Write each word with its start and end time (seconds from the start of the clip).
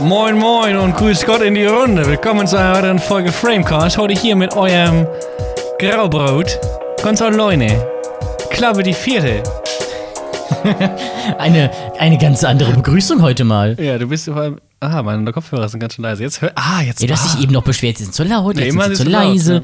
Moin 0.00 0.38
Moin 0.38 0.76
und 0.76 0.96
grüß 0.96 1.26
Gott 1.26 1.42
in 1.42 1.54
die 1.54 1.66
Runde. 1.66 2.06
Willkommen 2.06 2.46
zu 2.46 2.56
einer 2.58 2.74
weiteren 2.74 2.98
Folge 2.98 3.30
Framecast. 3.30 3.98
Heute 3.98 4.18
hier 4.18 4.34
mit 4.34 4.56
eurem 4.56 5.06
Graubrot. 5.78 6.58
Ganz 7.02 7.20
alleine. 7.20 7.86
Klappe 8.50 8.82
die 8.82 8.94
vierte. 8.94 9.42
Eine, 11.38 11.70
eine 11.98 12.18
ganz 12.18 12.44
andere 12.44 12.72
Begrüßung 12.72 13.22
heute 13.22 13.44
mal. 13.44 13.76
Ja, 13.80 13.96
du 13.98 14.08
bist 14.08 14.26
vor 14.26 14.36
allem. 14.36 14.60
Aha, 14.80 15.02
meine 15.02 15.30
Kopfhörer 15.32 15.68
sind 15.68 15.80
ganz 15.80 15.94
schön 15.94 16.02
leise. 16.02 16.22
Jetzt 16.22 16.42
hör. 16.42 16.52
Ah, 16.54 16.82
jetzt. 16.82 17.00
Ja, 17.00 17.06
du 17.06 17.12
hast 17.14 17.30
ah. 17.30 17.36
dich 17.36 17.44
eben 17.44 17.52
noch 17.52 17.62
beschwert, 17.62 17.98
sie 17.98 18.04
sind 18.04 18.14
zu 18.14 18.24
laut, 18.24 18.56
Nee, 18.56 18.64
jetzt 18.64 18.72
sind 18.72 18.84
sie 18.84 18.92
ist 18.92 19.02
zu 19.02 19.08
laut, 19.08 19.24
leise. 19.24 19.54
ja. 19.54 19.60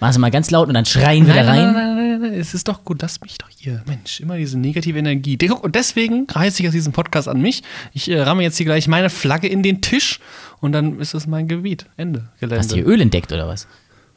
Machen 0.00 0.12
sie 0.12 0.18
mal 0.18 0.30
ganz 0.30 0.50
laut 0.50 0.68
und 0.68 0.74
dann 0.74 0.86
schreien 0.86 1.26
wir 1.26 1.34
Nein, 1.34 1.46
da 1.46 1.52
rein. 1.52 1.62
nein, 1.64 1.74
nein, 1.74 1.93
es 2.34 2.54
ist 2.54 2.68
doch 2.68 2.84
gut, 2.84 3.02
lass 3.02 3.20
mich 3.20 3.38
doch 3.38 3.48
hier. 3.48 3.82
Mensch, 3.86 4.20
immer 4.20 4.36
diese 4.36 4.58
negative 4.58 4.98
Energie. 4.98 5.38
Und 5.50 5.74
deswegen 5.74 6.26
reiße 6.28 6.62
ich 6.62 6.68
aus 6.68 6.74
diesem 6.74 6.92
Podcast 6.92 7.28
an 7.28 7.40
mich. 7.40 7.62
Ich 7.92 8.10
äh, 8.10 8.20
ramme 8.20 8.42
jetzt 8.42 8.56
hier 8.56 8.66
gleich 8.66 8.88
meine 8.88 9.10
Flagge 9.10 9.48
in 9.48 9.62
den 9.62 9.80
Tisch 9.80 10.20
und 10.60 10.72
dann 10.72 11.00
ist 11.00 11.14
das 11.14 11.26
mein 11.26 11.48
Gebiet. 11.48 11.86
Ende. 11.96 12.30
Gelände. 12.40 12.58
Hast 12.58 12.72
du 12.72 12.76
hier 12.76 12.86
Öl 12.86 13.00
entdeckt 13.00 13.32
oder 13.32 13.48
was? 13.48 13.66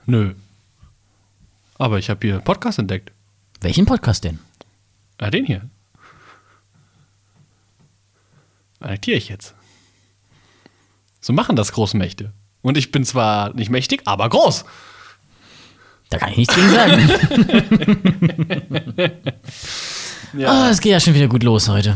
Nö. 0.06 0.34
Aber 1.78 2.00
ich 2.00 2.10
habe 2.10 2.26
hier 2.26 2.40
Podcast 2.40 2.80
entdeckt. 2.80 3.12
Welchen 3.62 3.86
Podcast 3.86 4.24
denn? 4.24 4.40
Ah, 5.18 5.30
den 5.30 5.46
hier. 5.46 5.70
Annektiere 8.80 9.18
ich 9.18 9.30
jetzt. 9.30 9.56
So 11.20 11.34
machen 11.34 11.56
das 11.56 11.72
Großmächte. 11.72 12.32
Und 12.62 12.78
ich 12.78 12.92
bin 12.92 13.04
zwar 13.04 13.54
nicht 13.54 13.70
mächtig, 13.70 14.02
aber 14.06 14.30
groß. 14.30 14.66
Da 16.10 16.18
kann 16.18 16.32
ich 16.32 16.38
nichts 16.38 16.56
gegen 16.56 16.70
sagen. 16.70 17.10
Ah, 20.46 20.70
es 20.70 20.82
geht 20.82 20.92
ja 20.92 21.00
schon 21.00 21.14
wieder 21.16 21.28
gut 21.28 21.44
los 21.44 21.68
heute. 21.70 21.96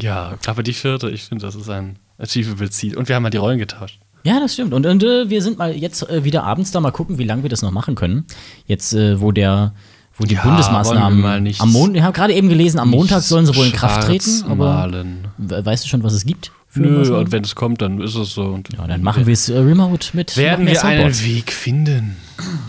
Ja, 0.00 0.34
Klappe 0.42 0.62
die 0.62 0.72
vierte. 0.72 1.10
Ich 1.10 1.24
finde, 1.24 1.46
das 1.46 1.54
ist 1.54 1.68
ein 1.68 1.98
achievable 2.18 2.70
Ziel. 2.70 2.96
Und 2.96 3.08
wir 3.08 3.16
haben 3.16 3.22
mal 3.22 3.30
die 3.30 3.36
Rollen 3.36 3.58
getauscht. 3.58 3.98
Ja, 4.24 4.40
das 4.40 4.54
stimmt. 4.54 4.72
Und, 4.74 4.86
und 4.86 5.02
äh, 5.04 5.30
wir 5.30 5.42
sind 5.42 5.58
mal 5.58 5.72
jetzt 5.74 6.08
äh, 6.08 6.24
wieder 6.24 6.44
abends 6.44 6.70
da 6.72 6.80
mal 6.80 6.90
gucken, 6.90 7.18
wie 7.18 7.24
lange 7.24 7.42
wir 7.42 7.50
das 7.50 7.62
noch 7.62 7.70
machen 7.70 7.94
können. 7.94 8.24
Jetzt, 8.66 8.92
äh, 8.94 9.20
wo 9.20 9.30
der, 9.32 9.72
wo 10.16 10.24
die 10.24 10.34
Ja, 10.34 10.42
Bundesmaßnahmen 10.42 11.24
am 11.58 11.72
Montag, 11.72 11.96
ich 11.96 12.02
habe 12.02 12.12
gerade 12.14 12.34
eben 12.34 12.48
gelesen, 12.48 12.78
am 12.80 12.90
Montag 12.90 13.20
sollen 13.22 13.46
sie 13.46 13.54
wohl 13.54 13.66
in 13.66 13.72
Kraft 13.72 14.06
treten. 14.06 14.44
Aber 14.48 14.72
Malen. 14.74 15.28
we- 15.38 15.64
weißt 15.64 15.84
du 15.84 15.88
schon, 15.88 16.02
was 16.02 16.14
es 16.14 16.24
gibt? 16.24 16.50
Nö, 16.76 17.16
und 17.18 17.32
wenn 17.32 17.42
es 17.44 17.54
kommt, 17.54 17.82
dann 17.82 18.00
ist 18.00 18.14
es 18.14 18.32
so. 18.34 18.42
Und 18.44 18.68
Ja, 18.76 18.86
dann 18.86 19.02
machen 19.02 19.26
wir 19.26 19.32
es 19.32 19.48
äh, 19.48 19.58
remote 19.58 20.16
mit 20.16 20.36
werden 20.36 20.66
wir 20.66 20.72
einen 20.72 20.80
Soundboards. 20.80 21.24
Weg 21.24 21.52
finden. 21.52 22.16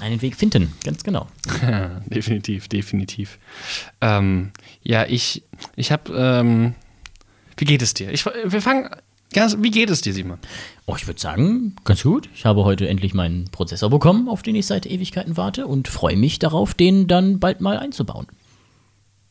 einen 0.02 0.22
Weg 0.22 0.36
finden. 0.36 0.74
Ganz 0.84 1.04
genau. 1.04 1.28
Ja, 1.62 2.02
definitiv, 2.06 2.68
definitiv. 2.68 3.38
Ähm, 4.02 4.52
ja, 4.84 5.06
ich, 5.08 5.44
ich 5.76 5.92
habe, 5.92 6.14
ähm, 6.16 6.76
wie 7.58 7.66
geht 7.66 7.82
es 7.82 7.94
dir? 7.94 8.12
Ich, 8.12 8.26
wir 8.26 8.62
fangen, 8.62 8.90
ganz, 9.34 9.58
wie 9.60 9.72
geht 9.72 9.90
es 9.90 10.02
dir, 10.02 10.14
Simon? 10.14 10.38
Oh, 10.86 10.96
ich 10.96 11.06
würde 11.08 11.20
sagen, 11.20 11.76
ganz 11.84 12.04
gut. 12.04 12.30
Ich 12.34 12.46
habe 12.46 12.64
heute 12.64 12.88
endlich 12.88 13.14
meinen 13.14 13.46
Prozessor 13.52 13.90
bekommen, 13.90 14.30
auf 14.30 14.42
den 14.42 14.56
ich 14.56 14.66
seit 14.66 14.86
Ewigkeiten 14.86 15.36
warte 15.38 15.68
und 15.68 15.88
freue 15.88 16.16
mich 16.16 16.40
darauf, 16.40 16.74
den 16.74 17.08
dann 17.08 17.40
bald 17.40 17.60
mal 17.62 17.78
einzubauen. 17.78 18.28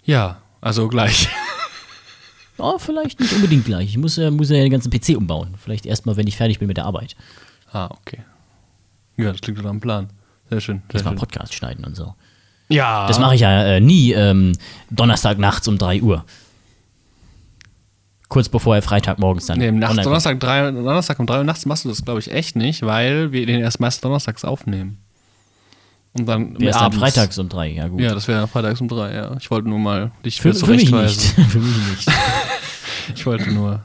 Ja, 0.04 0.42
also 0.60 0.88
gleich. 0.88 1.28
Oh, 2.58 2.78
vielleicht 2.78 3.20
nicht 3.20 3.32
unbedingt 3.34 3.64
gleich. 3.66 3.90
Ich 3.90 3.98
muss, 3.98 4.16
äh, 4.18 4.30
muss 4.30 4.50
ja 4.50 4.56
den 4.56 4.70
ganzen 4.70 4.90
PC 4.90 5.16
umbauen. 5.16 5.54
Vielleicht 5.62 5.84
erstmal, 5.86 6.16
wenn 6.16 6.26
ich 6.26 6.36
fertig 6.36 6.58
bin 6.58 6.68
mit 6.68 6.76
der 6.76 6.86
Arbeit. 6.86 7.16
ah, 7.72 7.88
okay. 7.90 8.20
Ja, 9.18 9.32
das 9.32 9.40
klingt 9.40 9.58
doch 9.58 9.64
einem 9.64 9.80
Plan. 9.80 10.08
Sehr 10.50 10.60
schön. 10.60 10.82
Sehr 10.88 10.94
Erstmal 10.96 11.12
schön. 11.14 11.18
Podcast 11.20 11.54
schneiden 11.54 11.84
und 11.84 11.96
so. 11.96 12.14
Ja, 12.68 13.06
Das 13.06 13.18
mache 13.18 13.34
ich 13.34 13.40
ja 13.42 13.64
äh, 13.64 13.80
nie 13.80 14.12
ähm, 14.12 14.52
Donnerstag 14.90 15.38
nachts 15.38 15.66
um 15.68 15.78
3 15.78 16.02
Uhr. 16.02 16.24
Kurz 18.28 18.48
bevor 18.48 18.74
er 18.74 18.82
Freitag 18.82 19.18
morgens 19.18 19.46
dann. 19.46 19.58
Nee, 19.58 19.70
nachts. 19.70 20.02
Donnerstag, 20.02 20.40
drei, 20.40 20.70
Donnerstag 20.70 21.18
um 21.20 21.26
3 21.26 21.38
Uhr 21.38 21.44
nachts 21.44 21.64
machst 21.64 21.84
du 21.84 21.88
das, 21.88 22.04
glaube 22.04 22.18
ich, 22.20 22.30
echt 22.32 22.56
nicht, 22.56 22.82
weil 22.82 23.30
wir 23.32 23.46
den 23.46 23.60
erst 23.60 23.78
meist 23.78 24.04
donnerstags 24.04 24.44
aufnehmen. 24.44 24.98
Und 26.12 26.26
dann 26.26 26.54
Der 26.54 26.70
ist 26.70 26.80
dann 26.80 26.92
freitags 26.92 27.38
um 27.38 27.48
3, 27.48 27.68
ja 27.68 27.88
gut. 27.88 28.00
Ja, 28.00 28.14
das 28.14 28.26
wäre 28.26 28.48
freitags 28.48 28.80
um 28.80 28.88
3, 28.88 29.14
ja. 29.14 29.36
Ich 29.38 29.50
wollte 29.50 29.68
nur 29.68 29.78
mal 29.78 30.10
dich 30.24 30.40
für, 30.40 30.52
für 30.54 30.66
mich 30.66 30.90
nicht. 30.90 31.20
für 31.50 31.58
mich 31.60 31.76
nicht. 31.90 32.08
Ich 33.14 33.26
wollte 33.26 33.50
nur 33.52 33.84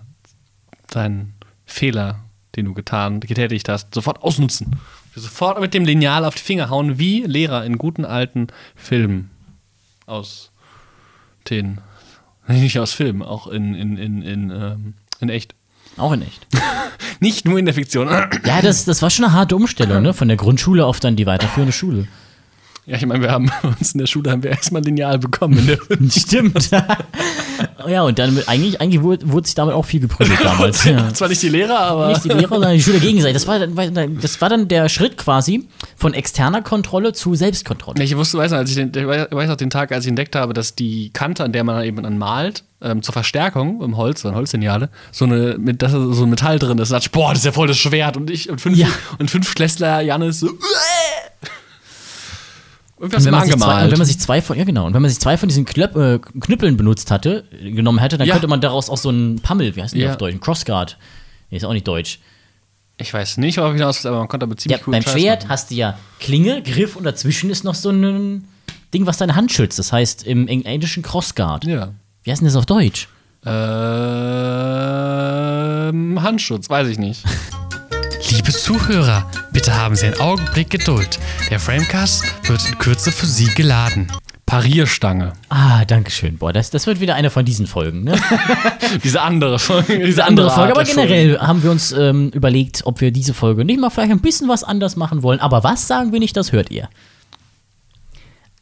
deinen 0.90 1.34
Fehler, 1.66 2.20
den 2.56 2.66
du 2.66 2.74
getan, 2.74 3.20
getätigt 3.20 3.70
hast, 3.70 3.94
sofort 3.94 4.22
ausnutzen. 4.22 4.80
Sofort 5.16 5.60
mit 5.60 5.74
dem 5.74 5.86
Lineal 5.86 6.26
auf 6.26 6.36
die 6.36 6.42
Finger 6.42 6.70
hauen, 6.70 6.98
wie 6.98 7.24
Lehrer 7.24 7.66
in 7.66 7.78
guten 7.78 8.06
alten 8.06 8.48
Filmen 8.76 9.30
aus 10.06 10.52
den, 11.50 11.80
nicht 12.48 12.80
aus 12.80 12.94
Filmen, 12.94 13.22
auch 13.22 13.48
in, 13.48 13.76
in, 13.76 13.98
in, 13.98 14.22
in, 14.22 14.50
ähm, 14.52 14.94
in 15.20 15.30
echt. 15.30 15.56
Auch 15.98 16.14
in 16.14 16.22
echt. 16.22 16.48
Nicht 17.20 17.46
nur 17.46 17.60
in 17.60 17.66
der 17.66 17.74
Fiktion. 17.74 18.08
Ja, 18.46 18.62
das, 18.62 18.86
das 18.86 19.02
war 19.02 19.10
schon 19.10 19.26
eine 19.26 19.34
harte 19.34 19.56
Umstellung, 19.56 20.02
ne? 20.02 20.14
Von 20.14 20.30
der 20.30 20.38
Grundschule 20.38 20.86
auf 20.86 21.00
dann 21.00 21.16
die 21.16 21.26
weiterführende 21.26 21.74
Schule. 21.74 22.08
Ja, 22.86 22.98
ich 22.98 23.06
meine, 23.06 23.22
wir 23.22 23.32
haben 23.32 23.52
uns 23.80 23.94
in 23.94 24.00
der 24.00 24.08
Schule 24.08 24.32
haben 24.32 24.42
wir 24.42 24.52
erstmal 24.52 24.82
Lineal 24.82 25.20
bekommen. 25.20 25.60
In 25.60 25.68
der 25.68 25.78
Stimmt. 26.10 26.72
Ja, 27.90 28.02
und 28.04 28.18
dann 28.20 28.42
eigentlich, 28.48 28.80
eigentlich 28.82 29.02
wurde, 29.02 29.32
wurde 29.32 29.48
sich 29.48 29.56
damit 29.56 29.74
auch 29.76 29.86
viel 29.86 30.00
geprügelt 30.00 30.40
damals. 30.44 30.84
ja. 30.86 31.14
Zwar 31.14 31.28
nicht 31.30 31.42
die 31.42 31.50
Lehrer, 31.50 31.80
aber. 31.80 32.08
Nicht 32.10 32.24
die 32.24 32.30
Lehrer, 32.30 32.50
sondern 32.50 32.74
die 32.74 32.82
Schüler 32.82 33.00
gegenseitig. 33.00 33.36
Das 33.36 33.48
war, 33.48 33.60
dann- 33.60 33.94
dann- 33.94 34.20
das 34.20 34.40
war 34.42 34.50
dann 34.50 34.68
der 34.68 34.90
Schritt 34.90 35.18
quasi 35.18 35.68
von 35.96 36.14
externer 36.14 36.62
Kontrolle 36.62 37.14
zu 37.14 37.36
Selbstkontrolle. 37.36 38.04
Ich 38.04 38.16
wusste, 38.18 38.38
weiß 38.38 38.52
noch, 38.52 38.58
als 38.60 38.70
ich, 38.70 38.76
den, 38.76 38.92
ich 38.96 39.06
weiß 39.08 39.48
noch 39.48 39.56
den 39.58 39.70
Tag, 39.70 39.92
als 39.92 40.06
ich 40.06 40.10
entdeckt 40.10 40.36
habe, 40.36 40.54
dass 40.54 40.76
die 40.76 41.12
Kante, 41.14 41.44
an 41.44 41.52
der 41.54 41.64
man 41.64 41.84
eben 41.84 42.02
dann 42.04 42.18
malt, 42.18 42.64
ähm, 42.84 43.04
zur 43.04 43.14
Verstärkung 43.14 43.84
im 43.84 43.96
Holz, 43.96 44.26
ein 44.26 44.34
Holzlineale, 44.34 44.90
so 45.12 45.26
eine, 45.26 45.56
mit, 45.60 45.84
so 45.88 46.24
ein 46.24 46.30
Metall 46.32 46.58
drin 46.58 46.80
ist. 46.80 46.90
Sagt, 46.90 47.12
boah, 47.12 47.30
das 47.30 47.40
ist 47.40 47.46
ja 47.46 47.52
voll 47.52 47.68
das 47.68 47.78
Schwert. 47.78 48.18
Und 48.18 48.32
ich 48.32 48.50
und 48.50 48.60
fünf, 48.60 48.76
Ja. 48.76 48.88
und 49.20 49.30
fünf 49.30 49.54
Klässler 49.54 50.02
Jannis 50.02 50.40
so. 50.40 50.48
Irgendwas 53.02 53.26
Und 53.26 53.26
wenn, 53.26 53.32
man 53.40 53.46
sich 53.48 53.56
zwei, 53.58 53.64
angemalt. 53.66 53.84
und 53.86 53.92
wenn 53.92 53.98
man 53.98 54.08
sich 54.08 54.20
zwei 54.20 54.42
von, 54.42 54.58
ja 54.58 54.64
genau, 54.64 54.86
und 54.86 54.94
wenn 54.94 55.02
man 55.02 55.10
sich 55.10 55.20
zwei 55.20 55.36
von 55.38 55.50
diesen 55.50 55.66
Knöp 55.66 55.96
äh, 55.96 56.20
Knüppeln 56.20 56.78
benutzt 56.78 57.10
hatte, 57.10 57.44
genommen 57.62 57.98
hätte, 58.00 58.18
dann 58.20 58.28
Ja. 58.28 58.34
könnte 58.36 58.48
man 58.48 58.62
daraus 58.62 58.90
auch 58.92 58.98
so 58.98 59.10
einen 59.10 59.40
Pammel, 59.42 59.76
wie 59.76 59.82
heißt 59.82 59.94
denn 59.94 60.00
der 60.00 60.08
Ja. 60.10 60.14
auf 60.14 60.18
Deutsch? 60.20 60.36
Ein 60.36 60.40
Crossguard. 60.40 60.98
Nee, 61.50 61.58
ist 61.58 61.66
auch 61.66 61.74
nicht 61.74 61.88
deutsch. 61.88 62.20
ich 62.98 63.12
weiß 63.14 63.38
nicht, 63.38 63.58
worauf 63.58 63.74
hinaus 63.74 63.98
ist, 63.98 64.06
aber 64.06 64.20
man 64.20 64.28
konnte 64.28 64.46
Ja, 64.48 64.56
ziemlich 64.56 64.88
cool 64.88 64.92
beim 64.92 65.02
Schwert 65.02 65.50
hast 65.50 65.72
du 65.72 65.76
ja 65.76 65.98
Klinge, 66.20 66.62
Griff 66.62 66.96
und 66.96 67.04
dazwischen 67.04 67.50
ist 67.50 67.64
noch 67.64 67.74
so 67.74 67.90
ein 67.90 68.44
Ding, 68.94 69.08
was 69.08 69.18
deine 69.18 69.36
Hand 69.36 69.52
schützt. 69.52 69.80
Das 69.80 69.92
heißt 69.92 70.24
im 70.28 70.48
Eng- 70.48 70.64
Englischen 70.66 71.02
Crossguard. 71.02 71.66
Ja. 71.66 71.90
Wie 72.24 72.30
heißt 72.30 72.42
denn 72.42 72.46
das 72.48 72.56
auf 72.56 72.68
Deutsch? 72.68 73.08
Ähm, 76.02 76.22
Handschutz, 76.22 76.70
weiß 76.70 76.88
ich 76.90 77.00
nicht. 77.00 77.24
Liebe 78.32 78.54
Zuhörer, 78.54 79.30
bitte 79.52 79.76
haben 79.76 79.94
Sie 79.96 80.06
einen 80.06 80.20
Augenblick 80.22 80.70
Geduld. 80.70 81.20
Der 81.50 81.60
Framecast 81.60 82.24
wird 82.48 82.66
in 82.66 82.78
Kürze 82.78 83.12
für 83.12 83.26
Sie 83.26 83.54
geladen. 83.56 84.10
Parierstange. 84.46 85.34
Ah, 85.50 85.84
danke 85.84 86.12
schön. 86.12 86.38
Boah, 86.38 86.54
das, 86.54 86.70
das 86.70 86.88
wird 86.88 87.02
wieder 87.02 87.16
eine 87.16 87.30
von 87.30 87.44
diesen 87.44 87.68
Folgen, 87.68 88.06
ne? 88.06 88.18
Diese 89.04 89.22
andere 89.22 89.60
Folge. 89.60 89.96
Diese, 89.96 90.06
Diese 90.06 90.24
andere 90.24 90.50
Folge. 90.50 90.72
Aber 90.72 90.86
generell 90.86 91.40
haben 91.40 91.62
wir 91.62 91.72
uns 91.72 91.92
ähm, 91.92 92.30
überlegt, 92.30 92.86
ob 92.86 93.02
wir 93.02 93.12
diese 93.12 93.34
Folge 93.34 93.66
nicht 93.66 93.82
mal 93.82 93.90
vielleicht 93.90 94.12
ein 94.12 94.22
bisschen 94.22 94.48
was 94.48 94.64
anders 94.64 94.96
machen 94.96 95.24
wollen. 95.24 95.42
Aber 95.42 95.66
was 95.66 95.88
sagen 95.88 96.14
wir 96.14 96.20
nicht, 96.22 96.38
das 96.38 96.54
hört 96.54 96.72
ihr. 96.72 96.88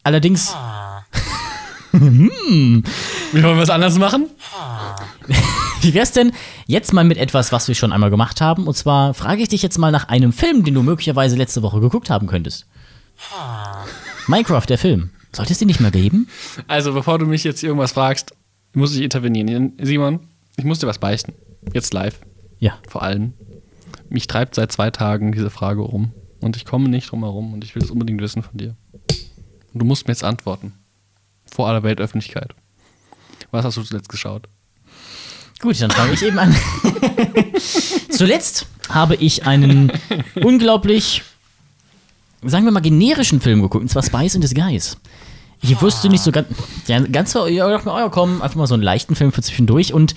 Allerdings, 0.01 0.55
Folgen. 1.91 2.83
Wie 3.33 3.43
wollen 3.43 3.55
wir 3.55 3.63
es 3.63 3.69
anders 3.69 3.99
machen? 3.99 4.27
wie 5.81 5.93
wär's 5.93 6.11
denn 6.11 6.31
jetzt 6.67 6.93
mal 6.93 7.03
mit 7.03 7.17
etwas, 7.17 7.51
was 7.51 7.67
wir 7.67 7.75
schon 7.75 7.91
einmal 7.91 8.09
gemacht 8.09 8.41
haben? 8.41 8.67
Und 8.67 8.75
zwar 8.75 9.13
frage 9.13 9.41
ich 9.41 9.49
dich 9.49 9.61
jetzt 9.61 9.77
mal 9.77 9.91
nach 9.91 10.07
einem 10.07 10.33
Film, 10.33 10.63
den 10.63 10.73
du 10.73 10.83
möglicherweise 10.83 11.35
letzte 11.35 11.61
Woche 11.61 11.79
geguckt 11.79 12.09
haben 12.09 12.27
könntest. 12.27 12.67
Minecraft, 14.27 14.65
der 14.67 14.77
Film. 14.77 15.11
Sollte 15.33 15.53
es 15.53 15.59
den 15.59 15.67
nicht 15.67 15.79
mehr 15.79 15.91
geben? 15.91 16.27
Also, 16.67 16.93
bevor 16.93 17.19
du 17.19 17.25
mich 17.25 17.43
jetzt 17.43 17.63
irgendwas 17.63 17.91
fragst, 17.91 18.33
muss 18.73 18.95
ich 18.95 19.01
intervenieren. 19.01 19.73
Simon, 19.81 20.21
ich 20.57 20.65
muss 20.65 20.79
dir 20.79 20.87
was 20.87 20.97
beichten. 20.97 21.33
Jetzt 21.73 21.93
live. 21.93 22.19
Ja. 22.59 22.77
Vor 22.87 23.03
allem. 23.03 23.33
Mich 24.09 24.27
treibt 24.27 24.55
seit 24.55 24.71
zwei 24.71 24.89
Tagen 24.89 25.31
diese 25.31 25.49
Frage 25.49 25.83
um. 25.83 26.13
Und 26.39 26.55
ich 26.55 26.65
komme 26.65 26.89
nicht 26.89 27.11
drum 27.11 27.23
herum. 27.23 27.53
Und 27.53 27.63
ich 27.63 27.75
will 27.75 27.83
es 27.83 27.91
unbedingt 27.91 28.21
wissen 28.21 28.41
von 28.41 28.57
dir. 28.57 28.75
Und 29.73 29.79
du 29.79 29.85
musst 29.85 30.07
mir 30.07 30.13
jetzt 30.13 30.23
antworten. 30.23 30.73
Vor 31.51 31.67
aller 31.67 31.83
Weltöffentlichkeit. 31.83 32.55
Was 33.51 33.65
hast 33.65 33.77
du 33.77 33.83
zuletzt 33.83 34.09
geschaut? 34.09 34.47
Gut, 35.59 35.81
dann 35.81 35.91
fange 35.91 36.13
ich 36.13 36.23
eben 36.23 36.39
an. 36.39 36.55
Zuletzt 38.09 38.65
habe 38.89 39.15
ich 39.15 39.45
einen 39.45 39.91
unglaublich, 40.41 41.23
sagen 42.43 42.65
wir 42.65 42.71
mal, 42.71 42.79
generischen 42.79 43.41
Film 43.41 43.61
geguckt, 43.61 43.81
und 43.81 43.89
zwar 43.89 44.03
Spice 44.03 44.35
in 44.35 44.41
Disguise. 44.41 44.95
Ich 45.61 45.81
wusste 45.81 46.07
nicht 46.07 46.23
so 46.23 46.31
ganz, 46.31 46.47
ja, 46.87 46.99
ganz, 46.99 47.33
ja, 47.33 47.41
oh 47.41 47.47
ja, 47.47 48.09
komm, 48.09 48.41
einfach 48.41 48.55
mal 48.55 48.67
so 48.67 48.75
einen 48.75 48.83
leichten 48.83 49.15
Film 49.15 49.33
für 49.33 49.41
zwischendurch 49.41 49.93
und 49.93 50.15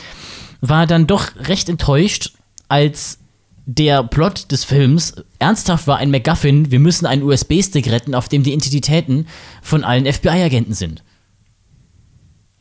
war 0.61 0.87
dann 0.87 1.09
doch 1.09 1.35
recht 1.37 1.69
enttäuscht, 1.69 2.35
als 2.69 3.19
der 3.67 4.05
Plot 4.05 4.51
des 4.53 4.65
Films 4.65 5.15
ernsthaft 5.41 5.87
war 5.89 5.99
ein 5.99 6.11
MacGuffin, 6.11 6.71
wir 6.71 6.79
müssen 6.79 7.07
einen 7.07 7.23
USB-Stick 7.23 7.91
retten, 7.91 8.15
auf 8.15 8.29
dem 8.29 8.45
die 8.45 8.53
Identitäten 8.53 9.27
von 9.61 9.83
allen 9.83 10.11
FBI-Agenten 10.11 10.75
sind. 10.75 11.03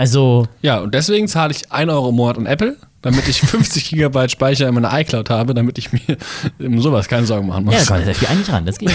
Also, 0.01 0.47
Ja, 0.63 0.79
und 0.79 0.95
deswegen 0.95 1.27
zahle 1.27 1.51
ich 1.53 1.71
1 1.71 1.91
Euro 1.91 2.09
im 2.09 2.15
Monat 2.15 2.35
an 2.39 2.47
Apple, 2.47 2.75
damit 3.03 3.27
ich 3.27 3.39
50 3.39 3.87
Gigabyte 3.91 4.31
Speicher 4.31 4.67
in 4.67 4.73
meiner 4.73 4.91
iCloud 4.99 5.29
habe, 5.29 5.53
damit 5.53 5.77
ich 5.77 5.93
mir 5.93 6.17
um 6.57 6.81
sowas 6.81 7.07
keine 7.07 7.27
Sorgen 7.27 7.47
machen 7.47 7.65
muss. 7.65 7.75
Ja, 7.75 7.81
da 7.81 7.85
kommt 7.85 8.07
das 8.07 8.17
FBI 8.17 8.35
nicht 8.35 8.51
ran, 8.51 8.65
das 8.65 8.79
geht. 8.79 8.91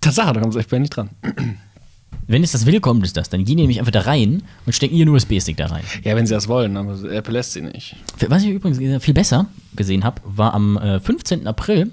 Tatsache, 0.00 0.32
da 0.34 0.40
kommt 0.40 0.54
das 0.54 0.64
FBI 0.64 0.78
nicht 0.78 0.90
dran. 0.96 1.10
Wenn 2.28 2.44
es 2.44 2.52
das 2.52 2.64
will, 2.64 2.78
kommt 2.78 3.04
es 3.04 3.12
das. 3.12 3.28
Dann 3.28 3.44
gehen 3.44 3.56
die 3.56 3.62
nämlich 3.64 3.80
einfach 3.80 3.90
da 3.90 4.02
rein 4.02 4.44
und 4.66 4.72
stecken 4.72 4.94
ihren 4.94 5.08
USB-Stick 5.08 5.56
da 5.56 5.66
rein. 5.66 5.82
Ja, 6.04 6.14
wenn 6.16 6.26
sie 6.26 6.34
das 6.34 6.46
wollen, 6.48 6.76
aber 6.76 7.00
Apple 7.10 7.32
lässt 7.32 7.52
sie 7.52 7.62
nicht. 7.62 7.96
Was 8.28 8.42
ich 8.42 8.50
übrigens 8.50 8.78
viel 9.02 9.14
besser 9.14 9.46
gesehen 9.74 10.02
habe, 10.04 10.20
war 10.24 10.54
am 10.54 10.76
äh, 10.76 11.00
15. 11.00 11.46
April 11.48 11.90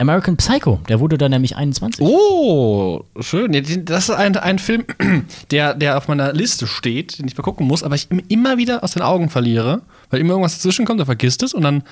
American 0.00 0.36
Psycho. 0.36 0.80
Der 0.88 0.98
wurde 1.00 1.18
da 1.18 1.28
nämlich 1.28 1.56
21. 1.56 2.00
Oh, 2.04 3.02
schön. 3.20 3.52
Das 3.84 4.04
ist 4.04 4.10
ein, 4.10 4.36
ein 4.36 4.58
Film, 4.58 4.84
der, 5.50 5.74
der 5.74 5.96
auf 5.98 6.08
meiner 6.08 6.32
Liste 6.32 6.66
steht, 6.66 7.18
den 7.18 7.26
ich 7.28 7.36
mal 7.36 7.42
gucken 7.42 7.66
muss, 7.66 7.82
aber 7.82 7.94
ich 7.94 8.10
im- 8.10 8.22
immer 8.28 8.56
wieder 8.58 8.82
aus 8.82 8.92
den 8.92 9.02
Augen 9.02 9.28
verliere, 9.30 9.82
weil 10.10 10.20
immer 10.20 10.30
irgendwas 10.30 10.54
dazwischen 10.56 10.84
kommt, 10.86 11.00
dann 11.00 11.06
vergisst 11.06 11.42
es 11.42 11.54
und 11.54 11.62
dann 11.62 11.82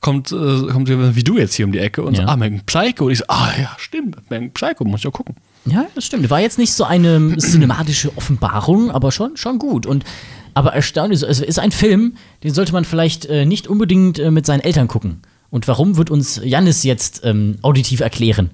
kommt, 0.00 0.30
äh, 0.32 0.66
kommt 0.70 0.88
jemand 0.88 1.16
wie 1.16 1.24
du 1.24 1.38
jetzt 1.38 1.54
hier 1.54 1.64
um 1.64 1.72
die 1.72 1.78
Ecke 1.78 2.02
und 2.02 2.14
Ja. 2.16 2.24
so, 2.24 2.28
ah, 2.28 2.32
American 2.34 2.60
Psycho. 2.66 3.06
Und 3.06 3.12
ich 3.12 3.18
so, 3.18 3.24
ah, 3.28 3.48
ja, 3.58 3.70
stimmt, 3.78 4.16
American 4.28 4.52
Psycho, 4.52 4.84
muss 4.84 5.00
ich 5.00 5.06
auch 5.06 5.12
gucken. 5.12 5.36
Ja, 5.64 5.86
das 5.94 6.04
stimmt. 6.04 6.28
War 6.28 6.40
jetzt 6.40 6.58
nicht 6.58 6.74
so 6.74 6.84
eine 6.84 7.36
cinematische 7.38 8.14
Offenbarung, 8.16 8.90
aber 8.90 9.10
schon, 9.12 9.36
schon 9.38 9.58
gut. 9.58 9.86
Und 9.86 10.04
aber 10.52 10.72
erstaunlich, 10.74 11.22
es 11.22 11.40
ist 11.40 11.58
ein 11.58 11.72
Film, 11.72 12.14
den 12.44 12.52
sollte 12.54 12.72
man 12.72 12.84
vielleicht 12.84 13.24
äh, 13.26 13.44
nicht 13.46 13.66
unbedingt 13.66 14.18
äh, 14.18 14.30
mit 14.30 14.46
seinen 14.46 14.60
Eltern 14.60 14.86
gucken. 14.88 15.22
Und 15.54 15.68
warum 15.68 15.96
wird 15.96 16.10
uns 16.10 16.40
Jannis 16.42 16.82
jetzt 16.82 17.20
ähm, 17.22 17.58
auditiv 17.62 18.00
erklären? 18.00 18.50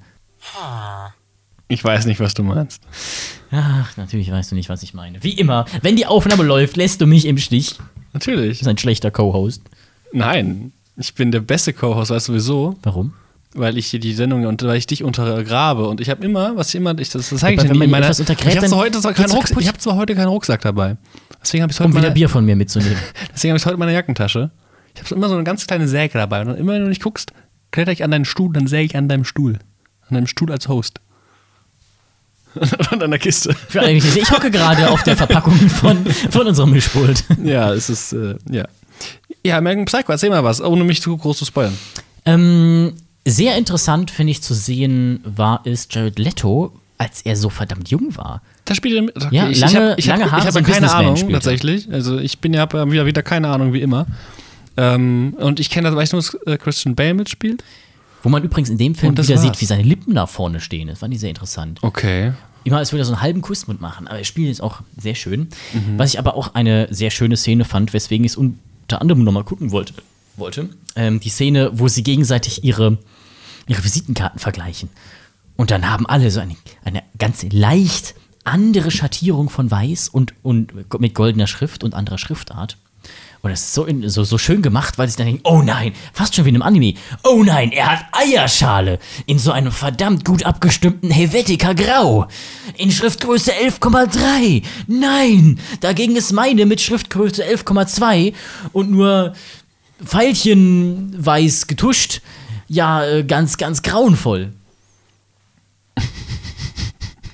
Ich 1.66 1.82
weiß 1.82 2.04
nicht, 2.04 2.20
was 2.20 2.34
du 2.34 2.42
meinst. 2.42 2.82
Ach, 3.50 3.96
natürlich 3.96 4.30
weißt 4.30 4.50
du 4.50 4.54
nicht, 4.54 4.68
was 4.68 4.82
ich 4.82 4.92
meine. 4.92 5.24
Wie 5.24 5.32
immer, 5.32 5.64
wenn 5.80 5.96
die 5.96 6.04
Aufnahme 6.04 6.42
läuft, 6.42 6.76
lässt 6.76 7.00
du 7.00 7.06
mich 7.06 7.24
im 7.24 7.38
Stich. 7.38 7.76
Natürlich. 8.12 8.58
Das 8.58 8.60
ist 8.60 8.68
ein 8.68 8.76
schlechter 8.76 9.10
Co-Host. 9.10 9.62
Nein, 10.12 10.72
ich 10.98 11.14
bin 11.14 11.32
der 11.32 11.40
beste 11.40 11.72
Co-Host, 11.72 12.10
weißt 12.10 12.28
du 12.28 12.34
wieso? 12.34 12.76
Warum? 12.82 13.14
Weil 13.54 13.78
ich 13.78 13.86
hier 13.86 14.00
die 14.00 14.12
Sendung 14.12 14.44
und 14.44 14.62
weil 14.62 14.76
ich 14.76 14.86
dich 14.86 15.02
untergrabe 15.02 15.88
und 15.88 16.02
ich 16.02 16.10
habe 16.10 16.22
immer, 16.22 16.54
was 16.56 16.68
ich 16.68 16.74
immer, 16.74 16.98
ich, 16.98 17.08
das, 17.08 17.30
das 17.30 17.40
zeige 17.40 17.62
ich 17.62 17.66
dir 17.66 17.78
nie 17.78 17.82
untergräbt, 17.82 18.46
ich 18.46 18.56
habe 18.58 18.68
zwar 18.68 18.78
heute 18.78 19.00
zwar 19.00 19.14
keinen 19.14 19.30
Rucksack, 19.30 19.58
ich 19.58 19.68
habe 19.68 19.78
zwar 19.78 19.96
heute 19.96 20.14
keinen 20.14 20.28
Rucksack 20.28 20.60
dabei. 20.60 20.98
Deswegen 21.40 21.62
habe 21.62 21.72
ich 21.72 21.80
heute 21.80 21.86
Um 21.86 21.92
wieder 21.92 22.02
meine, 22.02 22.14
Bier 22.14 22.28
von 22.28 22.44
mir 22.44 22.56
mitzunehmen. 22.56 22.98
deswegen 23.34 23.52
habe 23.52 23.56
ich 23.56 23.64
heute 23.64 23.74
in 23.74 23.80
meiner 23.80 23.92
Jackentasche. 23.92 24.50
Ich 24.94 25.00
habe 25.00 25.08
so 25.08 25.14
immer 25.14 25.28
so 25.28 25.34
eine 25.34 25.44
ganz 25.44 25.66
kleine 25.66 25.88
Säge 25.88 26.18
dabei 26.18 26.40
und 26.42 26.54
immer 26.56 26.72
wenn 26.74 26.82
du 26.82 26.88
nicht 26.88 27.02
guckst, 27.02 27.32
kletter 27.70 27.92
ich 27.92 28.02
an 28.04 28.10
deinen 28.10 28.24
Stuhl, 28.24 28.52
dann 28.52 28.66
säge 28.66 28.84
ich 28.84 28.96
an 28.96 29.08
deinem 29.08 29.24
Stuhl, 29.24 29.58
an 30.08 30.14
deinem 30.14 30.26
Stuhl 30.26 30.50
als 30.50 30.68
Host. 30.68 31.00
und 32.90 33.02
an 33.02 33.10
der 33.10 33.18
Kiste. 33.20 33.54
Ich 33.72 34.30
hocke 34.32 34.50
gerade 34.50 34.90
auf 34.90 35.02
der 35.04 35.16
Verpackung 35.16 35.54
von, 35.68 36.04
von 36.06 36.46
unserem 36.48 36.70
Mischpult. 36.72 37.24
Ja, 37.44 37.72
es 37.72 37.88
ist 37.88 38.12
äh, 38.12 38.34
ja. 38.50 38.64
Ja, 39.44 39.56
American 39.58 39.84
Psycho, 39.86 40.12
erzähl 40.12 40.30
mal 40.30 40.44
was, 40.44 40.60
ohne 40.60 40.84
mich 40.84 41.00
zu 41.00 41.16
groß 41.16 41.38
zu 41.38 41.44
spoilern. 41.46 41.76
Ähm, 42.26 42.92
sehr 43.26 43.56
interessant, 43.56 44.10
finde 44.10 44.32
ich, 44.32 44.42
zu 44.42 44.52
sehen, 44.52 45.20
war 45.24 45.62
es 45.64 45.88
Jared 45.90 46.18
Leto, 46.18 46.72
als 46.98 47.22
er 47.22 47.36
so 47.36 47.48
verdammt 47.48 47.88
jung 47.88 48.14
war. 48.16 48.42
Da 48.66 48.74
spielt 48.74 48.96
er 48.96 49.02
mit. 49.02 49.16
Okay, 49.16 49.28
Ja, 49.34 49.48
ich, 49.48 49.58
lange- 49.60 49.70
ich 49.72 49.76
habe 49.76 49.94
ich 50.00 50.06
lange 50.06 50.24
hab, 50.24 50.30
Haare, 50.32 50.40
ich 50.42 50.46
hab 50.48 50.54
ja 50.54 50.62
keine 50.74 50.92
Ahnung 50.92 51.30
tatsächlich. 51.30 51.90
Also 51.90 52.18
ich 52.18 52.40
bin 52.40 52.52
ja 52.52 52.60
hab 52.60 52.74
ja 52.74 52.90
wieder, 52.90 53.06
wieder 53.06 53.22
keine 53.22 53.48
Ahnung 53.48 53.72
wie 53.72 53.80
immer. 53.80 54.06
Ähm, 54.76 55.34
und 55.38 55.60
ich 55.60 55.70
kenne 55.70 55.88
das, 55.88 55.96
weil 55.96 56.04
ich 56.04 56.12
nur 56.12 56.24
äh, 56.46 56.56
Christian 56.56 56.94
Bale 56.94 57.14
mitspielt. 57.14 57.64
Wo 58.22 58.28
man 58.28 58.42
übrigens 58.42 58.68
in 58.68 58.76
dem 58.76 58.94
Film 58.94 59.12
wieder 59.12 59.26
war's. 59.26 59.42
sieht, 59.42 59.60
wie 59.60 59.64
seine 59.64 59.82
Lippen 59.82 60.14
da 60.14 60.26
vorne 60.26 60.60
stehen. 60.60 60.88
Das 60.88 60.98
fand 60.98 61.14
ich 61.14 61.20
sehr 61.20 61.30
interessant. 61.30 61.78
Okay. 61.82 62.32
Immer 62.64 62.76
als 62.76 62.92
würde 62.92 63.02
er 63.02 63.06
so 63.06 63.12
einen 63.12 63.22
halben 63.22 63.40
Kussmund 63.40 63.80
machen, 63.80 64.06
aber 64.06 64.18
er 64.18 64.24
spielt 64.24 64.48
jetzt 64.48 64.62
auch 64.62 64.82
sehr 64.98 65.14
schön. 65.14 65.48
Mhm. 65.72 65.96
Was 65.96 66.12
ich 66.12 66.18
aber 66.18 66.34
auch 66.34 66.54
eine 66.54 66.88
sehr 66.90 67.10
schöne 67.10 67.38
Szene 67.38 67.64
fand, 67.64 67.94
weswegen 67.94 68.24
ich 68.24 68.32
es 68.32 68.36
unter 68.36 69.00
anderem 69.00 69.24
nochmal 69.24 69.44
gucken 69.44 69.70
wollte. 69.70 69.94
wollte. 70.36 70.68
Ähm, 70.96 71.20
die 71.20 71.30
Szene, 71.30 71.70
wo 71.72 71.88
sie 71.88 72.02
gegenseitig 72.02 72.62
ihre, 72.62 72.98
ihre 73.66 73.82
Visitenkarten 73.82 74.38
vergleichen. 74.38 74.90
Und 75.56 75.70
dann 75.70 75.90
haben 75.90 76.06
alle 76.06 76.30
so 76.30 76.40
eine, 76.40 76.56
eine 76.84 77.02
ganz 77.18 77.44
leicht 77.50 78.14
andere 78.44 78.90
Schattierung 78.90 79.48
von 79.48 79.70
Weiß 79.70 80.08
und, 80.08 80.34
und 80.42 80.72
mit 81.00 81.14
goldener 81.14 81.46
Schrift 81.46 81.84
und 81.84 81.94
anderer 81.94 82.18
Schriftart. 82.18 82.76
Und 83.42 83.50
das 83.50 83.60
ist 83.60 83.74
so, 83.74 83.84
in, 83.86 84.06
so, 84.08 84.22
so 84.24 84.36
schön 84.36 84.60
gemacht, 84.60 84.98
weil 84.98 85.08
sie 85.08 85.16
dann 85.16 85.26
denken, 85.26 85.42
oh 85.44 85.62
nein, 85.62 85.94
fast 86.12 86.34
schon 86.34 86.44
wie 86.44 86.50
in 86.50 86.56
einem 86.56 86.62
Anime. 86.62 86.94
Oh 87.24 87.42
nein, 87.42 87.72
er 87.72 87.92
hat 87.92 88.06
Eierschale 88.12 88.98
in 89.24 89.38
so 89.38 89.50
einem 89.50 89.72
verdammt 89.72 90.26
gut 90.26 90.44
abgestimmten 90.44 91.10
Helvetica 91.10 91.72
Grau. 91.72 92.26
In 92.76 92.90
Schriftgröße 92.90 93.52
11,3. 93.52 94.62
Nein, 94.86 95.58
dagegen 95.80 96.16
ist 96.16 96.32
meine 96.32 96.66
mit 96.66 96.82
Schriftgröße 96.82 97.42
11,2 97.44 98.34
und 98.72 98.90
nur 98.90 99.32
Pfeilchenweiß 100.04 101.66
getuscht. 101.66 102.20
Ja, 102.68 103.04
äh, 103.04 103.24
ganz, 103.24 103.56
ganz 103.56 103.82
grauenvoll. 103.82 104.52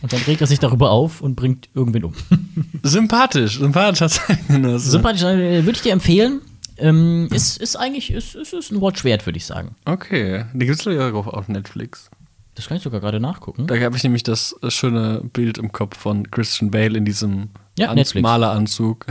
Und 0.03 0.13
dann 0.13 0.21
regt 0.23 0.41
er 0.41 0.47
sich 0.47 0.59
darüber 0.59 0.91
auf 0.91 1.21
und 1.21 1.35
bringt 1.37 1.69
irgendwen 1.75 2.05
um. 2.05 2.15
Sympathisch, 2.83 3.59
sympathischer 3.59 4.09
Zeitgenosse. 4.09 4.91
Sympathisch, 4.91 5.23
äh, 5.23 5.65
würde 5.65 5.77
ich 5.77 5.83
dir 5.83 5.93
empfehlen. 5.93 6.41
Ähm, 6.79 7.29
ist, 7.33 7.57
ist 7.57 7.77
eigentlich 7.77 8.11
ist, 8.11 8.35
ist, 8.35 8.53
ist 8.53 8.71
ein 8.71 8.81
Watch 8.83 9.03
wert, 9.05 9.25
würde 9.27 9.39
ich 9.39 9.47
sagen. 9.47 9.75
Okay. 9.87 10.45
Die 10.53 10.67
gibt 10.67 10.79
es 10.79 10.85
ja 10.85 11.11
auch 11.13 11.27
auf 11.27 11.49
Netflix. 11.49 12.11
Das 12.55 12.69
kann 12.69 12.77
ich 12.79 12.83
sogar 12.83 13.01
gerade 13.01 13.21
nachgucken. 13.21 13.67
Da 13.67 13.79
habe 13.79 13.97
ich 13.97 14.03
nämlich 14.03 14.23
das 14.23 14.55
äh, 14.63 14.71
schöne 14.71 15.23
Bild 15.33 15.59
im 15.59 15.73
Kopf 15.73 15.97
von 15.99 16.31
Christian 16.31 16.71
Bale 16.71 16.97
in 16.97 17.05
diesem 17.05 17.49
Ja, 17.79 17.89
An- 17.89 17.97
Netflix. 17.97 18.23
Maleranzug 18.23 19.07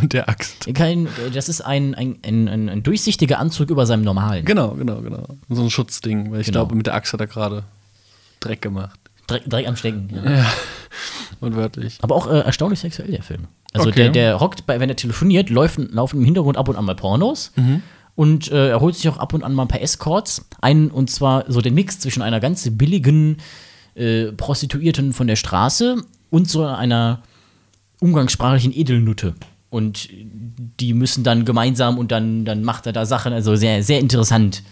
und 0.00 0.12
der 0.14 0.28
Axt. 0.30 0.68
Kein, 0.74 1.08
das 1.34 1.48
ist 1.50 1.60
ein, 1.62 1.94
ein, 1.94 2.18
ein, 2.22 2.48
ein, 2.48 2.68
ein 2.68 2.82
durchsichtiger 2.82 3.38
Anzug 3.38 3.70
über 3.70 3.84
seinem 3.86 4.02
normalen. 4.02 4.44
Genau, 4.44 4.70
genau, 4.72 5.00
genau. 5.02 5.26
So 5.50 5.62
ein 5.62 5.70
Schutzding, 5.70 6.30
weil 6.32 6.40
ich 6.40 6.46
Genau. 6.46 6.60
glaube, 6.60 6.74
mit 6.74 6.86
der 6.86 6.94
Axt 6.94 7.12
hat 7.12 7.20
er 7.20 7.26
gerade 7.26 7.64
Dreck 8.40 8.62
gemacht. 8.62 8.98
Dreck, 9.30 9.48
Dreck 9.48 9.68
am 9.68 9.76
Stecken. 9.76 10.08
Ja. 10.24 10.46
Und 11.40 11.56
wörtlich. 11.56 11.98
Aber 12.02 12.14
auch 12.16 12.26
äh, 12.26 12.40
erstaunlich 12.40 12.80
sexuell, 12.80 13.10
der 13.10 13.22
Film. 13.22 13.46
Also 13.72 13.88
Okay. 13.88 14.02
der, 14.04 14.08
der 14.10 14.40
hockt, 14.40 14.66
bei, 14.66 14.78
wenn 14.80 14.88
er 14.90 14.96
telefoniert, 14.96 15.48
laufen, 15.48 15.88
laufen 15.92 16.18
im 16.18 16.24
Hintergrund 16.24 16.56
ab 16.58 16.68
und 16.68 16.76
an 16.76 16.84
mal 16.84 16.94
Pornos. 16.96 17.52
Mhm. 17.56 17.82
Und 18.14 18.50
äh, 18.52 18.68
er 18.70 18.80
holt 18.80 18.94
sich 18.96 19.08
auch 19.08 19.16
ab 19.16 19.32
und 19.32 19.42
an 19.42 19.54
mal 19.54 19.62
ein 19.62 19.68
paar 19.68 19.80
Escorts. 19.80 20.46
Einen, 20.60 20.90
und 20.90 21.08
zwar 21.10 21.44
so 21.50 21.60
den 21.62 21.72
Mix 21.74 21.98
zwischen 22.00 22.20
einer 22.22 22.40
ganz 22.40 22.68
billigen 22.72 23.38
äh, 23.94 24.32
Prostituierten 24.32 25.12
von 25.14 25.26
der 25.26 25.36
Straße 25.36 25.96
und 26.28 26.48
so 26.50 26.66
einer 26.66 27.22
umgangssprachlichen 28.00 28.74
Edelnutte. 28.76 29.34
Und 29.70 30.08
die 30.12 30.92
müssen 30.94 31.22
dann 31.24 31.44
gemeinsam 31.44 31.96
und 31.96 32.10
dann, 32.12 32.44
dann 32.44 32.64
macht 32.64 32.86
er 32.86 32.92
da 32.92 33.06
Sachen. 33.06 33.32
Also 33.32 33.54
sehr, 33.56 33.82
sehr 33.82 34.00
interessant. 34.00 34.62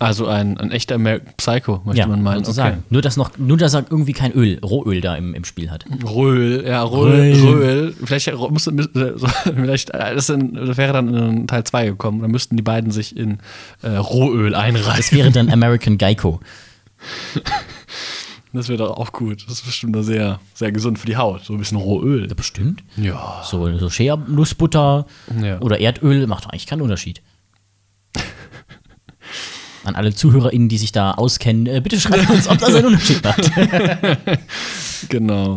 Also 0.00 0.26
ein, 0.26 0.58
ein 0.58 0.72
echter 0.72 0.96
American 0.96 1.34
Psycho, 1.36 1.80
möchte 1.84 2.06
man 2.08 2.22
meinen. 2.22 2.44
sozusagen. 2.44 2.82
Nur, 2.90 3.00
dass 3.00 3.16
noch, 3.16 3.38
nur, 3.38 3.56
dass 3.56 3.74
er 3.74 3.84
irgendwie 3.88 4.12
kein 4.12 4.32
Öl, 4.32 4.58
Rohöl 4.58 5.00
da 5.00 5.14
im, 5.14 5.34
im 5.34 5.44
Spiel 5.44 5.70
hat. 5.70 5.84
Röhl, 6.04 6.64
ja. 6.66 6.82
Röhl. 6.82 7.94
Vielleicht, 8.04 8.26
so, 8.26 8.38
vielleicht 9.54 9.94
das, 9.94 10.28
wäre 10.28 10.92
dann 10.92 11.14
in 11.14 11.46
Teil 11.46 11.64
2 11.64 11.86
gekommen. 11.86 12.22
Dann 12.22 12.32
müssten 12.32 12.56
die 12.56 12.62
beiden 12.62 12.90
sich 12.90 13.16
in 13.16 13.38
äh, 13.82 13.90
Rohöl 13.90 14.54
einreihen. 14.54 14.96
Das 14.96 15.12
wäre 15.12 15.30
dann 15.30 15.48
American 15.50 15.96
Geico. 15.96 16.40
Das 18.54 18.68
wäre 18.68 18.78
doch 18.78 18.96
auch 18.98 19.10
gut. 19.12 19.42
Das 19.48 19.54
ist 19.54 19.66
bestimmt 19.66 19.96
sehr, 20.04 20.38
sehr 20.54 20.70
gesund 20.70 21.00
für 21.00 21.06
die 21.06 21.16
Haut. 21.16 21.44
So 21.44 21.54
ein 21.54 21.58
bisschen 21.58 21.76
Rohöl. 21.76 22.28
Bestimmt. 22.28 22.84
Ja. 22.96 23.42
So, 23.44 23.76
so 23.78 23.90
Shea-Nussbutter 23.90 25.06
Ja. 25.42 25.58
oder 25.60 25.80
Erdöl 25.80 26.28
macht 26.28 26.44
eigentlich 26.44 26.66
keinen 26.68 26.82
Unterschied. 26.82 27.20
An 29.84 29.94
alle 29.96 30.14
ZuhörerInnen, 30.14 30.68
die 30.68 30.78
sich 30.78 30.92
da 30.92 31.12
auskennen, 31.12 31.66
äh, 31.66 31.80
bitte 31.80 32.00
schreibt 32.00 32.30
uns, 32.30 32.48
ob 32.48 32.58
das 32.58 32.74
einen 32.74 32.86
Unterschied 32.86 33.22
macht. 33.22 33.50
Genau. 35.10 35.56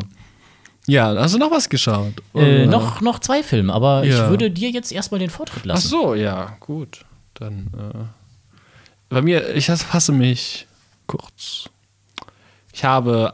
Ja, 0.86 1.15
hast 1.15 1.34
du 1.36 1.38
noch 1.38 1.51
was 1.51 1.69
geschaut? 1.69 2.13
äh, 2.36 2.65
noch, 2.65 3.01
noch 3.01 3.19
zwei 3.19 3.43
Filme, 3.43 3.74
aber 3.74 4.03
Ja. 4.03 4.25
ich 4.25 4.29
würde 4.29 4.51
dir 4.51 4.69
jetzt 4.69 4.91
erstmal 4.91 5.19
den 5.19 5.29
Vortritt 5.29 5.62
Ach 5.63 5.65
lassen. 5.65 5.88
so, 5.88 6.15
ja, 6.15 6.55
gut. 6.60 7.05
Dann, 7.36 7.67
äh, 7.77 7.98
bei 9.10 9.22
mir, 9.22 9.55
ich 9.55 9.67
fasse 9.67 10.12
mich 10.12 10.67
kurz. 11.07 11.69
Ich 12.74 12.84
habe 12.84 13.34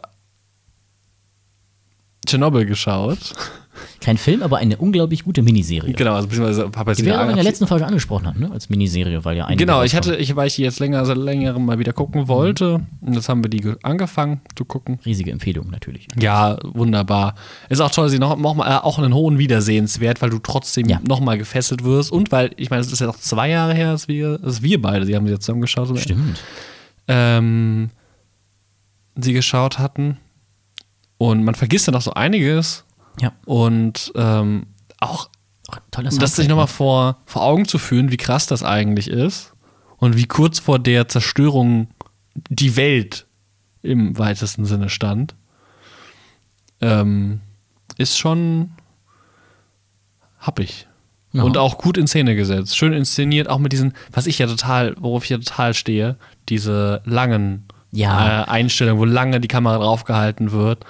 Tschernobyl 2.25 2.65
geschaut. 2.65 3.17
Kein 4.01 4.17
Film, 4.17 4.41
aber 4.43 4.57
eine 4.57 4.77
unglaublich 4.77 5.23
gute 5.23 5.41
Miniserie. 5.41 5.93
Genau, 5.93 6.13
also 6.15 6.27
beziehungsweise 6.27 6.69
habe 6.75 6.91
jetzt 6.91 6.99
Die 6.99 7.05
wir 7.05 7.19
in 7.29 7.35
der 7.35 7.43
letzten 7.43 7.67
Folge 7.67 7.85
angesprochen 7.85 8.27
hatten, 8.27 8.39
ne? 8.41 8.51
als 8.51 8.69
Miniserie, 8.69 9.23
weil 9.25 9.37
ja 9.37 9.45
eine. 9.45 9.57
Genau, 9.57 9.83
ich 9.83 9.95
hatte, 9.95 10.15
ich, 10.15 10.35
weil 10.35 10.47
ich 10.47 10.55
die 10.55 10.63
jetzt 10.63 10.79
länger, 10.79 11.05
seit 11.05 11.17
längerem 11.17 11.65
mal 11.65 11.79
wieder 11.79 11.93
gucken 11.93 12.27
wollte. 12.27 12.81
Und 13.01 13.13
jetzt 13.13 13.29
haben 13.29 13.43
wir 13.43 13.49
die 13.49 13.61
ge- 13.61 13.75
angefangen 13.83 14.41
zu 14.55 14.65
gucken. 14.65 14.99
Riesige 15.05 15.31
Empfehlung 15.31 15.69
natürlich. 15.69 16.07
Ja, 16.19 16.57
wunderbar. 16.63 17.35
Ist 17.69 17.81
auch 17.81 17.91
toll, 17.91 18.09
sie 18.09 18.19
noch, 18.19 18.37
noch 18.37 18.55
mal, 18.55 18.69
äh, 18.69 18.79
auch 18.81 18.99
einen 18.99 19.13
hohen 19.13 19.37
Wiedersehenswert, 19.37 20.21
weil 20.21 20.29
du 20.29 20.39
trotzdem 20.39 20.87
Ja. 20.87 20.99
noch 21.07 21.19
mal 21.19 21.37
gefesselt 21.37 21.83
wirst. 21.83 22.11
Und 22.11 22.31
weil, 22.31 22.51
ich 22.57 22.69
meine, 22.69 22.81
es 22.81 22.91
ist 22.91 22.99
ja 22.99 23.07
noch 23.07 23.17
zwei 23.19 23.49
Jahre 23.49 23.73
her, 23.73 23.91
dass 23.91 24.07
wir, 24.07 24.37
dass 24.39 24.61
wir 24.61 24.81
beide, 24.81 25.05
die 25.05 25.15
haben 25.15 25.25
sie 25.27 25.33
jetzt 25.33 25.45
zusammengeschaut. 25.45 25.97
Stimmt. 25.99 26.41
ähm, 27.07 27.89
sie 29.15 29.33
geschaut 29.33 29.79
hatten. 29.79 30.17
Und 31.17 31.43
man 31.43 31.55
vergisst 31.55 31.87
dann 31.87 31.95
auch 31.95 32.01
so 32.01 32.13
einiges. 32.13 32.83
Ja. 33.19 33.31
Und 33.45 34.11
ähm, 34.15 34.67
auch, 34.99 35.29
um 35.95 36.19
das 36.19 36.35
sich 36.35 36.47
nochmal 36.47 36.65
ne? 36.65 36.71
vor, 36.71 37.17
vor 37.25 37.43
Augen 37.43 37.67
zu 37.67 37.77
führen, 37.77 38.11
wie 38.11 38.17
krass 38.17 38.47
das 38.47 38.63
eigentlich 38.63 39.09
ist 39.09 39.53
und 39.97 40.17
wie 40.17 40.25
kurz 40.25 40.59
vor 40.59 40.79
der 40.79 41.07
Zerstörung 41.07 41.87
die 42.49 42.75
Welt 42.75 43.27
im 43.81 44.17
weitesten 44.17 44.65
Sinne 44.65 44.89
stand, 44.89 45.35
ähm, 46.81 47.41
ist 47.97 48.17
schon 48.17 48.71
happig. 50.39 50.87
Ja. 51.31 51.43
Und 51.43 51.57
auch 51.57 51.77
gut 51.79 51.97
in 51.97 52.05
Szene 52.07 52.35
gesetzt. 52.35 52.77
Schön 52.77 52.93
inszeniert, 52.93 53.49
auch 53.49 53.57
mit 53.57 53.71
diesen, 53.71 53.93
was 54.11 54.27
ich 54.27 54.37
ja 54.37 54.45
total, 54.47 54.95
worauf 54.99 55.23
ich 55.23 55.31
ja 55.31 55.37
total 55.37 55.73
stehe, 55.73 56.17
diese 56.49 57.01
langen 57.05 57.65
Ja. 57.91 58.43
äh, 58.43 58.45
Einstellungen, 58.49 58.99
wo 58.99 59.05
lange 59.05 59.39
die 59.41 59.47
Kamera 59.47 59.77
draufgehalten 59.77 60.51
wird. 60.51 60.85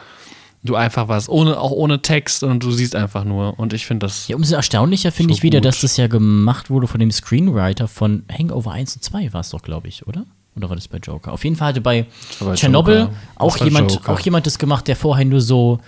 Du 0.65 0.75
einfach 0.75 1.09
was, 1.09 1.27
ohne, 1.27 1.59
auch 1.59 1.71
ohne 1.71 2.01
Text 2.01 2.41
und 2.43 2.63
du 2.63 2.71
siehst 2.71 2.95
einfach 2.95 3.25
nur. 3.25 3.59
Und 3.59 3.73
ich 3.73 3.85
finde 3.85 4.05
das. 4.05 4.29
Ja, 4.29 4.37
umso 4.37 4.55
erstaunlicher 4.55 5.11
finde 5.11 5.33
So 5.33 5.37
ich 5.39 5.43
wieder, 5.43 5.59
gut. 5.59 5.65
dass 5.65 5.81
das 5.81 5.97
ja 5.97 6.07
gemacht 6.07 6.69
wurde 6.69 6.87
von 6.87 6.99
dem 7.01 7.11
Screenwriter 7.11 7.89
von 7.89 8.23
Hangover 8.31 8.71
1 8.71 8.95
und 8.95 9.03
2 9.03 9.33
war 9.33 9.41
es 9.41 9.49
doch, 9.49 9.61
glaube 9.61 9.89
ich, 9.89 10.07
oder? 10.07 10.25
Oder 10.55 10.69
war 10.69 10.75
das 10.77 10.87
bei 10.87 10.99
Joker? 10.99 11.33
Auf 11.33 11.43
jeden 11.43 11.55
Fall 11.55 11.69
hatte 11.69 11.81
bei 11.81 12.05
Tschernobyl 12.53 13.09
auch 13.35 13.57
jemand, 13.57 13.91
Joker. 13.91 14.13
auch 14.13 14.19
jemand 14.19 14.45
das 14.45 14.57
gemacht, 14.59 14.87
der 14.87 14.95
vorher 14.95 15.25
nur 15.25 15.41
so, 15.41 15.79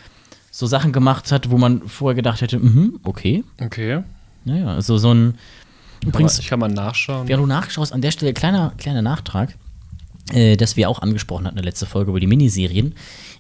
so 0.51 0.65
Sachen 0.65 0.91
gemacht 0.91 1.32
hat, 1.32 1.50
wo 1.51 1.58
man 1.58 1.88
vorher 1.88 2.15
gedacht 2.15 2.41
hätte, 2.41 2.60
mhm, 2.60 3.00
okay. 3.03 3.44
Okay. 3.63 4.01
Naja, 4.44 4.67
also 4.74 4.98
so 4.98 5.13
ein. 5.13 5.36
Übrigens, 6.03 6.38
ich 6.39 6.48
kann 6.48 6.60
mal 6.60 6.67
nachschauen. 6.70 7.27
Während 7.27 7.44
du 7.44 7.48
nachschaust, 7.48 7.94
an 7.94 8.01
der 8.01 8.12
Stelle 8.12 8.34
kleiner, 8.34 8.74
kleiner 8.77 9.01
Nachtrag, 9.01 9.55
äh, 10.34 10.55
das 10.58 10.75
wir 10.77 10.89
auch 10.89 11.01
angesprochen 11.01 11.46
hatten 11.46 11.58
in 11.58 11.63
der 11.63 11.72
letzten 11.72 11.86
Folge 11.88 12.12
über 12.12 12.20
die 12.20 12.27
Miniserien. 12.27 12.94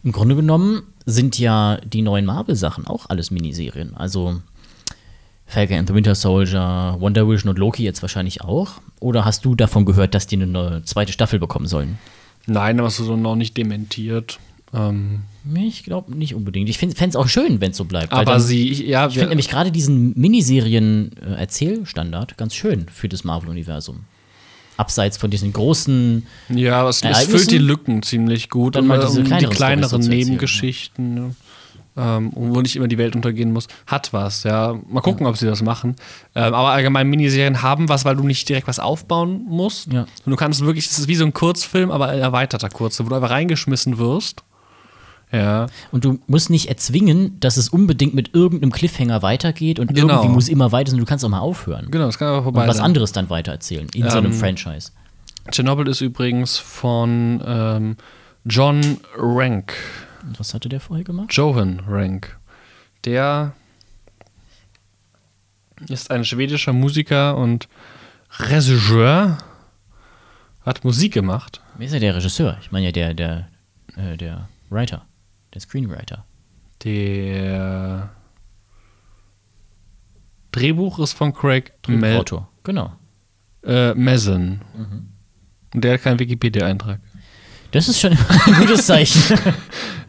Im 0.03 0.11
Grunde 0.11 0.35
genommen 0.35 0.83
sind 1.05 1.37
ja 1.39 1.77
die 1.85 2.01
neuen 2.01 2.25
Marvel-Sachen 2.25 2.87
auch 2.87 3.05
alles 3.09 3.29
Miniserien. 3.31 3.95
Also 3.95 4.41
Falcon 5.47 5.77
and 5.77 5.87
the 5.87 5.93
Winter 5.93 6.15
Soldier, 6.15 6.95
Wonder 6.99 7.27
Vision 7.29 7.49
und 7.49 7.59
Loki 7.59 7.83
jetzt 7.83 8.01
wahrscheinlich 8.01 8.41
auch. 8.41 8.71
Oder 8.99 9.25
hast 9.25 9.45
du 9.45 9.53
davon 9.55 9.85
gehört, 9.85 10.15
dass 10.15 10.25
die 10.27 10.35
eine 10.37 10.47
neue 10.47 10.83
zweite 10.83 11.11
Staffel 11.11 11.37
bekommen 11.39 11.67
sollen? 11.67 11.97
Nein, 12.47 12.79
aber 12.79 12.87
hast 12.87 12.97
du 12.99 13.03
so 13.03 13.15
noch 13.15 13.35
nicht 13.35 13.55
dementiert. 13.57 14.39
Ähm, 14.73 15.21
Ich 15.53 15.83
glaube 15.83 16.15
nicht 16.15 16.33
unbedingt. 16.33 16.67
Ich 16.69 16.79
fände 16.79 16.95
es 16.99 17.15
auch 17.15 17.27
schön, 17.27 17.61
wenn 17.61 17.69
es 17.71 17.77
so 17.77 17.85
bleibt. 17.85 18.11
aber 18.11 18.25
dann- 18.25 18.41
sie, 18.41 18.69
ich, 18.71 18.79
ja, 18.79 19.05
Ich 19.07 19.13
finde 19.13 19.29
nämlich 19.29 19.49
gerade 19.49 19.71
diesen 19.71 20.19
Miniserien-Erzählstandard 20.19 22.35
ganz 22.37 22.55
schön 22.55 22.87
für 22.89 23.07
das 23.09 23.23
Marvel-Universum. 23.23 24.05
Abseits 24.77 25.17
von 25.17 25.31
diesen 25.31 25.53
großen 25.53 26.25
ja, 26.49 26.87
es, 26.87 27.01
es 27.01 27.23
füllt 27.23 27.51
die 27.51 27.57
Lücken 27.57 28.03
ziemlich 28.03 28.49
gut. 28.49 28.75
Dann 28.75 28.83
und 28.83 28.87
mal 28.89 28.99
diese 28.99 29.19
um 29.19 29.23
die 29.23 29.29
kleineren 29.29 29.49
kleineren 29.49 30.01
Nebengeschichten, 30.01 31.13
ne? 31.13 31.35
ähm, 31.97 32.31
wo 32.35 32.61
nicht 32.61 32.75
immer 32.75 32.87
die 32.87 32.97
Welt 32.97 33.15
untergehen 33.15 33.53
muss, 33.53 33.67
hat 33.87 34.11
was. 34.13 34.43
Ja, 34.43 34.77
mal 34.89 35.01
gucken, 35.01 35.27
ob 35.27 35.37
sie 35.37 35.45
das 35.45 35.61
machen. 35.61 35.95
Ähm, 36.35 36.53
aber 36.53 36.69
allgemein 36.69 37.07
Miniserien 37.07 37.61
haben 37.61 37.89
was, 37.89 38.05
weil 38.05 38.15
du 38.15 38.23
nicht 38.23 38.47
direkt 38.49 38.67
was 38.67 38.79
aufbauen 38.79 39.45
musst. 39.47 39.91
Ja. 39.91 40.01
Und 40.01 40.31
du 40.31 40.35
kannst 40.35 40.61
wirklich, 40.65 40.87
es 40.87 40.99
ist 40.99 41.07
wie 41.07 41.15
so 41.15 41.25
ein 41.25 41.33
Kurzfilm, 41.33 41.91
aber 41.91 42.07
ein 42.07 42.19
erweiterter 42.19 42.69
Kurzfilm, 42.69 43.07
wo 43.07 43.09
du 43.11 43.15
einfach 43.15 43.31
reingeschmissen 43.31 43.97
wirst. 43.97 44.43
Ja. 45.35 45.67
Und 45.91 46.05
du 46.05 46.19
musst 46.27 46.49
nicht 46.49 46.67
erzwingen, 46.69 47.39
dass 47.39 47.57
es 47.57 47.69
unbedingt 47.69 48.13
mit 48.13 48.33
irgendeinem 48.33 48.71
Cliffhanger 48.71 49.21
weitergeht 49.21 49.79
und 49.79 49.93
Genau. 49.93 50.13
irgendwie 50.15 50.33
muss 50.33 50.47
immer 50.49 50.71
weiter 50.71 50.91
sein. 50.91 50.99
Du 50.99 51.05
kannst 51.05 51.25
auch 51.25 51.29
mal 51.29 51.39
aufhören. 51.39 51.87
Genau, 51.91 52.05
das 52.05 52.17
kann 52.17 52.27
aber 52.29 52.43
vorbei 52.43 52.61
Und 52.61 52.67
was 52.67 52.77
sein. 52.77 52.85
anderes 52.85 53.11
dann 53.11 53.29
weitererzählen 53.29 53.87
in 53.93 54.09
so 54.09 54.17
einem 54.17 54.31
Ähm, 54.31 54.33
Franchise. 54.33 54.91
Chernobyl 55.51 55.87
ist 55.87 56.01
übrigens 56.01 56.57
von 56.57 57.41
ähm, 57.45 57.97
John 58.45 58.97
Rank. 59.17 59.73
Und 60.23 60.39
was 60.39 60.53
hatte 60.53 60.69
der 60.69 60.79
vorher 60.79 61.03
gemacht? 61.03 61.33
Johan 61.33 61.81
Rank. 61.87 62.37
Der 63.05 63.53
ist 65.89 66.09
ein 66.11 66.25
schwedischer 66.25 66.73
Musiker 66.73 67.37
und 67.37 67.67
Regisseur. 68.39 69.37
Hat 70.65 70.83
Musik 70.83 71.13
gemacht. 71.13 71.61
Wer 71.77 71.85
ist 71.87 71.93
ja 71.93 71.99
der 71.99 72.15
Regisseur? 72.15 72.57
Ich 72.61 72.71
meine 72.71 72.87
ja 72.87 72.91
der, 72.91 73.13
der, 73.13 73.47
äh, 73.97 74.17
der 74.17 74.49
Writer, 74.71 75.05
der 75.55 75.61
Screenwriter. 75.61 76.25
Der 76.83 78.11
Drehbuch 80.51 80.99
ist 80.99 81.13
von 81.13 81.33
Craig 81.33 81.73
Mel 81.87 82.19
Autor. 82.19 82.49
Genau. 82.63 82.93
äh, 83.65 83.93
Mazin. 83.93 84.61
Mhm. 84.75 85.09
Und 85.73 85.83
der 85.83 85.95
hat 85.95 86.03
keinen 86.03 86.19
Wikipedia-Eintrag. 86.19 86.99
Das 87.71 87.89
ist 87.89 87.99
schon 87.99 88.13
ein 88.13 88.53
gutes 88.59 88.85
Zeichen. 88.85 89.21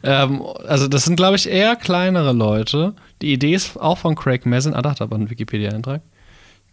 Ähm, 0.02 0.42
also 0.68 0.86
das 0.86 1.04
sind, 1.04 1.16
glaube 1.16 1.34
ich, 1.34 1.48
eher 1.48 1.74
kleinere 1.74 2.32
Leute. 2.32 2.94
Die 3.22 3.32
Idee 3.32 3.54
ist 3.54 3.76
auch 3.76 3.98
von 3.98 4.14
Craig 4.14 4.46
Mazin. 4.46 4.72
Ah, 4.72 4.82
da 4.82 4.90
hat 4.90 5.00
er 5.00 5.04
aber 5.04 5.16
einen 5.16 5.30
Wikipedia-Eintrag. 5.30 6.00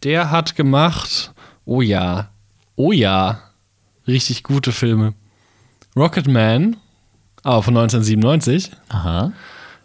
Der 0.04 0.30
hat 0.30 0.56
gemacht, 0.56 1.34
oh 1.66 1.82
ja, 1.82 2.30
oh 2.76 2.92
ja, 2.92 3.42
richtig 4.06 4.44
gute 4.44 4.72
Filme. 4.72 5.16
Rocket 5.96 6.28
Man, 6.28 6.76
aber 7.44 7.62
von 7.64 7.76
1997. 7.78 8.72
Aha. 8.90 9.32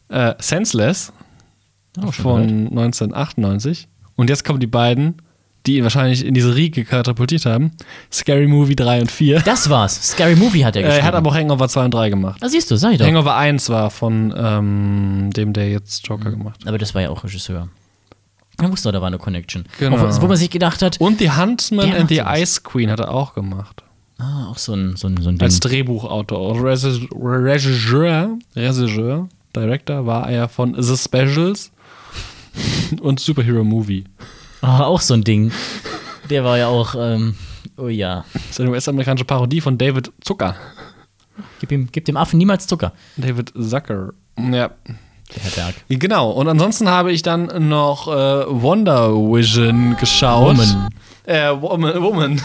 Äh, 0.09 0.35
Senseless 0.39 1.13
Auch 1.99 2.13
schon 2.13 2.23
von 2.23 2.47
gehört. 2.47 2.71
1998. 2.73 3.89
Und 4.17 4.31
jetzt 4.31 4.45
kommen 4.45 4.59
die 4.61 4.67
beiden, 4.67 5.17
die 5.67 5.77
ihn 5.77 5.83
wahrscheinlich 5.83 6.25
in 6.25 6.35
diese 6.35 6.55
Riege 6.55 6.85
katapultiert 6.85 7.45
haben. 7.45 7.73
Scary 8.11 8.47
Movie 8.47 8.75
3 8.77 9.03
und 9.03 9.11
4. 9.11 9.41
Das 9.41 9.69
war's. 9.69 10.03
Scary 10.13 10.35
Movie 10.37 10.65
hat 10.65 10.77
er 10.77 10.83
Äh, 10.83 10.85
geschrieben. 10.87 11.01
er 11.03 11.07
hat 11.09 11.15
aber 11.15 11.31
auch 11.31 11.35
Hangover 11.35 11.69
2 11.69 11.85
und 11.87 11.95
3 11.95 12.11
gemacht. 12.11 12.41
ah, 12.43 12.49
siehst 12.49 12.71
du, 12.71 12.77
sag 12.77 12.93
ich 12.93 12.99
doch. 12.99 13.07
Hangover 13.07 13.37
1 13.37 13.69
war 13.69 13.91
von 13.91 14.33
ähm, 14.37 15.31
dem, 15.37 15.53
der 15.53 15.71
jetzt 15.71 16.07
Joker 16.09 16.31
gemacht 16.31 16.61
hat. 16.63 16.69
Aber 16.69 16.79
das 16.79 16.95
war 16.95 17.03
ja 17.03 17.11
auch 17.11 17.23
Regisseur. 17.23 17.69
Man 18.61 18.73
wusste, 18.73 18.91
da 18.91 19.01
war 19.01 19.07
eine 19.09 19.19
Connection. 19.19 19.67
Genau. 19.79 19.99
Auch, 19.99 20.21
wo 20.23 20.27
man 20.27 20.37
sich 20.37 20.51
gedacht 20.51 20.83
hat, 20.83 21.01
Und 21.01 21.19
The 21.19 21.31
Huntsman 21.33 21.93
and 21.93 22.09
the 22.09 22.17
sowas. 22.17 22.41
Ice 22.41 22.61
Queen 22.63 22.91
hat 22.91 22.99
er 23.01 23.11
auch 23.13 23.35
gemacht. 23.35 23.85
Ah, 24.19 24.49
auch 24.51 24.59
so 24.59 24.75
ein, 24.75 24.97
so 24.97 25.09
ein, 25.09 25.17
so 25.23 25.31
ein 25.31 25.39
Ding. 25.39 25.43
Als 25.43 25.61
Drehbuchautor. 25.61 26.63
Regisseur, 26.63 28.39
Regisseur, 28.55 29.29
Director 29.55 30.07
war 30.07 30.29
er 30.31 30.49
von 30.49 30.81
The 30.81 30.97
Specials 30.97 31.71
und 33.01 33.21
Superhero 33.21 33.65
Movie. 33.65 34.05
Ah, 34.61 34.85
auch 34.85 35.01
so 35.01 35.15
ein 35.15 35.25
Ding. 35.25 35.53
Der 36.31 36.45
war 36.45 36.59
ja 36.59 36.69
auch, 36.69 36.95
ähm, 36.99 37.35
oh 37.77 37.89
ja. 37.89 38.25
Das 38.33 38.51
ist 38.51 38.61
eine 38.61 38.71
US-amerikanische 38.71 39.25
Parodie 39.25 39.61
von 39.61 39.79
David 39.79 40.13
Zucker. 40.21 40.57
Gib, 41.61 41.73
ihm, 41.73 41.89
gib 41.91 42.05
dem 42.05 42.17
Affen 42.17 42.39
niemals 42.39 42.67
Zucker. 42.67 42.93
David 43.17 43.53
Zucker. 43.59 44.13
Ja. 44.37 44.71
Der 45.35 45.43
Herr 45.43 45.51
Berg. 45.51 45.75
Genau. 45.89 46.31
Und 46.31 46.49
ansonsten 46.49 46.89
habe 46.89 47.13
ich 47.13 47.23
dann 47.23 47.69
noch 47.69 48.09
äh, 48.09 48.45
Wonder 48.49 49.13
Vision 49.15 49.97
geschaut. 49.99 50.57
Woman. 50.57 50.89
Äh, 51.25 51.51
Woman. 51.61 52.03
Woman. 52.03 52.43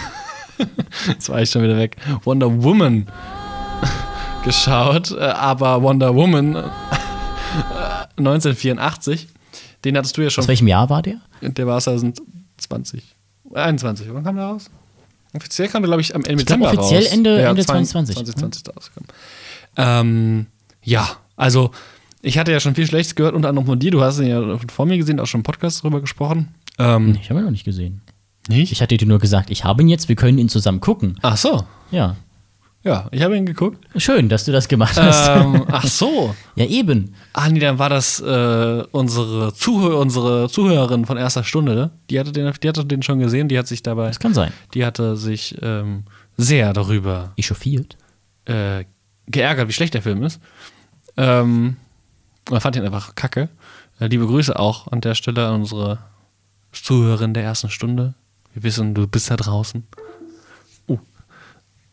Jetzt 1.07 1.29
war 1.29 1.41
ich 1.41 1.49
schon 1.49 1.63
wieder 1.63 1.77
weg. 1.77 1.97
Wonder 2.23 2.63
Woman 2.63 3.07
geschaut. 4.43 5.11
Äh, 5.11 5.19
aber 5.23 5.81
Wonder 5.81 6.13
Woman 6.15 6.55
äh, 6.55 6.63
1984, 8.17 9.27
den 9.85 9.97
hattest 9.97 10.17
du 10.17 10.21
ja 10.21 10.29
schon. 10.29 10.43
Aus 10.43 10.47
welchem 10.47 10.67
Jahr 10.67 10.89
war 10.89 11.01
der? 11.01 11.17
Der 11.41 11.67
war 11.67 11.79
2020. 11.79 13.03
21. 13.53 14.07
Wann 14.13 14.23
kam 14.23 14.35
der 14.35 14.45
raus? 14.45 14.69
Offiziell 15.35 15.67
kam 15.67 15.81
der, 15.81 15.87
glaube 15.89 16.01
ich, 16.01 16.13
am 16.15 16.23
Ende 16.23 16.43
Dezember 16.43 16.67
offiziell 16.67 17.03
raus. 17.03 17.11
Ende- 17.11 17.41
Ja, 17.41 17.49
Ende 17.49 17.65
2020. 17.65 18.15
2020. 18.15 18.63
2020 18.63 18.63
ist 18.63 18.75
rausgekommen. 18.77 19.09
Ähm, 19.77 20.45
ja, 20.83 21.07
also 21.35 21.71
ich 22.21 22.37
hatte 22.37 22.51
ja 22.51 22.59
schon 22.59 22.75
viel 22.75 22.85
Schlechtes 22.87 23.15
gehört, 23.15 23.33
unter 23.35 23.49
anderem 23.49 23.65
von 23.65 23.79
dir. 23.79 23.91
Du 23.91 24.01
hast 24.01 24.19
ihn 24.19 24.27
ja 24.27 24.57
vor 24.71 24.85
mir 24.85 24.97
gesehen, 24.97 25.19
auch 25.19 25.25
schon 25.25 25.39
im 25.39 25.43
Podcast 25.43 25.83
drüber 25.83 26.01
gesprochen. 26.01 26.53
Ähm, 26.79 27.17
Ich 27.21 27.29
habe 27.29 27.39
ihn 27.39 27.45
noch 27.45 27.51
nicht 27.51 27.65
gesehen. 27.65 28.01
Nicht? 28.49 28.71
Ich 28.71 28.81
hatte 28.81 28.97
dir 28.97 29.05
nur 29.07 29.19
gesagt, 29.19 29.49
ich 29.49 29.63
habe 29.63 29.81
ihn 29.81 29.87
jetzt, 29.87 30.09
wir 30.09 30.15
können 30.15 30.37
ihn 30.37 30.49
zusammen 30.49 30.79
gucken. 30.81 31.17
Ach 31.21 31.37
so. 31.37 31.65
Ja. 31.91 32.15
Ja, 32.85 33.07
ich 33.11 33.21
habe 33.21 33.37
ihn 33.37 33.45
geguckt. 33.45 33.79
Schön, 33.95 34.27
dass 34.27 34.43
du 34.43 34.51
das 34.51 34.67
gemacht 34.67 34.97
hast. 34.99 35.29
ähm, 35.29 35.63
ach 35.71 35.87
so. 35.87 36.35
ja, 36.55 36.65
eben. 36.65 37.15
Ah, 37.31 37.47
nee, 37.47 37.59
dann 37.59 37.79
war 37.79 37.89
das 37.89 38.19
äh, 38.19 38.83
unsere, 38.91 39.53
Zuhör 39.53 39.97
unsere 39.99 40.49
Zuhörerin 40.49 41.05
von 41.05 41.15
erster 41.17 41.45
Stunde. 41.45 41.91
Die 42.09 42.19
hatte, 42.19 42.33
den, 42.33 42.51
die 42.61 42.67
hatte 42.67 42.83
den 42.85 43.01
schon 43.01 43.19
gesehen, 43.19 43.47
die 43.47 43.57
hat 43.57 43.67
sich 43.67 43.83
dabei, 43.83 44.07
Das 44.07 44.19
kann 44.19 44.33
sein. 44.33 44.51
die 44.73 44.85
hatte 44.85 45.15
sich 45.15 45.55
ähm, 45.61 46.03
sehr 46.35 46.73
darüber 46.73 47.31
Echauffiert. 47.37 47.95
äh, 48.45 48.83
geärgert, 49.27 49.69
wie 49.69 49.73
schlecht 49.73 49.93
der 49.93 50.01
Film 50.01 50.21
ist. 50.23 50.41
Ähm, 51.15 51.77
man 52.49 52.59
fand 52.59 52.75
ihn 52.75 52.83
einfach 52.83 53.15
kacke. 53.15 53.47
Äh, 54.01 54.07
liebe 54.07 54.27
Grüße 54.27 54.59
auch 54.59 54.87
an 54.91 54.99
der 54.99 55.15
Stelle 55.15 55.47
an 55.47 55.61
unsere 55.61 55.99
Zuhörerin 56.73 57.33
der 57.33 57.43
ersten 57.43 57.69
Stunde. 57.69 58.13
Wir 58.53 58.63
wissen, 58.63 58.93
du 58.93 59.07
bist 59.07 59.31
da 59.31 59.35
draußen. 59.35 59.83
Uh, 60.87 60.99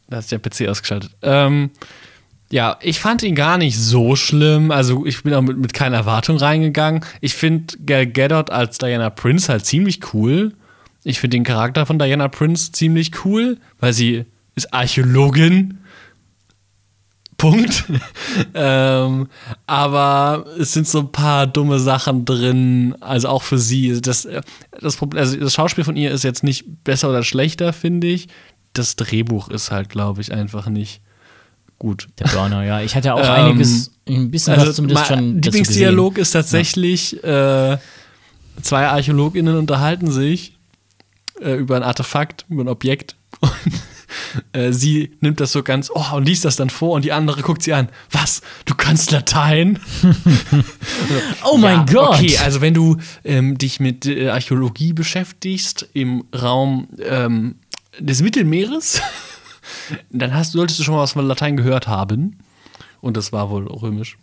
da 0.09 0.19
ist 0.19 0.31
der 0.31 0.39
PC 0.39 0.69
ausgeschaltet. 0.69 1.17
Ähm, 1.23 1.71
ja, 2.51 2.79
ich 2.83 2.99
fand 2.99 3.23
ihn 3.23 3.35
gar 3.35 3.59
nicht 3.59 3.79
so 3.79 4.17
schlimm. 4.17 4.71
Also 4.71 5.07
ich 5.07 5.23
bin 5.23 5.33
auch 5.35 5.43
mit, 5.43 5.57
mit 5.57 5.73
keiner 5.73 5.99
Erwartung 5.99 6.37
reingegangen. 6.37 7.05
Ich 7.21 7.35
finde 7.35 7.77
Gal 7.87 8.07
Gadot 8.07 8.51
als 8.51 8.79
Diana 8.79 9.11
Prince 9.11 9.51
halt 9.51 9.65
ziemlich 9.65 10.13
cool. 10.13 10.55
Ich 11.05 11.21
finde 11.21 11.37
den 11.37 11.45
Charakter 11.45 11.87
von 11.87 11.99
Diana 11.99 12.29
Prince 12.29 12.73
ziemlich 12.73 13.25
cool, 13.25 13.59
weil 13.79 13.93
sie 13.93 14.27
ist 14.55 14.75
Archäologin 14.75 15.79
Punkt. 17.41 17.85
ähm, 18.55 19.29
aber 19.67 20.45
es 20.59 20.73
sind 20.73 20.87
so 20.87 21.01
ein 21.01 21.13
paar 21.13 21.47
dumme 21.47 21.79
Sachen 21.79 22.25
drin, 22.27 22.95
also 23.01 23.29
auch 23.29 23.43
für 23.43 23.59
sie. 23.59 24.01
Das, 24.01 24.29
das, 24.79 24.97
Problem, 24.97 25.23
also 25.23 25.37
das 25.39 25.55
Schauspiel 25.55 25.85
von 25.85 25.97
ihr 25.97 26.11
ist 26.11 26.23
jetzt 26.23 26.45
nicht 26.45 26.85
besser 26.85 27.09
oder 27.09 27.23
schlechter, 27.23 27.73
finde 27.73 28.09
ich. 28.09 28.29
Das 28.75 28.97
Drehbuch 28.97 29.49
ist 29.49 29.71
halt, 29.71 29.89
glaube 29.89 30.21
ich, 30.21 30.33
einfach 30.33 30.69
nicht 30.69 31.01
gut. 31.79 32.09
Der 32.19 32.29
Burner, 32.29 32.63
ja. 32.63 32.83
Ich 32.83 32.95
hatte 32.95 33.15
auch 33.15 33.21
Ähm, 33.21 33.47
einiges, 33.47 33.91
ein 34.07 34.31
bisschen 34.31 34.57
was 34.57 34.77
zumindest 34.77 35.07
schon 35.07 35.41
Lieblingsdialog 35.41 36.19
ist 36.19 36.33
tatsächlich, 36.33 37.25
äh, 37.25 37.79
zwei 38.61 38.87
ArchäologInnen 38.87 39.57
unterhalten 39.57 40.11
sich 40.13 40.59
äh, 41.41 41.55
über 41.55 41.77
ein 41.77 41.83
Artefakt, 41.83 42.45
über 42.51 42.65
ein 42.65 42.69
Objekt. 42.69 43.17
Und 43.41 43.51
äh, 44.53 44.73
sie 44.73 45.17
nimmt 45.21 45.41
das 45.41 45.53
so 45.53 45.63
ganz, 45.63 45.91
oh, 45.95 46.15
und 46.15 46.27
liest 46.27 46.45
das 46.45 46.57
dann 46.57 46.71
vor 46.71 46.93
und 46.93 47.05
die 47.05 47.13
andere 47.13 47.43
guckt 47.43 47.63
sie 47.63 47.73
an. 47.73 47.89
Was? 48.11 48.43
Du 48.65 48.75
kannst 48.75 49.11
Latein? 49.11 49.79
Oh 51.45 51.57
mein 51.57 51.79
ja, 51.79 51.87
Gott! 51.93 52.19
Okay, 52.19 52.39
also 52.39 52.61
wenn 52.61 52.75
du 52.75 52.97
ähm, 53.25 53.57
dich 53.57 53.81
mit 53.81 54.07
äh, 54.07 54.29
Archäologie 54.29 54.93
beschäftigst 54.93 55.89
im 55.95 56.25
Raum 56.35 56.89
ähm, 57.03 57.57
des 57.99 58.23
Mittelmeeres, 58.23 59.01
dann 60.11 60.35
hast, 60.35 60.53
solltest 60.53 60.79
du 60.79 60.85
schon 60.85 60.95
mal 60.95 61.03
was 61.03 61.13
von 61.13 61.27
Latein 61.27 61.57
gehört 61.57 61.89
haben. 61.89 62.39
Und 63.01 63.17
das 63.17 63.33
war 63.33 63.51
wohl 63.51 63.67
römisch. 63.67 64.19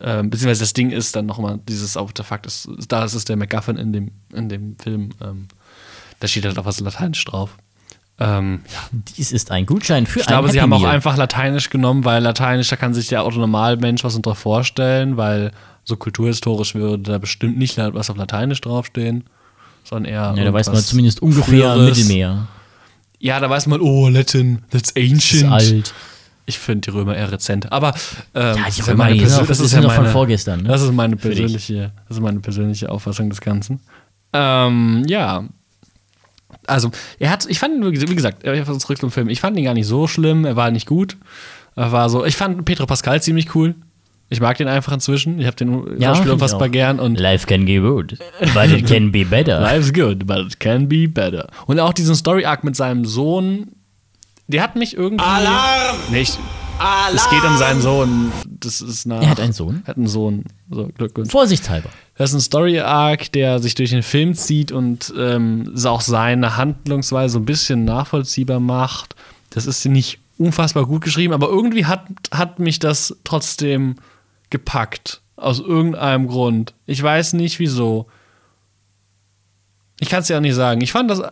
Ähm, 0.00 0.30
beziehungsweise 0.30 0.60
das 0.60 0.72
Ding 0.72 0.90
ist 0.90 1.16
dann 1.16 1.26
nochmal, 1.26 1.58
dieses 1.68 1.96
Artefakt 1.96 2.46
ist, 2.46 2.68
da 2.88 3.04
ist 3.04 3.14
es 3.14 3.24
der 3.24 3.36
MacGuffin 3.36 3.76
in 3.76 3.92
dem, 3.92 4.10
in 4.32 4.48
dem 4.48 4.76
Film. 4.78 5.10
Ähm, 5.20 5.48
da 6.20 6.28
steht 6.28 6.44
halt 6.44 6.58
auch 6.58 6.66
was 6.66 6.80
Lateinisch 6.80 7.24
drauf. 7.24 7.56
Ähm, 8.20 8.60
Dies 8.92 9.32
ist 9.32 9.50
ein 9.50 9.64
Gutschein 9.66 10.06
für 10.06 10.20
ich 10.20 10.26
glaube, 10.26 10.48
sie 10.48 10.58
Happy 10.58 10.62
haben 10.62 10.72
auch 10.74 10.80
Meal. 10.82 10.90
einfach 10.94 11.16
Lateinisch 11.16 11.70
genommen, 11.70 12.04
weil 12.04 12.22
Lateinisch, 12.22 12.68
da 12.68 12.76
kann 12.76 12.92
sich 12.92 13.08
der 13.08 13.22
Autonormalmensch 13.24 14.04
was 14.04 14.14
unter 14.14 14.34
vorstellen, 14.34 15.16
weil 15.16 15.52
so 15.84 15.96
kulturhistorisch 15.96 16.74
würde 16.74 17.02
da 17.12 17.18
bestimmt 17.18 17.56
nicht 17.58 17.78
was 17.78 18.10
auf 18.10 18.16
Lateinisch 18.16 18.60
draufstehen, 18.60 19.24
sondern 19.84 20.12
eher. 20.12 20.34
Ja, 20.36 20.44
da 20.44 20.52
weiß 20.52 20.66
man 20.68 20.76
zumindest 20.76 21.22
ungefähr 21.22 21.44
Früheres. 21.44 21.96
Mittelmeer. 21.98 22.46
Ja, 23.18 23.40
da 23.40 23.48
weiß 23.50 23.66
man, 23.66 23.80
oh, 23.80 24.08
Latin, 24.08 24.62
that's 24.70 24.92
Das 24.94 25.02
ist 25.02 25.12
ancient. 25.12 25.52
alt. 25.52 25.94
Ich 26.46 26.58
finde 26.58 26.90
die 26.90 26.90
Römer 26.90 27.16
eher 27.16 27.30
rezent. 27.32 27.70
Aber 27.72 27.94
ähm, 28.34 28.56
Ja, 28.56 28.68
die 28.74 28.80
Römer, 28.82 28.96
meine 29.04 29.16
das 29.22 29.60
ist 29.60 29.72
ja 29.72 29.80
doch 29.80 29.92
von 29.92 30.02
meine- 30.02 30.12
vorgestern, 30.12 30.62
ne? 30.62 30.68
Das 30.68 30.82
ist 30.82 30.92
meine 30.92 31.16
persönliche, 31.16 31.92
das 32.08 32.16
ist 32.16 32.22
meine 32.22 32.40
persönliche 32.40 32.90
Auffassung 32.90 33.30
des 33.30 33.40
Ganzen. 33.40 33.80
Ähm, 34.32 35.04
ja. 35.06 35.44
Also, 36.66 36.90
er 37.18 37.30
hat, 37.30 37.46
ich 37.48 37.58
fand 37.58 37.74
ihn, 37.76 37.84
wie 38.08 38.14
gesagt, 38.14 38.44
zurück 38.80 38.98
zum 38.98 39.10
Film, 39.10 39.28
ich 39.28 39.40
fand 39.40 39.58
ihn 39.58 39.64
gar 39.64 39.74
nicht 39.74 39.86
so 39.86 40.06
schlimm, 40.06 40.44
er 40.44 40.56
war 40.56 40.70
nicht 40.70 40.86
gut. 40.86 41.16
Er 41.76 41.92
war 41.92 42.10
so, 42.10 42.24
ich 42.24 42.36
fand 42.36 42.64
Pedro 42.64 42.86
Pascal 42.86 43.22
ziemlich 43.22 43.54
cool. 43.54 43.74
Ich 44.32 44.40
mag 44.40 44.56
den 44.58 44.68
einfach 44.68 44.92
inzwischen. 44.92 45.40
Ich 45.40 45.46
habe 45.46 45.56
den 45.56 45.98
Ja, 46.00 46.10
Schauspieler 46.14 46.34
unfassbar 46.34 46.68
auch. 46.68 46.72
gern 46.72 47.00
und 47.00 47.18
Life 47.18 47.46
can 47.46 47.64
be 47.64 47.80
good, 47.80 48.16
but 48.54 48.70
it 48.70 48.86
can 48.86 49.10
be 49.10 49.24
better. 49.24 49.60
Life's 49.60 49.92
good, 49.92 50.24
but 50.26 50.38
it 50.46 50.60
can 50.60 50.88
be 50.88 51.08
better. 51.08 51.48
Und 51.66 51.80
auch 51.80 51.92
diesen 51.92 52.14
Story-Arc 52.14 52.62
mit 52.62 52.76
seinem 52.76 53.04
Sohn, 53.04 53.72
der 54.46 54.62
hat 54.62 54.76
mich 54.76 54.96
irgendwie. 54.96 55.24
Alarm! 55.24 55.96
Nicht. 56.12 56.38
Es 57.14 57.28
geht 57.28 57.44
um 57.44 57.56
seinen 57.58 57.80
Sohn. 57.80 58.32
Das 58.46 58.80
ist 58.80 59.06
nach, 59.06 59.22
Er 59.22 59.30
hat 59.30 59.40
einen 59.40 59.52
Sohn? 59.52 59.82
Hat 59.86 59.96
einen 59.96 60.06
Sohn. 60.06 60.44
So, 60.70 60.88
Glückwunsch. 60.96 61.30
Vorsichtshalber. 61.30 61.90
Das 62.16 62.30
ist 62.30 62.36
ein 62.36 62.40
Story-Arc, 62.40 63.32
der 63.32 63.58
sich 63.58 63.74
durch 63.74 63.90
den 63.90 64.02
Film 64.02 64.34
zieht 64.34 64.72
und 64.72 65.12
ähm, 65.16 65.74
auch 65.84 66.00
seine 66.00 66.56
Handlungsweise 66.56 67.34
so 67.34 67.38
ein 67.38 67.44
bisschen 67.44 67.84
nachvollziehbar 67.84 68.60
macht. 68.60 69.14
Das 69.50 69.66
ist 69.66 69.84
nicht 69.84 70.20
unfassbar 70.38 70.86
gut 70.86 71.02
geschrieben, 71.02 71.34
aber 71.34 71.48
irgendwie 71.48 71.84
hat, 71.86 72.06
hat 72.32 72.58
mich 72.58 72.78
das 72.78 73.16
trotzdem 73.24 73.96
gepackt. 74.48 75.20
Aus 75.36 75.58
irgendeinem 75.58 76.28
Grund. 76.28 76.74
Ich 76.86 77.02
weiß 77.02 77.32
nicht 77.32 77.58
wieso. 77.58 78.06
Ich 79.98 80.10
kann 80.10 80.20
es 80.20 80.26
dir 80.26 80.36
auch 80.36 80.42
nicht 80.42 80.54
sagen. 80.54 80.82
Ich 80.82 80.92
fand 80.92 81.10
das, 81.10 81.22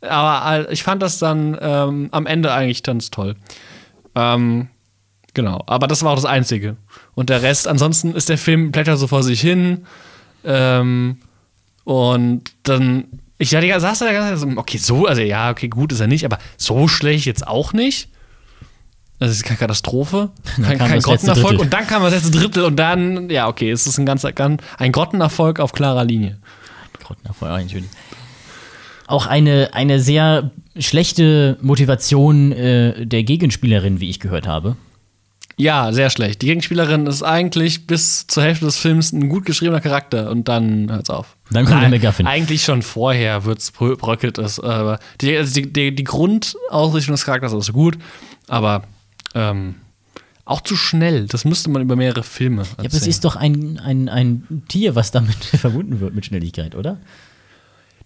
aber 0.00 0.70
ich 0.70 0.82
fand 0.82 1.02
das 1.02 1.18
dann 1.18 1.56
ähm, 1.60 2.08
am 2.12 2.26
Ende 2.26 2.52
eigentlich 2.52 2.82
ganz 2.82 3.10
toll. 3.10 3.36
Ähm, 4.14 4.68
genau, 5.34 5.62
aber 5.66 5.86
das 5.86 6.02
war 6.02 6.12
auch 6.12 6.16
das 6.16 6.24
Einzige. 6.24 6.76
Und 7.14 7.30
der 7.30 7.42
Rest, 7.42 7.68
ansonsten 7.68 8.14
ist 8.14 8.28
der 8.28 8.38
Film 8.38 8.72
plättert 8.72 8.98
so 8.98 9.06
vor 9.06 9.22
sich 9.22 9.40
hin. 9.40 9.86
Ähm, 10.44 11.18
und 11.84 12.52
dann, 12.62 13.04
ich 13.38 13.54
hatte, 13.54 13.80
saß 13.80 13.98
da 14.00 14.08
die 14.08 14.14
ganze 14.14 14.40
Zeit 14.40 14.50
so, 14.50 14.60
okay, 14.60 14.78
so, 14.78 15.06
also 15.06 15.22
ja, 15.22 15.50
okay, 15.50 15.68
gut 15.68 15.92
ist 15.92 16.00
er 16.00 16.06
nicht, 16.06 16.24
aber 16.24 16.38
so 16.56 16.88
schlecht 16.88 17.26
jetzt 17.26 17.46
auch 17.46 17.72
nicht. 17.72 18.08
Das 19.18 19.30
ist 19.30 19.44
keine 19.44 19.58
Katastrophe, 19.58 20.30
kein, 20.60 20.78
kein 20.78 21.00
Grottenerfolg. 21.00 21.60
Und 21.60 21.72
dann 21.72 21.86
kam 21.86 22.02
das 22.02 22.12
letzte 22.12 22.32
Drittel 22.32 22.64
und 22.64 22.74
dann, 22.74 23.30
ja, 23.30 23.46
okay, 23.46 23.70
es 23.70 23.86
ist 23.86 23.96
ein 23.98 24.06
ganzer, 24.06 24.32
ganz, 24.32 24.60
ein 24.78 24.90
Grottenerfolg 24.90 25.60
auf 25.60 25.72
klarer 25.72 26.04
Linie. 26.04 26.38
Grottenerfeuer, 27.04 27.58
natürlich. 27.58 27.88
Auch 29.06 29.26
eine, 29.26 29.70
eine 29.74 30.00
sehr 30.00 30.50
schlechte 30.76 31.56
Motivation 31.60 32.50
äh, 32.50 33.06
der 33.06 33.22
Gegenspielerin, 33.22 34.00
wie 34.00 34.10
ich 34.10 34.18
gehört 34.18 34.48
habe. 34.48 34.76
Ja, 35.56 35.92
sehr 35.92 36.10
schlecht. 36.10 36.42
Die 36.42 36.46
Gegenspielerin 36.46 37.06
ist 37.06 37.22
eigentlich 37.22 37.86
bis 37.86 38.26
zur 38.26 38.42
Hälfte 38.42 38.64
des 38.64 38.76
Films 38.78 39.12
ein 39.12 39.28
gut 39.28 39.44
geschriebener 39.44 39.80
Charakter 39.80 40.30
und 40.30 40.48
dann 40.48 40.90
hört's 40.90 41.10
auf. 41.10 41.36
Dann 41.50 41.66
kommt 41.66 41.82
der 41.82 41.90
MacGuffin. 41.90 42.26
Eigentlich 42.26 42.64
schon 42.64 42.82
vorher 42.82 43.44
wird's 43.44 43.72
brö- 43.72 43.96
bröckelt 43.96 44.38
es, 44.38 44.58
aber 44.58 44.98
die, 45.20 45.36
also 45.36 45.52
die, 45.54 45.72
die, 45.72 45.94
die 45.94 46.04
Grundausrichtung 46.04 47.14
des 47.14 47.24
Charakters 47.24 47.52
ist 47.52 47.72
gut, 47.72 47.98
aber 48.48 48.82
ähm, 49.34 49.74
auch 50.44 50.60
zu 50.62 50.76
schnell. 50.76 51.26
Das 51.26 51.44
müsste 51.44 51.70
man 51.70 51.82
über 51.82 51.96
mehrere 51.96 52.22
Filme 52.22 52.62
erzählen. 52.62 52.76
Ja, 52.84 52.84
aber 52.90 52.96
es 52.96 53.06
ist 53.06 53.24
doch 53.24 53.36
ein, 53.36 53.78
ein, 53.78 54.08
ein 54.08 54.62
Tier, 54.68 54.94
was 54.94 55.10
damit 55.10 55.36
verbunden 55.44 56.00
wird 56.00 56.14
mit 56.14 56.26
Schnelligkeit, 56.26 56.74
oder? 56.74 56.98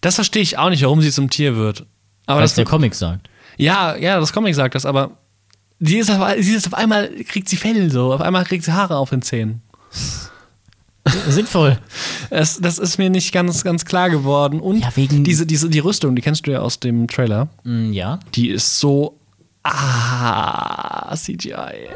das 0.03 0.17
verstehe 0.17 0.43
ich 0.43 0.59
auch 0.59 0.69
nicht, 0.71 0.83
warum 0.83 1.01
sie 1.01 1.11
zum 1.11 1.31
Tier 1.31 1.57
wird. 1.57 1.87
Aber 2.27 2.41
Was 2.43 2.51
das 2.51 2.57
der 2.57 2.65
Comic 2.67 2.95
sagt. 2.95 3.29
Ja, 3.57 3.97
ja, 3.97 4.21
das 4.21 4.33
Comic 4.33 4.55
sagt 4.55 4.75
das, 4.75 4.85
aber 4.85 5.17
sie 5.81 5.99
ist, 5.99 6.11
auf, 6.11 6.27
sie 6.39 6.55
ist 6.55 6.67
auf 6.67 6.75
einmal, 6.75 7.09
kriegt 7.25 7.49
sie 7.49 7.57
Fell 7.57 7.91
so, 7.91 8.13
auf 8.13 8.21
einmal 8.21 8.45
kriegt 8.45 8.65
sie 8.65 8.73
Haare 8.73 8.97
auf 8.97 9.11
den 9.11 9.23
Zähnen. 9.23 9.63
Sinnvoll. 11.29 11.79
Es, 12.31 12.59
das 12.61 12.79
ist 12.81 12.99
mir 12.99 13.11
nicht 13.11 13.33
ganz, 13.33 13.63
ganz 13.63 13.85
klar 13.85 14.11
geworden. 14.11 14.59
Und 14.61 14.81
Ja, 14.81 14.91
wegen- 14.97 15.23
diese, 15.23 15.47
diese, 15.47 15.69
die 15.71 15.79
Rüstung, 15.79 16.17
die 16.17 16.23
kennst 16.23 16.47
du 16.47 16.51
ja 16.53 16.59
aus 16.61 16.81
dem 16.81 17.07
Trailer, 17.07 17.49
Mm, 17.63 17.93
ja. 17.93 18.19
die 18.35 18.49
ist 18.51 18.81
so. 18.81 19.17
Ah, 19.63 21.15
CGI. 21.17 21.89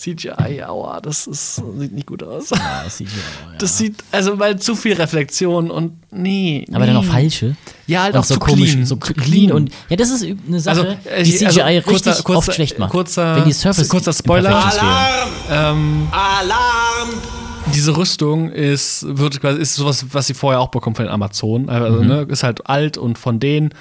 CGI, 0.00 0.62
aua, 0.66 0.98
das 1.02 1.26
ist, 1.26 1.56
sieht 1.78 1.92
nicht 1.92 2.06
gut 2.06 2.22
aus. 2.22 2.48
Ja, 2.50 2.82
das 2.84 2.96
sieht 2.96 3.08
ja. 3.10 3.52
Das 3.58 3.76
sieht, 3.76 3.96
also 4.10 4.38
weil 4.38 4.58
zu 4.58 4.74
viel 4.74 4.94
Reflexion 4.94 5.70
und 5.70 5.92
nee. 6.10 6.64
aber 6.72 6.86
dann 6.86 6.94
nee. 6.94 7.00
auch 7.00 7.04
falsche. 7.04 7.54
Ja, 7.86 8.04
halt 8.04 8.14
und 8.14 8.20
auch 8.20 8.24
so 8.24 8.34
zu 8.34 8.40
komisch, 8.40 8.70
clean. 8.72 8.86
so 8.86 8.96
Zu 8.96 9.12
clean. 9.12 9.52
und 9.52 9.70
ja, 9.90 9.96
das 9.96 10.10
ist 10.10 10.24
eine 10.24 10.58
Sache, 10.60 10.96
Also, 11.04 11.08
äh, 11.10 11.22
die 11.22 11.32
CGI 11.32 11.44
also, 11.44 11.60
richtig 11.60 11.84
kurzer- 11.84 12.22
kurzer- 12.22 12.38
oft 12.38 12.54
schlecht 12.54 12.78
macht. 12.78 12.92
kurzer- 12.92 13.36
wenn 13.36 13.44
die 13.44 13.52
Surface 13.52 13.88
kurzer 13.90 14.12
Spoiler. 14.14 14.62
Fehlen. 14.62 14.82
Ähm, 15.50 16.08
Diese 17.74 17.96
Rüstung 17.96 18.50
ist, 18.50 19.04
wird 19.06 19.40
quasi, 19.40 19.60
ist 19.60 19.74
sowas, 19.74 20.06
was 20.12 20.26
sie 20.26 20.34
vorher 20.34 20.60
auch 20.60 20.68
bekommen 20.68 20.96
von 20.96 21.04
den 21.04 21.12
Amazonen. 21.12 21.68
Also, 21.68 22.02
ne, 22.02 22.22
ist 22.28 22.42
halt 22.42 22.66
alt 22.68 22.96
und 22.96 23.18
von 23.18 23.38
denen. 23.38 23.74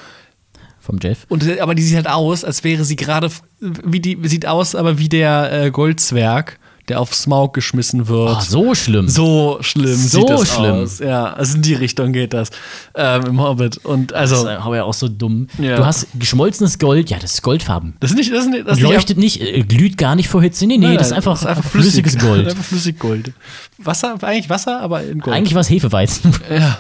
Vom 0.89 0.97
Jeff. 0.99 1.25
Und, 1.30 1.60
aber 1.60 1.75
die 1.75 1.84
sieht 1.84 1.95
halt 1.97 2.10
aus, 2.10 2.43
als 2.43 2.63
wäre 2.63 2.84
sie 2.84 2.95
gerade, 2.95 3.30
wie 3.60 3.99
die, 3.99 4.17
sieht 4.23 4.47
aus, 4.47 4.73
aber 4.73 4.97
wie 4.97 5.08
der 5.08 5.65
äh, 5.65 5.69
Goldzwerg, 5.71 6.58
der 6.88 6.99
auf 6.99 7.13
Smaug 7.13 7.54
geschmissen 7.54 8.08
wird. 8.08 8.30
Ach, 8.38 8.41
so 8.41 8.73
schlimm. 8.73 9.08
So 9.08 9.60
schlimm 9.62 9.95
So 9.95 10.21
sieht 10.21 10.30
das 10.32 10.56
schlimm. 10.56 10.71
aus. 10.71 10.97
Ja, 10.97 11.25
also 11.34 11.58
in 11.58 11.62
die 11.62 11.75
Richtung 11.75 12.12
geht 12.12 12.34
das 12.34 12.49
ähm, 12.95 13.25
im 13.28 13.39
Hobbit. 13.39 13.78
Und 13.86 14.10
Das 14.10 14.32
also, 14.32 14.47
ist 14.49 14.56
aber 14.58 14.78
ja 14.78 14.84
auch 14.86 14.95
so 14.95 15.08
dumm. 15.08 15.47
Ja. 15.60 15.75
Du 15.78 15.86
hast 15.86 16.08
geschmolzenes 16.15 16.80
Gold, 16.80 17.12
ja, 17.12 17.19
das 17.19 17.34
ist 17.34 17.41
goldfarben. 17.43 17.93
das 17.99 18.10
ist 18.10 18.17
nicht, 18.17 18.32
das 18.34 18.45
ist 18.45 18.49
nicht, 18.49 18.67
das 18.67 18.78
ist 18.80 18.84
leuchtet 18.84 19.19
nicht, 19.19 19.39
äh, 19.39 19.62
glüht 19.62 19.99
gar 19.99 20.15
nicht 20.15 20.30
vor 20.30 20.41
Hitze. 20.41 20.65
Nee, 20.65 20.78
nee, 20.78 20.88
Nein, 20.88 20.97
das 20.97 21.12
ist 21.12 21.12
nein, 21.12 21.17
einfach, 21.28 21.63
flüssiges 21.63 22.17
Gold. 22.17 22.47
Einfach 22.49 22.63
Flüssiggold. 22.63 23.34
Wasser, 23.78 24.15
eigentlich 24.23 24.49
Wasser, 24.49 24.82
aber 24.82 25.04
in 25.04 25.19
Gold. 25.19 25.38
Eigentlich 25.38 25.54
war 25.54 25.62
es 25.62 25.69
Hefeweizen. 25.69 26.34
Ja. 26.49 26.80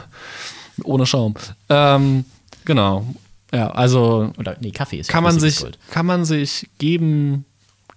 Ohne 0.83 1.05
Schaum. 1.05 1.35
Ähm, 1.69 2.25
genau. 2.65 3.05
Ja, 3.53 3.71
also 3.71 4.31
Oder, 4.37 4.57
nee, 4.61 4.71
Kaffee 4.71 4.97
ist 4.97 5.09
kann 5.09 5.23
man 5.23 5.39
sich, 5.39 5.59
Gold. 5.61 5.77
kann 5.91 6.05
man 6.05 6.25
sich 6.25 6.67
geben, 6.77 7.45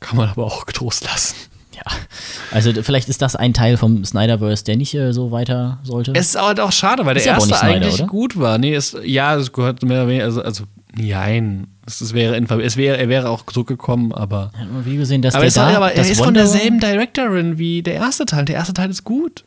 kann 0.01 0.17
man 0.17 0.29
aber 0.31 0.45
auch 0.45 0.67
getrost 0.67 1.05
lassen. 1.05 1.35
Ja. 1.75 1.83
Also 2.53 2.73
vielleicht 2.83 3.09
ist 3.09 3.23
das 3.23 3.35
ein 3.37 3.55
Teil 3.55 3.77
vom 3.77 4.05
Snyderverse, 4.05 4.65
der 4.65 4.77
nicht 4.77 4.95
äh, 4.95 5.13
so 5.13 5.31
weiter 5.31 5.79
sollte. 5.83 6.13
Es 6.15 6.29
ist 6.35 6.41
halt 6.41 6.61
auch 6.61 6.73
schade, 6.73 7.05
weil 7.07 7.17
Ist 7.17 7.25
der 7.27 7.33
ja 7.33 7.37
aber 7.39 7.49
erste 7.49 7.59
Snyder, 7.59 7.75
eigentlich 7.87 7.95
oder? 8.01 8.07
gut 8.07 8.39
war. 8.39 8.59
Nee, 8.59 8.75
es, 8.75 8.97
ja, 9.05 9.35
es 9.37 9.53
gehört 9.53 9.83
mehr 9.83 10.03
oder 10.03 10.09
weniger, 10.09 10.25
also, 10.25 10.43
also 10.43 10.65
nein. 10.95 11.67
Es, 11.85 12.01
es 12.01 12.13
wäre, 12.15 12.37
in, 12.37 12.47
es 12.61 12.77
wäre, 12.77 12.97
er 12.97 13.09
wäre 13.09 13.29
auch 13.29 13.45
zurückgekommen, 13.47 14.13
aber. 14.13 14.53
Hat 14.57 14.71
man 14.73 14.85
wie 14.85 14.97
gesehen, 14.97 15.21
dass 15.23 15.35
Aber, 15.35 15.45
der 15.45 15.53
da, 15.53 15.77
aber 15.77 15.93
er 15.93 16.03
ist 16.03 16.17
von 16.19 16.29
Wonder- 16.29 16.41
derselben 16.43 16.79
Directorin 16.79 17.59
wie 17.59 17.83
der 17.83 17.95
erste 17.95 18.25
Teil. 18.25 18.45
Der 18.45 18.55
erste 18.57 18.73
Teil 18.75 18.89
ist 18.91 19.03
gut. 19.03 19.45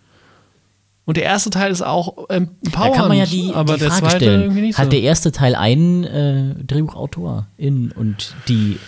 Und 1.06 1.18
der 1.18 1.24
erste 1.24 1.52
Teil 1.52 1.72
ist 1.72 1.84
auch 1.84 2.26
ähm, 2.30 2.50
Da 2.64 2.70
empowernd, 2.70 2.96
kann 2.96 3.08
man 3.10 3.18
ja 3.18 3.26
die, 3.26 3.54
aber 3.54 3.76
die 3.76 3.82
der 3.82 3.92
Frage 3.92 4.16
stellen. 4.18 4.42
irgendwie 4.42 4.62
nicht 4.62 4.78
Hat 4.78 4.86
so. 4.86 4.92
der 4.92 5.02
erste 5.02 5.32
Teil 5.32 5.56
einen 5.56 6.04
äh, 6.04 6.56
Drehbuchautor 6.64 7.46
in 7.58 7.92
und 7.92 8.34
die 8.48 8.80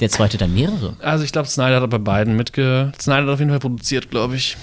Der 0.00 0.08
zweite 0.08 0.38
dann 0.38 0.54
mehrere. 0.54 0.94
Also 1.00 1.24
ich 1.24 1.32
glaube, 1.32 1.48
Snyder 1.48 1.80
hat 1.80 1.90
bei 1.90 1.98
beiden 1.98 2.36
mitge... 2.36 2.92
Snyder 3.00 3.22
hat 3.22 3.28
auf 3.28 3.38
jeden 3.40 3.50
Fall 3.50 3.58
produziert, 3.60 4.10
glaube 4.10 4.36
ich. 4.36 4.56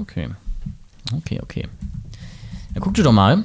Okay. 0.00 0.28
Okay, 1.16 1.40
okay. 1.42 1.66
Dann 2.74 2.82
guck 2.82 2.94
du 2.94 3.02
doch 3.02 3.12
mal. 3.12 3.44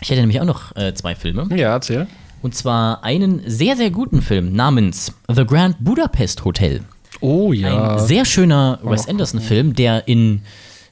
Ich 0.00 0.10
hätte 0.10 0.20
nämlich 0.20 0.40
auch 0.40 0.46
noch 0.46 0.74
äh, 0.76 0.94
zwei 0.94 1.14
Filme. 1.14 1.46
Ja, 1.56 1.72
erzähl. 1.74 2.06
Und 2.42 2.54
zwar 2.54 3.04
einen 3.04 3.42
sehr, 3.46 3.76
sehr 3.76 3.90
guten 3.90 4.22
Film 4.22 4.52
namens 4.52 5.12
The 5.32 5.44
Grand 5.44 5.76
Budapest 5.84 6.44
Hotel. 6.44 6.80
Oh 7.20 7.52
Ein 7.52 7.98
sehr 7.98 8.24
schöner 8.24 8.78
Wes 8.82 9.06
Anderson-Film, 9.06 9.74
der 9.74 10.08
in, 10.08 10.40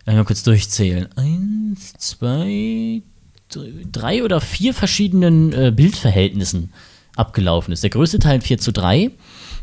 lass 0.08 0.16
mal 0.16 0.24
kurz 0.24 0.42
durchzählen, 0.42 1.08
eins, 1.16 1.92
zwei, 1.98 3.02
drei- 3.50 3.72
drei 3.92 4.24
oder 4.24 4.40
vier 4.40 4.74
verschiedenen 4.74 5.52
äh, 5.52 5.72
Bildverhältnissen 5.74 6.72
abgelaufen 7.16 7.72
ist. 7.72 7.82
Der 7.82 7.90
größte 7.90 8.18
Teil 8.18 8.40
4 8.40 8.58
zu 8.58 8.72
3, 8.72 9.10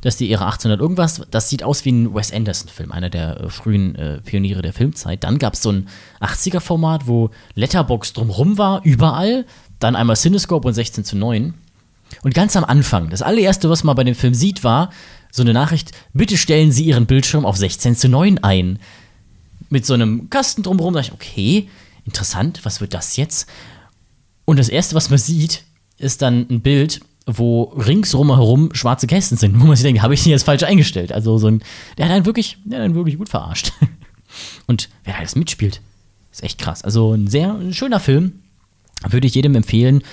das 0.02 0.16
ist 0.16 0.20
die 0.20 0.32
Ära 0.32 0.46
1800 0.46 0.80
irgendwas, 0.82 1.22
das 1.32 1.50
sieht 1.50 1.64
aus 1.64 1.86
wie 1.86 1.92
ein 1.94 2.14
Wes 2.14 2.32
Anderson-Film, 2.34 2.92
einer 2.92 3.10
der 3.10 3.40
äh, 3.42 3.50
frühen 3.50 3.96
äh, 3.96 4.20
Pioniere 4.22 4.62
der 4.62 4.74
Filmzeit. 4.74 5.24
Dann 5.24 5.40
gab 5.40 5.54
es 5.54 5.62
so 5.62 5.72
ein 5.72 5.88
80er-Format, 6.22 7.08
wo 7.08 7.30
Letterbox 7.56 8.14
drumrum 8.14 8.58
war, 8.58 8.84
überall, 8.84 9.46
dann 9.80 9.96
einmal 9.96 10.16
Cinescope 10.16 10.68
und 10.68 10.74
16 10.74 11.06
zu 11.06 11.16
9. 11.18 11.54
Und 12.24 12.34
ganz 12.36 12.56
am 12.56 12.64
Anfang, 12.66 13.10
das 13.10 13.22
allererste, 13.22 13.70
was 13.70 13.84
man 13.84 13.96
bei 13.96 14.04
dem 14.04 14.16
Film 14.16 14.34
sieht, 14.36 14.64
war 14.64 14.92
so 15.32 15.42
eine 15.42 15.54
Nachricht: 15.54 15.92
Bitte 16.14 16.38
stellen 16.38 16.72
Sie 16.72 16.86
Ihren 16.86 17.08
Bildschirm 17.08 17.46
auf 17.46 17.58
16 17.58 17.96
zu 17.96 18.08
9 18.10 18.38
ein. 18.44 18.80
Mit 19.76 19.86
so 19.86 19.94
einem 19.94 20.30
Kasten 20.30 20.64
drumherum. 20.64 20.94
Da 20.94 21.02
ich, 21.02 21.12
okay, 21.12 21.68
interessant, 22.06 22.62
was 22.64 22.80
wird 22.80 22.94
das 22.94 23.18
jetzt? 23.18 23.46
Und 24.46 24.58
das 24.58 24.70
erste, 24.70 24.96
was 24.96 25.10
man 25.10 25.20
sieht, 25.20 25.66
ist 25.98 26.22
dann 26.22 26.48
ein 26.50 26.62
Bild, 26.62 27.02
wo 27.26 27.64
ringsrum 27.64 28.34
herum 28.34 28.70
schwarze 28.72 29.06
Kästen 29.06 29.38
sind, 29.38 29.60
wo 29.60 29.66
man 29.66 29.76
sich 29.76 29.84
denkt, 29.84 30.02
habe 30.02 30.14
ich 30.14 30.24
die 30.24 30.30
jetzt 30.30 30.44
falsch 30.44 30.64
eingestellt? 30.64 31.12
Also 31.12 31.38
so 31.38 31.48
ein, 31.48 31.62
der 31.98 32.06
hat 32.06 32.14
einen 32.14 32.26
wirklich, 32.26 32.58
der 32.64 32.80
hat 32.80 32.86
einen 32.86 32.96
wirklich 32.96 33.18
gut 33.18 33.28
verarscht. 33.28 33.74
Und 34.66 34.88
wer 35.04 35.18
alles 35.18 35.36
mitspielt, 35.36 35.82
ist 36.32 36.44
echt 36.44 36.58
krass. 36.58 36.82
Also 36.82 37.12
ein 37.12 37.28
sehr 37.28 37.60
schöner 37.74 38.00
Film, 38.00 38.32
würde 39.06 39.28
ich 39.28 39.36
jedem 39.36 39.56
empfehlen. 39.56 40.04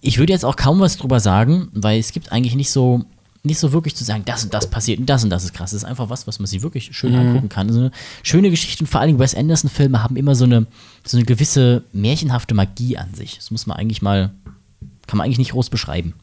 Ich 0.00 0.18
würde 0.18 0.32
jetzt 0.32 0.44
auch 0.44 0.56
kaum 0.56 0.80
was 0.80 0.96
drüber 0.96 1.20
sagen, 1.20 1.68
weil 1.72 2.00
es 2.00 2.10
gibt 2.10 2.32
eigentlich 2.32 2.56
nicht 2.56 2.70
so, 2.70 3.04
nicht 3.46 3.58
so 3.58 3.72
wirklich 3.72 3.94
zu 3.94 4.04
sagen, 4.04 4.22
das 4.24 4.44
und 4.44 4.52
das 4.52 4.68
passiert 4.68 4.98
und 4.98 5.06
das 5.06 5.24
und 5.24 5.30
das 5.30 5.44
ist 5.44 5.54
krass. 5.54 5.70
Das 5.70 5.82
ist 5.82 5.88
einfach 5.88 6.10
was, 6.10 6.26
was 6.26 6.38
man 6.38 6.46
sich 6.46 6.62
wirklich 6.62 6.90
schön 6.96 7.14
angucken 7.14 7.48
kann. 7.48 7.72
So 7.72 7.80
eine 7.80 7.90
schöne 8.22 8.50
Geschichte 8.50 8.84
und 8.84 8.88
vor 8.88 9.00
allem 9.00 9.18
Wes 9.18 9.34
Anderson-Filme 9.34 10.02
haben 10.02 10.16
immer 10.16 10.34
so 10.34 10.44
eine, 10.44 10.66
so 11.04 11.16
eine 11.16 11.24
gewisse 11.24 11.84
märchenhafte 11.92 12.54
Magie 12.54 12.98
an 12.98 13.14
sich. 13.14 13.36
Das 13.36 13.50
muss 13.50 13.66
man 13.66 13.76
eigentlich 13.76 14.02
mal, 14.02 14.30
kann 15.06 15.18
man 15.18 15.24
eigentlich 15.24 15.38
nicht 15.38 15.52
groß 15.52 15.70
beschreiben. 15.70 16.14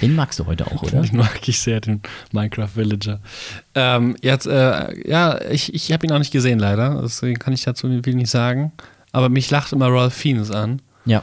Den 0.00 0.14
magst 0.14 0.38
du 0.38 0.46
heute 0.46 0.66
auch, 0.66 0.82
oder? 0.82 1.02
Den 1.02 1.16
mag 1.16 1.46
ich 1.46 1.60
sehr, 1.60 1.80
den 1.80 2.00
Minecraft 2.32 2.70
Villager. 2.74 3.20
Ähm, 3.74 4.16
jetzt, 4.22 4.46
äh, 4.46 5.08
ja, 5.08 5.40
ich, 5.50 5.74
ich 5.74 5.92
habe 5.92 6.06
ihn 6.06 6.12
auch 6.12 6.18
nicht 6.18 6.32
gesehen, 6.32 6.58
leider. 6.58 7.00
Deswegen 7.02 7.38
kann 7.38 7.52
ich 7.52 7.62
dazu 7.62 7.88
viel 8.02 8.14
nicht 8.14 8.30
sagen. 8.30 8.72
Aber 9.12 9.28
mich 9.28 9.50
lacht 9.50 9.72
immer 9.72 9.88
Ralph 9.92 10.14
Fiennes 10.14 10.50
an. 10.50 10.80
Ja, 11.04 11.22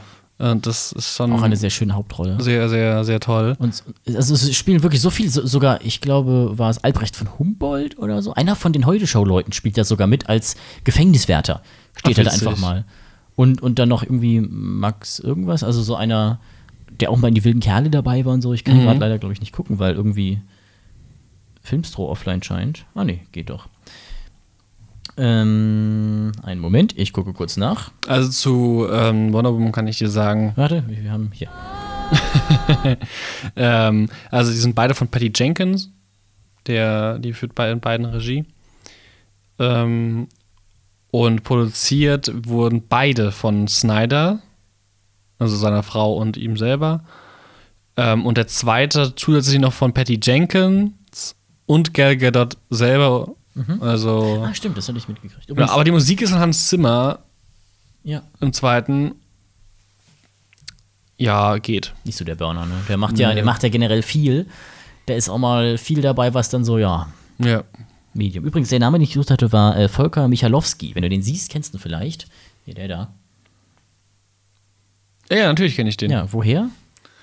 das 0.60 0.92
ist 0.92 1.14
schon 1.16 1.32
auch 1.32 1.42
eine 1.42 1.56
sehr 1.56 1.70
schöne 1.70 1.94
Hauptrolle. 1.94 2.42
sehr, 2.42 2.68
sehr, 2.68 3.04
sehr 3.04 3.20
toll. 3.20 3.54
Und 3.58 3.82
also 4.14 4.34
es 4.34 4.54
spielen 4.56 4.82
wirklich 4.82 5.00
so 5.00 5.10
viel, 5.10 5.28
so, 5.30 5.46
sogar, 5.46 5.80
ich 5.84 6.00
glaube, 6.00 6.52
war 6.58 6.68
es 6.70 6.82
Albrecht 6.82 7.14
von 7.16 7.38
Humboldt 7.38 7.96
oder 7.98 8.20
so. 8.22 8.34
Einer 8.34 8.56
von 8.56 8.72
den 8.72 8.84
Heute-Show-Leuten 8.86 9.52
spielt 9.52 9.76
ja 9.76 9.84
sogar 9.84 10.06
mit 10.06 10.28
als 10.28 10.56
Gefängniswärter. 10.84 11.62
Steht 11.96 12.14
Ach, 12.18 12.24
halt 12.24 12.28
einfach 12.32 12.58
mal. 12.58 12.84
Und, 13.36 13.62
und 13.62 13.78
dann 13.78 13.88
noch 13.88 14.02
irgendwie 14.02 14.40
Max 14.40 15.18
irgendwas, 15.18 15.62
also 15.62 15.80
so 15.82 15.94
einer, 15.94 16.40
der 17.00 17.10
auch 17.10 17.16
mal 17.18 17.28
in 17.28 17.34
die 17.34 17.44
wilden 17.44 17.60
Kerle 17.60 17.88
dabei 17.90 18.24
war 18.24 18.34
und 18.34 18.42
so. 18.42 18.52
Ich 18.52 18.64
kann 18.64 18.76
Mhm. 18.78 18.82
gerade 18.82 18.98
leider, 19.00 19.18
glaube 19.18 19.32
ich, 19.32 19.40
nicht 19.40 19.52
gucken, 19.52 19.78
weil 19.78 19.94
irgendwie 19.94 20.40
Filmstro 21.62 22.10
offline 22.10 22.42
scheint. 22.42 22.84
Ah, 22.94 23.04
nee, 23.04 23.20
geht 23.32 23.48
doch. 23.50 23.68
Ähm, 25.16 26.32
einen 26.42 26.60
Moment, 26.60 26.96
ich 26.98 27.12
gucke 27.12 27.32
kurz 27.32 27.56
nach. 27.56 27.92
Also 28.06 28.30
zu 28.30 28.86
ähm, 28.90 29.32
Wonder 29.32 29.52
Woman 29.52 29.72
kann 29.72 29.86
ich 29.86 29.98
dir 29.98 30.08
sagen, 30.08 30.52
Warte, 30.56 30.84
wir 30.86 31.10
haben 31.10 31.30
hier. 31.32 31.48
ähm, 33.56 34.08
also 34.30 34.50
die 34.50 34.58
sind 34.58 34.74
beide 34.74 34.94
von 34.94 35.08
Patty 35.08 35.32
Jenkins, 35.34 35.90
der, 36.66 37.18
die 37.18 37.32
führt 37.32 37.54
bei 37.54 37.74
beiden 37.74 38.06
Regie. 38.06 38.44
Ähm, 39.58 40.28
und 41.10 41.44
produziert 41.44 42.32
wurden 42.48 42.88
beide 42.88 43.32
von 43.32 43.68
Snyder, 43.68 44.40
also 45.38 45.56
seiner 45.56 45.82
Frau 45.82 46.14
und 46.16 46.38
ihm 46.38 46.56
selber. 46.56 47.04
Ähm, 47.96 48.24
und 48.24 48.38
der 48.38 48.46
zweite 48.46 49.14
zusätzlich 49.14 49.60
noch 49.60 49.74
von 49.74 49.92
Patty 49.92 50.18
Jenkins 50.22 51.36
und 51.66 51.92
Gal 51.92 52.16
Gadot 52.16 52.56
selber. 52.70 53.34
Also, 53.80 54.42
Ah, 54.46 54.54
stimmt, 54.54 54.76
das 54.78 54.88
hatte 54.88 54.96
ich 54.98 55.08
mitgekriegt. 55.08 55.44
ja, 55.46 55.52
Übrigens, 55.52 55.70
aber 55.72 55.84
die 55.84 55.90
Musik 55.90 56.22
ist 56.22 56.30
von 56.30 56.38
Hans 56.40 56.68
Zimmer 56.68 57.18
ja, 58.02 58.22
im 58.40 58.52
zweiten. 58.52 59.14
Ja, 61.18 61.58
geht. 61.58 61.92
nicht 62.04 62.16
so 62.16 62.24
der 62.24 62.34
Burner, 62.34 62.66
ne? 62.66 62.74
Der 62.88 62.96
macht 62.96 63.18
ja, 63.18 63.28
Nee. 63.28 63.36
der 63.36 63.44
macht 63.44 63.62
ja 63.62 63.68
generell 63.68 64.02
viel. 64.02 64.46
Da 65.06 65.14
ist 65.14 65.28
auch 65.28 65.38
mal 65.38 65.78
viel 65.78 66.00
dabei, 66.00 66.32
was 66.34 66.48
dann 66.48 66.64
so, 66.64 66.78
ja, 66.78 67.08
Ja. 67.38 67.64
Medium. 68.14 68.44
Übrigens, 68.44 68.68
der 68.70 68.78
Name, 68.78 68.98
den 68.98 69.04
ich 69.04 69.12
gesucht 69.12 69.30
hatte, 69.30 69.52
war 69.52 69.76
äh, 69.76 69.88
Volker 69.88 70.28
Michalowski. 70.28 70.94
Wenn 70.94 71.02
du 71.02 71.08
den 71.08 71.22
siehst, 71.22 71.50
kennst 71.50 71.72
du 71.72 71.78
ihn 71.78 71.80
vielleicht. 71.80 72.26
Hier, 72.64 72.74
der 72.74 72.88
da. 72.88 73.14
Ja, 75.30 75.36
ja 75.38 75.46
natürlich 75.48 75.76
kenne 75.76 75.88
ich 75.88 75.96
den. 75.96 76.10
Ja, 76.10 76.30
woher? 76.32 76.68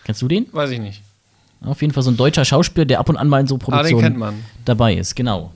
Kennst 0.04 0.22
du 0.22 0.28
den? 0.28 0.48
Weiß 0.52 0.72
ich 0.72 0.80
nicht. 0.80 1.02
Auf 1.62 1.82
jeden 1.82 1.94
Fall 1.94 2.04
so 2.04 2.10
ein 2.12 2.18
deutscher 2.18 2.46
Schauspieler, 2.46 2.86
der 2.86 3.00
ab 3.00 3.10
und 3.10 3.18
an 3.18 3.28
mal 3.28 3.42
in 3.42 3.48
so 3.48 3.56
Ah, 3.56 3.60
Produktionen 3.60 4.18
man. 4.18 4.44
dabei 4.65 4.96
ist, 4.96 5.15
genau. 5.15 5.52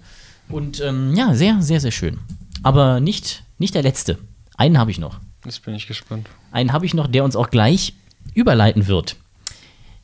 Und 0.53 0.81
ähm, 0.81 1.15
ja, 1.15 1.33
sehr, 1.33 1.61
sehr, 1.61 1.79
sehr 1.79 1.91
schön. 1.91 2.19
Aber 2.61 2.99
nicht, 2.99 3.43
nicht 3.57 3.73
der 3.73 3.81
letzte. 3.81 4.19
Einen 4.55 4.77
habe 4.77 4.91
ich 4.91 4.99
noch. 4.99 5.19
Jetzt 5.45 5.65
bin 5.65 5.73
ich 5.73 5.87
gespannt. 5.87 6.29
Einen 6.51 6.71
habe 6.71 6.85
ich 6.85 6.93
noch, 6.93 7.07
der 7.07 7.23
uns 7.23 7.35
auch 7.35 7.49
gleich 7.49 7.93
überleiten 8.35 8.87
wird. 8.87 9.17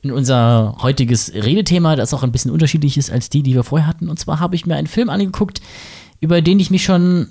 In 0.02 0.12
unser 0.12 0.78
heutiges 0.82 1.34
Redethema, 1.34 1.96
das 1.96 2.14
auch 2.14 2.24
ein 2.24 2.32
bisschen 2.32 2.52
unterschiedlich 2.52 2.98
ist 2.98 3.12
als 3.12 3.30
die, 3.30 3.44
die 3.44 3.54
wir 3.54 3.64
vorher 3.64 3.88
hatten. 3.88 4.10
Und 4.10 4.18
zwar 4.18 4.40
habe 4.40 4.56
ich 4.56 4.66
mir 4.66 4.76
einen 4.76 4.88
Film 4.88 5.10
angeguckt, 5.10 5.62
über 6.20 6.42
den 6.42 6.60
ich 6.60 6.72
mich 6.72 6.84
schon 6.84 7.28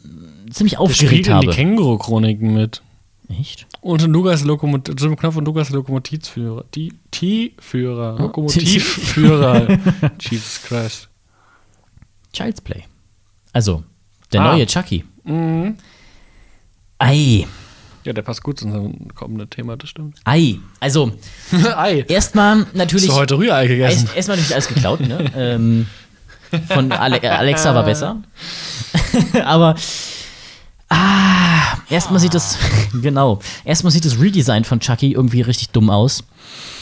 ziemlich 0.50 0.78
aufgeregt 0.78 1.26
in 1.26 1.40
die 1.40 1.48
habe. 1.48 1.50
Känguru-Chroniken 1.50 2.54
mit. 2.54 2.82
Echt? 3.28 3.66
Und 3.80 4.02
Lukas 4.02 4.44
Lokomot 4.44 4.88
Jim 4.96 5.16
Knopf 5.16 5.36
und 5.36 5.44
Lukas 5.44 5.70
Lokomotivführer. 5.70 6.64
Die 6.74 6.94
T-Führer. 7.10 8.16
Lokomotivführer. 8.18 9.78
Jesus 10.20 10.62
Christ. 10.62 11.08
Child's 12.32 12.60
Play. 12.60 12.84
Also, 13.52 13.82
der 14.32 14.40
Ah. 14.42 14.52
neue 14.52 14.66
Chucky. 14.66 15.04
Mhm. 15.24 15.76
Ei, 16.98 17.46
Ja, 18.04 18.12
der 18.14 18.22
passt 18.22 18.42
gut 18.42 18.58
zu 18.58 18.64
unserem 18.66 19.08
kommenden 19.14 19.50
Thema, 19.50 19.76
das 19.76 19.90
stimmt. 19.90 20.18
Ei. 20.24 20.58
Also, 20.80 21.12
Ei. 21.76 22.04
erstmal 22.08 22.66
natürlich. 22.72 23.08
Hast 23.08 23.16
du 23.16 23.20
heute 23.20 23.38
Rührei 23.38 23.66
gegessen? 23.66 24.04
Erst- 24.06 24.16
Erstmal 24.16 24.36
natürlich 24.38 24.54
alles 24.54 24.68
geklaut, 24.68 25.00
ne? 25.00 25.30
ähm, 25.36 25.86
von 26.68 26.90
Ale 26.92 27.20
Alexa 27.38 27.74
war 27.74 27.84
besser. 27.84 28.22
Aber 29.44 29.74
ah, 30.88 31.76
erstmal 31.90 32.20
sieht 32.20 32.34
das 32.34 32.56
genau. 33.02 33.40
Erstmal 33.64 33.90
sieht 33.90 34.04
das 34.04 34.18
Redesign 34.20 34.64
von 34.64 34.80
Chucky 34.80 35.12
irgendwie 35.12 35.42
richtig 35.42 35.70
dumm 35.70 35.90
aus. 35.90 36.24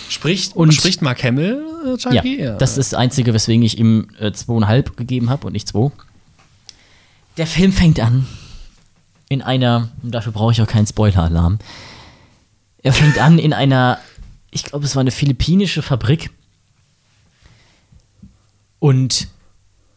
Spricht, 0.09 0.55
Und- 0.55 0.73
spricht 0.73 1.03
Mark 1.03 1.23
Hamill, 1.25 1.65
äh, 1.85 1.97
Chucky? 1.97 2.41
Ja, 2.43 2.57
das 2.57 2.79
ist 2.79 2.93
das 2.93 2.99
Einzige, 2.99 3.35
weswegen 3.35 3.65
ich 3.65 3.79
ihm 3.79 4.09
äh, 4.21 4.31
zweieinhalb 4.31 4.97
gegeben 4.97 5.31
habe 5.31 5.47
und 5.49 5.53
nicht 5.55 5.67
zwei. 5.67 5.91
Der 7.37 7.47
Film 7.47 7.73
fängt 7.73 8.01
an 8.01 8.27
in 9.29 9.43
einer, 9.43 9.89
und 10.03 10.13
dafür 10.15 10.33
brauche 10.33 10.53
ich 10.53 10.63
auch 10.63 10.67
keinen 10.67 10.87
Spoiler-Alarm. 10.87 11.59
Er 12.83 12.93
fängt 12.93 13.19
an 13.19 13.39
in 13.39 13.53
einer, 13.53 13.99
ich 14.51 14.65
glaube, 14.65 14.85
es 14.85 14.95
war 14.95 15.01
eine 15.01 15.11
philippinische 15.11 15.83
Fabrik. 15.83 16.31
Und, 18.79 19.29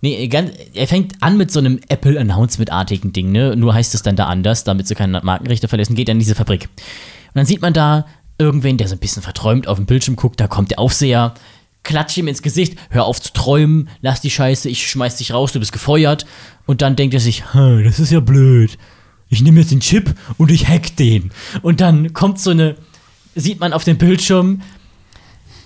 nee, 0.02 0.30
er 0.74 0.88
fängt 0.88 1.22
an 1.22 1.38
mit 1.38 1.52
so 1.52 1.60
einem 1.60 1.80
Apple-Announcement-artigen 1.88 3.14
Ding, 3.14 3.32
ne? 3.32 3.56
Nur 3.56 3.74
heißt 3.74 3.94
es 3.94 4.02
dann 4.02 4.16
da 4.16 4.26
anders, 4.26 4.64
damit 4.64 4.88
sie 4.88 4.96
keine 4.96 5.22
Markenrechte 5.22 5.68
verlassen, 5.68 5.96
geht 5.96 6.10
er 6.10 6.14
in 6.14 6.20
diese 6.20 6.36
Fabrik. 6.36 6.64
Und 6.64 7.36
dann 7.36 7.46
sieht 7.46 7.62
man 7.62 7.74
da 7.74 8.08
irgendwen, 8.40 8.78
der 8.78 8.88
so 8.88 8.96
ein 8.96 9.00
bisschen 9.00 9.22
verträumt 9.22 9.68
auf 9.68 9.78
dem 9.78 9.86
Bildschirm 9.86 10.16
guckt, 10.16 10.40
da 10.40 10.48
kommt 10.48 10.72
der 10.72 10.80
Aufseher, 10.80 11.36
klatscht 11.90 12.18
ihm 12.18 12.28
ins 12.28 12.44
Gesicht, 12.44 12.78
hör 12.92 13.06
auf 13.06 13.20
zu 13.20 13.34
träumen, 13.34 13.90
lass 14.02 14.22
die 14.22 14.30
Scheiße, 14.30 14.70
ich 14.70 14.88
schmeiß 14.88 15.16
dich 15.16 15.34
raus, 15.34 15.54
du 15.54 15.60
bist 15.60 15.72
gefeuert. 15.72 16.28
Und 16.68 16.84
dann 16.84 16.96
denkt 16.96 17.16
er 17.16 17.20
sich, 17.20 17.52
"Hm, 17.54 17.84
das 17.84 18.00
ist 18.00 18.12
ja 18.12 18.20
blöd. 18.20 18.78
Ich 19.30 19.42
nehme 19.42 19.60
jetzt 19.60 19.72
den 19.72 19.80
Chip 19.80 20.14
und 20.38 20.52
ich 20.52 20.68
hack 20.68 20.96
den. 20.98 21.32
Und 21.64 21.82
dann 21.82 22.14
kommt 22.14 22.40
so 22.40 22.52
eine, 22.52 22.76
sieht 23.34 23.60
man 23.60 23.74
auf 23.74 23.86
dem 23.86 23.98
Bildschirm, 23.98 24.62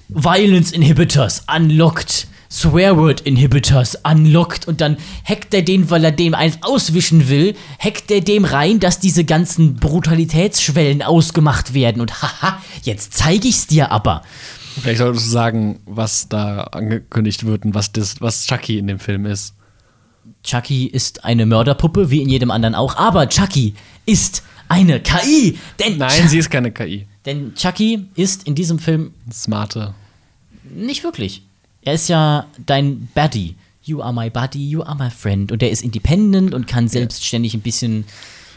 Violence 0.07 0.71
Inhibitors 0.71 1.43
unlocked. 1.53 2.27
Swearword 2.49 3.19
Inhibitors 3.21 3.97
unlocked 4.05 4.65
und 4.65 4.79
dann 4.79 4.95
hackt 5.27 5.53
er 5.53 5.63
den, 5.63 5.89
weil 5.89 6.05
er 6.05 6.11
dem 6.13 6.35
eins 6.35 6.59
auswischen 6.61 7.27
will, 7.27 7.53
hackt 7.79 8.11
er 8.11 8.21
dem 8.21 8.45
rein, 8.45 8.79
dass 8.79 8.99
diese 8.99 9.25
ganzen 9.25 9.75
Brutalitätsschwellen 9.75 11.01
ausgemacht 11.01 11.73
werden 11.73 11.99
und 11.99 12.21
haha, 12.21 12.61
jetzt 12.83 13.13
zeige 13.13 13.49
ich's 13.49 13.67
dir 13.67 13.91
aber. 13.91 14.21
Vielleicht 14.81 14.99
solltest 14.99 15.27
du 15.27 15.29
sagen, 15.29 15.79
was 15.85 16.29
da 16.29 16.63
angekündigt 16.63 17.45
wird 17.45 17.65
und 17.65 17.75
was, 17.75 17.91
das, 17.91 18.21
was 18.21 18.45
Chucky 18.45 18.77
in 18.77 18.87
dem 18.87 18.99
Film 18.99 19.25
ist. 19.25 19.53
Chucky 20.43 20.87
ist 20.87 21.23
eine 21.23 21.45
Mörderpuppe, 21.45 22.09
wie 22.09 22.21
in 22.21 22.29
jedem 22.29 22.51
anderen 22.51 22.75
auch, 22.75 22.97
aber 22.97 23.27
Chucky 23.29 23.75
ist 24.05 24.43
eine 24.67 24.99
KI. 24.99 25.57
Denn 25.79 25.97
Nein, 25.97 26.27
sie 26.27 26.37
ist 26.37 26.49
keine 26.49 26.71
KI. 26.71 27.07
Denn 27.25 27.53
Chucky 27.55 28.05
ist 28.15 28.47
in 28.47 28.55
diesem 28.55 28.79
Film 28.79 29.11
Smarte. 29.31 29.93
nicht 30.63 31.03
wirklich. 31.03 31.43
Er 31.81 31.93
ist 31.93 32.09
ja 32.09 32.47
dein 32.65 33.07
Buddy. 33.13 33.55
You 33.83 34.01
are 34.01 34.13
my 34.13 34.29
buddy, 34.29 34.69
you 34.69 34.81
are 34.81 34.95
my 34.95 35.09
friend. 35.09 35.51
Und 35.51 35.61
er 35.61 35.69
ist 35.69 35.83
independent 35.83 36.53
und 36.53 36.67
kann 36.67 36.87
selbstständig 36.87 37.53
ein 37.53 37.61
bisschen 37.61 38.05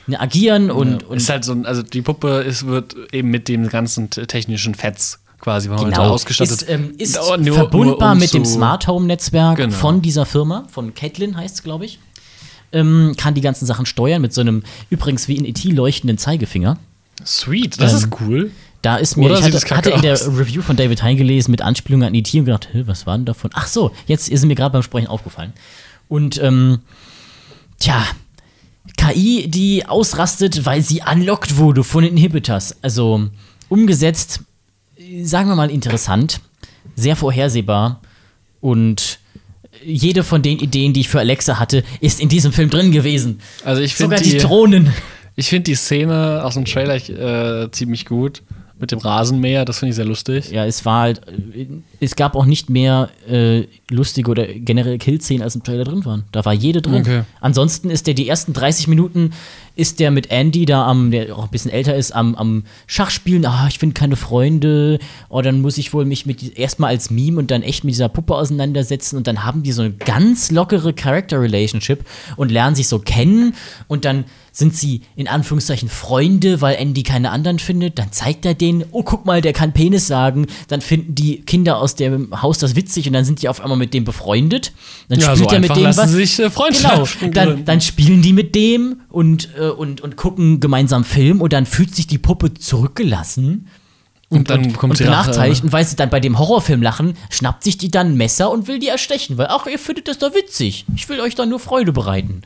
ne, 0.06 0.20
agieren 0.20 0.70
und, 0.70 1.02
ja. 1.02 1.08
und 1.08 1.16
ist 1.16 1.28
halt 1.28 1.44
so 1.44 1.52
ein, 1.52 1.66
also 1.66 1.82
die 1.82 2.02
Puppe 2.02 2.44
ist, 2.46 2.66
wird 2.66 2.94
eben 3.12 3.30
mit 3.30 3.48
dem 3.48 3.68
ganzen 3.68 4.10
technischen 4.10 4.76
Fetz 4.76 5.18
quasi 5.40 5.68
von 5.68 5.78
heute 5.78 5.90
genau, 5.90 6.10
ausgestattet. 6.10 6.62
ist, 6.62 6.68
ähm, 6.68 6.94
ist 6.98 7.16
Nur- 7.16 7.36
nur- 7.38 7.54
verbundbar 7.56 8.08
nur 8.08 8.12
um 8.14 8.18
mit 8.18 8.34
dem 8.34 8.44
Smart 8.44 8.86
Home 8.88 9.06
Netzwerk 9.06 9.56
Genau. 9.56 9.74
von 9.74 10.02
dieser 10.02 10.26
Firma, 10.26 10.64
von 10.70 10.94
Catlin 10.94 11.36
heißt 11.36 11.56
es, 11.56 11.62
glaube 11.62 11.84
ich. 11.84 11.98
Ähm, 12.72 13.14
kann 13.16 13.34
die 13.34 13.40
ganzen 13.42 13.64
Sachen 13.66 13.86
steuern 13.86 14.20
mit 14.20 14.34
so 14.34 14.40
einem 14.40 14.62
übrigens 14.90 15.28
wie 15.28 15.36
in 15.36 15.44
ET 15.44 15.62
leuchtenden 15.64 16.18
Zeigefinger. 16.18 16.78
Sweet, 17.24 17.80
das 17.80 17.92
Ähm, 17.92 17.98
ist 17.98 18.08
cool. 18.20 18.50
Da 18.82 18.96
ist 18.96 19.16
mir, 19.16 19.26
Oder 19.26 19.38
ich 19.38 19.44
hatte, 19.44 19.76
hatte 19.76 19.90
in 19.90 20.02
der? 20.02 20.14
Review 20.38 20.62
von 20.62 20.76
David 20.76 21.02
Hein 21.02 21.16
gelesen 21.16 21.50
mit 21.50 21.62
Anspielungen 21.62 22.06
an 22.08 22.14
ET 22.14 22.32
und 22.34 22.44
gedacht, 22.44 22.68
was 22.84 23.06
war 23.06 23.16
denn 23.16 23.24
davon? 23.24 23.50
Ach 23.54 23.66
so, 23.66 23.90
jetzt 24.06 24.28
ist 24.28 24.44
mir 24.44 24.54
gerade 24.54 24.72
beim 24.72 24.82
Sprechen 24.82 25.06
aufgefallen. 25.08 25.52
Und, 26.08 26.40
ähm, 26.42 26.80
tja, 27.78 28.04
KI, 28.96 29.48
die 29.48 29.86
ausrastet, 29.86 30.64
weil 30.66 30.82
sie 30.82 31.02
unlocked 31.10 31.56
wurde 31.56 31.82
von 31.84 32.02
den 32.04 32.12
Inhibitors. 32.16 32.76
Also 32.82 33.28
umgesetzt, 33.68 34.40
sagen 35.22 35.48
wir 35.48 35.56
mal 35.56 35.70
interessant, 35.70 36.40
sehr 36.94 37.16
vorhersehbar 37.16 38.00
und 38.60 39.18
jede 39.84 40.24
von 40.24 40.42
den 40.42 40.58
Ideen, 40.58 40.92
die 40.92 41.00
ich 41.00 41.08
für 41.08 41.18
Alexa 41.18 41.58
hatte, 41.58 41.84
ist 42.00 42.20
in 42.20 42.28
diesem 42.28 42.52
Film 42.52 42.70
drin 42.70 42.92
gewesen. 42.92 43.40
Also 43.64 43.82
ich 43.82 43.94
finde 43.94 44.16
Sogar 44.16 44.24
die, 44.24 44.38
die, 44.38 44.38
Drohnen. 44.38 44.92
ich 45.36 45.48
find 45.48 45.66
die 45.66 45.74
Szene 45.74 46.42
aus 46.44 46.54
dem 46.54 46.64
Trailer 46.64 46.96
äh, 46.96 47.70
ziemlich 47.70 48.06
gut. 48.06 48.42
Mit 48.78 48.92
dem 48.92 48.98
Rasenmäher, 48.98 49.64
das 49.64 49.78
finde 49.78 49.90
ich 49.90 49.96
sehr 49.96 50.04
lustig. 50.04 50.50
Ja, 50.50 50.66
es 50.66 50.84
war 50.84 51.02
halt, 51.02 51.22
es 51.98 52.14
gab 52.14 52.34
auch 52.34 52.44
nicht 52.44 52.68
mehr 52.68 53.08
äh, 53.26 53.64
lustige 53.90 54.30
oder 54.30 54.46
generell 54.46 54.98
Kill-Szenen, 54.98 55.42
als 55.42 55.54
im 55.54 55.62
Trailer 55.62 55.84
drin 55.84 56.04
waren. 56.04 56.24
Da 56.32 56.44
war 56.44 56.52
jede 56.52 56.82
drin. 56.82 57.00
Okay. 57.00 57.22
Ansonsten 57.40 57.88
ist 57.88 58.06
der 58.06 58.12
die 58.12 58.28
ersten 58.28 58.52
30 58.52 58.86
Minuten, 58.88 59.32
ist 59.76 59.98
der 59.98 60.10
mit 60.10 60.30
Andy 60.30 60.66
da 60.66 60.86
am, 60.86 61.10
der 61.10 61.34
auch 61.34 61.44
ein 61.44 61.50
bisschen 61.50 61.70
älter 61.70 61.96
ist, 61.96 62.12
am, 62.12 62.34
am 62.34 62.64
Schach 62.86 63.10
spielen. 63.10 63.46
Ah, 63.46 63.66
ich 63.68 63.78
finde 63.78 63.94
keine 63.94 64.16
Freunde. 64.16 64.98
Oh, 65.30 65.40
dann 65.40 65.62
muss 65.62 65.78
ich 65.78 65.94
wohl 65.94 66.04
mich 66.04 66.26
mit 66.26 66.58
erstmal 66.58 66.90
als 66.90 67.10
Meme 67.10 67.38
und 67.38 67.50
dann 67.50 67.62
echt 67.62 67.82
mit 67.82 67.94
dieser 67.94 68.10
Puppe 68.10 68.34
auseinandersetzen 68.34 69.16
und 69.16 69.26
dann 69.26 69.44
haben 69.44 69.62
die 69.62 69.72
so 69.72 69.82
eine 69.82 69.92
ganz 69.92 70.50
lockere 70.50 70.92
Character-Relationship 70.92 72.04
und 72.36 72.52
lernen 72.52 72.76
sich 72.76 72.88
so 72.88 72.98
kennen 72.98 73.54
und 73.88 74.04
dann 74.04 74.24
sind 74.56 74.74
sie 74.74 75.02
in 75.16 75.28
Anführungszeichen 75.28 75.90
Freunde, 75.90 76.62
weil 76.62 76.76
Andy 76.76 77.02
keine 77.02 77.30
anderen 77.30 77.58
findet. 77.58 77.98
Dann 77.98 78.10
zeigt 78.10 78.46
er 78.46 78.54
denen, 78.54 78.86
oh, 78.90 79.02
guck 79.02 79.26
mal, 79.26 79.42
der 79.42 79.52
kann 79.52 79.74
Penis 79.74 80.06
sagen. 80.06 80.46
Dann 80.68 80.80
finden 80.80 81.14
die 81.14 81.42
Kinder 81.42 81.76
aus 81.76 81.94
dem 81.94 82.40
Haus 82.40 82.56
das 82.56 82.74
witzig 82.74 83.06
und 83.06 83.12
dann 83.12 83.26
sind 83.26 83.42
die 83.42 83.50
auf 83.50 83.60
einmal 83.60 83.76
mit 83.76 83.92
dem 83.92 84.04
befreundet. 84.04 84.72
Dann 85.10 85.20
Ja, 85.20 85.34
spielt 85.36 85.50
so 85.50 85.54
er 85.56 85.60
mit 85.60 85.76
dem 85.76 85.84
was. 85.84 85.96
sie 85.96 86.24
sich, 86.24 86.38
äh, 86.38 86.48
genau, 86.48 87.06
dann, 87.32 87.66
dann 87.66 87.82
spielen 87.82 88.22
die 88.22 88.32
mit 88.32 88.54
dem 88.54 89.02
und, 89.10 89.50
äh, 89.58 89.68
und, 89.68 90.00
und 90.00 90.16
gucken 90.16 90.58
gemeinsam 90.58 91.04
Film 91.04 91.42
und 91.42 91.52
dann 91.52 91.66
fühlt 91.66 91.94
sich 91.94 92.06
die 92.06 92.16
Puppe 92.18 92.54
zurückgelassen. 92.54 93.68
Und 94.30 94.48
dann 94.48 94.64
und, 94.64 94.78
kommt 94.78 94.98
und 94.98 95.06
Rache. 95.06 95.28
benachteiligt. 95.28 95.64
Und 95.64 95.72
weil 95.72 95.84
sie 95.84 95.96
dann 95.96 96.08
bei 96.08 96.18
dem 96.18 96.38
Horrorfilm 96.38 96.80
lachen, 96.80 97.12
schnappt 97.28 97.62
sich 97.62 97.76
die 97.76 97.90
dann 97.90 98.12
ein 98.12 98.16
Messer 98.16 98.50
und 98.50 98.68
will 98.68 98.78
die 98.78 98.88
erstechen, 98.88 99.36
weil, 99.36 99.48
ach, 99.50 99.66
ihr 99.66 99.78
findet 99.78 100.08
das 100.08 100.16
doch 100.16 100.34
witzig. 100.34 100.86
Ich 100.96 101.08
will 101.10 101.20
euch 101.20 101.34
da 101.34 101.44
nur 101.44 101.60
Freude 101.60 101.92
bereiten. 101.92 102.40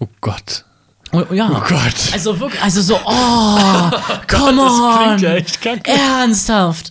Oh 0.00 0.08
Gott. 0.20 0.64
Oh, 1.12 1.32
ja. 1.32 1.50
Oh 1.50 1.68
Gott. 1.68 1.94
Also 2.12 2.40
wirklich, 2.40 2.62
also 2.62 2.80
so, 2.80 2.94
oh, 2.94 3.00
come 4.28 4.56
das 4.56 4.72
on. 4.72 5.04
klingt 5.04 5.20
ja 5.20 5.34
echt 5.34 5.60
kacke. 5.60 5.90
Ernsthaft. 5.90 6.90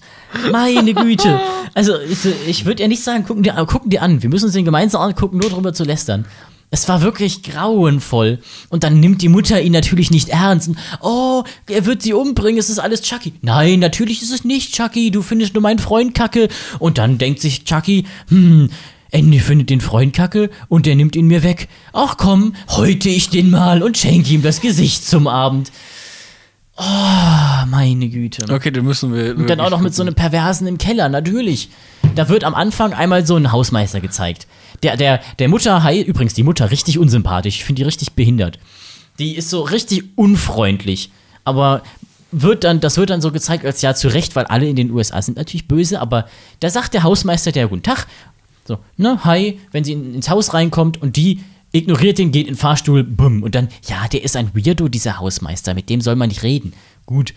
Meine 0.51 0.93
Güte. 0.93 1.39
Also, 1.73 1.99
ich, 1.99 2.19
ich 2.47 2.65
würde 2.65 2.83
ja 2.83 2.87
nicht 2.87 3.03
sagen, 3.03 3.25
gucken 3.25 3.43
die, 3.43 3.49
gucken 3.49 3.89
die 3.89 3.99
an. 3.99 4.21
Wir 4.21 4.29
müssen 4.29 4.45
uns 4.45 4.53
den 4.53 4.65
gemeinsam 4.65 5.01
angucken, 5.01 5.37
nur 5.37 5.49
drüber 5.49 5.73
zu 5.73 5.83
lästern. 5.83 6.25
Es 6.73 6.87
war 6.87 7.01
wirklich 7.01 7.43
grauenvoll. 7.43 8.39
Und 8.69 8.83
dann 8.85 8.99
nimmt 9.01 9.21
die 9.21 9.27
Mutter 9.27 9.61
ihn 9.61 9.73
natürlich 9.73 10.09
nicht 10.09 10.29
ernst. 10.29 10.69
Und, 10.69 10.77
oh, 11.01 11.43
er 11.67 11.85
wird 11.85 12.01
sie 12.01 12.13
umbringen, 12.13 12.59
es 12.59 12.69
ist 12.69 12.79
alles 12.79 13.01
Chucky. 13.01 13.33
Nein, 13.41 13.79
natürlich 13.79 14.21
ist 14.21 14.31
es 14.31 14.45
nicht 14.45 14.73
Chucky, 14.73 15.11
du 15.11 15.21
findest 15.21 15.53
nur 15.53 15.63
meinen 15.63 15.79
Freund 15.79 16.13
kacke. 16.13 16.47
Und 16.79 16.97
dann 16.97 17.17
denkt 17.17 17.41
sich 17.41 17.65
Chucky, 17.65 18.05
hm, 18.29 18.69
Andy 19.11 19.39
findet 19.39 19.69
den 19.69 19.81
Freund 19.81 20.13
kacke 20.13 20.49
und 20.69 20.85
der 20.85 20.95
nimmt 20.95 21.15
ihn 21.15 21.27
mir 21.27 21.43
weg. 21.43 21.67
Ach 21.93 22.15
komm, 22.17 22.55
häute 22.69 23.09
ich 23.09 23.29
den 23.29 23.49
mal 23.49 23.83
und 23.83 23.97
schenke 23.97 24.29
ihm 24.31 24.41
das 24.41 24.61
Gesicht 24.61 25.05
zum 25.05 25.27
Abend. 25.27 25.71
Oh, 26.77 27.65
meine 27.67 28.09
Güte. 28.09 28.51
Okay, 28.51 28.71
dann 28.71 28.85
müssen 28.85 29.13
wir. 29.13 29.35
Und 29.35 29.49
dann 29.49 29.59
auch 29.59 29.69
noch 29.69 29.81
mit 29.81 29.93
so 29.93 30.01
einem 30.01 30.15
Perversen 30.15 30.65
im 30.65 30.77
Keller, 30.77 31.09
natürlich. 31.09 31.69
Da 32.15 32.29
wird 32.29 32.43
am 32.43 32.55
Anfang 32.55 32.93
einmal 32.93 33.25
so 33.25 33.35
ein 33.35 33.51
Hausmeister 33.51 33.99
gezeigt. 33.99 34.47
Der, 34.81 34.97
der, 34.97 35.21
der 35.37 35.49
Mutter, 35.49 35.83
hi, 35.83 36.01
übrigens, 36.01 36.33
die 36.33 36.43
Mutter 36.43 36.71
richtig 36.71 36.97
unsympathisch. 36.97 37.57
Ich 37.57 37.65
finde 37.65 37.81
die 37.81 37.85
richtig 37.85 38.13
behindert. 38.13 38.57
Die 39.19 39.35
ist 39.35 39.49
so 39.49 39.61
richtig 39.61 40.05
unfreundlich. 40.15 41.11
Aber 41.43 41.83
wird 42.31 42.63
dann, 42.63 42.79
das 42.79 42.97
wird 42.97 43.09
dann 43.09 43.21
so 43.21 43.31
gezeigt 43.31 43.65
als 43.65 43.81
ja 43.81 43.93
zu 43.93 44.07
Recht, 44.07 44.35
weil 44.35 44.45
alle 44.45 44.67
in 44.67 44.75
den 44.75 44.91
USA 44.91 45.21
sind 45.21 45.37
natürlich 45.37 45.67
böse, 45.67 45.99
aber 45.99 46.27
da 46.61 46.69
sagt 46.69 46.93
der 46.93 47.03
Hausmeister 47.03 47.51
der 47.51 47.67
Guten 47.67 47.83
Tag. 47.83 48.07
So, 48.71 48.79
ne, 48.95 49.19
hi, 49.25 49.59
wenn 49.71 49.83
sie 49.83 49.91
in, 49.91 50.15
ins 50.15 50.29
Haus 50.29 50.53
reinkommt 50.53 51.01
und 51.01 51.17
die 51.17 51.41
ignoriert 51.73 52.17
den, 52.17 52.31
geht 52.31 52.47
in 52.47 52.53
den 52.53 52.57
Fahrstuhl, 52.57 53.03
bumm. 53.03 53.43
Und 53.43 53.53
dann, 53.53 53.67
ja, 53.85 54.07
der 54.07 54.23
ist 54.23 54.37
ein 54.37 54.51
Weirdo, 54.53 54.87
dieser 54.87 55.19
Hausmeister, 55.19 55.73
mit 55.73 55.89
dem 55.89 55.99
soll 55.99 56.15
man 56.15 56.29
nicht 56.29 56.43
reden. 56.43 56.71
Gut. 57.05 57.33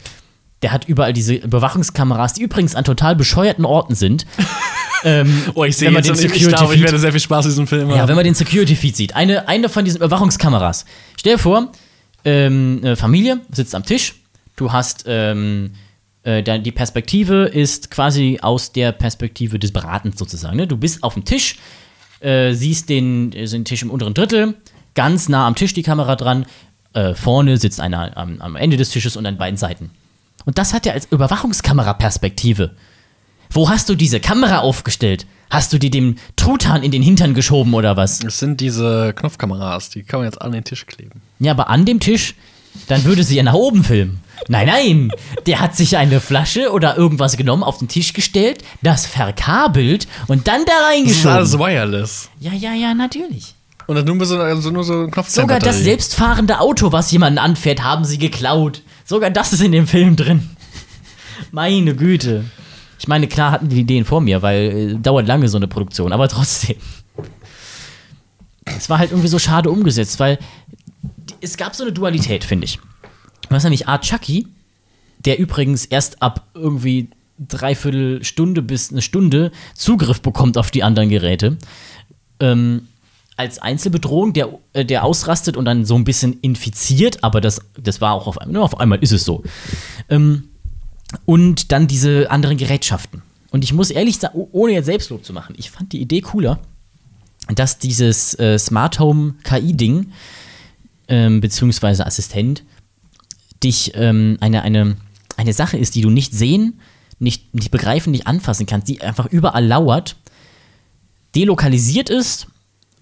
Der 0.62 0.70
hat 0.70 0.87
überall 0.88 1.12
diese 1.12 1.35
Überwachungskameras, 1.35 2.35
die 2.35 2.42
übrigens 2.42 2.77
an 2.77 2.85
total 2.85 3.16
bescheuerten 3.16 3.64
Orten 3.64 3.97
sind. 3.97 4.27
ähm, 5.05 5.42
Oh, 5.55 5.64
ich 5.64 5.77
sehe 5.77 5.90
jetzt, 5.90 6.07
den 6.07 6.14
und 6.14 6.25
ich, 6.25 6.42
ich 6.42 6.49
glaube, 6.49 6.75
ich 6.75 6.83
werde 6.83 6.99
sehr 7.01 7.11
viel 7.11 7.20
Spaß 7.20 7.47
in 7.47 7.51
diesem 7.51 7.66
Film 7.66 7.90
ja, 7.90 7.99
haben. 7.99 8.09
wenn 8.09 8.16
man 8.16 8.25
den 8.25 8.35
Security-Feed 8.35 8.97
sieht. 8.97 9.16
Eine, 9.16 9.49
eine 9.49 9.68
von 9.68 9.85
diesen 9.85 9.99
Überwachungskameras. 9.99 10.85
Stell 11.18 11.35
dir 11.35 11.38
vor, 11.38 11.73
ähm, 12.25 12.79
eine 12.83 12.97
Familie 12.97 13.40
sitzt 13.51 13.75
am 13.75 13.85
Tisch. 13.85 14.14
Du 14.57 14.73
hast 14.73 15.05
ähm, 15.09 15.73
äh, 15.73 15.84
die 16.25 16.73
Perspektive 16.73 17.45
ist 17.45 17.91
quasi 17.91 18.39
aus 18.41 18.73
der 18.73 18.93
Perspektive 18.93 19.59
des 19.59 19.73
Beratens 19.73 20.19
sozusagen. 20.19 20.57
Ne? 20.57 20.67
Du 20.67 20.79
bist 20.79 21.03
auf 21.03 21.15
dem 21.15 21.25
Tisch, 21.27 21.57
äh, 22.21 22.55
siehst 22.55 22.89
den, 22.89 23.33
äh, 23.33 23.47
den 23.47 23.67
Tisch 23.67 23.83
im 23.83 23.91
unteren 23.91 24.15
Drittel, 24.15 24.55
ganz 24.95 25.29
nah 25.29 25.47
am 25.47 25.55
Tisch 25.55 25.75
die 25.75 25.83
Kamera 25.83 26.17
dran. 26.17 26.47
Äh, 26.95 27.15
vorne 27.15 27.59
sitzt 27.59 27.81
einer 27.81 28.17
am, 28.17 28.41
am 28.41 28.57
Ende 28.57 28.79
des 28.79 28.91
Tisches 28.91 29.17
und 29.17 29.27
an 29.27 29.37
beiden 29.37 29.59
Seiten. 29.59 29.91
Und 30.47 30.57
das 30.57 30.73
hat 30.73 30.87
er 30.87 30.95
als 30.95 31.07
Überwachungskameraperspektive. 31.11 32.71
Wo 33.51 33.69
hast 33.69 33.89
du 33.89 33.95
diese 33.95 34.21
Kamera 34.21 34.61
aufgestellt? 34.61 35.27
Hast 35.51 35.73
du 35.73 35.79
die 35.79 35.91
dem 35.91 36.17
Truthahn 36.37 36.83
in 36.83 36.91
den 36.91 37.03
Hintern 37.03 37.35
geschoben 37.35 37.75
oder 37.75 37.97
was? 37.97 38.21
Das 38.21 38.39
sind 38.39 38.61
diese 38.61 39.13
Knopfkameras, 39.15 39.91
die 39.91 40.03
kann 40.03 40.21
man 40.21 40.27
jetzt 40.27 40.41
an 40.41 40.53
den 40.53 40.65
Tisch 40.65 40.87
kleben. 40.87 41.21
Ja, 41.39 41.53
aber 41.53 41.69
an 41.69 41.85
dem 41.85 42.01
Tisch, 42.01 42.35
dann 42.89 43.05
würde 43.05 43.23
sie 43.23 43.37
ja 43.37 43.43
nach 43.43 43.55
oben 43.55 43.85
filmen. 43.85 44.21
Nein, 44.49 44.66
nein, 44.66 45.11
der 45.47 45.61
hat 45.61 45.75
sich 45.75 45.97
eine 45.97 46.20
Flasche 46.20 46.70
oder 46.70 46.97
irgendwas 46.97 47.37
genommen, 47.37 47.62
auf 47.62 47.79
den 47.79 47.88
Tisch 47.88 48.12
gestellt, 48.12 48.62
das 48.83 49.07
verkabelt 49.07 50.07
und 50.27 50.47
dann 50.49 50.64
da 50.66 50.73
Das 51.03 51.11
ist 51.12 51.27
alles 51.27 51.53
reingeschoben. 51.55 51.66
wireless. 51.66 52.31
Ja, 52.40 52.53
ja, 52.53 52.73
ja, 52.75 52.94
natürlich. 52.94 53.55
Und 53.87 53.97
dann 53.97 54.05
nur 54.05 54.25
so, 54.27 54.38
also 54.38 54.70
nur 54.70 54.85
so 54.85 55.03
ein 55.03 55.11
Knopf 55.11 55.29
Sogar 55.29 55.59
das 55.59 55.81
selbstfahrende 55.81 56.61
Auto, 56.61 56.92
was 56.92 57.11
jemanden 57.11 57.38
anfährt, 57.38 57.83
haben 57.83 58.05
sie 58.05 58.18
geklaut. 58.18 58.83
Sogar 59.05 59.31
das 59.31 59.53
ist 59.53 59.61
in 59.61 59.73
dem 59.73 59.87
Film 59.87 60.16
drin. 60.16 60.51
Meine 61.53 61.94
Güte. 61.94 62.44
Ich 62.99 63.09
meine, 63.09 63.27
klar 63.29 63.51
hatten 63.51 63.68
die 63.68 63.81
Ideen 63.81 64.05
vor 64.07 64.20
mir, 64.23 64.40
weil 64.40 64.94
äh, 64.94 64.94
dauert 64.99 65.27
lange 65.27 65.49
so 65.49 65.59
eine 65.59 65.68
Produktion, 65.68 66.12
aber 66.12 66.29
trotzdem. 66.29 66.77
Es 68.64 68.88
war 68.88 68.99
halt 68.99 69.11
irgendwie 69.11 69.29
so 69.29 69.38
schade 69.38 69.70
umgesetzt, 69.70 70.18
weil 70.20 70.38
es 71.40 71.57
gab 71.59 71.75
so 71.75 71.85
eine 71.85 71.92
Dualität, 71.92 72.44
finde 72.44 72.64
ich. 72.64 72.79
Du 73.48 73.54
hast 73.54 73.64
nämlich 73.64 73.88
Art 73.88 74.04
Chucky, 74.04 74.46
der 75.24 75.38
übrigens 75.38 75.85
erst 75.85 76.22
ab 76.22 76.48
irgendwie 76.54 77.11
dreiviertel 77.38 78.22
Stunde 78.24 78.62
bis 78.62 78.90
eine 78.90 79.02
Stunde 79.02 79.50
Zugriff 79.74 80.20
bekommt 80.20 80.57
auf 80.57 80.70
die 80.70 80.83
anderen 80.83 81.09
Geräte. 81.09 81.57
Ähm, 82.40 82.88
als 83.37 83.59
Einzelbedrohung, 83.59 84.33
der, 84.33 84.48
äh, 84.72 84.85
der 84.85 85.04
ausrastet 85.04 85.57
und 85.57 85.64
dann 85.64 85.85
so 85.85 85.96
ein 85.96 86.04
bisschen 86.04 86.38
infiziert, 86.40 87.24
aber 87.24 87.40
das, 87.40 87.61
das 87.80 88.00
war 88.00 88.12
auch 88.14 88.28
auf 88.28 88.38
einmal, 88.40 88.52
nur 88.52 88.62
auf 88.62 88.78
einmal 88.78 89.00
ist 89.02 89.12
es 89.12 89.24
so. 89.24 89.42
Ähm, 90.09 90.44
und 91.26 91.72
dann 91.72 91.88
diese 91.88 92.30
anderen 92.30 92.57
Gerätschaften. 92.57 93.22
Und 93.50 93.64
ich 93.64 93.72
muss 93.72 93.90
ehrlich 93.90 94.18
sagen, 94.18 94.35
oh- 94.38 94.48
ohne 94.52 94.72
jetzt 94.72 94.87
Selbstlob 94.87 95.24
zu 95.24 95.33
machen, 95.33 95.54
ich 95.59 95.70
fand 95.70 95.92
die 95.92 96.00
Idee 96.00 96.20
cooler, 96.20 96.61
dass 97.54 97.78
dieses 97.78 98.38
äh, 98.38 98.59
Smart 98.59 98.98
Home 99.00 99.35
KI-Ding, 99.42 100.12
ähm, 101.09 101.40
beziehungsweise 101.40 102.07
Assistent, 102.07 102.62
dich 103.64 103.92
ähm, 103.94 104.37
eine, 104.40 104.62
eine, 104.62 104.96
eine 105.37 105.53
Sache 105.53 105.77
ist, 105.79 105.94
die 105.94 106.03
du 106.03 106.11
nicht 106.11 106.33
sehen, 106.35 106.81
nicht, 107.18 107.55
nicht 107.55 107.70
begreifen, 107.70 108.11
nicht 108.11 108.27
anfassen 108.27 108.66
kannst, 108.66 108.88
die 108.88 109.00
einfach 109.03 109.27
überall 109.27 109.64
lauert, 109.66 110.16
delokalisiert 111.35 112.11
ist 112.11 112.46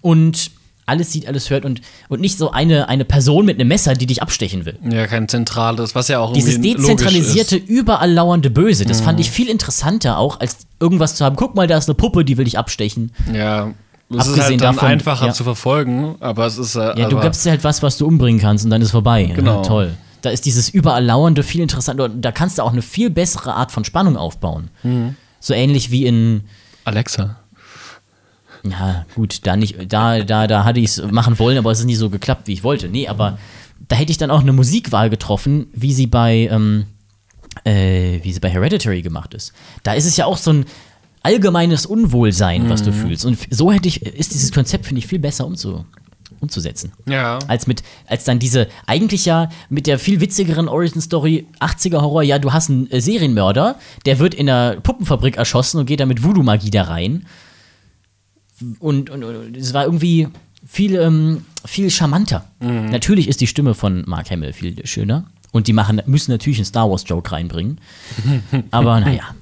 und 0.01 0.51
alles 0.85 1.13
sieht, 1.13 1.27
alles 1.27 1.49
hört 1.49 1.63
und, 1.63 1.79
und 2.09 2.19
nicht 2.19 2.37
so 2.37 2.51
eine, 2.51 2.89
eine 2.89 3.05
Person 3.05 3.45
mit 3.45 3.57
einem 3.57 3.69
Messer, 3.69 3.93
die 3.93 4.05
dich 4.05 4.21
abstechen 4.21 4.65
will. 4.65 4.77
Ja, 4.89 5.07
kein 5.07 5.29
zentrales, 5.29 5.95
was 5.95 6.09
ja 6.09 6.19
auch 6.19 6.33
Dieses 6.33 6.59
dezentralisierte, 6.59 7.55
überall 7.55 8.11
lauernde 8.11 8.49
Böse, 8.49 8.85
das 8.85 8.99
Mhm. 8.99 9.05
fand 9.05 9.19
ich 9.21 9.31
viel 9.31 9.47
interessanter 9.47 10.17
auch, 10.17 10.41
als 10.41 10.57
irgendwas 10.81 11.15
zu 11.15 11.23
haben. 11.23 11.37
Guck 11.37 11.55
mal, 11.55 11.67
da 11.67 11.77
ist 11.77 11.87
eine 11.87 11.95
Puppe, 11.95 12.25
die 12.25 12.37
will 12.37 12.43
dich 12.45 12.57
abstechen. 12.59 13.13
Ja, 13.33 13.71
es 14.09 14.17
ist 14.17 14.19
Abgesehen 14.27 14.41
halt 14.43 14.51
dann 14.61 14.75
davon, 14.75 14.89
einfacher 14.89 15.27
ja. 15.27 15.33
zu 15.33 15.45
verfolgen, 15.45 16.15
aber 16.19 16.45
es 16.47 16.57
ist 16.57 16.75
äh, 16.75 16.99
Ja, 16.99 17.07
du 17.07 17.17
gibst 17.19 17.45
dir 17.45 17.51
halt 17.51 17.63
was, 17.63 17.81
was 17.81 17.97
du 17.97 18.05
umbringen 18.05 18.41
kannst 18.41 18.65
und 18.65 18.69
dann 18.69 18.81
ist 18.81 18.91
vorbei. 18.91 19.31
Genau. 19.33 19.61
Ja, 19.61 19.67
toll. 19.67 19.93
Da 20.23 20.29
ist 20.29 20.45
dieses 20.45 20.69
überall 20.69 21.03
lauernde 21.03 21.43
viel 21.43 21.61
interessanter 21.61 22.05
und 22.05 22.21
da 22.21 22.31
kannst 22.31 22.57
du 22.57 22.63
auch 22.63 22.71
eine 22.71 22.81
viel 22.81 23.09
bessere 23.09 23.53
Art 23.53 23.71
von 23.71 23.83
Spannung 23.83 24.17
aufbauen. 24.17 24.69
Mhm. 24.81 25.15
So 25.39 25.53
ähnlich 25.53 25.91
wie 25.91 26.05
in 26.05 26.45
Alexa. 26.85 27.35
Ja, 28.65 29.05
gut, 29.15 29.45
da 29.45 29.57
nicht, 29.57 29.91
da, 29.91 30.23
da, 30.23 30.47
da 30.47 30.63
hatte 30.63 30.79
ich 30.79 30.97
es 30.97 31.11
machen 31.11 31.37
wollen, 31.39 31.57
aber 31.57 31.71
es 31.71 31.79
ist 31.79 31.85
nicht 31.85 31.97
so 31.97 32.09
geklappt, 32.09 32.47
wie 32.47 32.53
ich 32.53 32.63
wollte. 32.63 32.87
Nee, 32.87 33.09
aber 33.09 33.37
da 33.89 33.97
hätte 33.97 34.11
ich 34.11 34.17
dann 34.17 34.31
auch 34.31 34.39
eine 34.39 34.53
Musikwahl 34.53 35.09
getroffen, 35.09 35.67
wie 35.73 35.91
sie 35.91 36.07
bei, 36.07 36.47
ähm, 36.49 36.85
äh, 37.65 38.19
wie 38.23 38.31
sie 38.31 38.39
bei 38.39 38.49
Hereditary 38.49 39.01
gemacht 39.01 39.33
ist. 39.33 39.51
Da 39.83 39.93
ist 39.93 40.05
es 40.05 40.15
ja 40.15 40.25
auch 40.25 40.37
so 40.37 40.53
ein 40.53 40.65
allgemeines 41.21 41.85
Unwohlsein, 41.85 42.69
was 42.69 42.83
du 42.83 42.93
fühlst. 42.93 43.25
Und 43.25 43.37
so 43.49 43.73
hätte 43.73 43.89
ich, 43.89 44.01
ist 44.01 44.33
dieses 44.33 44.53
Konzept, 44.53 44.85
finde 44.85 44.99
ich, 44.99 45.07
viel 45.07 45.19
besser 45.19 45.45
umzu, 45.45 45.85
umzusetzen. 46.43 46.91
Ja. 47.07 47.39
Als 47.47 47.67
mit, 47.67 47.83
als 48.07 48.23
dann 48.23 48.39
diese, 48.39 48.67
eigentlich 48.85 49.25
ja 49.25 49.49
mit 49.69 49.87
der 49.87 49.97
viel 49.97 50.21
witzigeren 50.21 50.67
Origin-Story 50.67 51.47
80er 51.59 52.01
Horror, 52.01 52.23
ja, 52.23 52.39
du 52.39 52.53
hast 52.53 52.69
einen 52.69 52.89
äh, 52.91 53.01
Serienmörder, 53.01 53.77
der 54.05 54.19
wird 54.19 54.33
in 54.33 54.49
einer 54.49 54.79
Puppenfabrik 54.81 55.37
erschossen 55.37 55.79
und 55.79 55.85
geht 55.85 55.99
dann 55.99 56.07
mit 56.07 56.23
Voodoo-Magie 56.23 56.69
da 56.69 56.83
rein. 56.83 57.25
Und, 58.79 59.09
und, 59.09 59.23
und 59.23 59.57
es 59.57 59.73
war 59.73 59.85
irgendwie 59.85 60.27
viel, 60.65 60.95
ähm, 60.95 61.45
viel 61.65 61.89
charmanter. 61.89 62.45
Natürlich 62.59 63.27
ist 63.27 63.41
die 63.41 63.47
Stimme 63.47 63.73
von 63.73 64.03
Mark 64.05 64.29
Hamill 64.31 64.53
viel 64.53 64.85
schöner. 64.85 65.25
Und 65.51 65.67
die 65.67 65.73
machen, 65.73 66.01
müssen 66.05 66.31
natürlich 66.31 66.57
einen 66.57 66.65
Star 66.65 66.89
Wars-Joke 66.89 67.31
reinbringen. 67.31 67.79
Aber 68.71 68.99
naja. 68.99 69.35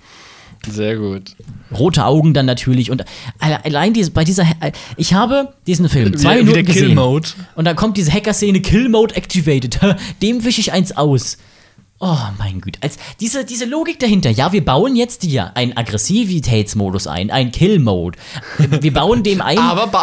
Sehr 0.70 0.98
gut. 0.98 1.36
Rote 1.74 2.06
Augen 2.06 2.34
dann 2.34 2.46
natürlich. 2.46 2.92
Und 2.92 3.04
alle- 3.40 3.64
allein 3.66 3.94
diese, 3.94 4.12
bei 4.12 4.24
dieser. 4.24 4.46
Ich 4.98 5.14
habe 5.14 5.54
diesen 5.66 5.90
Film 5.90 6.16
zwei 6.18 6.34
Wie- 6.34 6.34
wie 6.34 6.40
Minuten 6.40 6.54
der 6.54 6.64
gesehen. 6.64 6.86
Kill-Mode. 6.88 7.30
Und 7.56 7.66
dann 7.66 7.76
kommt 7.76 7.98
diese 7.98 8.12
Hacker-Szene, 8.12 8.62
Kill 8.62 8.90
Mode 8.90 9.16
activated. 9.16 9.80
Dem 10.22 10.44
wische 10.44 10.62
ich 10.62 10.72
eins 10.72 10.92
aus. 10.92 11.38
Oh 12.04 12.18
mein 12.40 12.62
Gott. 12.62 12.78
Als 12.82 12.98
diese, 13.20 13.46
diese 13.46 13.66
Logik 13.66 14.00
dahinter. 14.00 14.32
Ja, 14.32 14.52
wir 14.52 14.66
bauen 14.66 14.96
jetzt 14.96 15.24
hier 15.24 15.56
einen 15.56 15.78
Aggressivitätsmodus 15.78 17.06
ein, 17.08 17.30
einen 17.32 17.52
Kill-Mode. 17.52 18.18
Wir 18.58 18.94
bauen 18.94 19.24
dem 19.24 19.42
ein, 19.42 19.58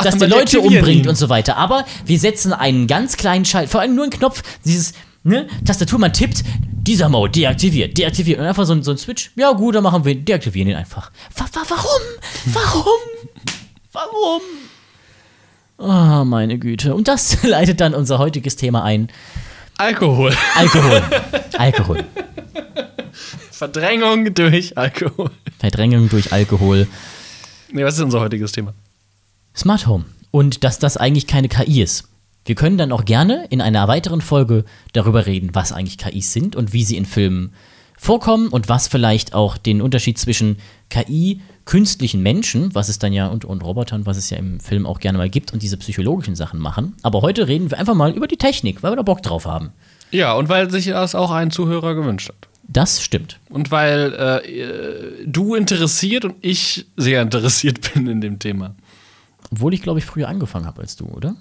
dass 0.05 0.17
der 0.19 0.29
Leute 0.29 0.61
umbringt 0.61 1.05
ihn. 1.07 1.09
und 1.09 1.17
so 1.17 1.29
weiter. 1.29 1.57
Aber 1.57 1.85
wir 2.07 2.19
setzen 2.19 2.53
einen 2.53 2.87
ganz 2.87 3.17
kleinen 3.17 3.45
Schalt, 3.45 3.69
vor 3.69 3.81
allem 3.81 3.95
nur 3.95 4.05
einen 4.05 4.13
Knopf, 4.13 4.43
dieses, 4.65 4.93
ne, 5.29 5.47
Tastatur, 5.65 5.99
man 5.99 6.13
tippt, 6.13 6.43
dieser 6.89 7.09
Mode 7.09 7.33
deaktiviert, 7.33 7.97
deaktiviert. 7.97 8.41
Und 8.41 8.47
einfach 8.47 8.65
so 8.65 8.73
ein, 8.73 8.83
so 8.83 8.91
ein 8.91 8.99
Switch. 8.99 9.31
Ja, 9.37 9.53
gut, 9.53 9.75
dann 9.75 9.83
machen 9.83 10.05
wir, 10.05 10.15
deaktivieren 10.15 10.71
ihn 10.71 10.77
einfach. 10.77 11.11
Wa 11.37 11.45
wa 11.53 11.61
warum? 11.69 12.03
Warum? 12.47 13.01
Warum? 13.93 14.41
Oh, 15.79 16.25
meine 16.25 16.59
Güte. 16.59 16.95
Und 16.95 17.09
das 17.09 17.43
leitet 17.43 17.81
dann 17.81 17.95
unser 17.95 18.19
heutiges 18.19 18.57
Thema 18.57 18.83
ein. 18.83 19.09
Alkohol. 19.77 20.35
Alkohol. 20.57 21.03
Alkohol. 21.59 22.05
Verdrängung 23.53 24.35
durch 24.35 24.77
Alkohol. 24.77 25.31
Verdrängung 25.59 26.09
durch 26.09 26.33
Alkohol. 26.33 26.89
Nee, 27.71 27.85
was 27.85 27.95
ist 27.95 28.01
unser 28.03 28.21
heutiges 28.21 28.53
Thema? 28.53 28.75
Smart 29.55 29.87
Home. 29.87 30.05
Und 30.31 30.65
dass 30.65 30.79
das 30.79 30.97
eigentlich 30.97 31.27
keine 31.27 31.49
KI 31.49 31.83
ist. 31.83 32.08
Wir 32.49 32.55
können 32.55 32.79
dann 32.79 32.93
auch 32.93 33.05
gerne 33.05 33.45
in 33.51 33.61
einer 33.61 33.89
weiteren 33.89 34.23
Folge 34.23 34.65
darüber 34.95 35.27
reden, 35.27 35.51
was 35.53 35.71
eigentlich 35.71 35.99
KIs 35.99 36.33
sind 36.33 36.57
und 36.57 36.73
wie 36.73 36.83
sie 36.83 36.97
in 36.97 37.05
Filmen 37.05 37.53
vorkommen 37.99 38.49
und 38.49 38.71
was 38.71 38.89
vielleicht 38.89 39.35
auch 39.35 39.59
den 39.59 39.83
Unterschied 39.83 40.17
zwischen 40.17 40.57
KI, 40.89 41.43
künstlichen 41.67 42.23
Menschen, 42.23 42.75
was 42.75 42.89
es 42.89 42.99
dann 42.99 43.13
ja 43.13 43.27
und, 43.27 43.45
und 43.45 43.63
Robotern, 43.63 44.07
was 44.07 44.17
es 44.17 44.31
ja 44.31 44.39
im 44.39 44.61
Film 44.61 44.87
auch 44.87 44.99
gerne 44.99 45.19
mal 45.19 45.29
gibt 45.29 45.53
und 45.53 45.63
diese 45.63 45.77
psychologischen 45.77 46.37
Sachen 46.37 46.59
machen. 46.59 46.95
Aber 47.03 47.21
heute 47.21 47.49
reden 47.49 47.71
wir 47.71 47.79
einfach 47.79 47.95
mal 47.95 48.13
über 48.13 48.27
die 48.27 48.39
Technik, 48.39 48.83
weil 48.83 48.93
wir 48.93 48.97
da 48.97 49.03
Bock 49.03 49.23
drauf 49.23 49.45
haben. 49.45 49.75
Ja, 50.11 50.33
und 50.33 50.49
weil 50.49 50.71
sich 50.71 50.87
das 50.87 51.15
auch 51.15 51.31
ein 51.31 51.51
Zuhörer 51.51 51.95
gewünscht 51.95 52.31
hat. 52.31 52.49
Das 52.63 53.03
stimmt. 53.03 53.41
Und 53.51 53.71
weil 53.71 54.15
äh, 54.15 55.27
du 55.27 55.55
interessiert 55.55 56.25
und 56.25 56.37
ich 56.41 56.87
sehr 56.97 57.21
interessiert 57.21 57.93
bin 57.93 58.07
in 58.07 58.23
dem 58.23 58.39
Thema. 58.39 58.75
Obwohl 59.53 59.75
ich, 59.75 59.83
glaube 59.83 59.99
ich, 59.99 60.07
früher 60.07 60.29
angefangen 60.29 60.65
habe 60.65 60.81
als 60.81 60.97
du, 60.97 61.05
oder? 61.05 61.37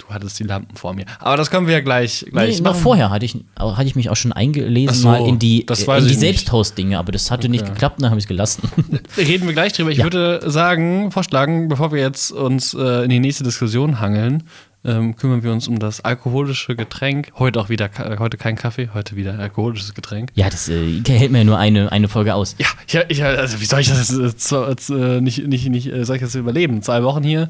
Du 0.00 0.12
hattest 0.14 0.38
die 0.38 0.44
Lampen 0.44 0.76
vor 0.76 0.94
mir. 0.94 1.04
Aber 1.18 1.36
das 1.36 1.50
können 1.50 1.66
wir 1.66 1.74
ja 1.74 1.80
gleich, 1.80 2.26
gleich 2.30 2.56
Nee, 2.56 2.62
noch 2.62 2.72
machen. 2.72 2.82
vorher 2.82 3.10
hatte 3.10 3.24
ich, 3.24 3.36
auch- 3.56 3.76
hatte 3.76 3.86
ich 3.86 3.96
mich 3.96 4.10
auch 4.10 4.16
schon 4.16 4.32
eingelesen 4.32 4.96
so, 4.96 5.08
mal 5.08 5.26
in 5.26 5.38
die, 5.38 5.66
äh, 5.68 5.98
in 5.98 6.08
die. 6.08 6.14
Selbsthost-Dinge, 6.14 6.98
aber 6.98 7.12
das 7.12 7.30
hatte 7.30 7.48
nicht 7.48 7.66
geklappt 7.66 8.00
dann 8.02 8.10
habe 8.10 8.18
ich 8.18 8.24
es 8.24 8.28
gelassen. 8.28 8.62
Reden 9.16 9.46
wir 9.46 9.52
gleich 9.52 9.72
drüber. 9.72 9.90
Ich 9.90 9.98
Ja. 9.98 10.04
würde 10.04 10.40
sagen, 10.50 11.10
vorschlagen, 11.12 11.68
bevor 11.68 11.92
wir 11.92 12.00
jetzt 12.00 12.32
uns 12.32 12.74
äh, 12.74 13.04
in 13.04 13.10
die 13.10 13.20
nächste 13.20 13.44
Diskussion 13.44 14.00
hangeln, 14.00 14.44
ähm, 14.82 15.14
kümmern 15.14 15.42
wir 15.42 15.52
uns 15.52 15.68
um 15.68 15.78
das 15.78 16.00
alkoholische 16.00 16.74
Getränk. 16.74 17.30
Heute 17.38 17.60
auch 17.60 17.68
wieder, 17.68 17.90
heute 18.18 18.38
kein 18.38 18.56
Kaffee, 18.56 18.88
heute 18.94 19.14
wieder 19.14 19.38
alkoholisches 19.38 19.92
Getränk. 19.92 20.30
ja, 20.34 20.48
das 20.48 20.70
äh, 20.70 21.02
hält 21.06 21.30
mir 21.30 21.38
ja 21.38 21.44
nur 21.44 21.58
eine, 21.58 21.92
eine 21.92 22.08
Folge 22.08 22.34
aus. 22.34 22.56
Ja, 22.58 22.66
ich, 22.86 23.18
ich, 23.18 23.22
also 23.24 23.60
wie 23.60 23.66
soll 23.66 23.80
ich 23.80 23.88
das 23.90 24.10
jetzt, 24.10 24.50
äh, 24.90 25.16
äh, 25.18 25.20
nicht, 25.20 25.46
nicht, 25.46 25.68
nicht 25.68 25.86
äh, 25.92 26.04
soll 26.06 26.16
ich 26.16 26.22
das 26.22 26.34
überleben? 26.34 26.80
Zwei 26.82 27.02
Wochen 27.02 27.22
hier. 27.22 27.42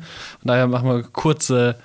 Und 0.42 0.48
daher 0.48 0.66
machen 0.66 0.88
wir 0.88 1.02
kurze 1.04 1.76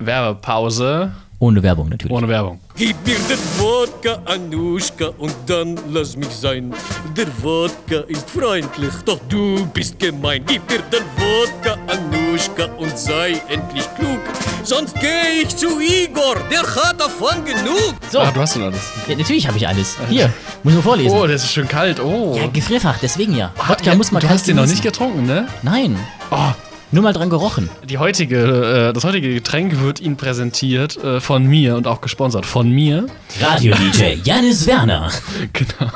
Werbepause 0.00 1.12
Ohne 1.38 1.62
Werbung 1.62 1.88
natürlich. 1.88 2.12
ohne 2.16 2.28
Werbung. 2.28 2.60
Gib 2.76 2.96
mir 3.06 3.14
den 3.28 3.38
Wodka, 3.58 4.18
Anuschka, 4.26 5.08
und 5.18 5.34
dann 5.46 5.78
lass 5.90 6.16
mich 6.16 6.28
sein. 6.30 6.72
Der 7.16 7.26
Wodka 7.42 8.00
ist 8.08 8.28
freundlich, 8.30 8.92
doch 9.04 9.18
du 9.28 9.66
bist 9.66 9.98
gemein. 9.98 10.42
Gib 10.46 10.62
mir 10.70 10.78
den 10.78 11.04
Wodka, 11.16 11.76
Anuschka, 11.88 12.64
und 12.78 12.96
sei 12.98 13.40
endlich 13.48 13.84
klug. 13.98 14.20
Sonst 14.64 14.94
geh 15.00 15.42
ich 15.42 15.56
zu 15.56 15.80
Igor, 15.80 16.36
der 16.50 16.62
hat 16.62 17.00
davon 17.00 17.44
genug. 17.44 17.94
So, 18.10 18.20
Ah, 18.20 18.30
du 18.30 18.40
hast 18.40 18.54
schon 18.54 18.62
alles. 18.62 18.80
ja, 19.08 19.16
natürlich 19.16 19.46
habe 19.46 19.56
ich 19.56 19.66
alles. 19.66 19.96
Hier, 20.08 20.30
muss 20.62 20.74
man 20.74 20.82
vorlesen. 20.82 21.16
Oh, 21.18 21.26
das 21.26 21.44
ist 21.44 21.52
schön 21.52 21.68
kalt. 21.68 22.00
Oh. 22.00 22.36
Ja, 22.38 22.46
Gefrierfach, 22.48 22.98
deswegen 23.00 23.34
ja. 23.34 23.52
Wodka 23.66 23.90
Ja, 23.90 23.94
muss 23.94 24.10
man 24.12 24.20
du 24.20 24.26
kalt 24.26 24.40
hast 24.40 24.48
den 24.48 24.56
noch 24.56 24.66
nicht 24.66 24.82
getrunken, 24.82 25.24
ne? 25.26 25.48
Nein, 25.62 25.96
Oh, 26.30 26.52
nur 26.92 27.02
mal 27.02 27.12
dran 27.12 27.30
gerochen. 27.30 27.68
Die 27.88 27.98
heutige, 27.98 28.88
äh, 28.88 28.92
das 28.92 29.04
heutige 29.04 29.32
Getränk 29.32 29.80
wird 29.80 30.00
Ihnen 30.00 30.16
präsentiert 30.16 30.96
äh, 31.02 31.20
von 31.20 31.46
mir 31.46 31.76
und 31.76 31.86
auch 31.86 32.00
gesponsert 32.00 32.46
von 32.46 32.70
mir. 32.70 33.06
Radio-DJ 33.40 34.20
Janis 34.24 34.66
Werner. 34.66 35.10
Genau. 35.52 35.90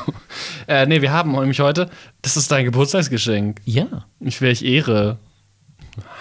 Äh, 0.68 0.86
nee, 0.86 1.02
wir 1.02 1.12
haben 1.12 1.32
nämlich 1.32 1.60
heute, 1.60 1.90
das 2.22 2.36
ist 2.36 2.50
dein 2.50 2.64
Geburtstagsgeschenk. 2.64 3.60
Ja. 3.64 3.86
Ich 4.20 4.40
wäre 4.40 4.52
ich 4.52 4.64
Ehre. 4.64 5.18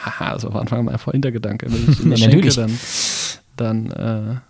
Haha, 0.06 0.34
das 0.34 0.44
war 0.44 0.52
am 0.52 0.58
Anfang 0.58 0.86
mein 0.86 0.98
Hintergedanke. 1.12 1.68
Wenn 1.70 1.92
ich 1.92 2.00
Ja, 2.20 2.30
schenke, 2.30 2.48
natürlich. 2.48 2.56
dann, 3.56 3.90
dann, 3.90 4.42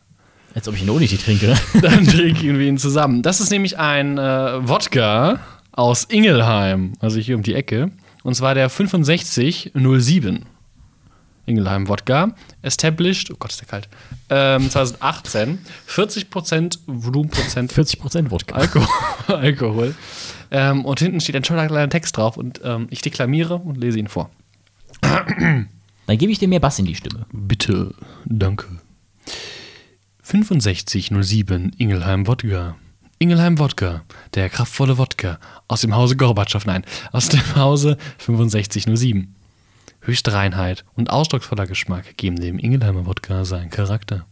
Als 0.55 0.67
ob 0.67 0.75
ich 0.75 0.81
einen 0.81 0.89
Honigtee 0.91 1.17
trinke. 1.17 1.51
äh, 1.51 1.81
dann 1.81 2.05
trinken 2.07 2.59
wir 2.59 2.67
ihn 2.67 2.77
zusammen. 2.77 3.21
Das 3.21 3.39
ist 3.39 3.51
nämlich 3.51 3.77
ein 3.77 4.17
äh, 4.17 4.67
Wodka 4.67 5.39
aus 5.71 6.05
Ingelheim, 6.05 6.93
also 6.99 7.19
hier 7.19 7.36
um 7.36 7.43
die 7.43 7.55
Ecke. 7.55 7.91
Und 8.23 8.36
zwar 8.36 8.55
der 8.55 8.69
6507. 8.69 10.45
Ingelheim 11.45 11.89
Wodka. 11.89 12.33
Established, 12.62 13.29
oh 13.31 13.36
Gott, 13.38 13.51
ist 13.51 13.59
der 13.59 13.67
kalt. 13.67 13.89
Ähm, 14.29 14.69
2018. 14.69 15.59
40% 15.89 16.79
Volumenprozent 16.88 17.73
40% 17.73 18.31
Wodka. 18.31 18.56
Alkohol. 18.56 18.87
Alkohol. 19.27 19.95
Ähm, 20.52 20.85
und 20.85 21.00
hinten 21.00 21.19
steht 21.19 21.35
ein 21.35 21.43
schöner 21.43 21.67
kleiner 21.67 21.89
Text 21.89 22.15
drauf 22.15 22.37
und 22.37 22.62
ähm, 22.63 22.87
ich 22.89 23.02
deklamiere 23.02 23.56
und 23.56 23.75
lese 23.75 24.00
ihn 24.00 24.08
vor. 24.08 24.29
Dann 25.02 26.17
gebe 26.17 26.31
ich 26.31 26.39
dir 26.39 26.48
mehr 26.48 26.60
Bass 26.60 26.79
in 26.79 26.85
die 26.85 26.95
Stimme. 26.95 27.25
Bitte, 27.31 27.93
danke. 28.25 28.67
6507 30.21 31.73
Ingelheim 31.77 32.27
Wodka. 32.27 32.75
Ingelheim 33.24 33.58
Wodka, 33.58 34.02
der 34.34 34.50
kraftvolle 34.50 34.98
Wodka 34.98 35.40
aus 35.69 35.80
dem 35.80 35.96
Hause 35.96 36.17
Gorbatschow, 36.17 36.65
nein, 36.65 36.84
aus 37.13 37.30
dem 37.30 37.56
Hause 37.56 37.98
6507. 38.17 39.34
Höchste 40.02 40.34
Reinheit 40.34 40.84
und 40.96 41.10
ausdrucksvoller 41.10 41.65
Geschmack 41.65 42.17
geben 42.17 42.42
dem 42.42 42.60
Ingelheimer 42.60 43.06
Wodka 43.06 43.46
seinen 43.46 43.69
Charakter. 43.69 44.26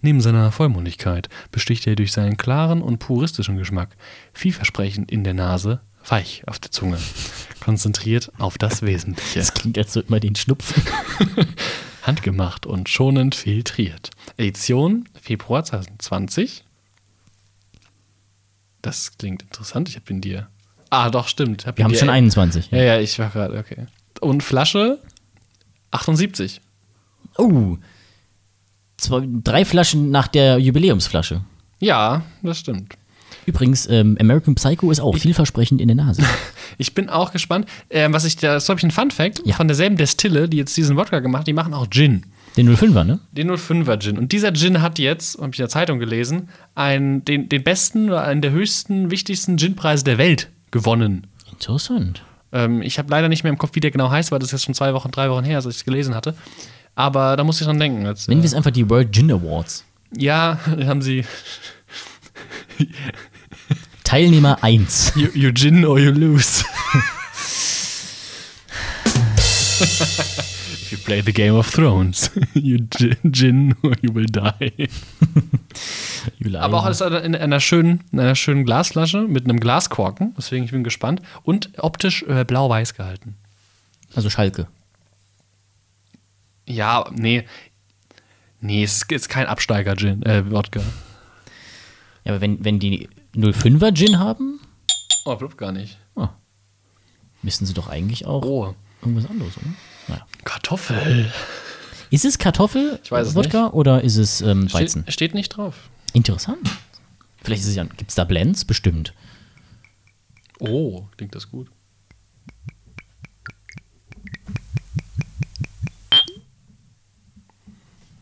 Neben 0.00 0.20
seiner 0.20 0.52
Vollmundigkeit 0.52 1.28
besticht 1.50 1.88
er 1.88 1.96
durch 1.96 2.12
seinen 2.12 2.36
klaren 2.36 2.82
und 2.82 3.00
puristischen 3.00 3.56
Geschmack, 3.56 3.96
vielversprechend 4.32 5.10
in 5.10 5.24
der 5.24 5.34
Nase, 5.34 5.80
weich 6.06 6.44
auf 6.46 6.60
der 6.60 6.70
Zunge, 6.70 6.98
konzentriert 7.58 8.30
auf 8.38 8.58
das 8.58 8.82
Wesentliche. 8.82 9.40
Das 9.40 9.54
klingt, 9.54 9.76
als 9.76 9.96
würde 9.96 10.12
man 10.12 10.20
den 10.20 10.36
schnupfen. 10.36 10.84
Handgemacht 12.04 12.64
und 12.64 12.88
schonend 12.88 13.34
filtriert. 13.34 14.10
Edition 14.36 15.08
Februar 15.20 15.64
2020. 15.64 16.62
Das 18.82 19.16
klingt 19.18 19.42
interessant. 19.42 19.88
Ich 19.88 19.96
habe 19.96 20.06
in 20.10 20.20
dir. 20.20 20.48
Ah, 20.90 21.10
doch, 21.10 21.28
stimmt. 21.28 21.66
Hab 21.66 21.76
Wir 21.78 21.84
haben 21.84 21.94
schon 21.94 22.10
21. 22.10 22.70
Ja, 22.70 22.78
ja, 22.82 23.00
ich 23.00 23.18
war 23.18 23.30
gerade, 23.30 23.58
okay. 23.58 23.86
Und 24.20 24.42
Flasche 24.42 24.98
78. 25.92 26.60
Oh. 27.38 27.76
Zwei, 28.96 29.26
drei 29.26 29.64
Flaschen 29.64 30.10
nach 30.10 30.28
der 30.28 30.58
Jubiläumsflasche. 30.58 31.42
Ja, 31.78 32.22
das 32.42 32.58
stimmt. 32.58 32.94
Übrigens, 33.46 33.88
ähm, 33.88 34.16
American 34.20 34.54
Psycho 34.54 34.90
ist 34.90 35.00
auch 35.00 35.16
vielversprechend 35.16 35.80
in 35.80 35.88
der 35.88 35.96
Nase. 35.96 36.22
Ich 36.78 36.94
bin 36.94 37.10
auch 37.10 37.30
gespannt. 37.32 37.66
Ähm, 37.90 38.14
was 38.14 38.24
ich, 38.24 38.36
da- 38.36 38.54
das 38.54 38.66
habe 38.70 38.78
ich 38.78 38.84
ein 38.84 38.90
Fun 38.90 39.10
Fact 39.10 39.42
Ja. 39.44 39.54
von 39.54 39.68
derselben 39.68 39.96
Destille, 39.98 40.48
die 40.48 40.56
jetzt 40.56 40.74
diesen 40.78 40.96
Wodka 40.96 41.18
gemacht, 41.18 41.46
die 41.46 41.52
machen 41.52 41.74
auch 41.74 41.86
Gin. 41.90 42.24
Den 42.56 42.68
05er, 42.68 43.04
ne? 43.04 43.20
Den 43.32 43.50
05er 43.50 44.00
Gin. 44.00 44.18
Und 44.18 44.32
dieser 44.32 44.52
Gin 44.52 44.82
hat 44.82 44.98
jetzt, 44.98 45.38
habe 45.38 45.50
ich 45.52 45.58
in 45.58 45.62
der 45.62 45.68
Zeitung 45.68 45.98
gelesen, 45.98 46.48
einen, 46.74 47.24
den, 47.24 47.48
den 47.48 47.62
besten 47.62 48.08
oder 48.08 48.24
einen 48.24 48.42
der 48.42 48.50
höchsten, 48.50 49.10
wichtigsten 49.10 49.56
Ginpreise 49.56 50.04
der 50.04 50.18
Welt 50.18 50.48
gewonnen. 50.70 51.26
Interessant. 51.50 52.22
Ähm, 52.52 52.82
ich 52.82 52.98
habe 52.98 53.10
leider 53.10 53.28
nicht 53.28 53.44
mehr 53.44 53.52
im 53.52 53.58
Kopf, 53.58 53.70
wie 53.74 53.80
der 53.80 53.90
genau 53.92 54.10
heißt, 54.10 54.32
weil 54.32 54.40
das 54.40 54.50
jetzt 54.50 54.64
schon 54.64 54.74
zwei 54.74 54.92
Wochen, 54.94 55.10
drei 55.10 55.30
Wochen 55.30 55.44
her 55.44 55.58
ist, 55.58 55.66
als 55.66 55.76
ich 55.76 55.80
es 55.80 55.84
gelesen 55.84 56.14
hatte. 56.14 56.34
Aber 56.96 57.36
da 57.36 57.44
muss 57.44 57.60
ich 57.60 57.66
dran 57.66 57.78
denken. 57.78 58.06
Als, 58.06 58.26
Nennen 58.26 58.40
wir 58.42 58.46
äh, 58.46 58.48
es 58.48 58.54
einfach 58.54 58.72
die 58.72 58.88
World 58.90 59.12
Gin 59.12 59.30
Awards. 59.30 59.84
ja, 60.16 60.58
haben 60.86 61.02
sie 61.02 61.24
Teilnehmer 64.04 64.62
1. 64.62 65.12
you, 65.14 65.28
you 65.34 65.52
gin 65.52 65.84
or 65.84 65.98
you 65.98 66.10
lose. 66.10 66.64
Play 71.10 71.22
the 71.22 71.32
Game 71.32 71.54
of 71.56 71.68
Thrones, 71.72 72.30
you 72.54 72.78
or 73.82 73.96
you 74.00 74.14
will 74.14 74.26
die. 74.26 74.88
Aber 76.56 76.78
auch 76.78 76.84
alles 76.84 77.00
in 77.00 77.34
einer 77.34 77.58
schönen, 77.58 78.04
in 78.12 78.20
einer 78.20 78.36
schönen 78.36 78.64
Glasflasche 78.64 79.22
mit 79.22 79.44
einem 79.44 79.58
Glaskorken. 79.58 80.34
Deswegen 80.38 80.64
ich 80.64 80.70
bin 80.70 80.84
gespannt. 80.84 81.20
Und 81.42 81.70
optisch 81.78 82.22
äh, 82.28 82.44
blau-weiß 82.44 82.94
gehalten. 82.94 83.34
Also 84.14 84.30
Schalke. 84.30 84.68
Ja, 86.68 87.10
nee. 87.12 87.44
Nee, 88.60 88.84
es 88.84 89.02
ist 89.02 89.28
kein 89.28 89.46
Absteiger-Gin, 89.48 90.22
äh, 90.22 90.48
Wodka. 90.48 90.80
Ja, 92.24 92.32
aber 92.32 92.40
wenn, 92.40 92.64
wenn 92.64 92.78
die 92.78 93.08
05er 93.34 93.96
Gin 93.96 94.20
haben, 94.20 94.60
Oh, 95.24 95.34
blub 95.34 95.56
gar 95.58 95.72
nicht. 95.72 95.98
müssten 97.42 97.66
sie 97.66 97.74
doch 97.74 97.88
eigentlich 97.88 98.26
auch 98.26 98.44
Oh, 98.44 98.74
irgendwas 99.02 99.28
anderes, 99.28 99.56
oder? 99.56 99.66
Naja. 100.10 100.26
Kartoffel. 100.44 101.32
Ist 102.10 102.24
es 102.24 102.38
Kartoffel, 102.38 102.98
Ich 103.04 103.10
weiß 103.10 103.28
es 103.28 103.34
Wodka 103.34 103.68
oder 103.68 104.02
ist 104.02 104.16
es 104.16 104.40
ähm, 104.40 104.72
Weizen? 104.72 105.02
Steht, 105.02 105.14
steht 105.14 105.34
nicht 105.34 105.50
drauf. 105.50 105.74
Interessant. 106.12 106.68
Vielleicht 107.42 107.62
ist 107.62 107.68
es 107.68 107.76
ja, 107.76 107.84
gibt 107.84 108.10
es 108.10 108.16
da 108.16 108.24
Blends? 108.24 108.64
Bestimmt. 108.64 109.14
Oh, 110.58 111.06
klingt 111.16 111.34
das 111.34 111.50
gut. 111.50 111.68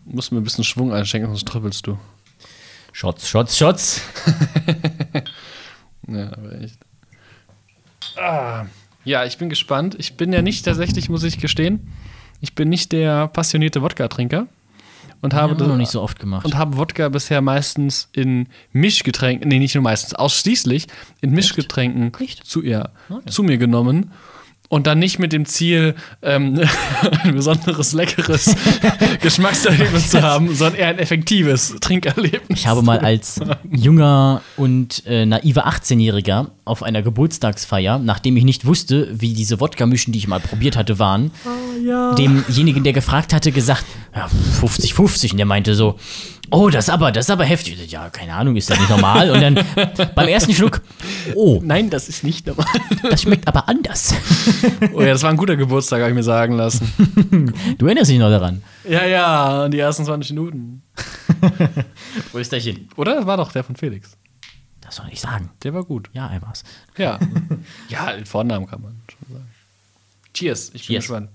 Muss 0.05 0.31
mir 0.31 0.39
ein 0.39 0.45
bisschen 0.45 0.65
Schwung 0.65 0.93
einschenken, 0.93 1.31
sonst 1.31 1.47
trippelst 1.49 1.87
du. 1.87 1.99
Shots, 2.93 3.29
Shots, 3.29 3.57
Shots. 3.59 4.03
Ja, 6.09 6.33
aber 6.33 6.61
echt. 6.63 6.79
Ah. 8.17 8.67
Ja, 9.09 9.25
ich 9.25 9.39
bin 9.39 9.49
gespannt. 9.49 9.97
Ich 9.99 10.19
bin 10.19 10.35
ja 10.35 10.43
nicht 10.43 10.67
tatsächlich, 10.67 11.09
muss 11.09 11.23
ich 11.23 11.39
gestehen, 11.39 11.81
ich 12.43 12.55
bin 12.55 12.69
nicht 12.69 12.93
der 12.93 13.29
passionierte 13.29 13.81
Wodka-Trinker. 13.81 14.47
Und 15.23 15.33
habe, 15.35 15.59
wir 15.59 15.67
noch 15.67 15.77
nicht 15.79 15.91
so 15.91 16.03
oft 16.03 16.19
gemacht. 16.21 16.45
und 16.45 16.57
habe 16.57 16.77
Wodka 16.77 17.09
bisher 17.09 17.41
meistens 17.41 18.09
in 18.13 18.47
Mischgetränken, 18.73 19.49
nee, 19.49 19.59
nicht 19.59 19.75
nur 19.75 19.83
meistens, 19.83 20.15
ausschließlich 20.15 20.87
in 21.23 21.31
Mischgetränken 21.31 22.13
Echt? 22.21 22.45
zu, 22.45 22.63
ja, 22.63 22.91
Okay. 23.09 23.29
zu 23.31 23.43
mir 23.43 23.57
genommen. 23.57 24.13
Und 24.71 24.87
dann 24.87 24.99
nicht 24.99 25.19
mit 25.19 25.33
dem 25.33 25.47
Ziel, 25.47 25.95
ähm, 26.21 26.61
ein 27.23 27.35
besonderes, 27.35 27.95
leckeres 27.95 28.55
Geschmackserlebnis 29.23 30.11
zu 30.11 30.23
haben, 30.23 30.55
sondern 30.55 30.79
eher 30.79 30.89
ein 30.89 30.99
effektives 30.99 31.75
Trinkerlebnis. 31.81 32.59
Ich 32.61 32.67
habe 32.67 32.83
mal 32.83 32.99
als 32.99 33.41
junger 33.71 34.43
und 34.57 35.05
äh, 35.07 35.25
naiver 35.25 35.67
18-Jähriger 35.67 36.49
auf 36.67 36.83
einer 36.83 37.01
Geburtstagsfeier, 37.01 37.99
nachdem 37.99 38.37
ich 38.37 38.45
nicht 38.45 38.67
wusste, 38.67 39.09
wie 39.11 39.33
diese 39.33 39.59
Wodka-Mischen, 39.59 40.13
die 40.13 40.19
ich 40.19 40.29
mal 40.29 40.41
probiert 40.41 40.77
hatte, 40.77 40.99
waren, 40.99 41.31
demjenigen, 42.19 42.85
der 42.85 42.93
gefragt 42.93 43.33
hatte, 43.33 43.53
gesagt, 43.53 43.87
ja, 44.15 44.29
50-50. 44.61 45.33
Und 45.33 45.39
der 45.39 45.47
meinte 45.47 45.75
so, 45.75 45.99
oh, 46.51 46.71
das 46.71 46.87
ist 46.87 46.91
aber, 46.91 47.13
das 47.13 47.27
ist 47.27 47.31
aber 47.31 47.45
heftig. 47.45 47.91
Ja, 47.91 48.11
keine 48.11 48.35
Ahnung, 48.35 48.57
ist 48.57 48.71
das 48.71 48.79
nicht 48.79 48.91
normal? 48.91 49.31
Und 49.31 49.41
dann 49.41 49.65
beim 50.15 50.29
ersten 50.29 50.53
Schluck, 50.53 50.81
oh, 51.35 51.61
Nein, 51.63 51.91
das 51.91 52.09
ist 52.09 52.25
nicht 52.25 52.47
normal. 52.47 52.67
das 53.03 53.23
schmeckt 53.23 53.47
aber 53.49 53.69
anders. 53.69 54.15
Oh 54.93 55.01
ja, 55.01 55.09
das 55.09 55.23
war 55.23 55.31
ein 55.31 55.37
guter 55.37 55.57
Geburtstag, 55.57 56.01
habe 56.01 56.11
ich 56.11 56.15
mir 56.17 56.23
sagen 56.23 56.55
lassen. 56.57 56.93
Du 57.79 57.87
erinnerst 57.87 58.11
dich 58.11 58.19
noch 58.19 58.31
daran. 58.31 58.63
Ja, 58.89 59.05
ja, 59.05 59.69
die 59.69 59.79
ersten 59.79 60.05
20 60.05 60.31
Minuten. 60.33 60.83
Prösterchen. 62.33 62.89
Oder? 62.97 63.17
Das 63.17 63.27
war 63.27 63.37
doch 63.37 63.53
der 63.53 63.65
von 63.65 63.77
Felix. 63.77 64.17
Das 64.81 64.97
soll 64.97 65.07
ich 65.11 65.21
sagen. 65.21 65.51
Der 65.63 65.75
war 65.75 65.85
gut. 65.85 66.09
Ja, 66.13 66.29
er 66.29 66.41
war's. 66.43 66.65
Ja. 66.97 67.19
ja, 67.89 68.13
den 68.13 68.27
Vornamen 68.27 68.67
kann 68.67 68.81
man 68.83 69.01
schon 69.09 69.35
sagen. 69.37 69.51
Cheers, 70.33 70.69
ich 70.69 70.87
bin 70.87 70.95
Cheers. 70.95 71.05
gespannt. 71.05 71.31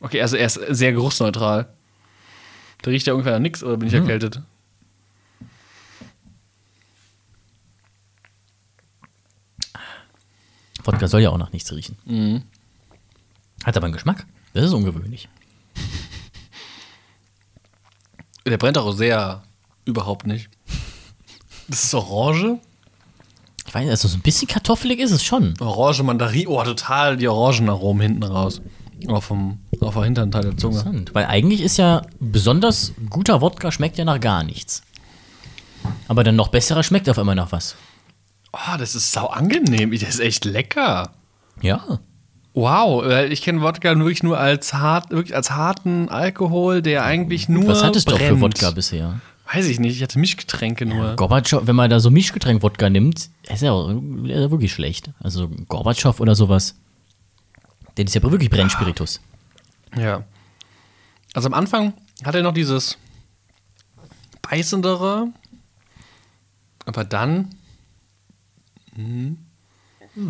Okay, 0.00 0.22
also 0.22 0.36
er 0.36 0.46
ist 0.46 0.54
sehr 0.68 0.92
geruchsneutral. 0.92 1.68
Da 2.82 2.90
riecht 2.90 3.06
ja 3.06 3.12
ungefähr 3.12 3.32
nach 3.34 3.40
nix 3.40 3.62
oder 3.62 3.76
bin 3.76 3.88
ich 3.88 3.94
erkältet? 3.94 4.42
Wodka 10.84 11.08
soll 11.08 11.20
ja 11.20 11.30
auch 11.30 11.38
nach 11.38 11.52
nichts 11.52 11.72
riechen. 11.72 12.42
Hat 13.64 13.76
aber 13.76 13.84
einen 13.86 13.92
Geschmack. 13.92 14.26
Das 14.54 14.64
ist 14.64 14.72
ungewöhnlich. 14.72 15.28
Der 18.46 18.56
brennt 18.56 18.78
auch 18.78 18.92
sehr 18.92 19.42
überhaupt 19.84 20.26
nicht. 20.26 20.48
Das 21.68 21.84
ist 21.84 21.94
Orange. 21.94 22.58
Ich 23.66 23.74
weiß, 23.74 23.88
also 23.88 24.08
so 24.08 24.16
ein 24.16 24.22
bisschen 24.22 24.48
kartoffelig 24.48 24.98
ist 24.98 25.12
es 25.12 25.22
schon. 25.22 25.54
Orange, 25.60 26.02
Mandarin. 26.02 26.48
Oh, 26.48 26.60
total 26.64 27.16
die 27.16 27.28
Orangenaromen 27.28 28.02
hinten 28.02 28.24
raus. 28.24 28.60
Auf 29.08 29.28
dem, 29.28 29.58
auf 29.80 29.94
der 29.94 30.04
hinteren 30.04 30.30
Teil 30.30 30.42
der 30.42 30.56
Zunge. 30.56 30.78
Interessant. 30.78 31.14
Weil 31.14 31.26
eigentlich 31.26 31.60
ist 31.60 31.76
ja 31.76 32.02
besonders 32.18 32.92
guter 33.08 33.40
Wodka 33.40 33.72
schmeckt 33.72 33.98
ja 33.98 34.04
nach 34.04 34.20
gar 34.20 34.44
nichts. 34.44 34.82
Aber 36.08 36.24
dann 36.24 36.36
noch 36.36 36.48
besserer 36.48 36.82
schmeckt 36.82 37.08
auf 37.08 37.18
einmal 37.18 37.34
nach 37.34 37.52
was. 37.52 37.76
Oh, 38.52 38.76
das 38.78 38.94
ist 38.94 39.12
sau 39.12 39.26
angenehm. 39.26 39.92
Das 39.92 40.02
ist 40.02 40.20
echt 40.20 40.44
lecker. 40.44 41.12
Ja. 41.62 42.00
Wow, 42.52 43.04
ich 43.30 43.42
kenne 43.42 43.60
Wodka 43.62 43.96
wirklich 43.96 44.22
nur 44.22 44.38
als 44.38 44.74
hart, 44.74 45.10
wirklich 45.10 45.36
als 45.36 45.52
harten 45.52 46.08
Alkohol, 46.08 46.82
der 46.82 47.04
eigentlich 47.04 47.48
nur 47.48 47.68
Was 47.68 47.84
hattest 47.84 48.10
du 48.10 48.14
auch 48.14 48.18
für 48.18 48.30
brennt. 48.30 48.42
Wodka 48.42 48.72
bisher? 48.72 49.20
Weiß 49.52 49.66
ich 49.66 49.80
nicht, 49.80 49.96
ich 49.96 50.02
hatte 50.02 50.18
Mischgetränke 50.18 50.84
nur. 50.86 51.16
Gorbatschow, 51.16 51.66
wenn 51.66 51.76
man 51.76 51.90
da 51.90 52.00
so 52.00 52.10
Mischgetränk-Wodka 52.10 52.90
nimmt, 52.90 53.30
ja, 53.48 53.54
ist 53.54 53.62
ja 53.62 53.72
wirklich 53.72 54.72
schlecht. 54.72 55.10
Also 55.20 55.48
Gorbatschow 55.68 56.20
oder 56.20 56.34
sowas. 56.34 56.76
Der 58.00 58.06
ist 58.06 58.14
ja 58.14 58.22
wirklich 58.22 58.48
Brennspiritus. 58.48 59.20
Ja. 59.94 60.24
Also 61.34 61.48
am 61.48 61.54
Anfang 61.54 61.92
hat 62.24 62.34
er 62.34 62.42
noch 62.42 62.54
dieses 62.54 62.96
beißendere, 64.40 65.26
aber 66.86 67.04
dann 67.04 67.50
mhm. 68.96 69.36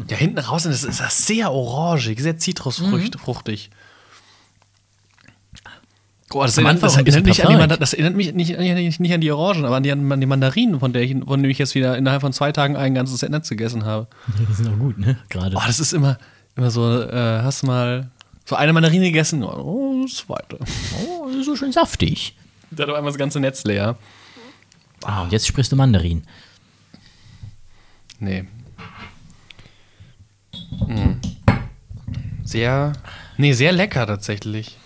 ja 0.08 0.16
hinten 0.16 0.40
raus 0.40 0.66
ist 0.66 0.82
ist 0.82 0.98
das 0.98 1.26
sehr 1.28 1.52
orangig, 1.52 2.20
sehr 2.20 2.38
zitrusfruchtig. 2.38 3.70
Oh, 6.32 6.42
das, 6.42 6.58
Am 6.58 6.64
erinnert, 6.64 6.82
Anfang 6.82 7.04
das, 7.04 7.14
erinnert 7.14 7.24
mich 7.24 7.44
an 7.44 7.50
die, 7.50 7.54
parfümig. 7.54 7.58
Manda- 7.60 7.76
das 7.76 7.92
erinnert 7.92 8.16
mich 8.16 8.34
nicht, 8.34 8.58
nicht, 8.58 9.00
nicht 9.00 9.14
an 9.14 9.20
die 9.20 9.30
Orangen, 9.30 9.64
aber 9.64 9.76
an 9.76 9.82
die, 9.84 9.92
an 9.92 10.20
die 10.20 10.26
Mandarinen, 10.26 10.80
von, 10.80 10.92
der 10.92 11.02
ich, 11.02 11.12
von 11.12 11.40
denen 11.40 11.50
ich 11.50 11.58
jetzt 11.58 11.76
wieder 11.76 11.96
innerhalb 11.96 12.20
von 12.20 12.32
zwei 12.32 12.50
Tagen 12.50 12.76
ein 12.76 12.94
ganzes 12.94 13.22
Netz 13.22 13.48
gegessen 13.48 13.84
habe. 13.84 14.08
Die 14.38 14.52
sind 14.54 14.68
auch 14.68 14.78
gut, 14.78 14.98
ne? 14.98 15.18
Gerade. 15.28 15.56
Oh, 15.56 15.62
das 15.66 15.80
ist 15.80 15.92
immer, 15.92 16.18
immer 16.60 16.70
so, 16.70 17.02
äh, 17.02 17.40
hast 17.42 17.62
du 17.62 17.66
mal 17.68 18.10
so 18.44 18.54
eine 18.54 18.74
Mandarine 18.74 19.06
gegessen? 19.06 19.42
Oh, 19.42 20.06
zweite. 20.06 20.58
Oh, 21.02 21.26
das 21.26 21.36
ist 21.36 21.46
so 21.46 21.56
schön 21.56 21.72
saftig. 21.72 22.36
Der 22.70 22.84
hat 22.84 22.90
auf 22.90 22.96
einmal 22.96 23.12
das 23.12 23.18
ganze 23.18 23.40
Netz 23.40 23.64
leer. 23.64 23.96
Ah, 25.02 25.22
und 25.22 25.32
jetzt 25.32 25.46
sprichst 25.46 25.72
du 25.72 25.76
Mandarin. 25.76 26.22
Nee. 28.18 28.44
Hm. 30.86 31.20
Sehr, 32.44 32.92
nee, 33.38 33.54
sehr 33.54 33.72
lecker 33.72 34.06
tatsächlich. 34.06 34.76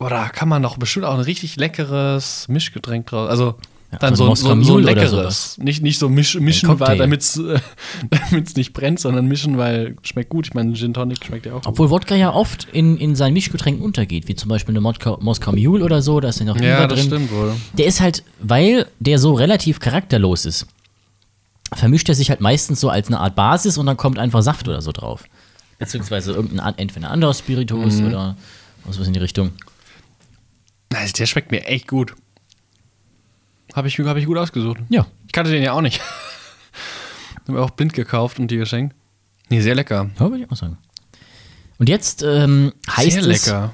Aber 0.00 0.10
da 0.10 0.28
kann 0.28 0.48
man 0.48 0.62
doch 0.62 0.76
bestimmt 0.76 1.04
auch 1.04 1.14
ein 1.14 1.20
richtig 1.20 1.54
leckeres 1.54 2.48
Mischgetränk 2.48 3.06
draus. 3.06 3.30
Also 3.30 3.58
Ja, 3.92 3.98
dann 3.98 4.16
so 4.16 4.34
so, 4.34 4.48
ein 4.50 4.62
so, 4.64 4.72
so 4.72 4.78
ein 4.78 4.84
leckeres. 4.84 5.58
Nicht, 5.58 5.82
nicht 5.82 5.98
so 5.98 6.08
misch, 6.08 6.34
mischen, 6.40 6.80
weil 6.80 6.96
damit 6.96 7.20
es 7.20 7.36
äh, 7.36 7.60
nicht 8.56 8.72
brennt, 8.72 8.98
sondern 9.00 9.26
mischen, 9.26 9.58
weil 9.58 9.96
schmeckt 10.02 10.30
gut. 10.30 10.46
Ich 10.46 10.54
meine, 10.54 10.72
Gin 10.72 10.94
Tonic 10.94 11.22
schmeckt 11.24 11.44
ja 11.44 11.52
auch 11.52 11.56
gut. 11.56 11.66
Obwohl 11.66 11.90
Wodka 11.90 12.14
ja 12.14 12.32
oft 12.32 12.66
in, 12.72 12.96
in 12.96 13.14
seinen 13.16 13.34
Mischgetränken 13.34 13.84
untergeht, 13.84 14.28
wie 14.28 14.34
zum 14.34 14.48
Beispiel 14.48 14.72
eine 14.72 14.80
Moskau, 14.80 15.18
Moskau 15.20 15.52
Mule 15.52 15.84
oder 15.84 16.00
so, 16.00 16.20
da 16.20 16.30
ist 16.30 16.40
ja 16.40 16.46
noch 16.46 16.56
Ja, 16.58 16.86
drin. 16.86 17.04
stimmt 17.04 17.30
wohl. 17.32 17.54
Der 17.74 17.84
ist 17.86 18.00
halt, 18.00 18.24
weil 18.40 18.86
der 18.98 19.18
so 19.18 19.34
relativ 19.34 19.78
charakterlos 19.78 20.46
ist, 20.46 20.66
vermischt 21.74 22.08
er 22.08 22.14
sich 22.14 22.30
halt 22.30 22.40
meistens 22.40 22.80
so 22.80 22.88
als 22.88 23.08
eine 23.08 23.20
Art 23.20 23.34
Basis 23.36 23.76
und 23.76 23.84
dann 23.84 23.98
kommt 23.98 24.18
einfach 24.18 24.40
Saft 24.42 24.66
oder 24.68 24.80
so 24.80 24.92
drauf. 24.92 25.24
Beziehungsweise 25.78 26.32
irgendein 26.32 26.78
entweder 26.78 27.08
ein 27.08 27.12
anderer 27.12 27.34
Spiritus 27.34 27.96
Mhm. 27.96 28.06
oder 28.06 28.36
was 28.86 28.98
in 29.06 29.12
die 29.12 29.20
Richtung. 29.20 29.50
Also, 30.94 31.12
der 31.14 31.26
schmeckt 31.26 31.50
mir 31.50 31.64
echt 31.66 31.88
gut. 31.88 32.14
Habe 33.74 33.88
ich, 33.88 33.98
hab 33.98 34.16
ich 34.16 34.26
gut 34.26 34.36
ausgesucht. 34.38 34.78
Ja. 34.88 35.06
Ich 35.26 35.32
kannte 35.32 35.50
den 35.50 35.62
ja 35.62 35.72
auch 35.72 35.80
nicht. 35.80 36.00
Haben 37.46 37.54
wir 37.54 37.62
auch 37.62 37.70
blind 37.70 37.92
gekauft 37.92 38.38
und 38.38 38.48
die 38.50 38.56
geschenkt. 38.56 38.94
Nee, 39.48 39.60
sehr 39.60 39.74
lecker. 39.74 40.10
Ja, 40.18 40.30
würde 40.30 40.44
ich 40.44 40.50
auch 40.50 40.56
sagen. 40.56 40.78
Und 41.78 41.88
jetzt 41.88 42.22
ähm, 42.22 42.72
heißt 42.88 43.12
sehr 43.12 43.22
es, 43.22 43.46
lecker. 43.46 43.72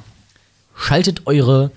schaltet 0.76 1.26
eure 1.26 1.70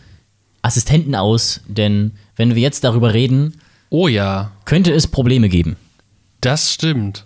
Assistenten 0.62 1.16
aus, 1.16 1.62
denn 1.68 2.18
wenn 2.36 2.56
wir 2.56 2.62
jetzt 2.62 2.84
darüber 2.84 3.14
reden, 3.14 3.60
Oh 3.90 4.08
ja, 4.08 4.52
könnte 4.64 4.94
es 4.94 5.08
Probleme 5.08 5.50
geben. 5.50 5.76
das 6.40 6.72
stimmt. 6.74 7.26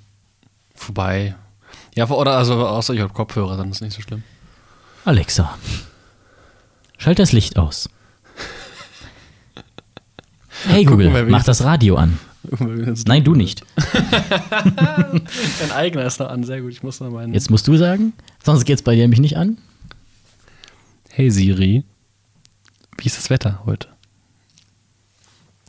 Vorbei. 0.73 1.35
Ja, 1.95 2.09
oder 2.09 2.35
also 2.37 2.65
außer 2.67 2.93
ich 2.95 3.01
habe 3.01 3.13
Kopfhörer, 3.13 3.55
dann 3.55 3.69
ist 3.71 3.81
nicht 3.81 3.95
so 3.95 4.01
schlimm. 4.01 4.23
Alexa, 5.05 5.55
schalt 6.97 7.19
das 7.19 7.31
Licht 7.31 7.57
aus. 7.59 7.87
Hey 10.67 10.83
Google, 10.83 11.27
wie 11.27 11.31
mach 11.31 11.43
das 11.43 11.63
Radio 11.63 11.95
an. 11.95 12.19
Nein, 13.07 13.23
du 13.23 13.33
nicht. 13.33 13.63
Dein 15.59 15.71
eigener 15.71 16.05
ist 16.05 16.19
noch 16.19 16.29
an, 16.29 16.43
sehr 16.43 16.61
gut. 16.61 16.71
Ich 16.71 16.83
muss 16.83 16.99
noch 16.99 17.09
meinen. 17.09 17.33
Jetzt 17.33 17.49
musst 17.49 17.67
du 17.67 17.75
sagen, 17.77 18.13
sonst 18.43 18.65
geht's 18.65 18.81
bei 18.81 18.95
dir 18.95 19.01
nämlich 19.01 19.19
nicht 19.19 19.37
an. 19.37 19.57
Hey 21.09 21.31
Siri, 21.31 21.83
wie 22.97 23.05
ist 23.05 23.17
das 23.17 23.29
Wetter 23.29 23.61
heute? 23.65 23.87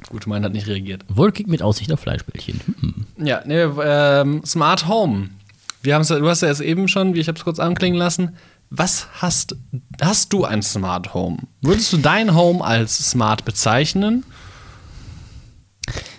Gut, 0.08 0.26
mein 0.26 0.44
hat 0.44 0.52
nicht 0.52 0.66
reagiert. 0.66 1.04
Wolkig 1.08 1.48
mit 1.48 1.62
Aussicht 1.62 1.92
auf 1.92 2.00
Fleischbällchen. 2.00 2.60
Hm. 2.80 3.06
Ja, 3.26 3.42
nee, 3.46 3.62
ähm, 3.62 4.42
Smart 4.44 4.86
Home. 4.86 5.30
Wir 5.82 5.94
haben's, 5.94 6.08
du 6.08 6.28
hast 6.28 6.42
ja 6.42 6.48
jetzt 6.48 6.60
eben 6.60 6.88
schon, 6.88 7.14
wie 7.14 7.20
ich 7.20 7.28
habe 7.28 7.38
es 7.38 7.44
kurz 7.44 7.58
anklingen 7.58 7.98
lassen. 7.98 8.36
Was 8.70 9.06
hast, 9.20 9.56
hast 10.00 10.32
du 10.32 10.44
ein 10.44 10.62
Smart 10.62 11.14
Home? 11.14 11.38
Würdest 11.62 11.92
du 11.92 11.98
dein 11.98 12.34
Home 12.34 12.64
als 12.64 13.10
smart 13.10 13.44
bezeichnen? 13.44 14.24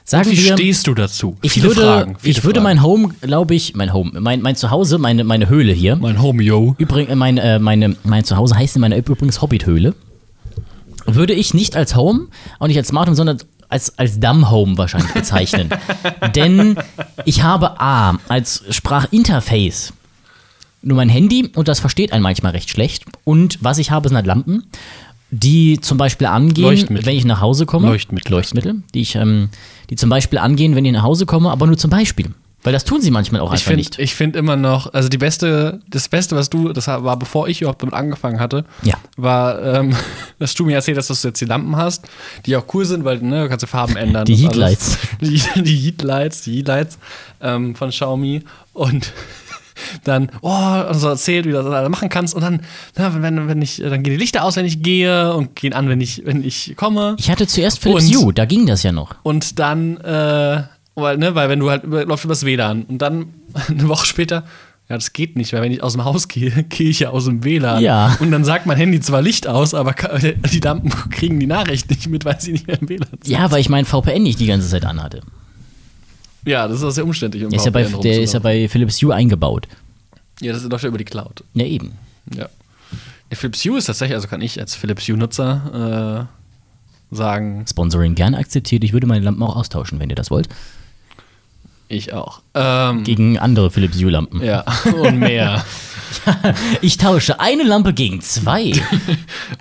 Sagen 0.10 0.32
Wie 0.32 0.38
wir, 0.42 0.54
stehst 0.54 0.88
du 0.88 0.94
dazu? 0.94 1.36
ich 1.42 1.52
Viele 1.52 1.68
würde, 1.68 1.82
Fragen, 1.82 2.16
ich 2.24 2.42
würde 2.46 2.62
Fragen. 2.62 2.78
mein 2.78 2.82
Home, 2.82 3.10
glaube 3.20 3.56
ich, 3.56 3.76
mein 3.76 3.92
Home, 3.92 4.18
mein, 4.22 4.42
mein 4.42 4.56
Zuhause, 4.56 5.00
meine, 5.00 5.26
meine 5.26 5.50
Höhle 5.50 5.74
hier. 5.74 5.98
mein 5.98 6.22
Home, 6.22 6.42
yo. 6.42 6.76
Übrigens, 6.78 7.14
mein, 7.16 7.38
äh, 7.38 7.60
meine, 7.60 7.98
mein 8.06 8.24
Zuhause 8.24 8.56
heißt 8.56 8.78
in 8.78 8.82
meiner 8.82 8.96
App 8.96 9.10
übrigens 9.10 9.42
Hobbit-Höhle. 9.42 9.96
Würde 11.08 11.34
ich 11.34 11.54
nicht 11.54 11.76
als 11.76 11.98
Home, 11.98 12.28
auch 12.60 12.68
nicht 12.68 12.78
als 12.78 12.88
Smart 12.88 13.08
Home, 13.08 13.18
sondern 13.18 13.40
als, 13.68 14.00
als 14.00 14.18
Dumb 14.22 14.50
Home 14.50 14.78
wahrscheinlich 14.78 15.12
bezeichnen. 15.12 15.70
Denn 16.36 16.78
ich 17.26 17.44
habe 17.44 17.82
A, 17.82 18.18
als 18.30 18.64
Sprachinterface 18.70 19.92
nur 20.84 20.96
mein 20.96 21.10
Handy 21.10 21.52
und 21.54 21.68
das 21.68 21.82
versteht 21.82 22.14
einen 22.14 22.24
manchmal 22.24 22.54
recht 22.54 22.70
schlecht. 22.70 23.04
Und 23.26 23.58
was 23.62 23.78
ich 23.78 23.92
habe, 23.92 24.08
sind 24.08 24.16
halt 24.16 24.26
Lampen, 24.26 24.64
die 25.32 25.80
zum 25.82 25.98
Beispiel 25.98 26.28
angehen, 26.28 26.88
wenn 26.90 27.16
ich 27.16 27.26
nach 27.26 27.42
Hause 27.42 27.66
komme. 27.66 27.88
Leuchtmittel. 27.88 28.32
Leuchtmittel, 28.32 28.82
die 28.94 29.02
ich, 29.02 29.16
ähm, 29.16 29.50
die 29.90 29.96
zum 29.96 30.10
Beispiel 30.10 30.40
angehen, 30.40 30.76
wenn 30.76 30.86
ich 30.86 30.94
nach 30.94 31.04
Hause 31.04 31.26
komme, 31.26 31.52
aber 31.52 31.68
nur 31.68 31.78
zum 31.78 31.90
Beispiel. 31.90 32.28
Weil 32.64 32.74
das 32.74 32.86
tun 32.86 33.02
sie 33.02 33.12
manchmal 33.12 33.40
auch 33.42 33.54
Ich 33.54 33.62
einfach 33.62 33.76
nicht. 33.78 33.96
finde 33.96 34.04
ich 34.04 34.16
find 34.16 34.36
immer 34.36 34.56
noch, 34.56 34.92
also 34.94 35.10
die 35.10 35.18
beste, 35.20 35.80
das 35.90 36.10
Beste, 36.10 36.36
was 36.36 36.50
du, 36.50 36.74
das 36.74 36.88
war 36.88 37.18
bevor 37.18 37.48
ich 37.48 37.62
überhaupt 37.62 37.82
damit 37.82 37.94
angefangen 37.94 38.40
hatte, 38.40 38.66
Ja. 38.84 38.96
war, 39.16 39.62
ähm, 39.64 39.96
dass 40.40 40.54
du 40.56 40.66
mir 40.66 40.76
erzählt 40.76 40.98
hast, 40.98 41.10
dass 41.10 41.22
du 41.22 41.30
jetzt 41.30 41.40
die 41.40 41.46
Lampen 41.46 41.76
hast, 41.76 42.06
die 42.46 42.56
auch 42.58 42.66
cool 42.74 42.84
sind, 42.86 43.06
weil 43.06 43.20
ne, 43.20 43.44
du 43.44 43.50
kannst 43.50 43.64
die 43.64 43.68
Farben 43.68 43.96
ändern. 43.96 44.26
Die. 44.26 44.36
Heatlights. 44.36 44.98
Die, 45.22 45.42
die 45.62 45.76
Heatlights, 45.78 46.42
die 46.42 46.58
Heatlights 46.58 46.98
ähm, 47.42 47.76
von 47.76 47.90
Xiaomi 47.90 48.44
und 48.74 49.14
dann, 50.04 50.30
oh, 50.42 50.82
und 50.90 50.96
so 50.96 51.08
erzählt, 51.10 51.46
wie 51.46 51.52
du 51.52 51.56
das 51.58 51.66
alles 51.66 51.90
machen 51.90 52.10
kannst 52.10 52.34
und 52.36 52.42
dann, 52.42 52.62
na, 52.98 53.22
wenn, 53.22 53.48
wenn 53.48 53.62
ich, 53.62 53.78
dann 53.78 54.04
gehen 54.04 54.12
die 54.14 54.18
Lichter 54.18 54.44
aus, 54.44 54.56
wenn 54.56 54.66
ich 54.66 54.82
gehe 54.82 55.34
und 55.34 55.56
gehen 55.56 55.74
an, 55.74 55.90
wenn 55.90 56.02
ich, 56.02 56.24
wenn 56.26 56.44
ich 56.44 56.74
komme. 56.76 57.16
Ich 57.20 57.30
hatte 57.30 57.48
zuerst 57.48 57.80
Philips 57.80 58.06
Und- 58.08 58.16
Hue, 58.16 58.34
da 58.34 58.46
ging 58.46 58.66
das 58.66 58.84
ja 58.84 58.92
noch. 58.92 59.16
Und 59.24 59.60
dann, 59.60 59.98
äh, 59.98 60.64
weil, 60.96 61.18
ne, 61.18 61.36
weil 61.36 61.50
wenn 61.50 61.60
du 61.60 61.70
halt 61.70 61.84
über, 61.84 62.06
läuft 62.06 62.26
übers 62.26 62.44
WLAN 62.46 62.84
und 62.84 62.98
dann 63.00 63.28
eine 63.70 63.88
Woche 63.88 64.06
später, 64.06 64.44
ja, 64.90 64.96
das 64.96 65.12
geht 65.12 65.36
nicht, 65.36 65.52
weil 65.52 65.62
wenn 65.62 65.72
ich 65.74 65.84
aus 65.84 65.94
dem 65.94 66.06
Haus 66.06 66.28
gehe, 66.30 66.50
gehe 66.70 66.90
ich 66.90 67.02
ja 67.02 67.10
aus 67.10 67.26
dem 67.26 67.44
WLAN. 67.44 67.84
Ja. 67.84 68.16
Und 68.20 68.32
dann 68.32 68.46
sagt 68.46 68.66
mein 68.66 68.78
Handy 68.78 69.00
zwar 69.02 69.22
Licht 69.22 69.46
aus, 69.48 69.74
aber 69.74 69.94
die 70.54 70.60
Lampen 70.60 70.90
kriegen 71.10 71.40
die 71.40 71.48
Nachricht 71.48 71.90
nicht 71.90 72.08
mit, 72.08 72.26
weil 72.26 72.40
sie 72.40 72.54
nicht 72.54 72.68
mehr 72.68 72.80
im 72.82 72.88
WLAN 72.90 73.08
sind. 73.22 73.28
Ja, 73.28 73.52
weil 73.52 73.60
ich 73.60 73.70
mein 73.70 73.86
VPN 73.86 74.24
nicht 74.24 74.40
die 74.40 74.48
ganze 74.48 74.70
Zeit 74.70 74.86
anhatte. 74.86 75.22
Ja, 76.48 76.68
das 76.68 76.78
ist 76.78 76.84
auch 76.84 76.92
sehr 76.92 77.04
umständlich. 77.04 77.44
Um 77.44 77.50
Der 77.50 77.58
ist 77.60 77.66
ja 77.66 77.72
bei, 77.72 77.84
der 77.84 78.22
ist 78.22 78.34
ja 78.34 78.40
bei 78.40 78.68
Philips 78.70 79.02
Hue 79.02 79.14
eingebaut. 79.14 79.68
ja, 80.40 80.54
das 80.54 80.64
läuft 80.64 80.84
ja 80.84 80.88
über 80.88 80.98
die 80.98 81.06
Cloud. 81.06 81.44
Ja, 81.54 81.66
eben. 81.66 81.92
Ja. 82.34 82.48
Der 83.30 83.38
Philips 83.38 83.66
Hue 83.66 83.78
ist 83.78 83.86
tatsächlich, 83.86 84.16
also 84.16 84.28
kann 84.30 84.42
ich 84.42 84.58
als 84.60 84.74
Philips 84.76 85.08
Hue-Nutzer 85.08 86.28
äh, 87.12 87.16
sagen, 87.16 87.66
Sponsoring 87.70 88.16
gerne 88.16 88.38
akzeptiert. 88.38 88.84
Ich 88.86 88.94
würde 88.94 89.08
meine 89.08 89.26
Lampen 89.26 89.44
auch 89.44 89.58
austauschen, 89.58 90.00
wenn 90.00 90.10
ihr 90.10 90.16
das 90.16 90.32
wollt. 90.32 90.48
ich 91.90 92.14
auch. 92.14 92.42
Ähm, 92.54 93.04
Gegen 93.04 93.38
andere 93.38 93.70
Philips 93.70 93.98
Hue 93.98 94.10
Lampen. 94.10 94.42
ja, 94.42 94.64
und 95.02 95.20
mehr. 95.20 95.66
Ich 96.82 96.98
tausche 96.98 97.40
eine 97.40 97.64
Lampe 97.64 97.94
gegen 97.94 98.22
zwei. 98.22 98.74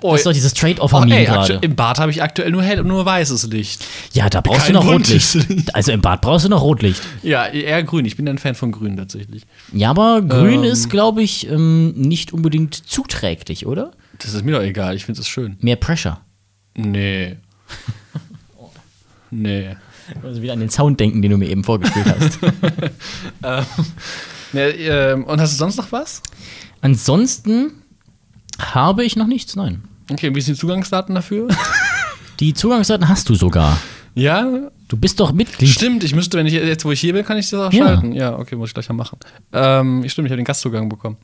Oh, 0.01 0.11
Das 0.11 0.21
ist 0.21 0.25
doch 0.27 0.33
dieses 0.33 0.53
Trade-off 0.53 0.93
oh, 0.93 0.99
mir 1.01 1.17
ey, 1.17 1.25
gerade. 1.25 1.59
Im 1.61 1.75
Bad 1.75 1.99
habe 1.99 2.11
ich 2.11 2.21
aktuell 2.21 2.51
nur 2.51 2.61
hell 2.61 2.79
und 2.79 2.87
nur 2.87 3.05
weißes 3.05 3.47
Licht. 3.47 3.83
Ja, 4.13 4.29
da 4.29 4.41
brauchst 4.41 4.65
Kein 4.65 4.73
du 4.73 4.79
noch 4.81 4.87
Rotlicht. 4.87 5.33
Licht. 5.33 5.75
Also 5.75 5.91
im 5.91 6.01
Bad 6.01 6.21
brauchst 6.21 6.45
du 6.45 6.49
noch 6.49 6.61
Rotlicht. 6.61 7.01
Ja, 7.23 7.47
eher 7.47 7.81
grün. 7.83 8.05
Ich 8.05 8.15
bin 8.15 8.27
ein 8.27 8.37
Fan 8.37 8.53
von 8.55 8.71
grün 8.71 8.95
tatsächlich. 8.97 9.43
Ja, 9.73 9.89
aber 9.89 10.21
grün 10.21 10.63
Ähm. 10.63 10.71
ist, 10.71 10.89
glaube 10.89 11.23
ich, 11.23 11.49
ähm, 11.49 11.93
nicht 11.93 12.31
unbedingt 12.33 12.75
zuträglich, 12.75 13.65
oder? 13.65 13.91
Das 14.19 14.33
ist 14.33 14.45
mir 14.45 14.51
doch 14.53 14.61
egal. 14.63 14.95
Ich 14.95 15.05
finde 15.05 15.21
es 15.21 15.27
schön. 15.27 15.57
Mehr 15.61 15.75
Pressure. 15.77 16.19
Nee. 16.75 17.37
nee. 19.31 19.75
Also 20.23 20.41
wieder 20.41 20.53
an 20.53 20.59
den 20.59 20.69
Sound 20.69 20.99
denken, 20.99 21.21
den 21.21 21.31
du 21.31 21.37
mir 21.37 21.49
eben 21.49 21.63
vorgespielt 21.63 22.05
hast. 22.07 22.39
Nee 24.53 24.69
ähm, 24.69 25.23
und 25.25 25.39
hast 25.41 25.53
du 25.53 25.57
sonst 25.57 25.77
noch 25.77 25.91
was? 25.91 26.21
Ansonsten 26.81 27.71
habe 28.59 29.03
ich 29.05 29.15
noch 29.15 29.27
nichts, 29.27 29.55
nein. 29.55 29.83
Okay, 30.11 30.33
wie 30.33 30.41
sind 30.41 30.55
die 30.55 30.59
Zugangsdaten 30.61 31.13
dafür? 31.15 31.47
Die 32.39 32.53
Zugangsdaten 32.53 33.09
hast 33.09 33.27
du 33.29 33.35
sogar. 33.35 33.77
ja, 34.13 34.45
Du 34.89 34.95
bist 34.95 35.19
doch 35.19 35.33
Mitglied. 35.33 35.69
stimmt. 35.69 36.03
Ich 36.05 36.15
müsste, 36.15 36.37
wenn 36.37 36.45
ich 36.47 36.53
jetzt, 36.53 36.85
wo 36.85 36.91
ich 36.93 37.01
hier 37.01 37.11
bin, 37.11 37.25
kann 37.25 37.37
ich 37.37 37.49
das 37.49 37.59
auch 37.59 37.73
Ja. 37.73 37.87
schalten. 37.87 38.13
Ja, 38.13 38.37
okay, 38.37 38.55
muss 38.55 38.69
ich 38.69 38.73
gleich 38.73 38.87
mal 38.87 38.95
machen. 38.95 39.17
Ähm, 39.51 40.07
stimmt, 40.07 40.27
ich 40.27 40.31
habe 40.31 40.37
den 40.41 40.45
Gastzugang 40.45 40.87
bekommen. 40.87 41.17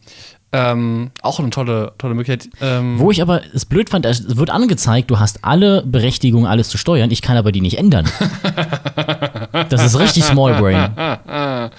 Ähm, 0.52 1.12
auch 1.22 1.40
eine 1.40 1.50
tolle, 1.50 1.94
tolle 1.98 2.14
Möglichkeit. 2.14 2.50
Ähm, 2.60 3.00
Wo 3.00 3.10
ich 3.10 3.22
aber 3.22 3.42
es 3.54 3.64
blöd 3.66 3.90
fand, 3.90 4.06
es 4.06 4.36
wird 4.36 4.50
angezeigt, 4.50 5.10
du 5.12 5.18
hast 5.20 5.46
alle 5.46 5.82
Berechtigungen, 5.86 6.46
alles 6.46 6.68
zu 6.68 6.78
steuern. 6.78 7.10
Ich 7.12 7.22
kann 7.22 7.38
aber 7.38 7.54
die 7.54 7.62
nicht 7.62 7.78
ändern. 7.78 8.06
Das 9.70 9.86
ist 9.86 9.98
richtig 10.00 10.24
Small 10.24 10.56
Brain. 10.60 10.92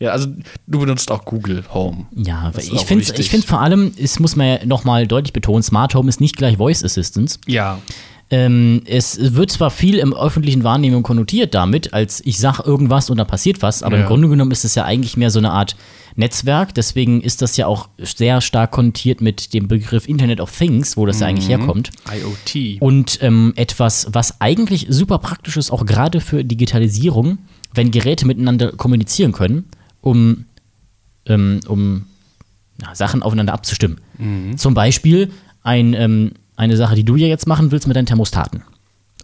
Ja, 0.00 0.10
also 0.10 0.28
du 0.66 0.78
benutzt 0.80 1.10
auch 1.10 1.24
Google 1.24 1.64
Home. 1.74 2.06
Ja, 2.14 2.50
Das 2.54 2.68
ich 2.68 2.80
finde 2.82 3.04
ich 3.18 3.28
find 3.30 3.44
vor 3.44 3.60
allem, 3.60 3.92
es 4.00 4.20
muss 4.20 4.36
man 4.36 4.46
ja 4.46 4.64
nochmal 4.66 5.06
deutlich 5.06 5.32
betonen, 5.32 5.62
Smart 5.62 5.94
Home 5.94 6.08
ist 6.08 6.20
nicht 6.20 6.36
gleich 6.36 6.56
Voice 6.58 6.84
Assistance. 6.84 7.38
Ja. 7.46 7.78
Ähm, 8.30 8.82
es 8.84 9.34
wird 9.34 9.50
zwar 9.50 9.70
viel 9.70 9.96
im 9.96 10.12
öffentlichen 10.14 10.62
Wahrnehmung 10.62 11.02
konnotiert 11.02 11.54
damit, 11.54 11.94
als 11.94 12.20
ich 12.26 12.38
sag 12.38 12.60
irgendwas 12.60 13.08
und 13.08 13.16
da 13.16 13.24
passiert 13.24 13.62
was, 13.62 13.82
aber 13.82 13.96
Ja. 13.96 14.02
im 14.02 14.06
Grunde 14.08 14.28
genommen 14.28 14.50
ist 14.50 14.66
es 14.66 14.74
ja 14.74 14.84
eigentlich 14.84 15.16
mehr 15.16 15.30
so 15.30 15.38
eine 15.38 15.50
Art 15.50 15.76
Netzwerk. 16.14 16.74
Deswegen 16.74 17.22
ist 17.22 17.40
das 17.40 17.56
ja 17.56 17.66
auch 17.66 17.88
sehr 17.96 18.42
stark 18.42 18.72
konnotiert 18.72 19.22
mit 19.22 19.54
dem 19.54 19.66
Begriff 19.66 20.06
Internet 20.06 20.40
of 20.40 20.54
Things, 20.56 20.96
wo 20.98 21.06
das 21.06 21.20
ja 21.20 21.26
Mhm. 21.26 21.30
eigentlich 21.30 21.48
herkommt. 21.48 21.90
IoT. 22.12 22.76
Und 22.82 23.18
ähm, 23.22 23.54
etwas, 23.56 24.08
was 24.12 24.40
eigentlich 24.42 24.86
super 24.90 25.18
praktisch 25.18 25.56
ist, 25.56 25.70
auch 25.70 25.86
gerade 25.86 26.20
für 26.20 26.44
Digitalisierung, 26.44 27.38
wenn 27.72 27.90
Geräte 27.90 28.26
miteinander 28.26 28.72
kommunizieren 28.72 29.32
können, 29.32 29.64
um, 30.00 30.44
ähm, 31.26 31.60
um 31.66 32.06
ja, 32.80 32.94
Sachen 32.94 33.22
aufeinander 33.22 33.52
abzustimmen. 33.52 34.00
Mhm. 34.18 34.56
Zum 34.56 34.74
Beispiel 34.74 35.30
ein, 35.62 35.94
ähm, 35.94 36.32
eine 36.56 36.76
Sache, 36.76 36.94
die 36.94 37.04
du 37.04 37.16
ja 37.16 37.26
jetzt 37.26 37.46
machen 37.46 37.70
willst 37.70 37.86
mit 37.86 37.96
deinen 37.96 38.06
Thermostaten. 38.06 38.62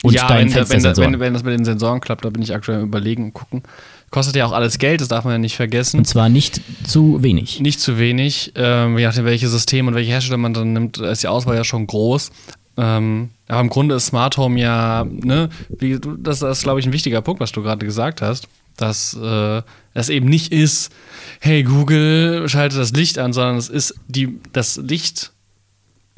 Und 0.03 0.13
ja, 0.13 0.29
deinen 0.29 0.55
wenn, 0.55 0.69
wenn, 0.69 0.97
wenn, 0.97 1.21
wenn 1.21 1.33
das 1.33 1.45
mit 1.45 1.55
den 1.55 1.65
Sensoren 1.65 2.01
klappt, 2.01 2.25
da 2.27 2.31
bin 2.31 2.43
ich 2.43 2.55
aktuell 2.55 2.83
überlegen 2.83 3.25
und 3.25 3.33
gucken. 3.33 3.63
Kostet 4.11 4.37
ja 4.37 4.45
auch 4.45 4.53
alles 4.53 4.79
Geld, 4.79 5.01
das 5.01 5.09
darf 5.09 5.25
man 5.25 5.33
ja 5.33 5.39
nicht 5.39 5.57
vergessen. 5.57 5.99
Und 5.99 6.05
zwar 6.05 6.29
nicht 6.29 6.61
zu 6.87 7.23
wenig. 7.23 7.61
Nicht 7.61 7.81
zu 7.81 7.99
wenig, 7.99 8.53
ähm, 8.55 8.99
je 8.99 9.07
nachdem, 9.07 9.25
welches 9.25 9.51
System 9.51 9.89
und 9.89 9.95
welche 9.95 10.13
Hersteller 10.13 10.37
man 10.37 10.53
dann 10.53 10.75
nimmt, 10.75 10.99
ist 10.99 11.23
die 11.23 11.29
Auswahl 11.29 11.57
ja 11.57 11.65
schon 11.65 11.87
groß. 11.87 12.31
Ähm, 12.77 13.31
aber 13.49 13.61
im 13.61 13.71
Grunde 13.71 13.95
ist 13.95 14.07
Smart 14.07 14.37
Home 14.37 14.61
ja, 14.61 15.05
ne, 15.05 15.49
wie, 15.69 15.99
das 16.19 16.43
ist, 16.43 16.65
glaube 16.65 16.81
ich, 16.81 16.87
ein 16.87 16.93
wichtiger 16.93 17.23
Punkt, 17.23 17.41
was 17.41 17.53
du 17.53 17.63
gerade 17.63 17.85
gesagt 17.85 18.21
hast, 18.21 18.47
dass 18.77 19.15
äh, 19.15 19.63
es 19.95 20.09
eben 20.09 20.29
nicht 20.29 20.53
ist, 20.53 20.93
hey 21.41 21.63
Google, 21.63 22.49
schalte 22.49 22.77
das 22.77 22.93
Licht 22.93 23.19
an, 23.19 23.33
sondern 23.33 23.57
es 23.57 23.69
ist, 23.69 23.95
die, 24.09 24.41
das 24.53 24.77
Licht 24.77 25.33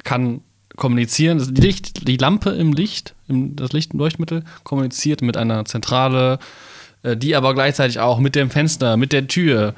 kann 0.03 0.41
kommunizieren, 0.75 1.37
das 1.39 1.49
Licht, 1.49 2.07
die 2.07 2.17
Lampe 2.17 2.51
im 2.51 2.73
Licht, 2.73 3.15
im, 3.27 3.55
das 3.55 3.73
Licht 3.73 3.93
im 3.93 3.99
Leuchtmittel 3.99 4.43
kommuniziert 4.63 5.21
mit 5.21 5.35
einer 5.37 5.65
Zentrale, 5.65 6.39
äh, 7.03 7.17
die 7.17 7.35
aber 7.35 7.53
gleichzeitig 7.53 7.99
auch 7.99 8.19
mit 8.19 8.35
dem 8.35 8.49
Fenster, 8.49 8.97
mit 8.97 9.11
der 9.11 9.27
Tür, 9.27 9.73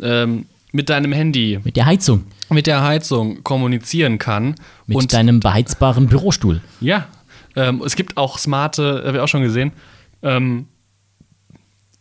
ähm, 0.00 0.46
mit 0.72 0.90
deinem 0.90 1.12
Handy, 1.12 1.60
Mit 1.62 1.76
der 1.76 1.86
Heizung. 1.86 2.24
mit 2.50 2.66
der 2.66 2.82
Heizung 2.82 3.44
kommunizieren 3.44 4.18
kann. 4.18 4.56
Mit 4.86 4.96
und 4.96 5.12
deinem 5.12 5.38
beheizbaren 5.38 6.08
Bürostuhl. 6.08 6.60
ja, 6.80 7.06
ähm, 7.56 7.82
es 7.86 7.94
gibt 7.94 8.16
auch 8.16 8.38
smarte, 8.38 9.04
habe 9.06 9.18
ich 9.18 9.22
auch 9.22 9.28
schon 9.28 9.42
gesehen, 9.42 9.72
ähm, 10.22 10.66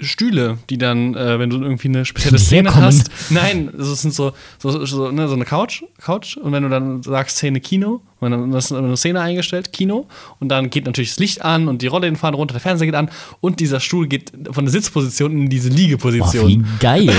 Stühle, 0.06 0.58
die 0.70 0.78
dann, 0.78 1.16
äh, 1.16 1.40
wenn 1.40 1.50
du 1.50 1.62
irgendwie 1.62 1.88
eine 1.88 2.06
spezielle 2.06 2.40
Szene 2.40 2.70
herkommen. 2.70 2.88
hast. 2.88 3.10
Nein, 3.30 3.70
das 3.78 4.02
sind 4.02 4.14
so, 4.14 4.34
so, 4.60 4.86
so, 4.86 5.12
ne, 5.12 5.28
so 5.28 5.36
eine 5.36 5.46
Couch, 5.46 5.84
Couch. 6.02 6.38
Und 6.38 6.52
wenn 6.52 6.64
du 6.64 6.70
dann 6.70 7.04
sagst 7.04 7.38
Szene 7.38 7.60
Kino, 7.60 8.02
und 8.24 8.32
dann 8.32 8.54
ist 8.54 8.72
eine 8.72 8.96
Szene 8.96 9.22
eingestellt, 9.22 9.74
Kino, 9.74 10.08
und 10.40 10.50
dann 10.50 10.70
geht 10.70 10.86
natürlich 10.86 11.10
das 11.12 11.20
Licht 11.20 11.42
an 11.44 11.68
und 11.68 11.82
die 11.82 11.88
Rollläden 11.88 12.16
fahren 12.16 12.34
runter, 12.34 12.54
der 12.54 12.62
Fernseher 12.62 12.86
geht 12.88 12.96
an 12.96 13.10
und 13.42 13.60
dieser 13.60 13.80
Stuhl 13.80 14.08
geht 14.08 14.32
von 14.52 14.66
der 14.66 14.72
Sitzposition 14.72 15.32
in 15.34 15.50
diese 15.50 15.70
Boah, 15.70 15.76
Liegeposition. 15.76 16.48
wie 16.50 16.64
geil. 16.80 17.10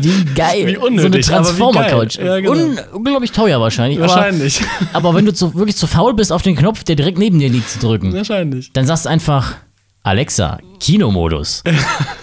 wie 0.00 0.24
geil. 0.34 0.66
Wie 0.66 0.74
so 0.74 0.86
eine 0.86 1.02
unnötig, 1.02 1.28
aber 1.32 1.44
wie 1.44 1.44
Transformer-Couch. 1.44 2.18
Ja, 2.18 2.40
genau. 2.40 2.52
Un 2.52 2.78
unglaublich 2.92 3.32
teuer 3.32 3.60
wahrscheinlich. 3.60 4.00
Wahrscheinlich. 4.00 4.60
Aber, 4.92 5.08
aber 5.08 5.14
wenn 5.18 5.26
du 5.26 5.32
zu, 5.32 5.54
wirklich 5.54 5.76
zu 5.76 5.86
faul 5.86 6.14
bist, 6.14 6.32
auf 6.32 6.42
den 6.42 6.56
Knopf, 6.56 6.84
der 6.84 6.96
direkt 6.96 7.18
neben 7.18 7.38
dir 7.38 7.48
liegt, 7.48 7.70
zu 7.70 7.78
drücken, 7.78 8.12
Wahrscheinlich. 8.12 8.72
dann 8.72 8.86
sagst 8.86 9.04
du 9.04 9.10
einfach, 9.10 9.56
Alexa, 10.02 10.58
Kinomodus. 10.78 11.62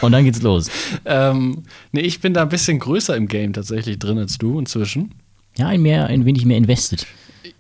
Und 0.01 0.11
dann 0.11 0.23
geht's 0.25 0.41
los. 0.41 0.69
Ähm, 1.05 1.63
nee, 1.91 2.01
ich 2.01 2.19
bin 2.19 2.33
da 2.33 2.41
ein 2.41 2.49
bisschen 2.49 2.79
größer 2.79 3.15
im 3.15 3.27
Game 3.27 3.53
tatsächlich 3.53 3.97
drin 3.99 4.17
als 4.17 4.37
du 4.37 4.59
inzwischen. 4.59 5.13
Ja, 5.57 5.67
ein, 5.67 5.81
mehr, 5.81 6.07
ein 6.07 6.25
wenig 6.25 6.45
mehr 6.45 6.57
invested. 6.57 7.05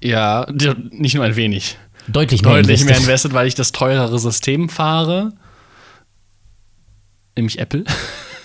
Ja, 0.01 0.45
nicht 0.91 1.15
nur 1.15 1.23
ein 1.23 1.35
wenig. 1.35 1.77
Deutlich 2.07 2.41
mehr 2.41 2.53
Deutlich 2.53 2.81
mehr 2.81 2.89
invested. 2.89 3.03
invested, 3.03 3.33
weil 3.33 3.47
ich 3.47 3.55
das 3.55 3.71
teurere 3.71 4.19
System 4.19 4.69
fahre. 4.69 5.33
Nämlich 7.35 7.59
Apple. 7.59 7.83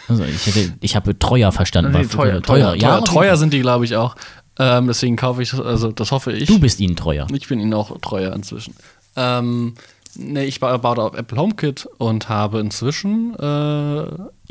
Also 0.08 0.24
ich, 0.24 0.46
hätte, 0.46 0.74
ich 0.80 0.96
habe 0.96 1.18
teuer 1.18 1.52
verstanden. 1.52 1.92
Nee, 1.92 2.04
teuer, 2.04 2.42
teuer, 2.42 2.42
teuer, 2.42 2.74
ja. 2.74 2.98
teuer, 2.98 3.04
teuer 3.04 3.36
sind 3.36 3.54
die, 3.54 3.60
glaube 3.60 3.86
ich, 3.86 3.96
auch. 3.96 4.16
Ähm, 4.58 4.88
deswegen 4.88 5.16
kaufe 5.16 5.42
ich, 5.42 5.54
also 5.54 5.92
das 5.92 6.10
hoffe 6.10 6.32
ich. 6.32 6.46
Du 6.46 6.58
bist 6.58 6.80
ihnen 6.80 6.96
treuer. 6.96 7.26
Ich 7.32 7.48
bin 7.48 7.60
ihnen 7.60 7.72
auch 7.72 7.96
treuer 8.00 8.34
inzwischen. 8.34 8.74
Ähm, 9.16 9.74
nee, 10.16 10.44
ich 10.44 10.60
ba- 10.60 10.76
baue 10.78 10.96
da 10.96 11.02
auf 11.02 11.14
Apple 11.14 11.38
HomeKit 11.38 11.86
und 11.98 12.28
habe 12.28 12.60
inzwischen 12.60 13.34
äh, 13.38 14.06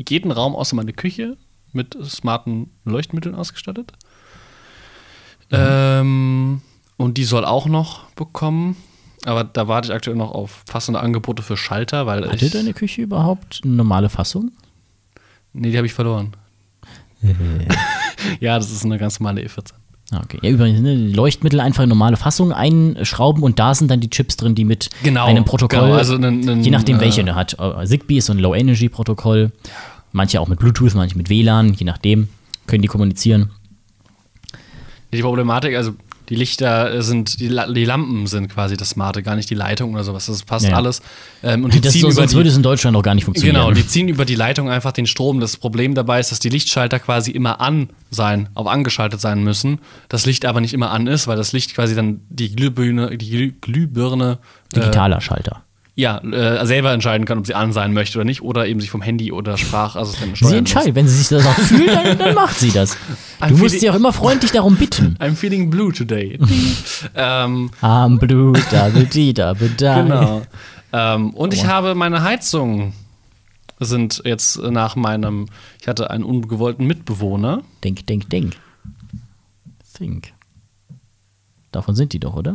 jeden 0.08 0.30
Raum 0.30 0.54
außer 0.56 0.76
meine 0.76 0.92
Küche 0.92 1.36
mit 1.72 1.96
smarten 2.04 2.70
Leuchtmitteln 2.84 3.34
ausgestattet. 3.34 3.92
Ähm, 5.50 6.60
und 6.96 7.18
die 7.18 7.24
soll 7.24 7.44
auch 7.44 7.66
noch 7.66 8.04
bekommen. 8.10 8.76
Aber 9.24 9.44
da 9.44 9.68
warte 9.68 9.88
ich 9.88 9.94
aktuell 9.94 10.16
noch 10.16 10.32
auf 10.32 10.64
passende 10.66 10.98
Angebote 11.00 11.42
für 11.42 11.56
Schalter, 11.56 12.06
weil 12.06 12.28
Hatte 12.28 12.44
ich. 12.46 12.52
deine 12.52 12.72
Küche 12.74 13.02
überhaupt 13.02 13.60
eine 13.64 13.74
normale 13.74 14.08
Fassung? 14.08 14.50
Nee, 15.52 15.70
die 15.70 15.76
habe 15.76 15.86
ich 15.86 15.94
verloren. 15.94 16.32
ja, 18.40 18.58
das 18.58 18.70
ist 18.72 18.84
eine 18.84 18.98
ganz 18.98 19.20
normale 19.20 19.42
E14. 19.42 19.72
Okay. 20.14 20.38
Ja, 20.42 20.50
übrigens, 20.50 20.80
ne, 20.80 20.94
Leuchtmittel 20.94 21.58
einfach 21.60 21.82
in 21.84 21.88
normale 21.88 22.16
Fassung 22.18 22.52
einschrauben 22.52 23.42
und 23.42 23.58
da 23.58 23.74
sind 23.74 23.90
dann 23.90 24.00
die 24.00 24.10
Chips 24.10 24.36
drin, 24.36 24.54
die 24.54 24.64
mit 24.64 24.90
Genau, 25.02 25.24
einem 25.26 25.44
Protokoll, 25.44 25.80
genau, 25.80 25.94
also 25.94 26.18
nen- 26.18 26.40
nen- 26.40 26.62
je 26.62 26.70
nachdem 26.70 26.96
äh, 26.96 27.00
welche 27.00 27.22
er 27.26 27.34
hat. 27.34 27.56
Äh, 27.58 27.86
Zigbee 27.86 28.18
ist 28.18 28.26
so 28.26 28.32
ein 28.34 28.38
Low-Energy-Protokoll, 28.38 29.52
manche 30.12 30.38
auch 30.40 30.48
mit 30.48 30.58
Bluetooth, 30.58 30.94
manche 30.94 31.16
mit 31.16 31.30
WLAN, 31.30 31.72
je 31.72 31.86
nachdem 31.86 32.28
können 32.66 32.82
die 32.82 32.88
kommunizieren. 32.88 33.50
Die 35.12 35.22
Problematik, 35.22 35.74
also 35.76 35.92
die 36.28 36.34
Lichter 36.36 37.02
sind, 37.02 37.40
die, 37.40 37.48
die 37.48 37.84
Lampen 37.84 38.26
sind 38.26 38.48
quasi 38.48 38.76
das 38.76 38.90
Smarte, 38.90 39.22
gar 39.22 39.36
nicht 39.36 39.50
die 39.50 39.54
Leitung 39.54 39.94
oder 39.94 40.04
sowas. 40.04 40.26
Das 40.26 40.42
passt 40.44 40.66
Ja. 40.68 40.76
alles. 40.76 41.02
Ähm, 41.42 41.64
und 41.64 41.74
die 41.74 41.80
Das 41.80 41.92
ziehen 41.92 42.02
so, 42.02 42.06
über 42.08 42.14
sonst 42.14 42.30
die, 42.32 42.36
würde 42.36 42.48
es 42.50 42.56
in 42.56 42.62
Deutschland 42.62 42.94
noch 42.94 43.02
gar 43.02 43.14
nicht 43.14 43.24
funktionieren. 43.24 43.56
Genau, 43.56 43.72
die 43.72 43.86
ziehen 43.86 44.08
über 44.08 44.24
die 44.24 44.34
Leitung 44.34 44.70
einfach 44.70 44.92
den 44.92 45.06
Strom. 45.06 45.40
Das 45.40 45.56
Problem 45.56 45.94
dabei 45.94 46.20
ist, 46.20 46.30
dass 46.32 46.38
die 46.38 46.48
Lichtschalter 46.48 46.98
quasi 47.00 47.30
immer 47.32 47.60
an 47.60 47.88
sein, 48.10 48.48
auf 48.54 48.66
angeschaltet 48.66 49.20
sein 49.20 49.42
müssen. 49.42 49.78
Das 50.08 50.26
Licht 50.26 50.44
aber 50.44 50.60
nicht 50.60 50.74
immer 50.74 50.90
an 50.90 51.06
ist, 51.06 51.26
weil 51.26 51.36
das 51.36 51.52
Licht 51.52 51.74
quasi 51.74 51.94
dann 51.94 52.20
die 52.28 52.54
Glühbirne, 52.54 53.16
die 53.16 53.30
Glüh 53.30 53.52
Glühbirne 53.60 54.38
Digitaler 54.74 55.20
Schalter. 55.20 55.62
Ja, 55.94 56.18
äh, 56.18 56.64
selber 56.66 56.92
entscheiden 56.92 57.26
kann, 57.26 57.38
ob 57.38 57.46
sie 57.46 57.54
an 57.54 57.72
sein 57.74 57.92
möchte 57.92 58.18
oder 58.18 58.24
nicht, 58.24 58.40
oder 58.42 58.66
eben 58.66 58.80
sich 58.80 58.90
vom 58.90 59.02
Handy 59.02 59.30
oder 59.30 59.58
Sprachassistenten 59.58 60.36
Sie 60.36 60.44
steuern 60.44 60.58
entscheidet, 60.58 60.94
wenn 60.94 61.06
sie 61.06 61.16
sich 61.18 61.28
das 61.28 61.44
auch 61.46 61.52
fühlt, 61.54 61.88
dann, 61.88 62.18
dann 62.18 62.34
macht 62.34 62.58
sie 62.58 62.70
das. 62.70 62.96
Du 63.40 63.44
I'm 63.44 63.50
musst 63.50 63.60
feeling- 63.62 63.80
sie 63.80 63.90
auch 63.90 63.94
immer 63.96 64.12
freundlich 64.12 64.52
darum 64.52 64.76
bitten. 64.76 65.16
I'm 65.20 65.34
feeling 65.34 65.68
blue 65.68 65.92
today. 65.92 66.38
ähm, 67.14 67.70
Am 67.82 68.18
Blut, 68.18 68.62
da, 68.70 68.88
die, 68.88 69.34
da, 69.34 69.54
da. 69.76 70.02
Genau. 70.02 70.42
ähm, 70.94 71.30
und 71.34 71.52
ich 71.52 71.66
habe 71.66 71.94
meine 71.94 72.22
Heizung 72.22 72.94
sind 73.78 74.22
jetzt 74.24 74.62
nach 74.62 74.96
meinem, 74.96 75.46
ich 75.80 75.88
hatte 75.88 76.08
einen 76.10 76.24
ungewollten 76.24 76.86
Mitbewohner. 76.86 77.62
Denk, 77.84 78.06
denk, 78.06 78.30
denk. 78.30 78.54
Think. 79.94 80.32
Davon 81.70 81.94
sind 81.94 82.12
die 82.12 82.20
doch, 82.20 82.34
oder? 82.34 82.54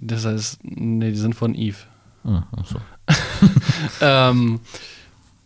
Das 0.00 0.24
heißt, 0.24 0.60
nee, 0.62 1.10
die 1.10 1.16
sind 1.16 1.34
von 1.34 1.54
Eve. 1.54 1.76
Ah, 2.24 2.44
ach 2.56 2.66
so. 2.66 2.80
Ähm, 4.02 4.60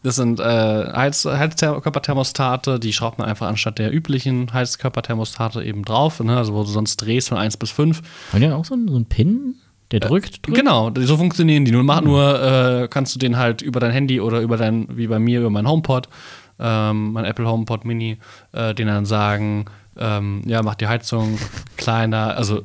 das 0.05 0.17
sind 0.17 0.39
äh, 0.39 0.93
Heiz 0.93 1.25
Heizkörperthermostate, 1.25 2.79
die 2.79 2.93
schraubt 2.93 3.19
man 3.19 3.27
einfach 3.27 3.49
anstatt 3.49 3.79
der 3.79 3.93
üblichen 3.93 4.53
Heizkörperthermostate 4.53 5.65
eben 5.65 5.83
drauf, 5.83 6.21
ne? 6.21 6.37
also 6.37 6.53
wo 6.53 6.63
du 6.63 6.69
sonst 6.69 6.97
drehst 6.97 7.31
von 7.31 7.39
1 7.39 7.57
bis 7.57 7.71
5. 7.71 8.03
Haben 8.33 8.41
die 8.41 8.51
auch 8.51 8.67
so 8.67 8.75
einen, 8.75 8.89
so 8.89 8.97
einen 8.97 9.07
Pin, 9.07 9.55
der 9.91 10.01
drückt? 10.01 10.47
drückt? 10.47 10.59
Genau, 10.59 10.93
so 10.95 11.17
funktionieren 11.17 11.65
die. 11.65 11.73
Nur, 11.73 11.85
mach, 11.85 12.03
nur 12.03 12.83
äh, 12.83 12.89
kannst 12.89 13.15
du 13.15 13.19
den 13.19 13.39
halt 13.39 13.63
über 13.63 13.81
dein 13.81 13.93
Handy 13.93 14.21
oder 14.21 14.41
über 14.41 14.59
dein, 14.59 14.89
wie 14.95 15.07
bei 15.07 15.19
mir, 15.19 15.41
über 15.41 15.51
mein 15.51 15.67
HomePod, 15.67 16.11
ähm, 16.59 17.13
mein 17.13 17.25
Apple 17.25 17.49
HomePod 17.49 17.87
Mini, 17.87 18.19
äh, 18.53 18.75
denen 18.75 18.95
dann 18.95 19.07
sagen, 19.07 19.65
ähm, 19.97 20.43
ja, 20.45 20.63
mach 20.63 20.75
die 20.75 20.87
Heizung 20.87 21.39
kleiner, 21.79 22.37
also 22.37 22.63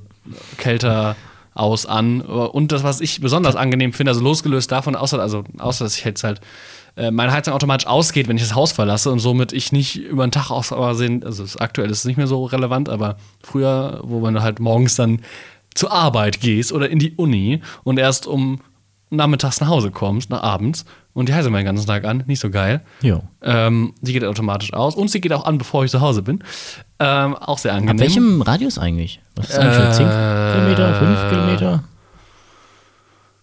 kälter 0.58 1.16
aus, 1.60 1.86
an. 1.86 2.22
Und 2.22 2.72
das, 2.72 2.84
was 2.84 3.02
ich 3.02 3.22
besonders 3.22 3.56
angenehm 3.56 3.94
finde, 3.94 4.12
also 4.12 4.24
losgelöst 4.24 4.72
davon, 4.72 4.96
außer, 4.96 5.20
also, 5.20 5.44
außer 5.58 5.86
dass 5.86 5.98
ich 5.98 6.06
jetzt 6.06 6.24
halt 6.24 6.42
äh, 6.96 7.12
meine 7.12 7.32
Heizung 7.32 7.54
automatisch 7.54 7.88
ausgeht, 7.88 8.28
wenn 8.28 8.38
ich 8.38 8.44
das 8.44 8.56
Haus 8.56 8.72
verlasse 8.72 9.12
und 9.12 9.20
somit 9.20 9.54
ich 9.54 9.72
nicht 9.72 9.98
über 9.98 10.26
den 10.26 10.32
Tag 10.32 10.52
aus 10.52 10.68
Versehen, 10.68 11.24
also 11.24 11.44
aktuell 11.60 11.90
ist 11.92 12.00
es 12.00 12.06
nicht 12.06 12.18
mehr 12.18 12.28
so 12.28 12.46
relevant, 12.46 12.90
aber 12.90 13.18
früher, 13.44 14.00
wo 14.04 14.20
man 14.20 14.42
halt 14.42 14.60
morgens 14.60 14.96
dann 14.96 15.22
zur 15.76 15.92
Arbeit 15.92 16.42
gehst 16.42 16.74
oder 16.74 16.90
in 16.90 17.00
die 17.00 17.14
Uni 17.16 17.62
und 17.84 18.00
erst 18.00 18.26
um 18.26 18.60
nachmittags 19.10 19.60
nach 19.62 19.68
Hause 19.68 19.92
kommst, 19.92 20.30
nach 20.30 20.44
abends 20.44 20.86
und 21.14 21.30
die 21.30 21.34
Heizung 21.34 21.54
den 21.54 21.66
ganzen 21.66 21.88
Tag 21.88 22.06
an, 22.06 22.24
nicht 22.28 22.40
so 22.40 22.50
geil. 22.50 22.82
Jo. 23.02 23.24
Ähm, 23.42 23.94
die 24.02 24.14
geht 24.14 24.24
automatisch 24.24 24.74
aus 24.74 24.96
und 24.96 25.10
sie 25.10 25.22
geht 25.22 25.34
auch 25.34 25.46
an, 25.46 25.58
bevor 25.58 25.84
ich 25.84 25.92
zu 25.92 26.02
Hause 26.02 26.22
bin. 26.22 26.44
Ähm, 27.00 27.36
auch 27.36 27.58
sehr 27.58 27.74
angenehm. 27.74 27.98
Ab 27.98 28.02
welchem 28.02 28.42
Radius 28.42 28.78
eigentlich? 28.78 29.22
Was 29.36 29.50
ist 29.50 29.58
eigentlich? 29.58 29.78
Äh, 29.86 29.92
10 29.92 30.08
Kilometer, 30.54 30.96
5 30.96 31.30
Kilometer? 31.30 31.84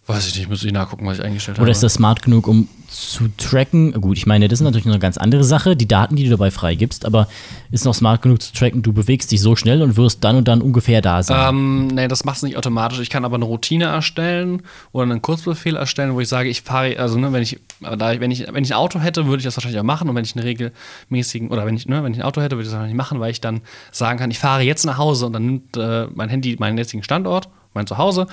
Weiß 0.09 0.29
ich 0.29 0.37
nicht, 0.37 0.49
muss 0.49 0.63
ich 0.63 0.73
nachgucken, 0.73 1.05
was 1.05 1.19
ich 1.19 1.25
eingestellt 1.25 1.59
habe. 1.59 1.65
Oder 1.65 1.73
ist 1.73 1.83
das 1.83 1.95
smart 1.95 2.23
genug, 2.23 2.47
um 2.47 2.69
zu 2.89 3.27
tracken? 3.37 3.91
Gut, 4.01 4.17
ich 4.17 4.27
meine, 4.27 4.47
das 4.47 4.61
ist 4.61 4.65
natürlich 4.65 4.85
noch 4.85 4.93
eine 4.93 5.01
ganz 5.01 5.19
andere 5.19 5.43
Sache, 5.43 5.75
die 5.75 5.89
Daten, 5.89 6.15
die 6.15 6.23
du 6.23 6.31
dabei 6.31 6.53
freigibst, 6.53 7.05
aber 7.05 7.27
ist 7.73 7.85
noch 7.85 7.95
smart 7.95 8.23
genug 8.23 8.41
zu 8.41 8.53
tracken, 8.53 8.83
du 8.83 8.93
bewegst 8.93 9.33
dich 9.33 9.41
so 9.41 9.57
schnell 9.57 9.83
und 9.83 9.97
wirst 9.97 10.23
dann 10.23 10.37
und 10.37 10.47
dann 10.47 10.63
ungefähr 10.63 11.03
da 11.03 11.25
sein. 11.25 11.49
Ähm, 11.49 11.87
nee, 11.89 12.07
das 12.07 12.25
macht 12.25 12.37
es 12.37 12.45
nicht 12.45 12.57
automatisch. 12.57 13.01
Ich 13.01 13.11
kann 13.11 13.25
aber 13.25 13.35
eine 13.35 13.47
Routine 13.47 13.87
erstellen 13.87 14.63
oder 14.93 15.11
einen 15.11 15.23
Kurzbefehl 15.23 15.75
erstellen, 15.75 16.15
wo 16.15 16.21
ich 16.21 16.29
sage, 16.29 16.49
ich 16.49 16.63
fahre, 16.63 16.97
also 17.01 17.19
ne, 17.19 17.33
wenn 17.33 17.43
ich, 17.43 17.59
aber 17.83 17.97
da 17.97 18.13
ich, 18.13 18.21
wenn 18.21 18.31
ich, 18.31 18.47
wenn 18.53 18.63
ich 18.63 18.73
ein 18.73 18.79
Auto 18.79 19.01
hätte, 19.01 19.27
würde 19.27 19.39
ich 19.39 19.45
das 19.45 19.57
wahrscheinlich 19.57 19.81
auch 19.81 19.85
machen. 19.85 20.09
Und 20.09 20.15
wenn 20.15 20.25
ich 20.25 20.37
einen 20.37 20.45
regelmäßigen, 20.45 21.49
oder 21.49 21.67
wenn 21.67 21.75
ich, 21.75 21.89
ne, 21.89 22.05
wenn 22.05 22.13
ich 22.13 22.21
ein 22.21 22.25
Auto 22.25 22.41
hätte, 22.41 22.55
würde 22.55 22.63
ich 22.63 22.69
das 22.69 22.75
wahrscheinlich 22.75 22.97
machen, 22.97 23.19
weil 23.19 23.33
ich 23.33 23.41
dann 23.41 23.63
sagen 23.91 24.21
kann, 24.21 24.31
ich 24.31 24.39
fahre 24.39 24.63
jetzt 24.63 24.85
nach 24.85 24.99
Hause 24.99 25.27
und 25.27 25.33
dann 25.33 25.47
nimmt 25.47 25.77
äh, 25.77 26.07
mein 26.15 26.29
Handy 26.29 26.55
meinen 26.61 26.79
jetzigen 26.79 27.03
Standort, 27.03 27.49
mein 27.75 27.89
Zuhause 27.89 28.29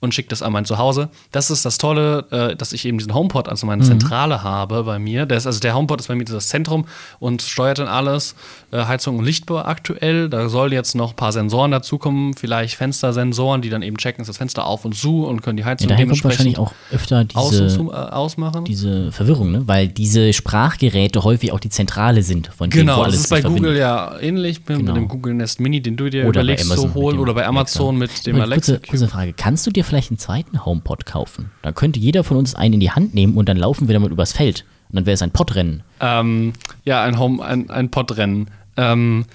und 0.00 0.14
schickt 0.14 0.30
das 0.32 0.42
an 0.42 0.52
mein 0.52 0.64
Zuhause. 0.64 1.08
Das 1.32 1.50
ist 1.50 1.64
das 1.64 1.78
Tolle, 1.78 2.24
äh, 2.30 2.56
dass 2.56 2.72
ich 2.72 2.84
eben 2.84 2.98
diesen 2.98 3.14
HomePod, 3.14 3.48
also 3.48 3.66
meine 3.66 3.82
Zentrale 3.82 4.42
habe 4.42 4.84
bei 4.84 4.98
mir. 4.98 5.26
Der 5.26 5.38
ist, 5.38 5.46
also 5.46 5.58
der 5.60 5.74
HomePod 5.74 6.00
ist 6.00 6.06
bei 6.08 6.14
mir 6.14 6.24
das 6.24 6.48
Zentrum 6.48 6.86
und 7.18 7.42
steuert 7.42 7.78
dann 7.78 7.88
alles, 7.88 8.34
äh, 8.70 8.84
Heizung 8.84 9.18
und 9.18 9.24
Licht 9.24 9.50
aktuell. 9.50 10.28
Da 10.28 10.48
sollen 10.48 10.72
jetzt 10.72 10.94
noch 10.94 11.10
ein 11.10 11.16
paar 11.16 11.32
Sensoren 11.32 11.70
dazukommen, 11.70 12.34
vielleicht 12.34 12.74
Fenstersensoren, 12.76 13.62
die 13.62 13.70
dann 13.70 13.82
eben 13.82 13.96
checken, 13.96 14.20
ist 14.22 14.28
das 14.28 14.36
Fenster 14.36 14.66
auf 14.66 14.84
und 14.84 14.94
zu 14.94 15.24
und 15.26 15.42
können 15.42 15.56
die 15.56 15.62
ja, 15.62 15.68
Heizung 15.68 15.88
kommt 15.88 16.00
dementsprechend 16.00 16.38
wahrscheinlich 16.38 16.58
auch 16.58 16.72
öfter 16.92 17.24
aus 17.34 17.46
und 17.58 17.64
diese, 17.64 17.76
zu, 17.76 17.90
äh, 17.90 17.94
ausmachen. 17.94 18.64
diese 18.64 19.10
Verwirrung, 19.12 19.50
ne? 19.52 19.62
weil 19.66 19.88
diese 19.88 20.32
Sprachgeräte 20.32 21.24
häufig 21.24 21.52
auch 21.52 21.60
die 21.60 21.70
Zentrale 21.70 22.22
sind, 22.22 22.48
von 22.48 22.66
wo 22.72 22.76
Genau, 22.76 23.04
das 23.04 23.14
ist 23.14 23.30
bei 23.30 23.40
Google 23.40 23.74
verbindet. 23.74 23.78
ja 23.80 24.18
ähnlich, 24.20 24.60
mit 24.66 24.78
Genau. 24.78 24.92
dem 24.94 25.08
Google 25.08 25.34
Nest 25.34 25.60
Mini, 25.60 25.80
den 25.80 25.96
du 25.96 26.08
dir 26.10 26.26
Oder 26.26 26.40
überlegst 26.42 26.70
zu 26.70 26.86
mit 26.86 26.94
holen, 26.94 27.16
dem 27.16 27.22
oder 27.22 27.34
bei 27.34 27.46
Amazon 27.46 27.96
Alexa. 27.96 28.16
mit 28.16 28.26
dem 28.26 28.40
Alexa. 28.40 28.72
Kurze, 28.74 28.86
kurze 28.90 29.08
Frage, 29.08 29.32
kannst 29.34 29.66
du 29.66 29.70
dir 29.70 29.84
vielleicht 29.88 30.10
einen 30.10 30.18
zweiten 30.18 30.64
HomePod 30.64 31.06
kaufen? 31.06 31.50
Dann 31.62 31.74
könnte 31.74 31.98
jeder 31.98 32.24
von 32.24 32.36
uns 32.36 32.54
einen 32.54 32.74
in 32.74 32.80
die 32.80 32.90
Hand 32.90 33.14
nehmen 33.14 33.36
und 33.36 33.48
dann 33.48 33.56
laufen 33.56 33.88
wir 33.88 33.94
damit 33.94 34.12
übers 34.12 34.32
Feld. 34.32 34.64
Und 34.88 34.96
dann 34.96 35.06
wäre 35.06 35.14
es 35.14 35.22
ein 35.22 35.30
Podrennen. 35.30 35.82
Ähm, 36.00 36.52
ja, 36.84 37.02
ein 37.02 37.18
Home, 37.18 37.44
ein, 37.44 37.68
ein 37.70 37.90
Podrennen. 37.90 38.48
Ähm, 38.76 39.26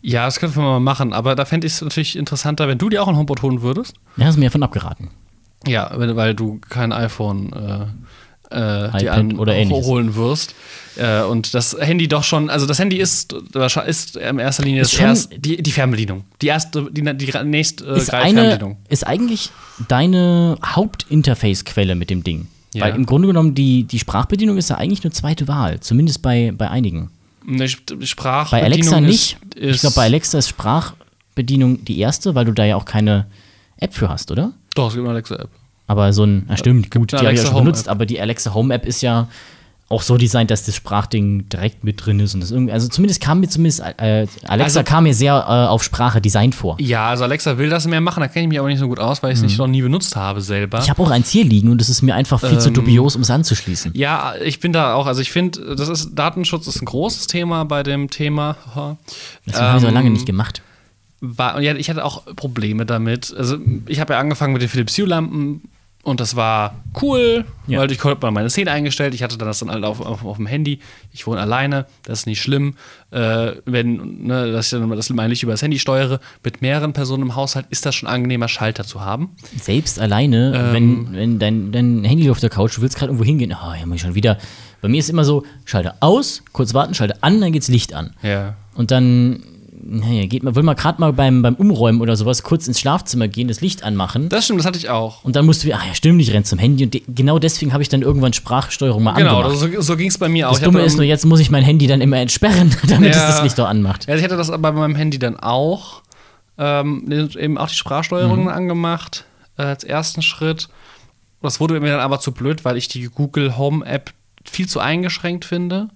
ja, 0.00 0.24
das 0.24 0.40
könnten 0.40 0.56
wir 0.56 0.62
mal 0.62 0.80
machen, 0.80 1.12
aber 1.12 1.34
da 1.34 1.44
fände 1.44 1.66
ich 1.66 1.74
es 1.74 1.82
natürlich 1.82 2.16
interessanter, 2.16 2.66
wenn 2.68 2.78
du 2.78 2.88
dir 2.88 3.02
auch 3.02 3.08
ein 3.08 3.16
HomePod 3.16 3.42
holen 3.42 3.62
würdest. 3.62 3.94
Da 4.16 4.26
hast 4.26 4.34
du 4.36 4.40
mir 4.40 4.46
davon 4.46 4.62
abgeraten. 4.62 5.10
Ja, 5.66 5.90
weil, 5.94 6.16
weil 6.16 6.34
du 6.34 6.60
kein 6.68 6.92
iPhone, 6.92 7.52
äh, 7.52 7.86
äh, 8.52 8.98
dir 8.98 9.12
an 9.12 9.38
oder 9.38 9.54
ähnliches. 9.54 9.86
holen 9.86 10.14
wirst. 10.14 10.54
Äh, 10.96 11.22
und 11.22 11.54
das 11.54 11.74
Handy 11.80 12.06
doch 12.06 12.22
schon, 12.22 12.50
also 12.50 12.66
das 12.66 12.78
Handy 12.78 12.98
ist, 12.98 13.32
ist 13.86 14.16
in 14.16 14.38
erster 14.38 14.62
Linie 14.62 14.82
Ist 14.82 15.00
erste, 15.00 15.38
die, 15.38 15.62
die 15.62 15.72
Fernbedienung. 15.72 16.24
Die 16.42 16.48
erste, 16.48 16.90
die, 16.90 17.02
die 17.16 17.32
nächst 17.44 17.80
äh, 17.80 17.96
ist, 17.96 18.12
eine, 18.12 18.40
Fernbedienung. 18.42 18.76
ist 18.90 19.06
eigentlich 19.06 19.50
deine 19.88 20.58
Hauptinterface-Quelle 20.64 21.94
mit 21.94 22.10
dem 22.10 22.22
Ding. 22.24 22.46
Ja. 22.74 22.84
Weil 22.84 22.94
im 22.94 23.06
Grunde 23.06 23.28
genommen 23.28 23.54
die, 23.54 23.84
die 23.84 23.98
Sprachbedienung 23.98 24.56
ist 24.56 24.70
ja 24.70 24.76
eigentlich 24.76 25.04
eine 25.04 25.12
zweite 25.12 25.48
Wahl, 25.48 25.80
zumindest 25.80 26.22
bei, 26.22 26.52
bei 26.56 26.70
einigen. 26.70 27.10
Eine 27.46 27.64
Sp- 27.68 27.96
Bei 27.98 28.06
Sprachbedienung 28.06 28.64
Alexa 28.72 28.96
ist, 28.98 29.02
nicht. 29.02 29.36
Ist, 29.56 29.74
ich 29.76 29.80
glaube, 29.80 29.96
bei 29.96 30.04
Alexa 30.04 30.38
ist 30.38 30.48
Sprachbedienung 30.48 31.84
die 31.84 31.98
erste, 31.98 32.34
weil 32.34 32.44
du 32.44 32.52
da 32.52 32.64
ja 32.64 32.76
auch 32.76 32.84
keine 32.84 33.26
App 33.78 33.94
für 33.94 34.08
hast, 34.08 34.30
oder? 34.30 34.52
Doch, 34.74 34.88
es 34.88 34.94
gibt 34.94 35.04
eine 35.04 35.14
Alexa-App. 35.14 35.48
Aber 35.92 36.12
so 36.12 36.24
ein, 36.24 36.44
na 36.48 36.56
stimmt, 36.56 36.90
gut, 36.90 37.12
die 37.12 37.16
habe 37.16 37.32
ich 37.32 37.38
ja 37.38 37.44
schon 37.46 37.54
Home 37.54 37.64
benutzt, 37.64 37.86
App. 37.86 37.92
aber 37.92 38.06
die 38.06 38.20
Alexa 38.20 38.54
Home 38.54 38.72
App 38.74 38.86
ist 38.86 39.02
ja 39.02 39.28
auch 39.88 40.00
so 40.00 40.16
designt, 40.16 40.50
dass 40.50 40.64
das 40.64 40.74
Sprachding 40.74 41.50
direkt 41.50 41.84
mit 41.84 42.06
drin 42.06 42.18
ist 42.18 42.32
und 42.32 42.40
das 42.40 42.50
irgendwie, 42.50 42.72
also 42.72 42.88
zumindest 42.88 43.20
kam 43.20 43.40
mir 43.40 43.48
zumindest, 43.48 43.80
äh, 43.98 44.26
Alexa 44.46 44.80
Also- 44.80 44.82
kam 44.84 45.04
mir 45.04 45.12
sehr 45.12 45.34
äh, 45.34 45.68
auf 45.68 45.82
Sprache 45.84 46.22
designt 46.22 46.54
vor. 46.54 46.76
Ja, 46.80 47.10
also 47.10 47.24
Alexa 47.24 47.58
will 47.58 47.68
das 47.68 47.86
mehr 47.86 48.00
machen, 48.00 48.20
da 48.22 48.28
kenne 48.28 48.44
ich 48.44 48.48
mich 48.48 48.58
aber 48.58 48.68
nicht 48.68 48.78
so 48.78 48.88
gut 48.88 48.98
aus, 48.98 49.22
weil 49.22 49.32
ich 49.32 49.36
es 49.36 49.42
nicht 49.42 49.58
noch 49.58 49.66
nie 49.66 49.82
benutzt 49.82 50.16
habe 50.16 50.40
selber. 50.40 50.78
Mhm. 50.78 50.84
Ich 50.84 50.88
habe 50.90 51.02
auch 51.02 51.10
eins 51.10 51.28
hier 51.28 51.44
liegen 51.44 51.68
und 51.68 51.78
es 51.82 51.90
ist 51.90 52.00
mir 52.00 52.14
einfach 52.14 52.40
viel 52.40 52.58
zu 52.58 52.68
Ähm, 52.68 52.74
dubios, 52.74 53.16
um 53.16 53.22
es 53.22 53.28
anzuschließen. 53.30 53.92
Ja, 53.94 54.32
ich 54.42 54.60
bin 54.60 54.72
da 54.72 54.94
auch, 54.94 55.06
also 55.06 55.20
ich 55.20 55.30
finde, 55.30 55.76
das 55.76 55.90
ist 55.90 56.14
Datenschutz 56.14 56.66
ist 56.66 56.80
ein 56.80 56.86
großes 56.86 57.26
Thema 57.26 57.66
bei 57.66 57.82
dem 57.82 58.08
Thema. 58.08 58.56
Das 59.44 59.60
habe 59.60 59.76
ich 59.76 59.82
so 59.82 59.88
ähm, 59.88 59.94
lange 59.94 60.08
nicht 60.08 60.24
gemacht. 60.24 60.62
War, 61.20 61.56
und 61.56 61.62
ja, 61.64 61.74
ich 61.76 61.90
hatte 61.90 62.02
auch 62.02 62.24
Probleme 62.34 62.86
damit. 62.86 63.32
Also 63.36 63.58
ich 63.86 64.00
habe 64.00 64.14
ja 64.14 64.18
angefangen 64.20 64.54
mit 64.54 64.62
den 64.62 64.70
Philips 64.70 64.96
Hue 64.96 65.04
Lampen 65.06 65.60
und 66.04 66.18
das 66.20 66.34
war 66.34 66.74
cool, 67.00 67.44
Ja. 67.68 67.78
weil 67.78 67.90
ich 67.92 67.98
konnte 67.98 68.18
mal 68.22 68.32
meine 68.32 68.50
Szene 68.50 68.72
eingestellt. 68.72 69.14
Ich 69.14 69.22
hatte 69.22 69.38
dann 69.38 69.46
das 69.46 69.60
dann 69.60 69.70
halt 69.70 69.84
auf, 69.84 70.00
auf, 70.00 70.24
auf 70.24 70.36
dem 70.36 70.46
Handy. 70.46 70.80
Ich 71.12 71.26
wohne 71.28 71.40
alleine, 71.40 71.86
das 72.02 72.20
ist 72.20 72.26
nicht 72.26 72.42
schlimm. 72.42 72.74
Äh, 73.12 73.52
wenn, 73.66 74.24
ne, 74.26 74.50
dass 74.50 74.72
ich 74.72 74.78
dann 74.78 74.90
das 74.90 75.10
mein 75.10 75.30
Licht 75.30 75.44
über 75.44 75.52
das 75.52 75.62
Handy 75.62 75.78
steuere. 75.78 76.18
Mit 76.42 76.60
mehreren 76.60 76.92
Personen 76.92 77.22
im 77.22 77.36
Haushalt 77.36 77.66
ist 77.70 77.86
das 77.86 77.94
schon 77.94 78.08
angenehmer, 78.08 78.48
Schalter 78.48 78.84
zu 78.84 79.00
haben. 79.00 79.30
Selbst 79.60 80.00
alleine, 80.00 80.52
ähm, 80.56 80.72
wenn, 80.72 81.12
wenn 81.12 81.38
dein, 81.38 81.72
dein 81.72 82.04
Handy 82.04 82.28
auf 82.30 82.40
der 82.40 82.50
Couch, 82.50 82.76
du 82.76 82.82
willst 82.82 82.96
gerade 82.96 83.10
irgendwo 83.10 83.24
hingehen, 83.24 83.52
ah, 83.52 83.74
hier 83.74 83.86
muss 83.86 83.96
ich 83.96 84.02
schon 84.02 84.14
wieder. 84.16 84.38
Bei 84.80 84.88
mir 84.88 84.98
ist 84.98 85.08
immer 85.08 85.24
so, 85.24 85.44
Schalter 85.64 85.94
aus, 86.00 86.42
kurz 86.52 86.74
warten, 86.74 86.94
Schalter 86.94 87.18
an, 87.20 87.40
dann 87.40 87.52
geht's 87.52 87.68
Licht 87.68 87.94
an. 87.94 88.10
Ja. 88.22 88.56
Und 88.74 88.90
dann, 88.90 89.44
naja, 89.82 90.26
geht 90.26 90.42
man, 90.42 90.54
will 90.54 90.62
man 90.62 90.76
gerade 90.76 91.00
mal 91.00 91.12
beim, 91.12 91.42
beim 91.42 91.54
Umräumen 91.54 92.00
oder 92.00 92.16
sowas 92.16 92.42
kurz 92.42 92.66
ins 92.68 92.78
Schlafzimmer 92.80 93.28
gehen, 93.28 93.48
das 93.48 93.60
Licht 93.60 93.82
anmachen. 93.82 94.28
Das 94.28 94.44
stimmt, 94.44 94.60
das 94.60 94.66
hatte 94.66 94.78
ich 94.78 94.88
auch. 94.88 95.24
und 95.24 95.36
dann 95.36 95.44
musst 95.46 95.64
du 95.64 95.72
ah 95.74 95.80
ja, 95.86 95.94
stimmt, 95.94 96.20
ich 96.22 96.32
renn 96.32 96.44
zum 96.44 96.58
Handy. 96.58 96.84
Und 96.84 96.94
de 96.94 97.02
genau 97.08 97.38
deswegen 97.38 97.72
habe 97.72 97.82
ich 97.82 97.88
dann 97.88 98.02
irgendwann 98.02 98.32
Sprachsteuerung 98.32 99.02
mal 99.02 99.14
Genau, 99.14 99.40
angemacht. 99.42 99.58
so, 99.74 99.80
so 99.80 99.96
ging 99.96 100.08
es 100.08 100.18
bei 100.18 100.28
mir 100.28 100.48
auch. 100.48 100.52
das 100.54 100.62
Dumme 100.62 100.80
ist 100.82 100.96
nur, 100.96 101.04
jetzt 101.04 101.26
muss 101.26 101.40
ich 101.40 101.50
mein 101.50 101.64
Handy 101.64 101.86
dann 101.86 102.00
immer 102.00 102.18
entsperren, 102.18 102.74
damit 102.88 103.14
Ja. 103.14 103.20
es 103.20 103.26
das 103.36 103.42
Licht 103.42 103.58
auch 103.60 103.68
anmacht. 103.68 104.06
Ja, 104.08 104.14
ich 104.14 104.22
hatte 104.24 104.36
das 104.36 104.48
bei 104.50 104.72
meinem 104.72 104.94
Handy 104.94 105.18
dann 105.18 105.38
auch. 105.38 106.02
Ähm, 106.58 107.10
eben 107.38 107.58
auch 107.58 107.68
die 107.68 107.74
Sprachsteuerung 107.74 108.50
angemacht 108.50 109.24
äh, 109.56 109.62
als 109.62 109.84
ersten 109.84 110.22
Schritt. 110.22 110.68
Das 111.40 111.58
wurde 111.60 111.80
mir 111.80 111.90
dann 111.90 112.00
aber 112.00 112.20
zu 112.20 112.30
blöd, 112.32 112.64
weil 112.64 112.76
ich 112.76 112.88
die 112.88 113.04
Google 113.08 113.56
Home 113.56 113.84
App 113.84 114.12
viel 114.44 114.68
zu 114.68 114.78
eingeschränkt 114.80 115.44
finde. 115.44 115.88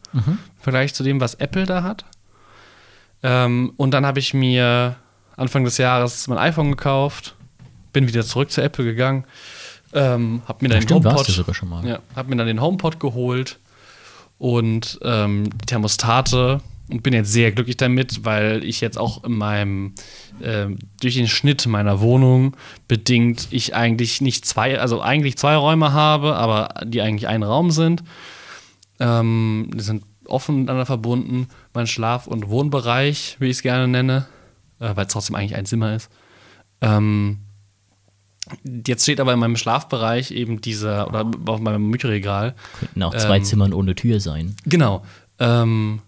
Vielleicht 0.61 0.97
zu 0.97 1.03
dem, 1.05 1.21
was 1.21 1.35
Apple 1.35 1.67
da 1.67 1.83
hat. 1.83 2.05
Ähm, 3.23 3.73
und 3.77 3.93
dann 3.93 4.07
habe 4.07 4.19
ich 4.19 4.35
mir 4.35 4.97
Anfang 5.37 5.65
des 5.65 5.79
Jahres 5.79 6.27
mein 6.29 6.39
iPhone 6.39 6.71
gekauft, 6.71 7.35
bin 7.93 8.09
wieder 8.09 8.25
zurück 8.25 8.51
zu 8.51 8.63
Apple 8.63 8.85
gegangen, 8.85 9.25
ähm, 9.93 10.43
habe 10.47 10.59
mir 10.63 10.69
Stimmt, 10.83 11.05
HomePod 11.07 11.27
ja, 11.85 11.99
habe 12.15 12.31
mir 12.31 12.37
dann 12.37 12.47
den 12.47 12.61
HomePod 12.61 13.01
geholt 13.01 13.59
und 14.39 14.99
ähm, 15.03 15.49
die 15.51 15.67
Thermostate 15.67 16.61
und 16.89 17.03
bin 17.03 17.15
jetzt 17.15 17.33
sehr 17.33 17.53
glücklich 17.53 17.77
damit, 17.77 18.25
weil 18.25 18.63
ich 18.63 18.81
jetzt 18.81 18.99
auch 18.99 19.25
in 19.25 19.37
meinem 19.37 19.95
ähm, 20.43 20.79
durch 21.01 21.15
den 21.15 21.29
Schnitt 21.29 21.67
meiner 21.67 22.01
Wohnung 22.01 22.57
bedingt 22.87 23.49
ich 23.51 23.75
eigentlich 23.75 24.21
nicht 24.21 24.45
zwei, 24.45 24.79
also 24.79 25.01
eigentlich 25.01 25.37
zwei 25.37 25.57
Räume 25.57 25.93
habe, 25.93 26.37
aber 26.37 26.75
die 26.85 27.01
eigentlich 27.03 27.29
ein 27.29 27.43
Raum 27.43 27.71
sind. 27.71 28.05
Ähm, 29.01 29.71
die 29.75 29.83
sind 29.83 30.05
offen 30.29 30.61
miteinander 30.61 30.87
verbunden. 30.87 31.49
Mein 31.75 31.87
Schlaf- 31.87 32.27
und 32.27 32.49
Wohnbereich, 32.49 33.37
wie 33.41 33.47
ich 33.47 33.57
es 33.59 33.63
gerne 33.63 33.89
nenne, 33.89 34.27
äh, 34.81 34.95
weil 34.95 35.07
es 35.07 35.13
trotzdem 35.13 35.37
eigentlich 35.37 35.55
ein 35.57 35.67
Zimmer 35.67 35.95
ist. 35.97 36.11
Ähm, 36.81 37.39
jetzt 38.87 39.03
steht 39.03 39.21
aber 39.21 39.33
in 39.33 39.39
meinem 39.39 39.57
Schlafbereich 39.57 40.31
eben 40.31 40.61
dieser, 40.61 41.09
oder 41.09 41.29
auf 41.47 41.61
meinem 41.61 41.91
Bücherregal, 41.91 42.55
Könnten 42.79 43.03
auch 43.03 43.15
zwei 43.17 43.39
Ähm, 43.39 43.45
Zimmern 43.45 43.73
ohne 43.73 43.95
Tür 43.95 44.21
sein. 44.21 44.55
genau, 44.65 45.05
ähm, 45.39 46.01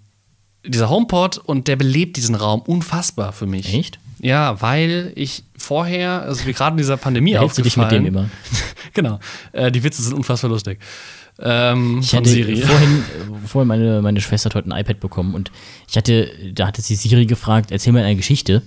dieser 0.67 0.91
HomePod 0.91 1.39
und 1.39 1.69
der 1.69 1.77
belebt 1.77 2.17
diesen 2.17 2.35
Raum 2.35 2.61
unfassbar 2.61 3.33
für 3.33 3.47
mich. 3.47 3.73
Echt? 3.75 3.99
Ja, 4.21 4.61
weil 4.61 5.13
ich 5.15 5.45
vorher, 5.57 6.23
also 6.23 6.45
wie 6.47 6.53
gerade 6.53 6.73
in 6.75 6.79
dieser 6.79 6.97
Pandemie 6.97 7.39
Hältst 7.39 7.59
du 7.59 7.63
dich 7.63 7.77
mit 7.77 7.91
dem 7.93 8.05
aufgefallen- 8.05 8.07
immer? 8.07 8.29
genau, 8.93 9.21
äh, 9.53 9.71
die 9.71 9.83
Witze 9.85 10.03
sind 10.03 10.15
unfassbar 10.15 10.51
lustig. 10.51 10.81
Ähm, 11.41 12.01
Ich 12.03 12.11
von 12.11 12.19
hatte 12.21 12.31
Siri. 12.31 12.57
vorhin, 12.63 13.05
vorhin 13.47 13.69
meine, 13.69 14.03
meine 14.03 14.21
Schwester 14.21 14.51
hat 14.51 14.55
heute 14.55 14.71
ein 14.71 14.81
iPad 14.81 15.01
bekommen 15.01 15.35
und 15.35 15.51
ich 15.89 15.97
hatte, 15.97 16.31
da 16.53 16.67
hatte 16.67 16.83
sie 16.83 16.95
Siri 16.95 17.27
gefragt, 17.27 17.71
erzähl 17.71 17.93
mir 17.93 18.05
eine 18.05 18.17
Geschichte. 18.17 18.63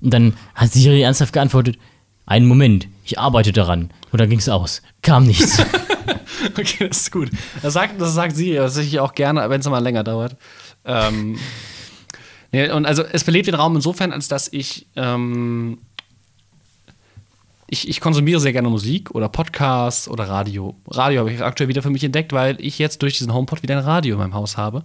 Und 0.00 0.12
dann 0.14 0.34
hat 0.54 0.72
Siri 0.72 1.02
ernsthaft 1.02 1.32
geantwortet, 1.32 1.78
einen 2.26 2.46
Moment, 2.46 2.88
ich 3.04 3.18
arbeite 3.18 3.52
daran. 3.52 3.90
Und 4.12 4.20
dann 4.20 4.28
ging 4.28 4.38
es 4.38 4.48
aus. 4.48 4.82
Kam 5.02 5.26
nichts. 5.26 5.62
Okay, 6.56 6.86
das 6.88 6.98
ist 6.98 7.10
gut. 7.12 7.30
Das 7.62 7.72
sagt, 7.74 8.00
das 8.00 8.14
sagt 8.14 8.36
sie 8.36 8.54
tatsächlich 8.54 9.00
auch 9.00 9.12
gerne, 9.14 9.50
wenn 9.50 9.60
es 9.60 9.68
mal 9.68 9.80
länger 9.80 10.04
dauert. 10.04 10.36
Ähm, 10.84 11.36
nee, 12.52 12.70
und 12.70 12.86
also 12.86 13.02
es 13.02 13.24
belebt 13.24 13.48
den 13.48 13.56
Raum 13.56 13.74
insofern, 13.74 14.12
als 14.12 14.28
dass 14.28 14.46
ich, 14.52 14.86
ähm, 14.94 15.78
ich, 17.70 17.88
ich 17.88 18.00
konsumiere 18.00 18.40
sehr 18.40 18.52
gerne 18.52 18.68
Musik 18.68 19.10
oder 19.10 19.28
Podcasts 19.28 20.08
oder 20.08 20.24
Radio. 20.28 20.74
Radio 20.88 21.20
habe 21.20 21.32
ich 21.32 21.42
aktuell 21.42 21.68
wieder 21.68 21.82
für 21.82 21.90
mich 21.90 22.02
entdeckt, 22.02 22.32
weil 22.32 22.56
ich 22.60 22.78
jetzt 22.78 23.02
durch 23.02 23.18
diesen 23.18 23.32
HomePod 23.32 23.62
wieder 23.62 23.76
ein 23.76 23.84
Radio 23.84 24.14
in 24.14 24.20
meinem 24.20 24.34
Haus 24.34 24.56
habe. 24.56 24.84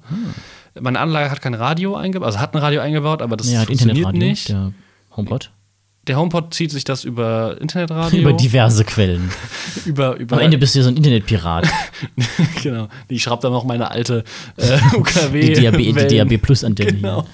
Meine 0.80 1.00
Anlage 1.00 1.32
hat 1.32 1.42
kein 1.42 1.54
Radio 1.54 1.96
eingebaut, 1.96 2.26
also 2.28 2.40
hat 2.40 2.54
ein 2.54 2.60
Radio 2.60 2.82
eingebaut, 2.82 3.22
aber 3.22 3.38
das 3.38 3.52
ja, 3.52 3.62
hat 3.62 3.68
funktioniert 3.68 4.14
nicht. 4.14 4.50
der 4.50 4.74
HomePod. 5.16 5.52
Der 6.08 6.18
HomePod 6.18 6.54
zieht 6.54 6.70
sich 6.70 6.84
das 6.84 7.06
über 7.06 7.56
Internetradio. 7.62 8.20
Über 8.20 8.34
diverse 8.34 8.84
Quellen. 8.84 9.32
über, 9.86 10.18
über 10.18 10.36
Am 10.36 10.42
Ende 10.42 10.58
bist 10.58 10.76
du 10.76 10.80
ja 10.80 10.84
so 10.84 10.90
ein 10.90 10.98
Internetpirat. 10.98 11.66
genau. 12.62 12.90
Ich 13.08 13.24
schraube 13.24 13.42
da 13.42 13.50
noch 13.50 13.64
meine 13.64 13.90
alte 13.90 14.26
äh, 14.58 14.78
UKW. 14.98 15.40
Die 15.54 15.64
DAB, 15.64 15.78
die. 15.78 16.18
DAB 16.18 16.42
Plus 16.42 16.66
Antenne. 16.66 16.94
Genau. 16.94 17.26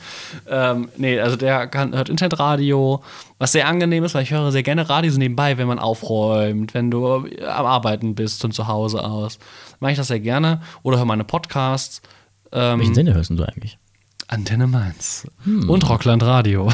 Ähm, 0.47 0.89
nee, 0.97 1.19
also 1.19 1.35
der 1.35 1.65
kann, 1.65 1.95
hört 1.95 2.09
Internetradio, 2.09 3.01
was 3.39 3.53
sehr 3.53 3.67
angenehm 3.67 4.03
ist, 4.03 4.13
weil 4.13 4.21
ich 4.21 4.31
höre 4.31 4.51
sehr 4.51 4.61
gerne 4.61 4.87
Radios 4.87 5.17
nebenbei, 5.17 5.57
wenn 5.57 5.67
man 5.67 5.79
aufräumt, 5.79 6.75
wenn 6.75 6.91
du 6.91 7.07
am 7.07 7.65
Arbeiten 7.65 8.13
bist 8.13 8.41
von 8.41 8.51
zu 8.51 8.67
Hause 8.67 9.03
aus. 9.03 9.39
Mache 9.79 9.93
ich 9.93 9.97
das 9.97 10.09
sehr 10.09 10.19
gerne. 10.19 10.61
Oder 10.83 10.99
höre 10.99 11.05
meine 11.05 11.23
Podcasts. 11.23 12.03
Ähm, 12.51 12.79
Welchen 12.79 12.93
Sender 12.93 13.15
hörst 13.15 13.31
du 13.31 13.43
eigentlich? 13.43 13.79
Antenne 14.27 14.67
Mainz. 14.67 15.25
Hm. 15.43 15.67
Und 15.67 15.89
Rockland 15.89 16.21
Radio. 16.21 16.71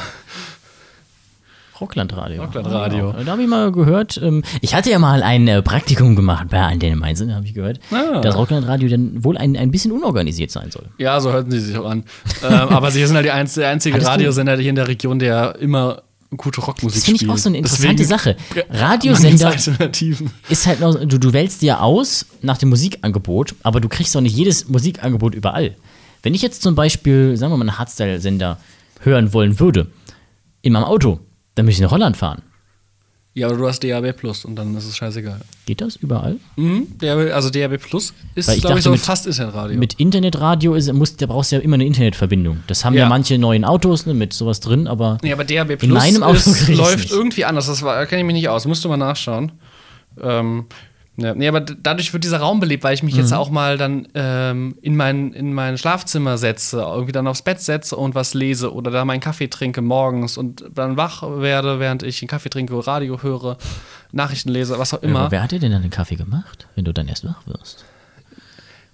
Rocklandradio. 1.82 2.42
Rocklandradio. 2.44 3.10
Ah, 3.12 3.24
Da 3.26 3.32
habe 3.34 3.42
ich 3.44 3.48
mal 3.48 3.72
gehört, 3.72 4.20
ähm, 4.24 4.44
ich 4.62 4.74
hatte 4.76 4.90
ja 4.92 5.00
mal 5.00 5.22
ein 5.24 5.48
äh, 5.48 5.62
Praktikum 5.62 6.16
gemacht 6.16 6.48
bei 6.50 6.62
Antenne 6.62 6.96
Mainz, 6.96 7.20
da 7.26 7.34
habe 7.36 7.46
ich 7.46 7.54
gehört, 7.54 7.80
Ah. 7.92 8.22
dass 8.22 8.36
Rocklandradio 8.38 8.88
dann 8.90 9.24
wohl 9.24 9.38
ein, 9.38 9.58
ein 9.58 9.72
bisschen 9.72 9.92
unorganisiert 9.92 10.52
sein 10.52 10.72
soll. 10.72 10.86
Ja, 10.98 11.20
so 11.20 11.32
hörten 11.34 11.52
sie 11.52 11.60
sich 11.60 11.78
auch 11.78 11.86
an. 11.90 12.04
ähm, 12.44 12.52
aber 12.70 12.92
sie 12.92 13.06
sind 13.06 13.16
halt 13.16 13.26
der 13.26 13.36
einzige 13.36 14.04
Radiosender 14.06 14.56
hier 14.58 14.70
in 14.70 14.76
der 14.76 14.88
Region, 14.88 15.20
der 15.20 15.56
immer 15.60 16.02
gute 16.38 16.60
Rockmusik 16.62 16.96
Das 17.00 17.06
finde 17.06 17.24
ich 17.24 17.30
auch 17.30 17.38
so 17.38 17.50
eine 17.50 17.58
interessante 17.60 17.96
Deswegen- 17.96 18.10
Sache. 18.10 18.36
Ja, 18.56 18.64
Radiosender 18.70 19.54
ist 20.50 20.68
halt 20.68 20.80
noch, 20.82 20.96
du, 20.96 21.18
du 21.20 21.34
wählst 21.34 21.62
dir 21.62 21.82
aus 21.82 22.26
nach 22.42 22.58
dem 22.58 22.70
Musikangebot, 22.70 23.56
aber 23.64 23.80
du 23.80 23.88
kriegst 23.90 24.16
auch 24.18 24.22
nicht 24.22 24.36
jedes 24.36 24.68
Musikangebot 24.68 25.36
überall. 25.36 25.76
Wenn 26.24 26.34
ich 26.34 26.42
jetzt 26.42 26.62
zum 26.62 26.74
Beispiel, 26.76 27.38
sagen 27.38 27.52
wir 27.54 27.58
mal, 27.58 27.68
einen 27.70 27.78
Hardstyle-Sender 27.78 28.58
hören 29.02 29.32
wollen 29.34 29.60
würde, 29.60 29.88
in 30.62 30.74
meinem 30.74 30.86
Auto, 30.86 31.20
dann 31.56 31.66
müsste 31.66 31.80
ich 31.80 31.84
nach 31.84 31.92
Holland 31.92 32.16
fahren. 32.18 32.42
Ja, 33.38 33.48
aber 33.48 33.58
du 33.58 33.68
hast 33.68 33.84
DAB 33.84 34.14
Plus 34.16 34.46
und 34.46 34.56
dann 34.56 34.78
ist 34.78 34.86
es 34.86 34.96
scheißegal. 34.96 35.42
Geht 35.66 35.82
das 35.82 35.98
überall? 35.98 36.38
Mhm, 36.56 36.88
DAB, 37.00 37.34
also 37.34 37.50
DAB 37.50 37.78
Plus 37.80 38.14
ist, 38.34 38.50
glaube 38.62 38.78
ich, 38.78 38.84
so 38.86 38.92
mit- 38.92 39.02
fast 39.02 39.28
Internetradio. 39.28 39.78
Mit 39.78 39.96
Internetradio 39.96 40.74
ist, 40.74 40.94
muss, 40.94 41.18
da 41.18 41.26
brauchst 41.26 41.52
du 41.52 41.58
ja 41.58 41.62
immer 41.62 41.74
eine 41.74 41.86
Internetverbindung. 41.86 42.64
Das 42.68 42.86
haben 42.86 42.94
ja, 42.94 43.02
Ja. 43.02 43.10
manche 43.10 43.38
neuen 43.38 43.66
Autos 43.66 44.06
ne, 44.06 44.14
mit 44.14 44.32
sowas 44.32 44.62
drin, 44.62 44.88
aber 44.88 45.18
nee, 45.22 45.34
aber 45.34 45.44
DAB 45.44 45.76
Plus 45.76 45.92
meinem 45.92 46.24
Auto 46.24 46.38
ist, 46.38 46.70
läuft 46.70 46.98
nicht. 47.00 47.12
irgendwie 47.12 47.44
anders. 47.44 47.68
Das 47.68 47.82
war- 47.82 48.06
kenne 48.06 48.22
ich 48.22 48.26
mich 48.26 48.36
nicht 48.36 48.48
aus. 48.48 48.66
Musst 48.68 48.86
du 48.86 48.88
mal 48.90 48.96
nachschauen. 48.96 49.52
Ähm, 50.22 50.68
ja, 51.18 51.34
nee, 51.34 51.48
aber 51.48 51.62
dadurch 51.62 52.12
wird 52.14 52.24
dieser 52.26 52.40
Raum 52.40 52.60
belebt, 52.60 52.84
weil 52.84 52.94
ich 52.94 53.02
mich 53.04 53.14
Mhm. 53.16 53.22
jetzt 53.22 53.34
auch 53.34 53.50
mal 53.50 53.78
dann 53.78 54.08
ähm, 54.16 54.76
in, 54.82 54.96
mein, 54.98 55.32
in 55.34 55.54
mein 55.54 55.78
Schlafzimmer 55.78 56.38
setze, 56.38 56.82
irgendwie 56.82 57.12
dann 57.14 57.26
aufs 57.28 57.42
Bett 57.42 57.62
setze 57.62 57.96
und 57.96 58.16
was 58.16 58.34
lese 58.34 58.74
oder 58.74 58.92
da 58.92 59.06
meinen 59.06 59.22
Kaffee 59.22 59.48
trinke 59.48 59.82
morgens 59.82 60.38
und 60.38 60.66
dann 60.74 60.98
wach 60.98 61.24
werde, 61.24 61.80
während 61.80 62.04
ich 62.04 62.22
einen 62.22 62.28
Kaffee 62.28 62.50
trinke, 62.50 62.86
Radio 62.86 63.22
höre, 63.24 63.58
Nachrichten 64.12 64.50
lese, 64.50 64.78
was 64.78 64.94
auch 64.94 65.02
immer. 65.04 65.22
Aber 65.22 65.32
wer 65.32 65.44
hat 65.44 65.52
dir 65.52 65.60
denn 65.60 65.72
dann 65.72 65.82
den 65.84 65.92
Kaffee 65.92 66.16
gemacht, 66.16 66.68
wenn 66.76 66.84
du 66.86 66.94
dann 66.94 67.08
erst 67.08 67.24
wach 67.26 67.42
wirst? 67.46 67.86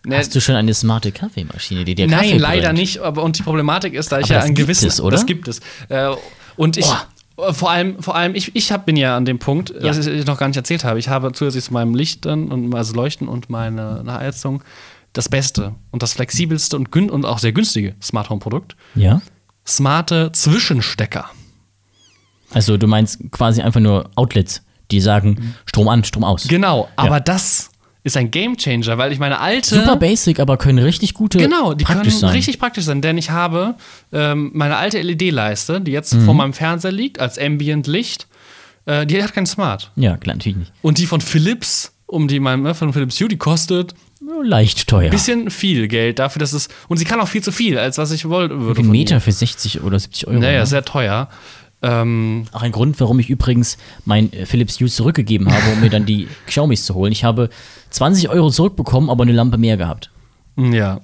Ne, 0.03 0.17
Hast 0.17 0.34
du 0.34 0.41
schon 0.41 0.55
eine 0.55 0.74
smarte 0.74 1.11
Kaffeemaschine, 1.11 1.86
die 1.86 1.93
dir 1.95 2.07
Kaffee 2.07 2.32
Nein, 2.32 2.39
leider 2.39 2.61
brennt? 2.69 2.80
nicht. 2.80 2.99
Aber 2.99 3.22
und 3.24 3.38
die 3.38 3.43
Problematik 3.43 3.93
ist, 3.93 4.11
da 4.11 4.17
ich 4.19 4.26
Aber 4.26 4.34
ja 4.34 4.39
das 4.39 4.45
ein 4.45 4.55
gibt 4.55 4.65
gewissen, 4.67 4.88
es, 4.88 4.99
oder? 4.99 5.15
das 5.15 5.26
gibt 5.28 5.47
es. 5.47 5.59
Äh, 5.89 6.09
und 6.55 6.78
ich 6.78 6.86
Boah. 6.88 7.05
Äh, 7.38 7.53
vor 7.53 7.69
allem, 7.71 8.01
vor 8.01 8.15
allem, 8.15 8.36
ich, 8.36 8.55
ich 8.55 8.71
hab, 8.71 8.86
bin 8.86 8.95
ja 8.95 9.17
an 9.17 9.25
dem 9.25 9.39
Punkt, 9.39 9.69
Ja. 9.71 9.79
dass 9.82 10.05
ich 10.05 10.25
noch 10.25 10.38
gar 10.38 10.47
nicht 10.47 10.57
erzählt 10.57 10.84
habe. 10.84 10.99
Ich 10.99 11.09
habe 11.09 11.32
zusätzlich 11.32 11.63
zu 11.65 11.73
meinem 11.73 11.95
Lichtern 11.95 12.51
und 12.51 12.73
also 12.75 12.93
Leuchten 12.93 13.27
und 13.27 13.49
meine 13.49 14.03
Heizung 14.07 14.63
das 15.13 15.27
beste 15.27 15.75
und 15.91 16.03
das 16.03 16.13
flexibelste 16.13 16.77
und, 16.77 16.95
und 16.95 17.25
auch 17.25 17.39
sehr 17.39 17.51
günstige 17.51 17.95
Smart 18.01 18.29
Home 18.29 18.39
Produkt. 18.39 18.75
Ja. 18.95 19.21
Smarte 19.67 20.32
Zwischenstecker. 20.32 21.29
Also 22.53 22.77
du 22.77 22.88
meinst 22.88 23.19
quasi 23.32 23.61
einfach 23.61 23.79
nur 23.79 24.09
Outlets, 24.15 24.63
die 24.91 24.99
sagen 25.01 25.55
Strom 25.65 25.88
an, 25.88 26.03
Strom 26.03 26.23
aus. 26.23 26.47
Genau, 26.47 26.89
aber 26.95 27.19
das 27.19 27.70
ist 28.04 28.18
ein 28.18 28.32
Game 28.32 28.58
Changer, 28.58 28.97
weil 28.97 29.12
ich 29.12 29.20
meine 29.20 29.39
alte 29.39 29.76
Super 29.76 29.95
basic, 29.95 30.39
aber 30.39 30.58
können 30.58 30.80
richtig 30.80 31.14
gute 31.14 31.38
Genau, 31.38 31.74
die 31.74 31.84
können 31.84 32.10
sein. 32.10 32.32
richtig 32.32 32.58
praktisch 32.60 32.86
sein, 32.86 33.02
denn 33.02 33.18
ich 33.18 33.30
habe 33.30 33.76
ähm, 34.12 34.52
meine 34.54 34.78
alte 34.78 34.99
LED-Leiste, 35.02 35.82
die 35.82 35.91
jetzt 35.91 36.14
Mhm. 36.16 36.26
vor 36.26 36.34
meinem 36.34 36.54
Fernseher 36.54 36.91
liegt, 36.91 37.20
als 37.20 37.38
Ambient-Licht, 37.38 38.28
äh, 38.86 39.06
die 39.06 39.22
hat 39.24 39.34
kein 39.34 39.45
Smart. 39.45 39.91
Ja, 39.95 40.18
klar, 40.18 40.36
natürlich 40.36 40.58
nicht. 40.58 40.74
Und 40.82 40.97
die 40.97 41.06
von 41.06 41.22
Philips, 41.22 41.91
um 42.08 42.28
die 42.28 42.39
mein, 42.39 42.64
ne, 42.64 42.74
von 42.74 42.91
Philips 42.91 43.20
Hue, 43.22 43.28
die 43.28 43.38
kostet 43.38 43.93
Leicht 44.43 44.88
teuer. 44.88 45.06
ein 45.06 45.10
bisschen 45.12 45.49
viel 45.52 45.88
Geld 45.88 46.20
dafür, 46.20 46.39
dass 46.39 46.54
es. 46.54 46.70
Und 46.88 46.97
sie 46.97 47.06
kann 47.06 47.20
auch 47.22 47.28
viel 47.28 47.43
zu 47.43 47.52
viel, 47.52 47.78
als 47.78 47.97
was 47.97 48.12
ich 48.12 48.28
wollte. 48.30 48.60
würde 48.60 48.82
Ein 48.82 48.89
Meter 48.89 49.20
für 49.22 49.32
60 49.32 49.82
oder 49.82 49.99
70 49.99 50.28
Euro. 50.28 50.39
Naja, 50.39 50.60
ne? 50.60 50.66
sehr 50.66 50.84
teuer. 50.86 51.28
Ähm, 51.84 52.45
Auch 52.51 52.61
ein 52.61 52.71
Grund, 52.71 52.99
warum 52.99 53.19
ich 53.19 53.29
übrigens 53.29 53.77
mein 54.05 54.32
äh, 54.34 54.45
Philips 54.45 54.79
Hue 54.79 54.88
zurückgegeben 54.88 55.51
habe, 55.51 55.71
um 55.73 55.79
mir 55.82 55.89
dann 55.89 56.05
die 56.05 56.27
Xiaomis 56.47 56.86
zu 56.86 56.93
holen. 56.93 57.11
Ich 57.11 57.23
habe 57.23 57.49
20 57.89 58.29
Euro 58.29 58.49
zurückbekommen, 58.51 59.09
aber 59.09 59.23
eine 59.23 59.32
Lampe 59.32 59.57
mehr 59.57 59.77
gehabt. 59.77 60.11
ja. 60.57 61.01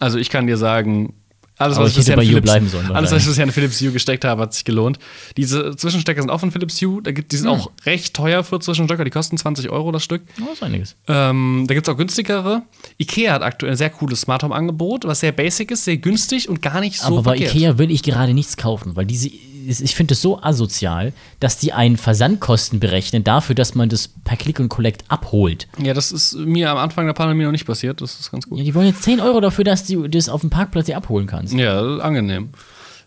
Also 0.00 0.16
ich 0.18 0.30
kann 0.30 0.46
dir 0.46 0.56
sagen, 0.56 1.14
alles, 1.56 1.76
Aber 1.76 1.86
was 1.86 1.90
ich 1.90 1.96
bisher 1.98 2.14
bei 2.14 2.24
Philips, 2.24 2.44
bleiben 2.44 2.68
sollen, 2.68 2.92
alles, 2.92 3.10
was 3.10 3.22
ich 3.22 3.26
bisher 3.28 3.42
in 3.42 3.50
Philips 3.50 3.80
Hue 3.80 3.90
gesteckt 3.90 4.24
habe, 4.24 4.42
hat 4.42 4.54
sich 4.54 4.64
gelohnt. 4.64 5.00
Diese 5.36 5.74
Zwischenstecker 5.74 6.20
sind 6.22 6.30
auch 6.30 6.38
von 6.38 6.52
Philips 6.52 6.80
Hue. 6.80 7.02
Da 7.02 7.10
gibt, 7.10 7.32
die 7.32 7.36
sind 7.36 7.50
Hm. 7.50 7.54
auch 7.58 7.72
recht 7.84 8.14
teuer 8.14 8.44
für 8.44 8.60
Zwischenstecker. 8.60 9.02
Die 9.04 9.10
kosten 9.10 9.36
20 9.36 9.70
Euro 9.70 9.90
das 9.90 10.04
Stück. 10.04 10.22
Oh, 10.40 10.52
ist 10.52 10.62
einiges. 10.62 10.94
Ähm, 11.08 11.64
da 11.66 11.74
gibt 11.74 11.88
es 11.88 11.92
auch 11.92 11.98
günstigere. 11.98 12.62
Ikea 12.98 13.32
hat 13.32 13.42
aktuell 13.42 13.72
ein 13.72 13.76
sehr 13.76 13.90
cooles 13.90 14.20
Smart 14.20 14.44
Home 14.44 14.54
Angebot, 14.54 15.04
was 15.04 15.18
sehr 15.18 15.32
basic 15.32 15.72
ist, 15.72 15.82
sehr 15.84 15.96
günstig 15.96 16.48
und 16.48 16.62
gar 16.62 16.78
nicht 16.78 17.00
so 17.00 17.06
aber 17.08 17.22
bei 17.24 17.30
verkehrt. 17.38 17.56
Ikea 17.56 17.78
will 17.78 17.90
ich 17.90 18.04
gerade 18.04 18.34
nichts 18.34 18.56
kaufen, 18.56 18.94
weil 18.94 19.06
diese, 19.06 19.28
ich 19.68 19.94
finde 19.94 20.14
es 20.14 20.22
so 20.22 20.42
asozial, 20.42 21.12
dass 21.40 21.58
die 21.58 21.72
einen 21.72 21.96
Versandkosten 21.96 22.80
berechnen 22.80 23.22
dafür, 23.24 23.54
dass 23.54 23.74
man 23.74 23.88
das 23.88 24.08
per 24.24 24.36
Click 24.36 24.58
und 24.60 24.68
Collect 24.68 25.04
abholt. 25.08 25.68
Ja, 25.82 25.92
das 25.94 26.10
ist 26.12 26.34
mir 26.36 26.70
am 26.70 26.78
Anfang 26.78 27.06
der 27.06 27.12
Pandemie 27.12 27.44
noch 27.44 27.52
nicht 27.52 27.66
passiert. 27.66 28.00
Das 28.00 28.18
ist 28.18 28.30
ganz 28.30 28.48
gut. 28.48 28.58
Ja, 28.58 28.64
die 28.64 28.74
wollen 28.74 28.86
jetzt 28.88 29.02
10 29.02 29.20
Euro 29.20 29.40
dafür, 29.40 29.64
dass 29.64 29.84
du 29.84 30.08
das 30.08 30.28
auf 30.28 30.40
dem 30.40 30.50
Parkplatz 30.50 30.86
hier 30.86 30.96
abholen 30.96 31.26
kannst. 31.26 31.52
Ja, 31.54 31.98
angenehm. 31.98 32.50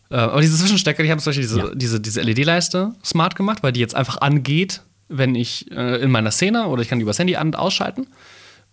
Äh, 0.10 0.16
aber 0.16 0.42
diese 0.42 0.58
Zwischenstecker, 0.58 1.04
die 1.04 1.10
haben 1.12 1.20
zum 1.20 1.30
Beispiel 1.32 1.44
diese, 1.44 1.60
Ja. 1.60 1.76
diese, 1.76 2.00
diese 2.00 2.22
LED-Leiste 2.22 2.94
smart 3.04 3.36
gemacht, 3.36 3.64
weil 3.64 3.72
die 3.72 3.80
jetzt 3.80 3.96
einfach 3.96 4.20
angeht, 4.22 4.82
wenn 5.10 5.36
ich 5.36 5.72
äh, 5.72 6.02
in 6.02 6.12
meiner 6.12 6.32
Szene 6.32 6.68
oder 6.68 6.82
ich 6.82 6.90
kann 6.90 7.00
die 7.00 7.04
übers 7.04 7.18
Handy 7.20 7.36
an- 7.36 7.48
und 7.48 7.56
ausschalten. 7.56 8.08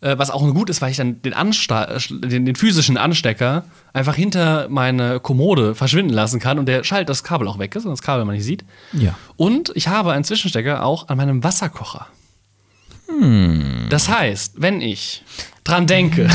Äh, 0.01 0.17
was 0.17 0.31
auch 0.31 0.43
gut 0.55 0.71
ist, 0.71 0.81
weil 0.81 0.93
ich 0.93 0.97
dann 0.97 1.21
den, 1.23 1.35
Ansta 1.35 1.99
den, 2.09 2.47
den 2.47 2.55
physischen 2.55 2.97
Anstecker 2.97 3.65
einfach 3.93 4.15
hinter 4.15 4.69
meine 4.69 5.19
Kommode 5.19 5.75
verschwinden 5.75 6.13
lassen 6.13 6.39
kann 6.39 6.61
und 6.61 6.67
der 6.67 6.85
schaltet 6.85 7.09
das 7.09 7.25
Kabel 7.25 7.49
auch 7.49 7.59
weg 7.59 7.75
ist 7.75 7.85
und 7.85 7.91
das 7.91 8.03
Kabel 8.03 8.25
man 8.25 8.37
nicht 8.37 8.45
sieht. 8.45 8.65
Ja. 8.93 9.19
Und 9.37 9.73
ich 9.75 9.89
habe 9.89 10.13
einen 10.13 10.23
Zwischenstecker 10.23 10.85
auch 10.85 11.09
an 11.09 11.17
meinem 11.17 11.43
Wasserkocher. 11.43 12.07
Hm. 13.09 13.87
Das 13.91 14.09
heißt, 14.09 14.55
wenn 14.59 14.81
ich 14.81 15.25
dran 15.65 15.89
denke, 15.89 16.29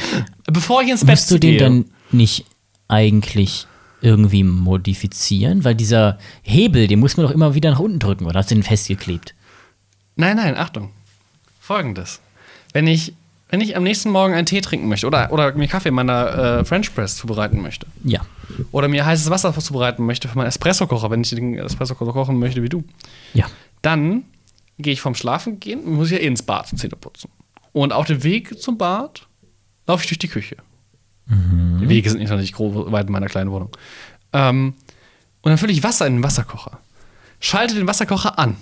bevor 0.52 0.82
ich 0.82 0.88
ins 0.90 1.04
Bett 1.04 1.10
Musst 1.10 1.30
du 1.30 1.38
den 1.38 1.50
gehe, 1.52 1.60
dann 1.60 1.84
nicht 2.10 2.46
eigentlich 2.88 3.68
irgendwie 4.00 4.42
modifizieren? 4.42 5.62
Weil 5.62 5.76
dieser 5.76 6.18
Hebel, 6.42 6.88
den 6.88 6.98
muss 6.98 7.16
man 7.16 7.26
doch 7.26 7.32
immer 7.32 7.54
wieder 7.54 7.70
nach 7.70 7.78
unten 7.78 8.00
drücken, 8.00 8.26
oder 8.26 8.40
hast 8.40 8.50
du 8.50 8.56
den 8.56 8.64
festgeklebt? 8.64 9.36
Nein, 10.16 10.36
nein, 10.36 10.56
Achtung. 10.56 10.90
Folgendes. 11.60 12.20
Wenn 12.74 12.86
ich, 12.86 13.14
wenn 13.48 13.60
ich 13.62 13.76
am 13.76 13.82
nächsten 13.84 14.10
Morgen 14.10 14.34
einen 14.34 14.44
Tee 14.46 14.60
trinken 14.60 14.88
möchte 14.88 15.06
oder, 15.06 15.32
oder 15.32 15.54
mir 15.54 15.68
Kaffee 15.68 15.88
in 15.88 15.94
meiner 15.94 16.58
äh, 16.60 16.64
French 16.66 16.94
Press 16.94 17.16
zubereiten 17.16 17.62
möchte 17.62 17.86
Ja. 18.04 18.20
oder 18.72 18.88
mir 18.88 19.06
heißes 19.06 19.30
Wasser 19.30 19.58
zubereiten 19.58 20.04
möchte 20.04 20.28
für 20.28 20.36
meinen 20.36 20.48
Espresso-Kocher, 20.48 21.10
wenn 21.10 21.22
ich 21.22 21.30
den 21.30 21.56
Espresso-Kocher 21.56 22.12
kochen 22.12 22.38
möchte 22.38 22.62
wie 22.62 22.68
du, 22.68 22.84
Ja. 23.32 23.46
dann 23.80 24.24
gehe 24.78 24.92
ich 24.92 25.00
vom 25.00 25.14
Schlafen 25.14 25.60
gehen, 25.60 25.88
muss 25.94 26.08
ich 26.10 26.18
ja 26.18 26.22
eh 26.22 26.26
ins 26.26 26.42
Bad 26.42 26.66
Zähne 26.76 26.96
putzen. 26.96 27.30
Und 27.72 27.92
auf 27.92 28.06
dem 28.06 28.22
Weg 28.24 28.60
zum 28.60 28.76
Bad 28.76 29.26
laufe 29.86 30.02
ich 30.02 30.08
durch 30.08 30.18
die 30.18 30.28
Küche. 30.28 30.56
Die 31.26 31.88
Wege 31.88 32.10
sind 32.10 32.18
nicht 32.18 32.30
noch 32.30 32.36
nicht 32.38 32.54
groß 32.54 32.92
weit 32.92 33.06
in 33.06 33.12
meiner 33.12 33.28
kleinen 33.28 33.50
Wohnung. 33.50 33.70
Ähm, 34.32 34.74
und 35.42 35.50
dann 35.50 35.58
fülle 35.58 35.72
ich 35.72 35.82
Wasser 35.82 36.06
in 36.06 36.14
den 36.16 36.22
Wasserkocher. 36.22 36.78
Schalte 37.40 37.74
den 37.76 37.86
Wasserkocher 37.86 38.38
an. 38.38 38.56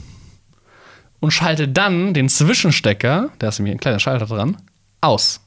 Und 1.22 1.30
schalte 1.30 1.68
dann 1.68 2.14
den 2.14 2.28
Zwischenstecker, 2.28 3.30
da 3.38 3.48
ist 3.48 3.60
nämlich 3.60 3.76
ein 3.76 3.78
kleiner 3.78 4.00
Schalter 4.00 4.26
dran, 4.26 4.56
aus. 5.00 5.40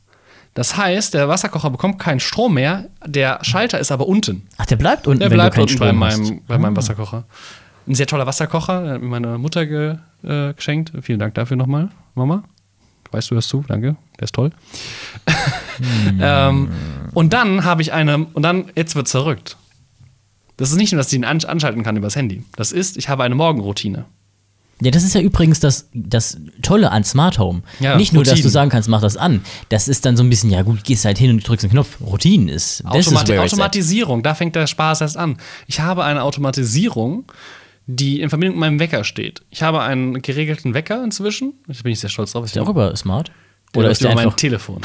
Das 0.54 0.78
heißt, 0.78 1.14
der 1.14 1.28
Wasserkocher 1.28 1.70
bekommt 1.70 2.00
keinen 2.00 2.22
Strom 2.22 2.54
mehr, 2.54 2.86
der 3.06 3.40
Schalter 3.42 3.78
ist 3.78 3.92
aber 3.92 4.08
unten. 4.08 4.48
Ach, 4.56 4.66
der 4.66 4.78
bleibt 4.78 5.06
unten, 5.06 5.20
Der 5.20 5.30
bleibt 5.30 5.58
unten 5.58 5.78
bei 5.78 5.88
Strom 5.88 6.00
meinem, 6.00 6.22
hast. 6.22 6.32
Ah. 6.32 6.36
bei 6.48 6.58
meinem 6.58 6.78
Wasserkocher. 6.78 7.26
Ein 7.88 7.94
sehr 7.94 8.08
toller 8.08 8.26
Wasserkocher, 8.26 8.84
der 8.84 8.94
hat 8.94 9.02
mir 9.02 9.10
meine 9.10 9.38
Mutter 9.38 9.66
ge, 9.66 9.98
äh, 10.24 10.54
geschenkt. 10.54 10.94
Vielen 11.02 11.20
Dank 11.20 11.34
dafür 11.34 11.58
nochmal, 11.58 11.90
Mama. 12.14 12.46
Weißt 13.12 13.32
du 13.32 13.36
das 13.36 13.50
zu? 13.50 13.66
Danke, 13.68 13.98
der 14.18 14.24
ist 14.24 14.34
toll. 14.34 14.52
Hm. 15.78 16.20
ähm, 16.22 16.70
und 17.14 17.34
dann 17.34 17.66
habe 17.66 17.82
ich 17.82 17.92
eine, 17.92 18.20
und 18.20 18.44
dann, 18.44 18.72
jetzt 18.76 18.96
wird 18.96 19.10
verrückt. 19.10 19.58
Das 20.56 20.72
ist 20.72 20.78
nicht 20.78 20.94
nur, 20.94 21.00
dass 21.00 21.12
ich 21.12 21.20
ihn 21.20 21.26
an, 21.26 21.44
anschalten 21.44 21.84
kann 21.84 21.98
übers 21.98 22.16
Handy. 22.16 22.46
Das 22.56 22.72
ist, 22.72 22.96
ich 22.96 23.10
habe 23.10 23.24
eine 23.24 23.36
Morgenroutine. 23.36 24.06
Ja, 24.82 24.92
das 24.92 25.04
ist 25.04 25.16
ja 25.16 25.22
übrigens 25.22 25.62
das, 25.62 25.88
das 25.94 26.38
Tolle 26.62 26.92
an 26.92 27.04
Smart 27.06 27.40
Home. 27.40 27.62
Ja, 27.80 27.96
Nicht 27.96 28.12
nur, 28.12 28.24
dass 28.24 28.32
du 28.32 28.36
Routinen. 28.36 28.52
sagen 28.52 28.70
kannst, 28.70 28.90
mach 28.90 29.02
das 29.02 29.16
an. 29.16 29.42
Das 29.70 29.88
ist 29.88 30.06
dann 30.06 30.18
so 30.18 30.24
ein 30.24 30.30
bisschen, 30.30 30.50
ja 30.50 30.64
gut, 30.64 30.84
gehst 30.84 31.06
halt 31.06 31.18
hin 31.18 31.32
und 31.32 31.48
drückst 31.48 31.64
einen 31.64 31.72
Knopf. 31.72 31.98
Routinen 32.02 32.50
ist. 32.50 32.84
Automati 32.86 33.34
at. 33.34 33.40
Automatisierung, 33.40 34.22
da 34.22 34.36
fängt 34.36 34.56
der 34.56 34.68
Spaß 34.68 35.00
erst 35.02 35.16
an. 35.16 35.38
Ich 35.68 35.80
habe 35.80 36.04
eine 36.04 36.24
Automatisierung, 36.24 37.24
die 37.88 38.20
in 38.20 38.30
Verbindung 38.30 38.56
mit 38.58 38.62
meinem 38.62 38.80
Wecker 38.80 39.04
steht. 39.06 39.44
Ich 39.50 39.64
habe 39.64 39.82
einen 39.82 40.22
geregelten 40.22 40.74
Wecker 40.74 41.04
inzwischen. 41.04 41.54
Da 41.68 41.74
bin 41.84 41.94
ich 41.94 42.00
sehr 42.02 42.10
stolz 42.10 42.34
drauf. 42.34 42.44
Ist 42.46 42.56
der 42.56 42.64
auch 42.64 42.70
über 42.70 42.94
Smart? 42.98 43.32
Oder 43.74 43.80
Oder 43.86 43.92
ist 43.92 44.04
der 44.04 44.12
über 44.12 44.24
mein. 44.26 44.36
Telefon? 44.36 44.82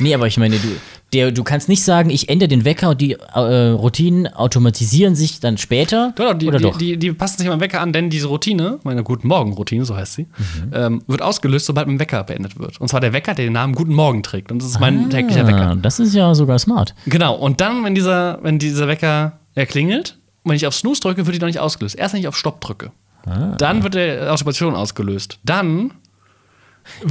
Nee, 0.00 0.14
aber 0.14 0.26
ich 0.26 0.36
meine, 0.38 0.58
du, 0.58 0.68
der, 1.12 1.32
du 1.32 1.42
kannst 1.42 1.68
nicht 1.70 1.82
sagen, 1.82 2.10
ich 2.10 2.28
ändere 2.28 2.48
den 2.48 2.64
Wecker 2.66 2.90
und 2.90 3.00
die 3.00 3.12
äh, 3.12 3.38
Routinen 3.70 4.26
automatisieren 4.26 5.14
sich 5.14 5.40
dann 5.40 5.56
später. 5.56 6.12
Doch, 6.16 6.34
die, 6.34 6.48
oder 6.48 6.58
die, 6.58 6.62
doch? 6.64 6.76
Die, 6.76 6.96
die 6.98 7.12
passen 7.12 7.38
sich 7.38 7.48
am 7.50 7.60
Wecker 7.60 7.80
an, 7.80 7.92
denn 7.94 8.10
diese 8.10 8.26
Routine, 8.28 8.78
meine 8.84 9.02
Guten 9.02 9.26
Morgen-Routine, 9.28 9.84
so 9.86 9.96
heißt 9.96 10.14
sie, 10.14 10.22
Mhm. 10.38 10.70
ähm, 10.74 11.02
wird 11.06 11.22
ausgelöst, 11.22 11.66
sobald 11.66 11.86
mein 11.86 11.98
Wecker 11.98 12.22
beendet 12.24 12.58
wird. 12.58 12.80
Und 12.80 12.88
zwar 12.88 13.00
der 13.00 13.12
Wecker, 13.14 13.34
der 13.34 13.46
den 13.46 13.54
Namen 13.54 13.74
Guten 13.74 13.94
Morgen 13.94 14.22
trägt. 14.22 14.52
Und 14.52 14.60
das 14.62 14.68
ist 14.68 14.80
mein 14.80 15.08
täglicher 15.08 15.44
ah, 15.44 15.46
Wecker. 15.46 15.76
das 15.80 15.98
ist 15.98 16.14
ja 16.14 16.34
sogar 16.34 16.58
smart. 16.58 16.94
Genau. 17.06 17.34
Und 17.34 17.60
dann, 17.62 17.84
wenn 17.84 17.94
dieser, 17.94 18.38
wenn 18.42 18.58
dieser 18.58 18.86
Wecker 18.88 19.38
erklingelt, 19.54 20.16
und 20.42 20.50
wenn 20.50 20.56
ich 20.56 20.66
auf 20.66 20.74
Snooze 20.74 21.00
drücke, 21.00 21.26
wird 21.26 21.34
die 21.36 21.40
noch 21.40 21.46
nicht 21.46 21.58
ausgelöst. 21.60 21.96
Erst 21.98 22.14
wenn 22.14 22.20
ich 22.20 22.28
auf 22.28 22.36
Stopp 22.36 22.60
drücke. 22.60 22.90
Ah. 23.26 23.54
Dann 23.58 23.82
wird 23.82 23.94
der 23.94 24.32
Automation 24.32 24.74
ausgelöst. 24.74 25.38
Dann 25.44 25.92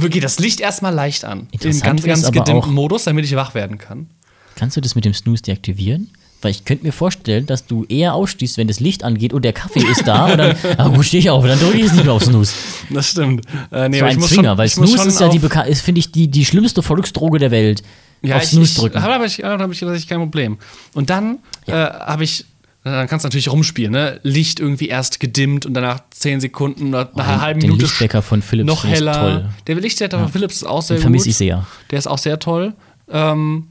geht 0.08 0.24
das 0.24 0.38
Licht 0.38 0.60
erstmal 0.60 0.94
leicht 0.94 1.24
an. 1.24 1.48
In 1.52 1.80
ganz, 1.80 2.02
ganz 2.02 2.24
gedimmten 2.26 2.50
auch- 2.52 2.66
Modus, 2.66 3.04
damit 3.04 3.24
ich 3.24 3.34
wach 3.36 3.54
werden 3.54 3.78
kann. 3.78 4.08
Kannst 4.54 4.76
du 4.76 4.80
das 4.80 4.94
mit 4.94 5.04
dem 5.04 5.14
Snooze 5.14 5.42
deaktivieren? 5.42 6.10
Weil 6.40 6.52
ich 6.52 6.64
könnte 6.64 6.84
mir 6.84 6.92
vorstellen, 6.92 7.46
dass 7.46 7.66
du 7.66 7.84
eher 7.88 8.14
ausstehst, 8.14 8.58
wenn 8.58 8.68
das 8.68 8.78
Licht 8.78 9.02
angeht 9.02 9.32
und 9.32 9.44
der 9.44 9.52
Kaffee 9.52 9.80
ist 9.80 10.06
da 10.06 10.26
und 10.26 10.38
dann, 10.38 10.56
ah 10.78 10.88
gut, 10.88 11.04
stehe 11.04 11.20
ich 11.20 11.30
auf, 11.30 11.44
dann 11.44 11.58
drücke 11.58 11.78
ich 11.78 11.84
jetzt 11.84 11.94
nicht 11.94 12.04
mehr 12.04 12.12
auf 12.12 12.22
Snooze. 12.22 12.54
Das 12.90 13.10
stimmt. 13.10 13.44
Äh, 13.72 13.88
nee, 13.88 13.98
so 13.98 14.04
ein 14.04 14.18
ich 14.18 14.24
Zwinger, 14.24 14.50
schon, 14.50 14.58
weil 14.58 14.66
ich 14.66 14.74
Snooze 14.74 15.08
ist 15.08 15.20
ja 15.20 15.28
die, 15.28 15.40
ist, 15.68 15.80
finde 15.80 15.98
ich, 15.98 16.12
die, 16.12 16.28
die 16.28 16.44
schlimmste 16.44 16.82
Volksdroge 16.82 17.38
der 17.40 17.50
Welt. 17.50 17.82
Ja, 18.22 18.36
auf 18.36 18.42
ich, 18.44 18.50
Snooze 18.50 18.70
ich, 18.70 18.78
drücken. 18.78 18.98
Ich, 18.98 19.04
da 19.04 19.12
hab 19.12 19.24
ich, 19.24 19.36
da 19.38 19.58
hab 19.58 19.96
ich 19.96 20.06
kein 20.06 20.18
Problem. 20.18 20.58
Und 20.94 21.10
dann 21.10 21.38
äh, 21.66 21.72
habe 21.72 22.22
ich, 22.22 22.44
dann 22.84 23.06
kannst 23.08 23.24
du 23.24 23.28
natürlich 23.28 23.50
rumspielen, 23.50 23.92
ne? 23.92 24.20
Licht 24.22 24.60
irgendwie 24.60 24.88
erst 24.88 25.20
gedimmt 25.20 25.66
und 25.66 25.74
danach 25.74 26.00
10 26.10 26.40
Sekunden 26.40 26.88
oder 26.88 27.10
nach 27.14 27.26
einer 27.28 27.40
halben 27.40 27.60
Minute 27.60 27.82
Lichtwecker 27.82 28.22
von 28.22 28.40
Philips 28.40 28.66
noch 28.66 28.84
heller. 28.84 29.12
toll. 29.12 29.48
Der 29.66 29.74
Lichtwecker 29.76 30.18
von 30.18 30.28
Philips 30.30 30.56
ist 30.56 30.64
auch 30.64 30.82
sehr 30.82 30.96
Den 30.96 31.02
vermisse 31.02 31.28
ich 31.30 31.36
sehr. 31.36 31.66
Der 31.90 31.98
ist 31.98 32.06
auch 32.06 32.18
sehr 32.18 32.38
toll. 32.38 32.74
Ähm, 33.10 33.68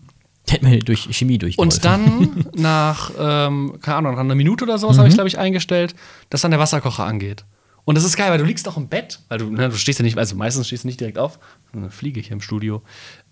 Der 0.48 0.56
hat 0.56 0.62
mir 0.64 0.80
durch 0.80 1.08
Chemie 1.12 1.38
durchgeholfen. 1.38 1.78
und 1.78 1.86
dann 1.86 2.46
nach, 2.56 3.12
ähm, 3.20 3.78
keine 3.82 3.98
Ahnung, 3.98 4.14
nach 4.14 4.20
einer 4.22 4.36
Minute 4.36 4.64
oder 4.66 4.78
sowas 4.78 4.96
Mhm. 4.98 5.00
habe 5.00 5.10
ich, 5.10 5.16
glaube 5.16 5.28
ich, 5.30 5.38
eingestellt, 5.40 5.96
dass 6.30 6.42
dann 6.42 6.52
der 6.52 6.60
Wasserkocher 6.60 7.06
angeht. 7.06 7.44
Und 7.86 7.96
das 7.96 8.04
ist 8.04 8.18
geil, 8.18 8.30
weil 8.32 8.38
du 8.38 8.44
liegst 8.44 8.68
auch 8.68 8.76
im 8.76 8.90
Bett, 8.90 9.20
weil 9.30 9.38
du, 9.38 9.50
ne, 9.50 9.70
du 9.70 9.78
stehst 9.78 9.98
ja 10.00 10.04
nicht, 10.04 10.18
also 10.18 10.36
meistens 10.36 10.68
stehst 10.68 10.84
du 10.84 10.88
nicht 10.90 11.00
direkt 11.00 11.18
auf. 11.18 11.40
Eine 11.74 11.90
Fliege 11.90 12.20
hier 12.20 12.34
im 12.34 12.42
Studio. 12.42 12.82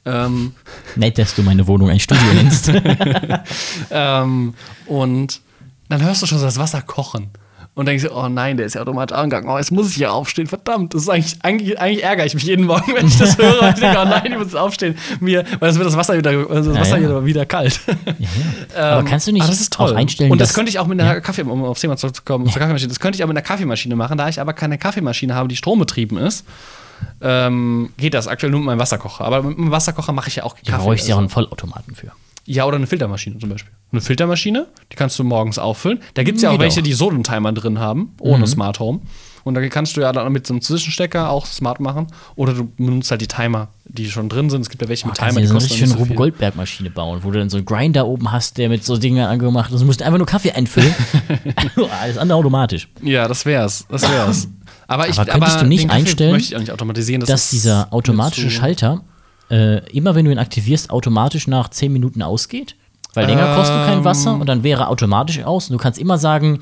Ähm, 0.06 0.54
Nett, 0.96 1.18
dass 1.18 1.36
du 1.36 1.42
meine 1.44 1.68
Wohnung 1.68 1.90
ein 1.90 2.00
Studio 2.00 2.24
nennst. 2.34 2.72
Ähm, 3.92 4.54
und 4.86 5.42
dann 5.90 6.04
hörst 6.04 6.22
du 6.22 6.26
schon 6.26 6.38
so 6.40 6.46
das 6.46 6.58
Wasser 6.58 6.82
kochen. 6.82 7.30
und 7.76 7.88
denkst, 7.88 8.06
oh 8.10 8.30
nein, 8.30 8.56
der 8.56 8.66
ist 8.68 8.76
ja 8.76 8.82
automatisch 8.82 9.18
angegangen. 9.18 9.50
Oh, 9.50 9.58
jetzt 9.58 9.70
muss 9.72 9.90
ich 9.92 9.98
ja 9.98 10.10
aufstehen. 10.12 10.48
Verdammt, 10.48 10.94
das 10.94 11.02
ist 11.04 11.10
eigentlich, 11.10 11.36
eigentlich, 11.44 11.78
eigentlich 11.80 12.04
ärgere 12.06 12.26
ich 12.26 12.34
mich 12.34 12.44
jeden 12.44 12.66
Morgen, 12.66 12.94
wenn 12.96 13.06
ich 13.06 13.18
das 13.18 13.38
höre. 13.38 13.62
Und 13.64 13.70
ich 13.70 13.80
denke, 13.82 13.98
oh 14.02 14.06
nein, 14.06 14.32
ich 14.32 14.38
muss 14.38 14.56
aufstehen. 14.56 14.98
Mir, 15.20 15.44
weil 15.60 15.72
es 15.72 15.76
wird 15.78 15.86
das 15.86 15.98
Wasser 15.98 16.18
wieder, 16.18 16.30
also 16.50 16.70
das 16.70 16.76
Ja, 16.76 16.80
Wasser 16.82 16.98
ja. 16.98 17.04
wieder, 17.10 17.26
wieder 17.26 17.46
kalt. 17.46 17.82
Aber 18.78 19.00
Ähm, 19.00 19.06
kannst 19.06 19.28
du 19.28 19.34
nicht 19.34 19.42
aber 19.42 19.52
das 19.52 19.60
ist 19.60 19.74
toll. 19.74 19.92
auch 19.92 19.96
einstellen, 19.98 20.32
Und 20.32 20.40
das 20.40 20.54
könnte 20.54 20.70
ich 20.70 20.80
auch 20.80 20.88
mit 20.88 21.00
einer 21.02 21.20
Kaffee, 21.20 21.42
um 21.44 21.64
aufs 21.66 21.82
Thema 21.82 21.98
zurückzukommen, 21.98 22.46
zur 22.50 22.60
Kaffeemaschine, 22.62 22.88
das 22.90 23.00
könnte 23.02 23.18
ich 23.18 23.24
auch 23.24 23.28
mit 23.28 23.36
einer 23.38 23.46
Kaffeemaschine 23.46 23.96
machen, 23.98 24.18
da 24.18 24.30
ich 24.30 24.40
aber 24.40 24.54
keine 24.54 24.78
Kaffeemaschine 24.78 25.36
habe, 25.36 25.50
die 25.50 25.56
strombetrieben 25.58 26.18
ist. 26.18 26.46
Ähm, 27.22 27.90
geht 27.98 28.14
das 28.14 28.28
aktuell 28.28 28.52
nur 28.52 28.62
mit 28.62 28.68
meinem 28.68 28.80
Wasserkocher. 28.80 29.26
Aber 29.26 29.44
mit 29.44 29.58
dem 29.58 29.70
Wasserkocher 29.72 30.14
mache 30.14 30.30
ich 30.30 30.38
ja 30.38 30.44
auch 30.44 30.56
Da 30.64 30.72
Kaffee. 30.72 30.84
bräuchte 30.86 31.04
ich 31.04 31.10
ja 31.10 31.16
auch 31.16 31.20
also. 31.20 31.26
einen 31.26 31.30
Vollautomaten 31.30 31.94
für. 31.94 32.12
Ja, 32.46 32.66
oder 32.66 32.78
eine 32.78 32.88
Filtermaschine 32.88 33.40
zum 33.40 33.50
Beispiel. 33.50 33.74
Eine 33.92 34.02
Filtermaschine, 34.02 34.68
die 34.92 34.96
kannst 34.96 35.18
du 35.18 35.24
morgens 35.24 35.58
auffüllen. 35.58 36.00
Da 36.14 36.24
gibt 36.24 36.38
es 36.38 36.44
ja 36.44 36.52
auch 36.52 36.60
welche, 36.60 36.84
die 36.84 36.94
Sodentimer 36.94 37.52
drin 37.54 37.80
haben, 37.80 38.14
ohne 38.20 38.46
Smart 38.46 38.80
Home. 38.80 39.02
Und 39.46 39.54
da 39.54 39.68
kannst 39.70 39.96
du 39.96 40.02
ja 40.02 40.12
dann 40.12 40.32
mit 40.34 40.48
so 40.48 40.56
einem 40.56 40.62
Zwischenstecker 40.62 41.30
auch 41.30 41.46
smart 41.46 41.80
machen. 41.80 42.08
Oder 42.36 42.54
du 42.54 42.66
benutzt 42.66 43.12
halt 43.12 43.22
die 43.22 43.28
Timer, 43.28 43.68
die 43.84 44.10
schon 44.10 44.28
drin 44.28 44.50
sind. 44.50 44.62
Es 44.62 44.70
gibt 44.70 44.82
ja 44.82 44.90
welche 44.90 45.06
mit 45.06 45.18
Kannst 45.18 45.38
Timer, 45.38 45.42
die 45.42 45.48
dir 45.48 45.60
so 45.60 45.60
eine 45.60 45.68
kosten 45.68 45.88
so 45.88 45.96
Rube. 45.98 46.16
Goldberg-Maschine 46.16 46.90
bauen, 46.90 47.20
wo 47.22 47.30
du 47.30 47.38
dann 47.38 47.52
so 47.52 47.58
einen 47.58 47.66
Grinder 47.68 48.08
oben 48.08 48.32
hast, 48.32 48.58
der 48.58 48.70
mit 48.70 48.84
so 48.84 48.98
Dingen 48.98 49.24
angemacht 49.24 49.72
ist. 49.72 49.82
Du 49.82 49.86
musst 49.86 50.02
einfach 50.02 50.18
nur 50.18 50.26
Kaffee 50.26 50.52
einfüllen. 50.52 50.94
Alles 52.02 52.18
andere 52.18 52.40
automatisch. 52.40 52.88
Ja, 53.04 53.28
das 53.28 53.46
wär's. 53.46 53.86
Das 53.88 54.02
wär's. 54.10 54.48
Aber, 54.88 55.10
ich, 55.10 55.20
Aber 55.20 55.32
könntest 55.32 55.62
du 55.62 55.66
nicht 55.66 55.92
einstellen, 55.92 56.32
möchte 56.32 56.50
ich 56.50 56.56
auch 56.56 56.60
nicht 56.62 56.72
automatisieren. 56.72 57.20
Das 57.20 57.30
dass 57.30 57.44
ist 57.44 57.54
dieser 57.54 57.94
automatische 57.94 58.50
Schalter 58.50 59.04
äh, 59.50 59.80
immer, 59.92 60.16
wenn 60.16 60.26
du 60.26 60.32
ihn 60.32 60.40
aktivierst, 60.40 60.90
automatisch 60.90 61.48
nach 61.48 61.70
10 61.70 61.92
Minuten 61.94 62.22
ausgeht? 62.22 62.76
Weil 63.14 63.28
länger 63.28 63.56
kostet 63.56 63.76
du 63.78 63.86
kein 63.86 64.04
Wasser 64.04 64.34
und 64.36 64.46
dann 64.48 64.64
wäre 64.64 64.84
er 64.84 64.90
automatisch 64.90 65.42
aus. 65.44 65.70
Und 65.70 65.74
du 65.78 65.82
kannst 65.82 66.00
immer 66.00 66.18
sagen, 66.18 66.60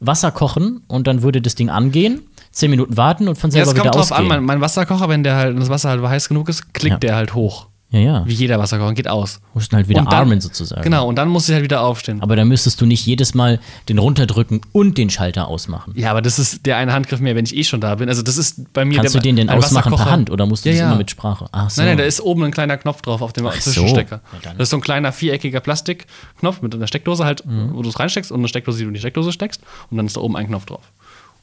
Wasser 0.00 0.32
kochen 0.32 0.80
und 0.88 1.06
dann 1.06 1.22
würde 1.22 1.40
das 1.40 1.54
Ding 1.54 1.70
angehen, 1.70 2.22
10 2.50 2.70
Minuten 2.70 2.96
warten 2.96 3.28
und 3.28 3.38
von 3.38 3.50
Ja, 3.50 3.64
selber 3.64 3.68
es 3.70 3.74
wieder 3.74 3.82
kommt 3.84 3.94
drauf 3.94 4.10
ausgehen. 4.10 4.22
an. 4.32 4.38
Mein, 4.38 4.44
mein 4.44 4.60
Wasserkocher, 4.60 5.08
wenn 5.08 5.22
der 5.22 5.36
halt, 5.36 5.56
das 5.58 5.68
Wasser 5.68 5.90
halt 5.90 6.02
heiß 6.02 6.28
genug 6.28 6.48
ist, 6.48 6.74
klickt 6.74 6.94
Ja. 6.94 6.98
der 6.98 7.16
halt 7.16 7.34
hoch. 7.34 7.68
Ja, 7.92 8.00
ja. 8.00 8.22
Wie 8.26 8.32
jeder 8.32 8.58
Wasserkocher, 8.58 8.94
geht 8.94 9.06
aus. 9.06 9.40
Musst 9.54 9.70
du 9.72 9.76
halt 9.76 9.88
wieder 9.88 10.00
Und 10.00 10.06
dann- 10.10 10.20
armen 10.20 10.40
sozusagen. 10.40 10.82
Genau, 10.82 11.06
und 11.06 11.16
dann 11.16 11.28
muss 11.28 11.48
ich 11.48 11.54
halt 11.54 11.62
wieder 11.62 11.82
aufstehen. 11.82 12.20
Aber 12.22 12.34
dann 12.36 12.48
müsstest 12.48 12.80
du 12.80 12.86
nicht 12.86 13.06
jedes 13.06 13.34
Mal 13.34 13.60
den 13.88 13.98
runterdrücken 13.98 14.62
und 14.72 14.96
den 14.98 15.10
Schalter 15.10 15.46
ausmachen. 15.46 15.92
Ja, 15.96 16.10
aber 16.10 16.22
das 16.22 16.38
ist 16.38 16.64
der 16.66 16.78
eine 16.78 16.92
Handgriff 16.92 17.20
mehr, 17.20 17.36
wenn 17.36 17.44
ich 17.44 17.54
eh 17.56 17.62
schon 17.64 17.80
da 17.80 17.94
bin. 17.94 18.08
Also 18.08 18.22
das 18.22 18.38
ist 18.38 18.72
bei 18.72 18.84
mir 18.84 18.96
Kannst 18.96 19.14
der, 19.14 19.20
du 19.20 19.28
den 19.28 19.36
denn 19.36 19.50
ausmachen 19.50 19.94
per 19.94 20.06
Hand 20.10 20.30
oder 20.30 20.46
musst 20.46 20.64
du 20.64 20.70
Ja, 20.70 20.74
das 20.76 20.84
immer 20.86 20.96
mit 20.96 21.10
Sprache? 21.10 21.46
Ach 21.52 21.70
so. 21.70 21.82
Nein, 21.82 21.90
nein, 21.90 21.98
da 21.98 22.04
ist 22.04 22.20
oben 22.20 22.42
ein 22.44 22.50
kleiner 22.50 22.76
Knopf 22.78 23.02
drauf 23.02 23.20
auf 23.22 23.32
dem 23.32 23.44
so. 23.44 23.50
Zwischenstecker. 23.50 24.20
Dann. 24.42 24.56
das 24.58 24.66
ist 24.66 24.70
so 24.70 24.78
ein 24.78 24.82
kleiner 24.82 25.12
viereckiger 25.12 25.60
Plastikknopf 25.60 26.62
mit 26.62 26.74
einer 26.74 26.86
Steckdose 26.86 27.24
halt, 27.24 27.44
Mhm. 27.44 27.74
wo 27.74 27.82
du 27.82 27.88
es 27.90 27.98
reinsteckst 28.00 28.32
und 28.32 28.40
eine 28.40 28.48
Steckdose, 28.48 28.78
die 28.78 28.84
du 28.84 28.88
in 28.88 28.94
die 28.94 29.00
Steckdose 29.00 29.32
steckst 29.32 29.60
und 29.90 29.96
dann 29.98 30.06
ist 30.06 30.16
da 30.16 30.20
oben 30.20 30.36
ein 30.36 30.46
Knopf 30.46 30.64
drauf. 30.66 30.92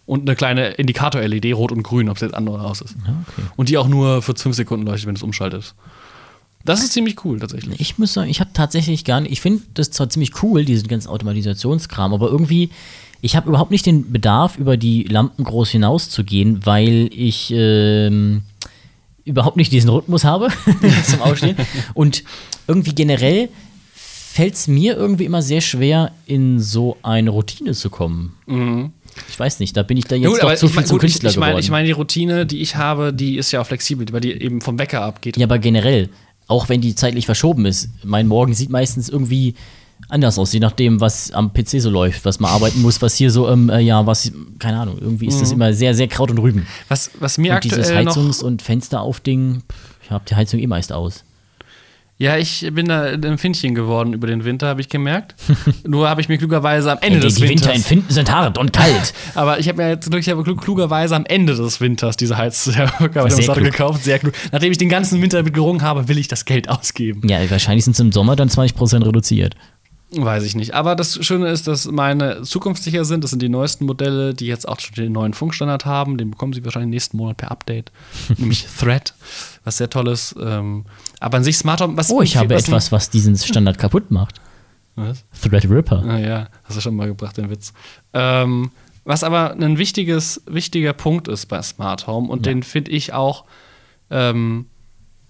Und 0.06 0.28
eine 0.28 0.36
kleine 0.36 0.70
Indikator-LED, 0.70 1.54
rot 1.56 1.72
und 1.72 1.84
grün, 1.84 2.10
ob 2.10 2.16
es 2.16 2.22
jetzt 2.22 2.34
an 2.34 2.48
oder 2.48 2.64
aus 2.66 2.82
ist. 2.82 2.96
okay. 3.04 3.48
Und 3.56 3.70
die 3.70 3.78
auch 3.78 3.88
nur 3.88 4.24
für 4.24 4.34
fünf 4.36 4.56
Sekunden 4.56 4.88
leuchtet, 4.88 5.06
wenn 5.06 5.14
du 5.14 5.20
es 5.20 5.24
umschaltest. 5.24 5.76
Das 6.70 6.84
ist 6.84 6.94
ziemlich 6.94 7.26
cool 7.26 7.40
tatsächlich. 7.40 7.80
Ich 7.80 7.98
muss 7.98 8.14
sagen, 8.14 8.30
ich 8.30 8.40
habe 8.40 8.52
tatsächlich 8.54 9.04
gar 9.04 9.22
nicht, 9.22 9.32
ich 9.32 9.42
finde 9.42 9.64
das 9.74 9.90
zwar 9.90 10.08
ziemlich 10.08 10.44
cool, 10.44 10.66
diesen 10.66 10.88
ganzen 10.88 11.10
Automatisationskram, 11.10 12.14
aber 12.14 12.30
irgendwie, 12.30 12.70
ich 13.22 13.36
habe 13.36 13.50
überhaupt 13.50 13.72
nicht 13.72 13.88
den 13.88 14.12
Bedarf, 14.12 14.58
über 14.60 14.78
die 14.78 15.04
Lampen 15.04 15.44
groß 15.44 15.72
hinauszugehen, 15.72 16.64
weil 16.68 17.10
ich 17.12 17.52
ähm, 17.56 18.44
überhaupt 19.26 19.58
nicht 19.58 19.72
diesen 19.72 19.90
Rhythmus 19.90 20.24
habe 20.24 20.50
zum 21.08 21.22
Aufstehen. 21.22 21.58
Und 21.96 22.24
irgendwie 22.68 22.94
generell 22.94 23.50
fällt 23.92 24.54
es 24.54 24.68
mir 24.68 24.96
irgendwie 24.96 25.26
immer 25.26 25.42
sehr 25.42 25.62
schwer, 25.62 26.12
in 26.28 26.60
so 26.60 26.98
eine 27.02 27.32
Routine 27.32 27.74
zu 27.74 27.90
kommen. 27.90 28.36
Ich 29.28 29.40
weiß 29.40 29.60
nicht, 29.60 29.76
da 29.76 29.82
bin 29.82 29.98
ich 29.98 30.06
da 30.06 30.16
jetzt 30.16 30.28
Mhm. 30.28 30.34
Gut, 30.34 30.44
doch 30.44 30.56
zu 30.56 30.68
ich 30.68 30.72
viel 30.72 30.76
mein, 30.82 30.86
zum 30.86 30.98
gut, 31.00 31.04
ich, 31.04 31.14
Künstler 31.14 31.30
ich 31.32 31.38
meine, 31.38 31.52
geworden. 31.54 31.64
ich 31.64 31.72
meine, 31.72 31.86
die 31.88 31.94
Routine, 31.94 32.46
die 32.46 32.62
ich 32.62 32.76
habe, 32.76 33.12
die 33.12 33.38
ist 33.38 33.52
ja 33.52 33.60
auch 33.60 33.66
flexibel, 33.66 34.06
weil 34.12 34.22
die 34.22 34.34
eben 34.34 34.62
vom 34.62 34.78
Wecker 34.78 35.02
abgeht. 35.02 35.36
Ja, 35.36 35.48
aber 35.48 35.58
generell, 35.58 36.10
auch 36.50 36.68
wenn 36.68 36.82
die 36.82 36.96
zeitlich 36.96 37.26
verschoben 37.26 37.66
ist, 37.66 37.90
mein 38.04 38.28
Morgen 38.28 38.54
sieht 38.54 38.70
meistens 38.70 39.08
irgendwie 39.08 39.54
anders 40.10 40.38
aus, 40.40 40.52
je 40.54 40.60
nachdem, 40.60 41.00
was 41.02 41.32
am 41.32 41.54
PC 41.54 41.82
so 41.82 41.90
läuft, 41.90 42.26
was 42.26 42.40
man 42.40 42.52
arbeiten 42.52 42.82
muss, 42.82 43.02
was 43.02 43.16
hier 43.16 43.32
so, 43.32 43.50
ähm, 43.50 43.70
äh, 43.70 43.80
ja, 43.80 44.06
was, 44.06 44.32
keine 44.58 44.80
Ahnung, 44.80 44.98
irgendwie 45.00 45.28
ist 45.28 45.42
das 45.42 45.52
immer 45.52 45.74
sehr, 45.74 45.94
sehr 45.94 46.08
Kraut 46.08 46.32
und 46.32 46.40
Rüben. 46.40 46.66
Was, 46.88 47.12
was 47.20 47.38
mir 47.38 47.54
Und 47.54 47.64
dieses 47.64 47.78
Mhm. 47.78 47.84
aktuell 47.84 48.04
noch 48.06 48.16
Heizungs- 48.16 48.44
und 48.44 48.62
Fensteraufding, 48.62 49.62
ich 50.04 50.10
habe 50.12 50.24
die 50.28 50.36
Heizung 50.36 50.60
eh 50.60 50.68
meist 50.68 50.92
aus. 50.92 51.24
Ja, 52.22 52.36
ich 52.36 52.70
bin 52.74 52.90
da 52.90 53.04
ein 53.04 53.38
Findchen 53.38 53.76
geworden 53.76 54.12
über 54.12 54.28
den 54.28 54.44
Winter, 54.44 54.68
habe 54.68 54.82
ich 54.82 54.90
gemerkt. 54.90 55.36
Nur 55.88 56.10
habe 56.10 56.20
ich 56.20 56.28
mir 56.28 56.38
klugerweise 56.38 56.92
am 56.92 56.98
Ende 57.00 57.22
die 57.22 57.28
des 57.28 57.36
die 57.36 57.44
Winter 57.44 57.68
Winters. 57.68 57.78
in 57.78 57.84
Finden 57.84 58.14
sind 58.14 58.30
hart 58.30 58.58
und 58.58 58.74
kalt. 58.74 59.14
aber 59.36 59.58
ich 59.58 59.70
habe 59.70 59.82
mir 59.82 59.90
jetzt 59.90 60.12
wirklich 60.12 60.58
klugerweise 60.58 61.16
am 61.16 61.26
Ende 61.26 61.56
des 61.56 61.80
Winters 61.80 62.18
diese 62.18 62.36
klug. 63.56 63.72
gekauft. 63.72 64.04
Sehr 64.04 64.20
klug. 64.20 64.34
Nachdem 64.52 64.70
ich 64.74 64.78
den 64.78 64.90
ganzen 64.90 65.22
Winter 65.22 65.42
mit 65.44 65.54
gerungen 65.54 65.82
habe, 65.82 66.10
will 66.10 66.18
ich 66.18 66.28
das 66.28 66.44
Geld 66.44 66.68
ausgeben. 66.68 67.26
ja, 67.26 67.40
wahrscheinlich 67.50 67.86
sind 67.86 67.94
es 67.94 68.02
im 68.02 68.12
Sommer 68.12 68.36
dann 68.36 68.50
20% 68.50 69.06
reduziert. 69.06 69.56
Weiß 70.12 70.44
ich 70.44 70.56
nicht. 70.56 70.74
Aber 70.74 70.96
das 70.96 71.24
Schöne 71.24 71.50
ist, 71.50 71.68
dass 71.68 71.86
meine 71.90 72.42
zukunftssicher 72.42 73.06
sind. 73.06 73.24
Das 73.24 73.30
sind 73.30 73.42
die 73.44 73.50
neuesten 73.50 73.86
Modelle, 73.86 74.34
die 74.34 74.48
jetzt 74.48 74.68
auch 74.68 74.80
schon 74.80 74.96
den 74.96 75.12
neuen 75.14 75.34
Funkstandard 75.34 75.86
haben. 75.86 76.18
Den 76.18 76.32
bekommen 76.32 76.52
sie 76.52 76.66
wahrscheinlich 76.66 76.90
nächsten 76.90 77.16
Monat 77.16 77.38
per 77.38 77.52
Update. 77.52 77.92
nämlich 78.38 78.66
Thread, 78.78 79.14
was 79.64 79.78
sehr 79.78 79.90
toll 79.90 80.08
ist. 80.08 80.36
Ähm, 80.42 80.86
aber 81.20 81.38
an 81.38 81.44
sich 81.44 81.58
Smart 81.58 81.82
Home, 81.82 81.98
was 81.98 82.10
Oh, 82.12 82.22
ich 82.22 82.38
habe 82.38 82.54
was- 82.56 82.64
etwas, 82.68 82.92
was 82.92 83.10
diesen 83.10 83.36
Standard 83.38 83.78
kaputt 83.78 84.12
macht. 84.12 84.40
Was? 84.96 85.24
Threadripper. 85.42 86.04
Ah 86.08 86.18
ja, 86.18 86.48
hast 86.64 86.78
du 86.78 86.82
schon 86.82 86.96
mal 86.96 87.08
gebracht, 87.08 87.38
den 87.38 87.50
Witz. 87.50 87.74
Ähm, 88.14 88.72
was 89.06 89.24
aber 89.24 89.52
ein 89.54 89.78
wichtiges, 89.78 90.42
wichtiger 90.46 90.94
Punkt 90.94 91.28
ist 91.28 91.46
bei 91.48 91.62
Smart 91.62 92.06
Home 92.08 92.28
und 92.30 92.46
den 92.46 92.64
finde 92.64 92.92
ich 92.92 93.14
auch 93.14 93.46
ähm, 94.12 94.66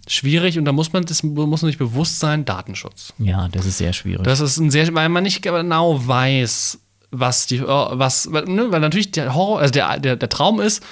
schwierig 0.07 0.57
und 0.57 0.65
da 0.65 0.71
muss 0.71 0.91
man, 0.91 1.05
das 1.05 1.21
muss 1.23 1.61
man 1.61 1.69
sich 1.69 1.77
bewusst 1.77 2.19
sein, 2.19 2.45
Datenschutz. 2.45 3.13
Ja, 3.19 3.47
das 3.49 3.65
ist 3.67 3.77
sehr 3.77 3.93
schwierig. 3.93 4.23
Das 4.23 4.39
ist 4.39 4.57
ein 4.57 4.71
sehr, 4.71 4.91
weil 4.95 5.07
man 5.09 5.23
nicht 5.23 5.41
genau 5.43 6.05
weiß, 6.07 6.79
was 7.11 7.45
die, 7.45 7.57
äh, 7.57 7.67
was, 7.67 8.31
weil, 8.31 8.45
ne, 8.45 8.71
weil 8.71 8.79
natürlich 8.79 9.11
der 9.11 9.35
Horror, 9.35 9.59
also 9.59 9.71
der, 9.71 9.99
der, 9.99 10.15
der 10.15 10.29
Traum 10.29 10.59
ist, 10.59 10.83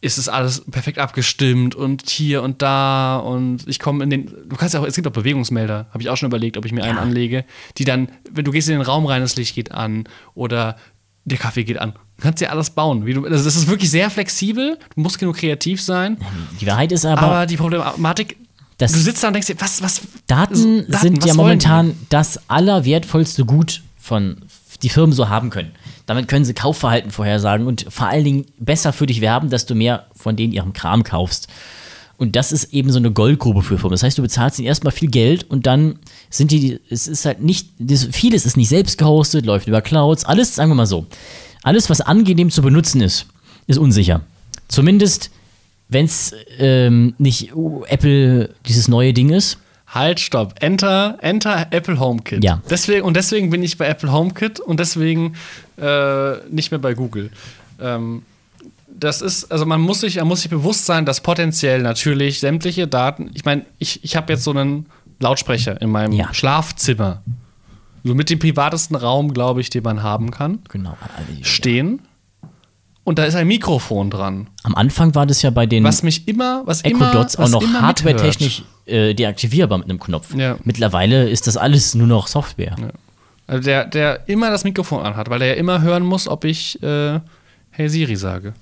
ist 0.00 0.18
es 0.18 0.28
alles 0.28 0.62
perfekt 0.70 0.98
abgestimmt 0.98 1.74
und 1.74 2.08
hier 2.08 2.42
und 2.42 2.62
da 2.62 3.16
und 3.16 3.66
ich 3.66 3.78
komme 3.78 4.04
in 4.04 4.10
den, 4.10 4.26
du 4.26 4.56
kannst 4.56 4.74
ja 4.74 4.80
auch, 4.80 4.86
es 4.86 4.94
gibt 4.94 5.06
auch 5.06 5.12
Bewegungsmelder, 5.12 5.86
habe 5.90 6.02
ich 6.02 6.10
auch 6.10 6.16
schon 6.16 6.26
überlegt, 6.28 6.56
ob 6.56 6.64
ich 6.64 6.72
mir 6.72 6.84
einen 6.84 6.98
anlege, 6.98 7.44
die 7.78 7.84
dann, 7.84 8.08
wenn 8.30 8.44
du 8.44 8.52
gehst 8.52 8.68
in 8.68 8.74
den 8.74 8.82
Raum 8.82 9.06
rein, 9.06 9.22
das 9.22 9.36
Licht 9.36 9.54
geht 9.54 9.72
an 9.72 10.04
oder 10.34 10.76
der 11.24 11.38
Kaffee 11.38 11.64
geht 11.64 11.78
an. 11.78 11.92
Du 12.18 12.22
kannst 12.22 12.40
ja 12.40 12.50
alles 12.50 12.70
bauen. 12.70 13.04
Wie 13.04 13.14
du, 13.14 13.24
also 13.24 13.44
das 13.44 13.56
ist 13.56 13.66
wirklich 13.66 13.90
sehr 13.90 14.10
flexibel, 14.10 14.78
du 14.94 15.00
musst 15.00 15.18
genug 15.18 15.36
kreativ 15.36 15.82
sein, 15.82 16.18
die 16.60 16.66
Wahrheit 16.66 16.92
ist 16.92 17.04
aber, 17.04 17.22
aber 17.22 17.46
die 17.46 17.56
Problematik, 17.56 18.36
du 18.78 18.86
sitzt 18.86 19.22
da 19.22 19.28
und 19.28 19.34
denkst 19.34 19.48
dir, 19.48 19.60
was, 19.60 19.82
was, 19.82 20.02
Daten, 20.26 20.86
Daten, 20.88 21.02
sind 21.02 21.22
was 21.22 21.30
ja 21.30 21.36
wollen 21.36 21.58
die? 21.58 21.66
momentan 21.66 21.96
das 22.10 22.48
allerwertvollste 22.48 23.44
Gut 23.46 23.82
von 23.98 24.36
die 24.82 24.88
Firmen 24.88 25.14
so 25.14 25.28
haben 25.28 25.50
können. 25.50 25.72
Damit 26.06 26.28
können 26.28 26.44
sie 26.44 26.54
Kaufverhalten 26.54 27.10
vorhersagen 27.10 27.66
und 27.66 27.86
vor 27.88 28.06
allen 28.06 28.24
Dingen 28.24 28.46
besser 28.58 28.92
für 28.92 29.06
dich 29.06 29.20
werben, 29.20 29.50
dass 29.50 29.66
du 29.66 29.74
mehr 29.74 30.06
von 30.14 30.36
denen 30.36 30.52
ihrem 30.52 30.72
Kram 30.72 31.02
kaufst. 31.02 31.48
Und 32.18 32.34
das 32.34 32.52
ist 32.52 32.72
eben 32.72 32.90
so 32.90 32.98
eine 32.98 33.10
Goldgrube 33.10 33.62
für 33.62 33.76
Firmen. 33.76 33.92
Das 33.92 34.02
heißt, 34.02 34.16
du 34.16 34.22
bezahlst 34.22 34.58
ihnen 34.58 34.68
erstmal 34.68 34.92
viel 34.92 35.10
Geld 35.10 35.44
und 35.50 35.66
dann 35.66 35.98
sind 36.30 36.50
die, 36.50 36.80
es 36.88 37.08
ist 37.08 37.26
halt 37.26 37.42
nicht, 37.42 37.68
vieles 38.12 38.46
ist 38.46 38.56
nicht 38.56 38.68
selbst 38.68 38.96
gehostet, 38.96 39.44
läuft 39.44 39.68
über 39.68 39.82
Clouds, 39.82 40.24
alles, 40.24 40.54
sagen 40.54 40.70
wir 40.70 40.76
mal 40.76 40.86
so, 40.86 41.06
alles, 41.62 41.90
was 41.90 42.00
angenehm 42.00 42.50
zu 42.50 42.62
benutzen 42.62 43.00
ist, 43.00 43.26
ist 43.66 43.78
unsicher. 43.78 44.22
Zumindest, 44.68 45.30
wenn 45.88 46.06
es 46.06 46.32
ähm, 46.58 47.14
nicht 47.18 47.54
uh, 47.54 47.84
Apple 47.86 48.54
dieses 48.66 48.88
neue 48.88 49.12
Ding 49.12 49.30
ist. 49.30 49.58
Halt, 49.86 50.18
stopp. 50.18 50.54
Enter, 50.60 51.18
enter 51.20 51.68
Apple 51.70 52.00
HomeKit. 52.00 52.42
Ja. 52.42 52.62
Deswegen, 52.68 53.02
und 53.02 53.14
deswegen 53.14 53.50
bin 53.50 53.62
ich 53.62 53.78
bei 53.78 53.86
Apple 53.86 54.10
HomeKit 54.10 54.58
und 54.58 54.80
deswegen 54.80 55.34
äh, 55.78 56.36
nicht 56.50 56.70
mehr 56.70 56.78
bei 56.80 56.94
Google. 56.94 57.30
Ähm, 57.80 58.22
das 58.88 59.20
ist, 59.20 59.50
also 59.52 59.66
man 59.66 59.80
muss 59.80 60.00
sich, 60.00 60.16
man 60.16 60.28
muss 60.28 60.40
sich 60.42 60.50
bewusst 60.50 60.86
sein, 60.86 61.04
dass 61.04 61.20
potenziell 61.20 61.82
natürlich 61.82 62.40
sämtliche 62.40 62.86
Daten, 62.88 63.30
ich 63.34 63.44
meine, 63.44 63.66
ich, 63.78 64.02
ich 64.04 64.16
habe 64.16 64.32
jetzt 64.32 64.44
so 64.44 64.52
einen 64.52 64.86
Lautsprecher 65.20 65.80
in 65.82 65.90
meinem 65.90 66.12
Ja. 66.12 66.32
Schlafzimmer. 66.32 67.22
So 68.04 68.14
mit 68.14 68.30
dem 68.30 68.38
privatesten 68.38 68.96
Raum, 68.96 69.34
glaube 69.34 69.60
ich, 69.60 69.68
den 69.70 69.82
man 69.82 70.02
haben 70.02 70.30
kann, 70.30 70.60
Genau. 70.70 70.96
stehen. 71.42 72.00
Und 73.04 73.18
da 73.18 73.24
ist 73.24 73.34
ein 73.36 73.46
Mikrofon 73.46 74.10
dran. 74.10 74.48
Am 74.64 74.74
Anfang 74.74 75.14
war 75.14 75.26
das 75.26 75.42
ja 75.42 75.50
bei 75.50 75.66
den 75.66 75.84
Was 75.84 76.02
mich 76.02 76.26
immer, 76.26 76.62
was 76.66 76.84
Echo 76.84 76.96
immer, 76.96 77.12
Dots 77.12 77.36
auch 77.36 77.48
noch 77.48 77.62
hardware-technisch 77.62 78.62
äh, 78.86 79.14
deaktivierbar 79.14 79.78
mit 79.78 79.88
einem 79.88 80.00
Knopf. 80.00 80.34
Ja. 80.34 80.56
Mittlerweile 80.64 81.28
ist 81.28 81.46
das 81.46 81.56
alles 81.56 81.94
nur 81.94 82.06
noch 82.08 82.26
Software. 82.26 82.74
Also 83.46 83.62
der, 83.62 83.84
der 83.84 84.28
immer 84.28 84.50
das 84.50 84.64
Mikrofon 84.64 85.04
anhat, 85.04 85.30
weil 85.30 85.42
er 85.42 85.48
ja 85.48 85.54
immer 85.54 85.82
hören 85.82 86.02
muss, 86.04 86.26
ob 86.26 86.44
ich 86.44 86.82
äh, 86.82 87.20
Hey 87.70 87.88
Siri 87.88 88.16
sage. 88.16 88.54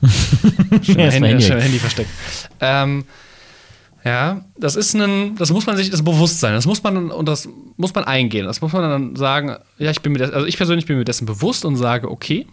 Schnell 0.82 1.10
Handy, 1.10 1.28
Handy. 1.28 1.44
schnell 1.44 1.60
Handy 1.60 1.78
versteckt. 1.78 2.10
Ähm, 2.60 3.04
ja, 4.04 4.42
das 4.56 4.76
ist 4.76 4.94
ein, 4.94 5.34
das 5.36 5.52
muss 5.52 5.66
man 5.66 5.76
sich, 5.76 5.90
das 5.90 6.02
Bewusstsein, 6.04 6.54
das 6.54 6.66
muss 6.66 6.82
man 6.82 7.10
und 7.10 7.26
das 7.26 7.48
muss 7.76 7.94
man 7.94 8.04
eingehen. 8.04 8.46
Das 8.46 8.60
muss 8.60 8.72
man 8.72 8.82
dann 8.82 9.16
sagen, 9.16 9.56
ja, 9.78 9.90
ich 9.90 10.00
bin 10.00 10.12
mir, 10.12 10.18
des, 10.18 10.30
also 10.30 10.46
ich 10.46 10.56
persönlich 10.56 10.86
bin 10.86 10.96
mir 10.96 11.04
dessen 11.04 11.26
bewusst 11.26 11.64
und 11.64 11.76
sage, 11.76 12.10
okay, 12.10 12.46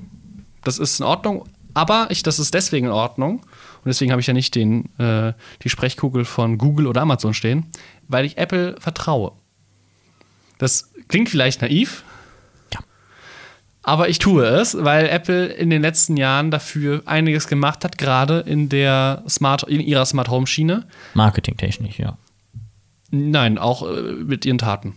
Das 0.63 0.79
ist 0.79 0.99
in 0.99 1.05
Ordnung, 1.05 1.45
aber 1.75 2.07
ich, 2.09 2.23
das 2.23 2.39
ist 2.39 2.53
deswegen 2.53 2.87
in 2.87 2.91
Ordnung. 2.91 3.39
Und 3.39 3.89
deswegen 3.89 4.11
habe 4.11 4.19
ich 4.19 4.27
ja 4.27 4.33
nicht 4.33 4.55
den, 4.55 4.89
äh, 4.97 5.33
die 5.61 5.69
Sprechkugel 5.69 6.25
von 6.25 6.57
Google 6.57 6.87
oder 6.87 7.01
Amazon 7.01 7.35
stehen, 7.35 7.67
weil 8.07 8.25
ich 8.25 8.37
Apple 8.39 8.75
vertraue. 8.79 9.33
Das 10.57 10.91
klingt 11.07 11.29
vielleicht 11.29 11.61
naiv, 11.61 12.03
aber 13.85 14.09
ich 14.09 14.17
tue 14.17 14.43
es, 14.43 14.75
weil 14.79 15.07
Apple 15.07 15.45
in 15.45 15.69
den 15.69 15.83
letzten 15.83 16.17
Jahren 16.17 16.49
dafür 16.49 17.03
einiges 17.05 17.47
gemacht 17.47 17.83
hat, 17.83 17.99
gerade 17.99 18.39
in 18.39 18.67
der 18.67 19.23
Smart, 19.29 19.61
in 19.63 19.79
ihrer 19.79 20.05
Smart 20.07 20.29
Home 20.29 20.47
Schiene. 20.47 20.85
Marketingtechnisch, 21.13 21.99
ja. 21.99 22.17
Nein, 23.11 23.59
auch 23.59 23.87
äh, 23.87 24.01
mit 24.23 24.43
ihren 24.43 24.57
Taten. 24.57 24.95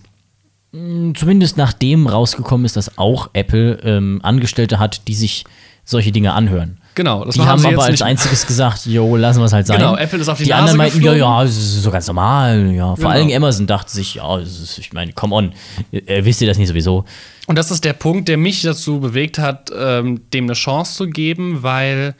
Zumindest 0.72 1.58
nachdem 1.58 2.06
rausgekommen 2.06 2.64
ist, 2.64 2.76
dass 2.76 2.96
auch 2.96 3.30
Apple 3.34 3.78
ähm, 3.82 4.20
Angestellte 4.22 4.78
hat, 4.78 5.06
die 5.06 5.14
sich 5.14 5.44
solche 5.84 6.12
Dinge 6.12 6.32
anhören. 6.32 6.78
Genau, 6.98 7.24
das 7.24 7.36
Die 7.36 7.40
haben 7.42 7.60
sie 7.60 7.68
aber 7.68 7.84
als 7.84 8.02
einziges 8.02 8.44
gesagt, 8.44 8.84
jo, 8.86 9.14
lassen 9.14 9.38
wir 9.38 9.44
es 9.44 9.52
halt 9.52 9.68
sein. 9.68 9.78
Genau, 9.78 9.96
Apple 9.96 10.18
ist 10.18 10.28
auf 10.28 10.36
die 10.38 10.44
Die 10.44 10.50
Nase 10.50 10.62
anderen 10.62 10.78
meinten, 10.78 10.96
ja, 11.00 11.12
geflogen. 11.12 11.32
ja, 11.38 11.42
das 11.44 11.56
ist 11.56 11.82
so 11.84 11.90
ganz 11.92 12.08
normal, 12.08 12.72
ja. 12.72 12.86
Vor 12.86 12.96
Genau. 12.96 13.08
allem 13.10 13.30
Amazon 13.32 13.68
dachte 13.68 13.92
sich, 13.92 14.16
ja, 14.16 14.36
ist, 14.38 14.78
ich 14.78 14.92
meine, 14.92 15.12
come 15.12 15.32
on, 15.36 15.52
äh, 15.92 16.24
wisst 16.24 16.40
ihr 16.42 16.48
das 16.48 16.58
nicht 16.58 16.66
sowieso? 16.66 17.04
Und 17.46 17.56
das 17.56 17.70
ist 17.70 17.84
der 17.84 17.92
Punkt, 17.92 18.26
der 18.28 18.36
mich 18.36 18.62
dazu 18.62 18.98
bewegt 18.98 19.38
hat, 19.38 19.70
ähm, 19.78 20.22
dem 20.32 20.46
eine 20.46 20.54
Chance 20.54 20.96
zu 20.96 21.06
geben, 21.06 21.62
weil 21.62 22.16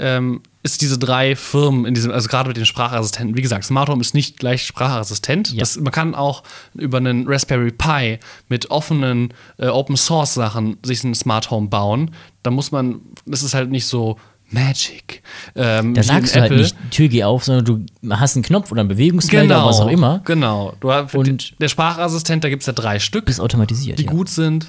ähm, 0.00 0.40
es 0.62 0.76
diese 0.78 0.98
drei 0.98 1.36
Firmen 1.36 1.86
in 1.86 1.94
diesem, 1.94 2.10
also 2.12 2.28
gerade 2.28 2.48
mit 2.48 2.56
den 2.56 2.66
Sprachassistenten, 2.66 3.36
wie 3.36 3.42
gesagt, 3.42 3.64
Smart 3.64 3.88
Home 3.88 4.00
ist 4.00 4.12
nicht 4.14 4.38
gleich 4.38 4.66
Sprachassistent. 4.66 5.52
Ja. 5.52 5.60
Das, 5.60 5.78
man 5.78 5.92
kann 5.92 6.14
auch 6.14 6.42
über 6.74 6.98
einen 6.98 7.26
Raspberry 7.28 7.70
Pi 7.70 8.18
mit 8.48 8.70
offenen 8.70 9.32
äh, 9.58 9.68
Open 9.68 9.96
Source 9.96 10.34
Sachen 10.34 10.76
sich 10.84 11.02
ein 11.04 11.14
Smart 11.14 11.50
Home 11.50 11.68
bauen. 11.68 12.10
Da 12.42 12.50
muss 12.50 12.72
man, 12.72 13.00
das 13.26 13.42
ist 13.42 13.54
halt 13.54 13.70
nicht 13.70 13.86
so 13.86 14.18
Magic. 14.50 15.22
Ähm, 15.54 15.94
Da 15.94 16.02
sagst 16.02 16.34
du 16.34 16.40
halt 16.40 16.50
Apple. 16.50 16.62
nicht, 16.64 16.76
Tür 16.90 17.08
geh 17.08 17.24
auf, 17.24 17.44
sondern 17.44 17.64
du 17.64 18.10
hast 18.16 18.34
einen 18.36 18.42
Knopf 18.42 18.72
oder 18.72 18.80
einen 18.80 18.88
Bewegungsmelder, 18.88 19.64
was 19.64 19.80
auch 19.80 19.88
immer, 19.88 20.20
Genau. 20.24 20.74
Du, 20.80 20.92
hast- 20.92 21.14
Und- 21.14 21.54
der 21.60 21.68
Sprachassistent, 21.68 22.42
da 22.44 22.48
gibt 22.48 22.62
es 22.62 22.66
ja 22.66 22.72
drei 22.72 22.98
Stück 22.98 23.26
bist 23.26 23.40
automatisiert. 23.40 23.98
die 23.98 24.04
ja. 24.04 24.10
gut 24.10 24.28
sind, 24.28 24.66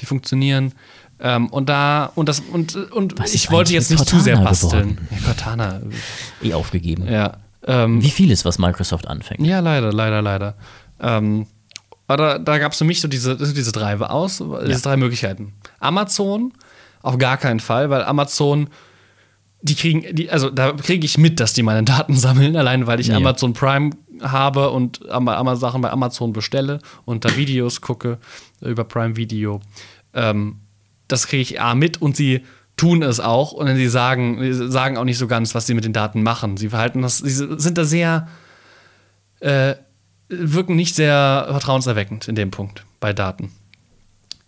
die 0.00 0.06
funktionieren. 0.06 0.72
Ähm, 1.24 1.46
und 1.48 1.68
da, 1.68 2.10
und 2.16 2.28
das, 2.28 2.40
und, 2.40 2.74
und 2.92 3.18
Was 3.18 3.32
ich 3.34 3.44
ist 3.44 3.50
wollte 3.52 3.72
jetzt 3.72 3.90
nicht 3.90 4.06
zu 4.06 4.18
sehr 4.18 4.34
Cortana 4.34 4.50
basteln. 4.50 4.96
geworden? 4.96 5.08
Ja, 5.12 5.18
Cortana, 5.26 5.80
Eh 6.42 6.52
aufgegeben. 6.54 7.06
ja. 7.06 7.36
Ähm, 7.64 8.02
Wie 8.02 8.10
vieles, 8.10 8.44
was 8.44 8.58
Microsoft 8.58 9.06
anfängt. 9.06 9.46
ja, 9.46 9.60
leider, 9.60 9.92
leider, 9.92 10.20
leider. 10.20 10.56
Ähm, 11.00 11.46
aber 12.08 12.16
da, 12.16 12.38
da 12.40 12.58
gab 12.58 12.72
es 12.72 12.78
für 12.78 12.84
mich 12.84 13.00
so 13.00 13.06
diese, 13.06 13.36
diese 13.36 13.70
drei 13.70 13.96
aus, 14.00 14.42
diese 14.66 14.82
drei 14.82 14.96
Möglichkeiten. 14.96 15.52
Amazon, 15.78 16.52
auf 17.02 17.18
gar 17.18 17.36
keinen 17.36 17.60
Fall, 17.60 17.88
weil 17.88 18.02
Amazon, 18.02 18.68
die 19.62 19.76
kriegen, 19.76 20.12
die, 20.16 20.28
also 20.28 20.50
da 20.50 20.72
kriege 20.72 21.06
ich 21.06 21.18
mit, 21.18 21.38
dass 21.38 21.52
die 21.52 21.62
meine 21.62 21.84
Daten 21.84 22.16
sammeln, 22.16 22.56
allein 22.56 22.88
weil 22.88 22.98
ich 22.98 23.06
Ja. 23.06 23.16
Amazon 23.18 23.52
Prime 23.52 23.90
habe 24.20 24.70
und 24.70 25.08
Am- 25.08 25.56
Sachen 25.56 25.82
bei 25.82 25.90
Amazon 25.90 26.32
bestelle 26.32 26.80
und 27.04 27.24
da 27.24 27.36
Videos 27.36 27.80
gucke 27.80 28.18
äh, 28.60 28.70
über 28.70 28.82
Prime 28.82 29.14
Video. 29.16 29.60
Ähm, 30.14 30.56
das 31.12 31.26
kriege 31.26 31.42
ich 31.42 31.60
A 31.60 31.74
mit 31.74 32.00
und 32.00 32.16
sie 32.16 32.44
tun 32.76 33.02
es 33.02 33.20
auch 33.20 33.52
und 33.52 33.74
sie 33.76 33.88
sagen, 33.88 34.70
sagen 34.70 34.96
auch 34.96 35.04
nicht 35.04 35.18
so 35.18 35.26
ganz, 35.26 35.54
was 35.54 35.66
sie 35.66 35.74
mit 35.74 35.84
den 35.84 35.92
Daten 35.92 36.22
machen. 36.22 36.56
Sie 36.56 36.70
verhalten 36.70 37.02
das, 37.02 37.18
sie 37.18 37.30
sind 37.30 37.78
da 37.78 37.84
sehr, 37.84 38.28
äh, 39.40 39.74
wirken 40.28 40.74
nicht 40.74 40.94
sehr 40.94 41.46
vertrauenserweckend 41.50 42.28
in 42.28 42.34
dem 42.34 42.50
Punkt 42.50 42.84
bei 42.98 43.12
Daten. 43.12 43.52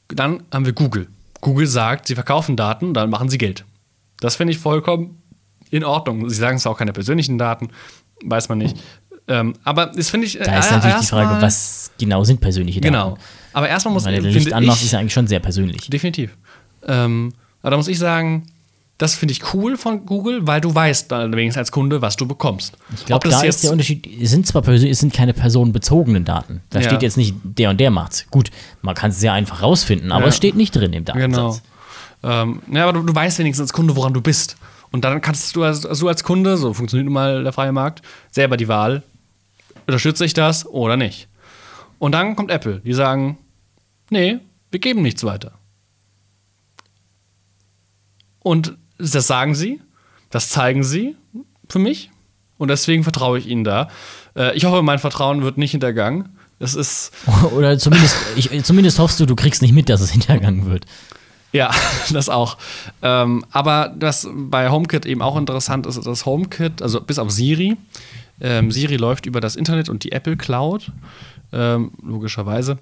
Dann 0.08 0.42
haben 0.52 0.64
wir 0.64 0.72
Google. 0.72 1.08
Google 1.40 1.66
sagt, 1.66 2.06
sie 2.06 2.14
verkaufen 2.14 2.56
Daten, 2.56 2.94
dann 2.94 3.10
machen 3.10 3.28
sie 3.28 3.38
Geld. 3.38 3.64
Das 4.20 4.36
finde 4.36 4.52
ich 4.52 4.58
vollkommen 4.58 5.22
in 5.70 5.84
Ordnung. 5.84 6.28
Sie 6.30 6.36
sagen 6.36 6.56
es 6.56 6.66
auch 6.66 6.78
keine 6.78 6.92
persönlichen 6.92 7.36
Daten, 7.36 7.68
weiß 8.24 8.48
man 8.48 8.58
nicht. 8.58 8.78
Ähm, 9.26 9.54
aber 9.64 9.86
das 9.86 10.10
finde 10.10 10.26
ich. 10.26 10.38
Da 10.38 10.58
ist 10.58 10.70
äh, 10.70 10.74
natürlich 10.74 10.96
die 11.00 11.06
Frage, 11.06 11.42
was 11.42 11.90
genau 11.98 12.24
sind 12.24 12.40
persönliche 12.40 12.80
Daten. 12.80 12.92
Genau. 12.92 13.18
Aber 13.52 13.68
erstmal 13.68 13.94
muss 13.94 14.04
Weil 14.04 14.16
du 14.16 14.22
finde 14.22 14.38
Licht 14.38 14.52
anmachst, 14.52 14.82
ist 14.82 14.92
ja 14.92 14.98
eigentlich 14.98 15.12
schon 15.12 15.26
sehr 15.26 15.40
persönlich. 15.40 15.88
Definitiv. 15.88 16.36
Ähm, 16.87 17.32
aber 17.62 17.72
da 17.72 17.76
muss 17.76 17.89
ich 17.89 17.99
sagen, 17.99 18.47
das 18.99 19.14
finde 19.16 19.32
ich 19.32 19.55
cool 19.55 19.76
von 19.76 20.07
Google, 20.07 20.47
weil 20.47 20.61
du 20.61 20.72
weißt 20.74 21.12
allerdings 21.12 21.57
als 21.57 21.72
Kunde, 21.72 22.01
was 22.01 22.14
du 22.16 22.26
bekommst. 22.26 22.76
Ich 22.95 23.05
glaube, 23.07 23.28
da 23.28 23.41
ist 23.43 23.64
der 23.64 23.72
Unterschied, 23.72 24.07
es 24.22 24.30
sind 24.30 24.47
zwar 24.47 24.62
persö- 24.62 24.89
es 24.89 25.01
sind 25.01 25.12
keine 25.12 25.35
personenbezogenen 25.35 26.24
Daten. 26.24 26.61
Da 26.70 26.78
Ja. 26.80 26.87
steht 26.87 27.03
jetzt 27.03 27.16
nicht, 27.16 27.35
der 27.43 27.70
und 27.70 27.80
der 27.80 27.91
macht's. 27.91 28.26
Gut, 28.30 28.51
man 28.82 28.95
kann 28.95 29.11
es 29.11 29.18
sehr 29.18 29.32
einfach 29.32 29.62
rausfinden, 29.62 30.12
aber 30.12 30.22
Ja. 30.24 30.28
es 30.28 30.37
steht 30.37 30.55
nicht 30.55 30.76
drin 30.76 30.93
im 30.93 31.05
Datensatz. 31.05 31.62
Genau. 32.22 32.32
Ähm, 32.43 32.62
ja, 32.72 32.85
aber 32.85 32.93
du, 32.93 33.03
du 33.03 33.14
weißt 33.14 33.39
wenigstens 33.41 33.64
als 33.64 33.72
Kunde, 33.72 33.97
woran 33.97 34.14
du 34.14 34.20
bist. 34.20 34.57
Und 34.93 35.05
dann 35.05 35.20
kannst 35.20 35.57
du 35.57 35.64
als, 35.64 35.85
also 35.85 36.07
als 36.07 36.22
Kunde, 36.22 36.57
so 36.57 36.72
funktioniert 36.72 37.07
nun 37.07 37.14
mal 37.14 37.43
der 37.43 37.53
freie 37.53 37.72
Markt, 37.72 38.01
selber 38.30 38.57
die 38.57 38.68
Wahl, 38.68 39.03
unterstütze 39.87 40.24
ich 40.24 40.35
das 40.35 40.64
oder 40.66 40.97
nicht. 40.97 41.26
Und 41.99 42.12
dann 42.12 42.37
kommt 42.37 42.51
Apple, 42.53 42.80
die 42.85 42.95
sagen, 42.95 43.39
nee, 44.09 44.39
wir 44.70 44.78
geben 44.80 45.03
nichts 45.03 45.24
weiter. 45.24 45.53
Und 48.45 48.76
das 48.99 49.26
sagen 49.26 49.57
sie, 49.57 49.80
das 50.30 50.51
zeigen 50.51 50.84
sie 50.84 51.16
für 51.68 51.80
mich. 51.80 52.11
Und 52.59 52.68
deswegen 52.68 53.03
vertraue 53.03 53.38
ich 53.38 53.49
ihnen 53.49 53.64
da. 53.64 53.88
Äh, 54.36 54.57
ich 54.57 54.64
hoffe, 54.64 54.82
mein 54.82 55.01
Vertrauen 55.01 55.42
wird 55.42 55.59
nicht 55.59 55.72
hintergangen. 55.72 56.28
Es 56.61 56.74
ist, 56.74 57.11
Oder 57.57 57.78
zumindest, 57.78 58.16
ich, 58.36 58.62
zumindest 58.62 59.01
hoffst 59.01 59.18
du, 59.18 59.26
du 59.26 59.34
kriegst 59.34 59.62
nicht 59.62 59.72
mit, 59.72 59.88
dass 59.88 60.01
es 60.01 60.11
hintergangen 60.11 60.66
wird. 60.66 60.84
Ja, 61.53 61.70
das 62.12 62.28
auch. 62.28 62.59
Ähm, 63.03 63.45
aber 63.51 63.95
was 63.99 64.28
bei 64.32 64.70
HomeKit 64.70 65.07
eben 65.07 65.22
auch 65.22 65.36
interessant 65.36 65.86
ist, 65.86 65.97
ist 65.97 66.07
das 66.07 66.26
HomeKit, 66.26 66.82
also 66.82 67.01
bis 67.01 67.18
auf 67.18 67.30
Siri. 67.30 67.76
Ähm, 68.40 68.70
Siri 68.70 68.97
läuft 68.97 69.26
über 69.26 69.40
das 69.40 69.57
Internet 69.57 69.88
und 69.88 70.05
die 70.05 70.12
Apple 70.12 70.36
Cloud, 70.36 70.92
ähm, 71.53 71.92
logischerweise. 72.03 72.78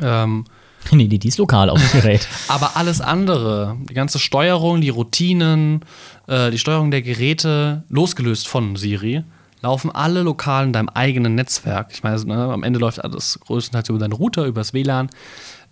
Ähm, 0.00 0.44
nee, 0.92 1.08
die, 1.08 1.18
die 1.18 1.28
ist 1.28 1.38
lokal 1.38 1.70
auf 1.70 1.80
dem 1.80 2.00
Gerät. 2.00 2.26
aber 2.48 2.76
alles 2.76 3.00
andere, 3.00 3.76
die 3.88 3.94
ganze 3.94 4.18
Steuerung, 4.18 4.80
die 4.80 4.88
Routinen, 4.88 5.84
äh, 6.26 6.50
die 6.50 6.58
Steuerung 6.58 6.90
der 6.90 7.02
Geräte, 7.02 7.84
losgelöst 7.88 8.48
von 8.48 8.76
Siri, 8.76 9.24
laufen 9.60 9.90
alle 9.90 10.22
lokal 10.22 10.66
in 10.66 10.72
deinem 10.72 10.88
eigenen 10.88 11.34
Netzwerk. 11.34 11.88
Ich 11.92 12.02
meine, 12.02 12.22
ne, 12.24 12.52
am 12.52 12.62
Ende 12.62 12.78
läuft 12.78 13.02
alles 13.02 13.38
größtenteils 13.40 13.88
über 13.88 13.98
deinen 13.98 14.12
Router, 14.12 14.44
übers 14.44 14.72
WLAN. 14.72 15.10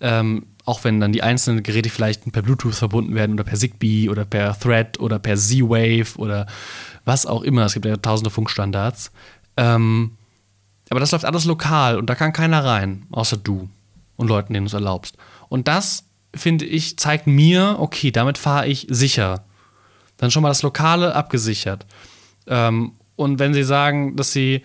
Ähm, 0.01 0.47
auch 0.67 0.83
wenn 0.83 1.01
dann 1.01 1.13
die 1.13 1.23
einzelnen 1.23 1.63
Geräte 1.63 1.89
vielleicht 1.89 2.31
per 2.33 2.43
Bluetooth 2.43 2.75
verbunden 2.75 3.15
werden 3.15 3.33
oder 3.35 3.45
per 3.45 3.57
Zigbee 3.57 4.09
oder 4.09 4.25
per 4.25 4.59
Thread 4.59 4.99
oder 4.99 5.19
per 5.21 5.37
Z-Wave 5.37 6.19
oder 6.19 6.47
was 7.05 7.25
auch 7.25 7.43
immer. 7.43 7.65
Es 7.65 7.75
gibt 7.75 7.87
ja 7.87 7.97
tausende 7.97 8.31
Funkstandards. 8.31 9.13
Ähm, 9.57 10.17
aber 10.91 11.01
das 11.01 11.13
läuft 11.13 11.25
alles 11.25 11.45
lokal 11.45 11.99
und 11.99 12.11
da 12.11 12.15
kann 12.15 12.33
keiner 12.33 12.65
rein, 12.65 13.07
außer 13.11 13.37
du 13.37 13.69
und 14.17 14.29
Leuten, 14.29 14.53
denen 14.53 14.67
du 14.67 14.69
es 14.69 14.75
erlaubst. 14.75 15.17
Und 15.49 15.69
das, 15.69 16.05
finde 16.35 16.65
ich, 16.65 16.99
zeigt 16.99 17.27
mir, 17.27 17.77
okay, 17.79 18.11
damit 18.11 18.39
fahre 18.39 18.67
ich 18.67 18.87
sicher. 18.91 19.45
Dann 20.17 20.31
schon 20.31 20.43
mal 20.43 20.49
das 20.49 20.63
Lokale 20.63 21.15
abgesichert. 21.15 21.87
Ähm, 22.47 22.93
und 23.17 23.39
wenn 23.39 23.55
sie 23.55 23.65
sagen, 23.65 24.17
dass 24.17 24.33
sie 24.33 24.63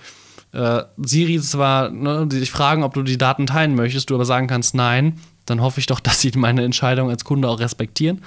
äh, 0.53 0.83
Siri 0.97 1.39
zwar, 1.39 1.89
ne, 1.89 2.27
die 2.27 2.39
sich 2.39 2.51
fragen, 2.51 2.83
ob 2.83 2.93
du 2.93 3.03
die 3.03 3.17
Daten 3.17 3.47
teilen 3.47 3.75
möchtest, 3.75 4.09
du 4.09 4.15
aber 4.15 4.25
sagen 4.25 4.47
kannst 4.47 4.75
nein, 4.75 5.19
dann 5.45 5.61
hoffe 5.61 5.79
ich 5.79 5.85
doch, 5.85 5.99
dass 6.01 6.21
sie 6.21 6.31
meine 6.35 6.63
Entscheidung 6.63 7.09
als 7.09 7.23
Kunde 7.23 7.49
auch 7.49 7.59
respektieren. 7.59 8.23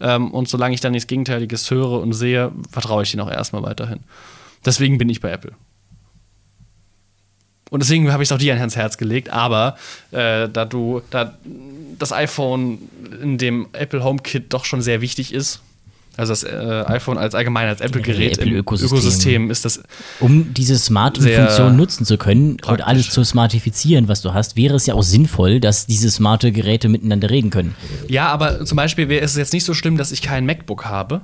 Ähm, 0.00 0.30
und 0.30 0.48
solange 0.48 0.74
ich 0.74 0.80
dann 0.80 0.92
nichts 0.92 1.06
Gegenteiliges 1.06 1.70
höre 1.70 2.00
und 2.00 2.12
sehe, 2.12 2.52
vertraue 2.70 3.02
ich 3.02 3.14
ihnen 3.14 3.22
auch 3.22 3.30
erstmal 3.30 3.62
weiterhin. 3.62 4.00
Deswegen 4.64 4.98
bin 4.98 5.08
ich 5.08 5.20
bei 5.20 5.30
Apple. 5.30 5.52
Und 7.70 7.82
deswegen 7.82 8.12
habe 8.12 8.22
ich 8.22 8.28
es 8.28 8.32
auch 8.32 8.38
dir 8.38 8.54
ans 8.54 8.76
Herz 8.76 8.96
gelegt, 8.96 9.30
aber 9.30 9.76
äh, 10.12 10.48
da 10.48 10.64
du, 10.64 11.02
da 11.10 11.36
das 11.98 12.12
iPhone 12.12 12.78
in 13.22 13.38
dem 13.38 13.68
Apple 13.72 14.04
HomeKit 14.04 14.52
doch 14.52 14.64
schon 14.64 14.82
sehr 14.82 15.00
wichtig 15.00 15.32
ist, 15.32 15.62
also 16.16 16.32
das 16.32 16.44
äh, 16.44 16.84
iPhone 16.86 17.18
als 17.18 17.34
allgemein 17.34 17.68
als 17.68 17.80
Apple-Gerät 17.82 18.38
im 18.38 18.48
Apple-Ökosystem. 18.48 18.98
Ökosystem 18.98 19.50
ist 19.50 19.64
das 19.66 19.82
Um 20.18 20.54
diese 20.54 20.78
Funktionen 20.78 21.76
nutzen 21.76 22.06
zu 22.06 22.16
können 22.16 22.52
und 22.52 22.62
praktisch. 22.62 22.86
alles 22.86 23.10
zu 23.10 23.22
smartifizieren, 23.22 24.08
was 24.08 24.22
du 24.22 24.32
hast, 24.32 24.56
wäre 24.56 24.76
es 24.76 24.86
ja 24.86 24.94
auch 24.94 25.02
sinnvoll, 25.02 25.60
dass 25.60 25.86
diese 25.86 26.10
smarte 26.10 26.52
Geräte 26.52 26.88
miteinander 26.88 27.28
reden 27.28 27.50
können. 27.50 27.74
Ja, 28.08 28.28
aber 28.28 28.64
zum 28.64 28.76
Beispiel 28.76 29.10
wäre 29.10 29.24
es 29.24 29.36
jetzt 29.36 29.52
nicht 29.52 29.64
so 29.64 29.74
schlimm, 29.74 29.98
dass 29.98 30.10
ich 30.10 30.22
kein 30.22 30.46
MacBook 30.46 30.86
habe, 30.86 31.20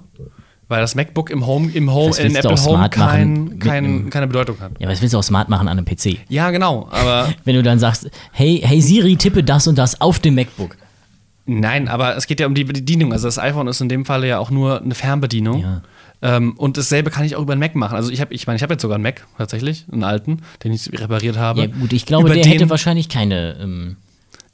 weil 0.72 0.80
das 0.80 0.96
MacBook 0.96 1.30
im 1.30 1.46
Home, 1.46 1.70
im 1.72 1.92
Home, 1.92 2.16
in 2.16 2.34
Apple 2.34 2.56
Home 2.64 2.88
kein, 2.90 3.60
kein, 3.60 4.10
keine 4.10 4.26
Bedeutung 4.26 4.58
hat. 4.60 4.72
Ja, 4.80 4.88
was 4.88 5.00
willst 5.00 5.14
du 5.14 5.18
auch 5.18 5.22
smart 5.22 5.48
machen 5.48 5.68
an 5.68 5.78
einem 5.78 5.84
PC? 5.86 6.18
Ja, 6.28 6.50
genau, 6.50 6.88
aber 6.90 7.32
Wenn 7.44 7.54
du 7.54 7.62
dann 7.62 7.78
sagst, 7.78 8.10
hey, 8.32 8.60
hey 8.64 8.80
Siri, 8.80 9.14
tippe 9.16 9.44
das 9.44 9.68
und 9.68 9.78
das 9.78 10.00
auf 10.00 10.18
dem 10.18 10.34
MacBook. 10.34 10.76
nein, 11.46 11.86
aber 11.88 12.16
es 12.16 12.26
geht 12.26 12.40
ja 12.40 12.46
um 12.46 12.54
die 12.54 12.64
Bedienung. 12.64 13.12
Also 13.12 13.28
das 13.28 13.38
iPhone 13.38 13.68
ist 13.68 13.80
in 13.80 13.88
dem 13.88 14.04
Falle 14.04 14.26
ja 14.26 14.38
auch 14.40 14.50
nur 14.50 14.80
eine 14.82 14.94
Fernbedienung. 14.96 15.60
Ja. 15.60 15.82
Ähm, 16.24 16.52
und 16.56 16.76
dasselbe 16.78 17.10
kann 17.10 17.24
ich 17.24 17.34
auch 17.36 17.42
über 17.42 17.52
einen 17.52 17.60
Mac 17.60 17.74
machen. 17.74 17.96
Also 17.96 18.10
ich 18.10 18.20
habe, 18.20 18.32
ich 18.32 18.46
meine, 18.46 18.56
ich 18.56 18.62
habe 18.62 18.74
jetzt 18.74 18.82
sogar 18.82 18.94
einen 18.94 19.02
Mac 19.02 19.26
tatsächlich, 19.38 19.86
einen 19.92 20.04
alten, 20.04 20.38
den 20.62 20.72
ich 20.72 20.88
repariert 20.92 21.36
habe. 21.36 21.60
Ja, 21.62 21.66
gut, 21.66 21.92
ich 21.92 22.06
glaube, 22.06 22.26
Über 22.26 22.34
der 22.34 22.44
den- 22.44 22.52
hätte 22.52 22.70
wahrscheinlich 22.70 23.08
keine. 23.08 23.56
Ähm, 23.60 23.96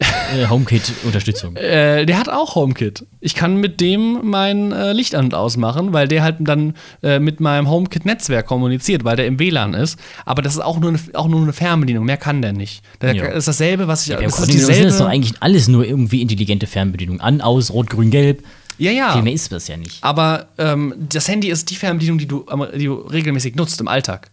äh, 0.01 0.47
HomeKit-Unterstützung. 0.49 1.57
Äh, 1.69 2.07
der 2.07 2.19
hat 2.19 2.29
auch 2.29 2.55
HomeKit. 2.55 3.05
Ich 3.21 3.35
kann 3.35 3.57
mit 3.57 3.81
dem 3.81 4.21
mein 4.23 4.73
äh, 4.73 4.93
Licht 4.93 5.15
an 5.15 5.27
und 5.27 5.35
ausmachen, 5.35 5.93
weil 5.93 6.07
der 6.09 6.23
halt 6.23 6.37
dann 6.41 6.75
äh, 7.03 7.19
mit 7.19 7.41
meinem 7.41 7.69
HomeKit-Netzwerk 7.69 8.47
kommuniziert, 8.47 9.05
weil 9.05 9.17
der 9.17 9.27
im 9.27 9.39
WLAN 9.39 9.75
ist. 9.75 9.99
Aber 10.25 10.41
das 10.43 10.55
ist 10.55 10.61
auch 10.61 10.79
nur 10.79 10.91
eine, 10.91 11.01
auch 11.15 11.27
nur 11.29 11.43
eine 11.43 11.53
Fernbedienung, 11.53 12.05
mehr 12.05 12.17
kann 12.17 12.43
der 12.43 12.53
nicht. 12.53 12.83
Der 13.01 13.15
Ja. 13.15 13.25
ist 13.27 13.49
dasselbe, 13.49 13.89
was 13.89 14.03
ich. 14.03 14.09
Ja, 14.09 14.21
das 14.21 14.39
ist 14.39 14.69
ist 14.69 15.01
doch 15.01 15.07
eigentlich 15.07 15.35
alles 15.41 15.69
nur 15.69 15.85
irgendwie 15.85 16.23
intelligente 16.23 16.67
Fernbedienung. 16.67 17.21
An, 17.21 17.41
aus, 17.41 17.71
rot, 17.73 17.91
grün, 17.91 18.11
gelb. 18.11 18.45
ja, 18.79 18.93
ja. 18.93 19.13
Viel 19.13 19.23
mehr 19.23 19.33
ist 19.33 19.51
das 19.51 19.67
ja 19.69 19.77
nicht. 19.77 20.03
Aber 20.05 20.47
ähm, 20.59 20.95
das 21.09 21.27
Handy 21.29 21.51
ist 21.51 21.71
die 21.71 21.77
Fernbedienung, 21.77 22.19
die 22.19 22.29
du, 22.29 22.47
die 22.77 22.85
du 22.85 22.95
regelmäßig 22.95 23.57
nutzt 23.57 23.81
im 23.81 23.89
Alltag. 23.89 24.31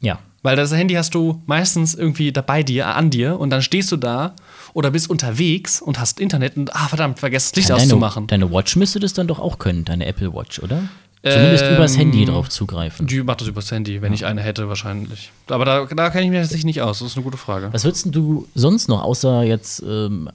Ja. 0.00 0.18
Weil 0.42 0.56
das 0.56 0.72
Handy 0.72 0.94
hast 0.94 1.14
du 1.14 1.42
meistens 1.46 1.94
irgendwie 1.94 2.32
dabei 2.32 2.62
dir, 2.62 2.86
an 2.94 3.10
dir 3.10 3.38
und 3.38 3.50
dann 3.50 3.60
stehst 3.62 3.92
du 3.92 3.96
da 3.96 4.34
oder 4.74 4.90
bist 4.90 5.10
unterwegs 5.10 5.80
und 5.80 5.98
hast 5.98 6.20
Internet 6.20 6.56
und 6.56 6.74
ah 6.74 6.88
verdammt, 6.88 7.18
vergesst 7.18 7.52
das 7.52 7.56
Licht 7.56 7.70
deine, 7.70 7.82
auszumachen. 7.82 8.26
deine 8.26 8.50
Watch 8.52 8.76
müsste 8.76 9.00
das 9.00 9.12
dann 9.12 9.26
doch 9.26 9.38
auch 9.38 9.58
können, 9.58 9.84
deine 9.84 10.06
Apple 10.06 10.32
Watch, 10.34 10.60
oder? 10.60 10.82
Zumindest 11.22 11.64
Ähm, 11.64 11.74
übers 11.74 11.98
Handy 11.98 12.24
drauf 12.24 12.48
zugreifen. 12.48 13.06
Die 13.06 13.22
macht 13.22 13.42
das 13.42 13.48
übers 13.48 13.70
Handy, 13.70 14.00
wenn 14.00 14.14
ich 14.14 14.24
eine 14.24 14.40
hätte 14.40 14.68
wahrscheinlich. 14.70 15.30
Aber 15.48 15.66
da, 15.66 15.84
da 15.84 16.08
kenne 16.08 16.24
ich 16.24 16.30
mich 16.30 16.40
tatsächlich 16.40 16.64
nicht 16.64 16.80
aus. 16.80 17.00
Das 17.00 17.08
ist 17.08 17.16
eine 17.16 17.24
gute 17.24 17.36
Frage. 17.36 17.68
Was 17.72 17.84
würdest 17.84 18.06
du 18.10 18.48
sonst 18.54 18.88
noch, 18.88 19.02
außer 19.02 19.42
jetzt, 19.42 19.82
ähm, 19.82 20.30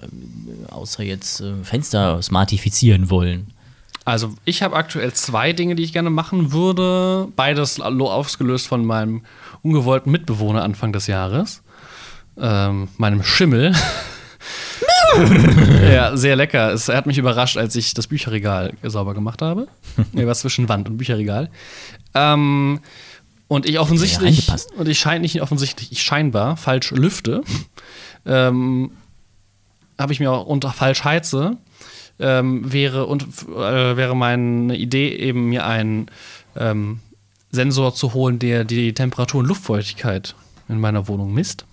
außer 0.69 1.01
jetzt 1.01 1.41
äh, 1.41 1.53
Fenster 1.63 2.21
smartifizieren 2.21 3.09
wollen? 3.09 3.47
Also 4.05 4.35
ich 4.45 4.61
habe 4.61 4.75
aktuell 4.75 5.11
zwei 5.13 5.53
Dinge, 5.53 5.73
die 5.73 5.81
ich 5.81 5.91
gerne 5.91 6.11
machen 6.11 6.51
würde. 6.51 7.29
Beides 7.35 7.81
ausgelöst 7.81 8.67
von 8.67 8.85
meinem 8.85 9.23
ungewollten 9.63 10.11
Mitbewohner 10.11 10.61
Anfang 10.61 10.93
des 10.93 11.07
Jahres. 11.07 11.63
Ähm, 12.39 12.89
meinem 12.97 13.23
Schimmel. 13.23 13.73
ja, 15.81 16.15
sehr 16.17 16.35
lecker. 16.35 16.73
Es, 16.73 16.87
hat 16.89 17.05
mich 17.05 17.17
überrascht, 17.17 17.57
als 17.57 17.75
ich 17.75 17.93
das 17.93 18.07
Bücherregal 18.07 18.73
sauber 18.83 19.13
gemacht 19.13 19.41
habe. 19.41 19.67
nee, 20.13 20.25
was 20.25 20.39
zwischen 20.39 20.69
Wand 20.69 20.89
und 20.89 20.97
Bücherregal. 20.97 21.49
Ähm, 22.13 22.79
und 23.47 23.67
ich 23.67 23.79
offensichtlich, 23.79 24.49
reingepasst. 24.49 24.71
und 24.73 24.87
ich 24.87 24.99
scheine 24.99 25.21
nicht 25.21 25.41
offensichtlich, 25.41 25.91
ich 25.91 26.01
scheinbar 26.01 26.57
falsch 26.57 26.91
lüfte, 26.91 27.43
ähm, 28.25 28.91
habe 29.99 30.13
ich 30.13 30.19
mir 30.19 30.31
auch 30.31 30.45
unter 30.45 30.71
falsch 30.71 31.03
heize, 31.03 31.57
ähm, 32.19 32.71
wäre 32.71 33.05
und 33.05 33.23
äh, 33.47 33.97
wäre 33.97 34.15
meine 34.15 34.75
Idee 34.75 35.15
eben 35.15 35.49
mir 35.49 35.65
einen 35.65 36.07
ähm, 36.55 36.99
Sensor 37.51 37.93
zu 37.93 38.13
holen, 38.13 38.39
der 38.39 38.63
die 38.63 38.93
Temperatur 38.93 39.41
und 39.41 39.47
Luftfeuchtigkeit 39.47 40.35
in 40.67 40.79
meiner 40.79 41.07
Wohnung 41.07 41.33
misst, 41.33 41.65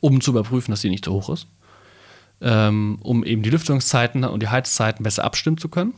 um 0.00 0.20
zu 0.20 0.30
überprüfen, 0.30 0.70
dass 0.70 0.80
die 0.80 0.90
nicht 0.90 1.04
zu 1.04 1.12
hoch 1.12 1.30
ist, 1.30 1.46
ähm, 2.40 2.98
um 3.02 3.24
eben 3.24 3.42
die 3.42 3.50
Lüftungszeiten 3.50 4.24
und 4.24 4.42
die 4.42 4.48
Heizzeiten 4.48 5.02
besser 5.02 5.24
abstimmen 5.24 5.58
zu 5.58 5.68
können. 5.68 5.94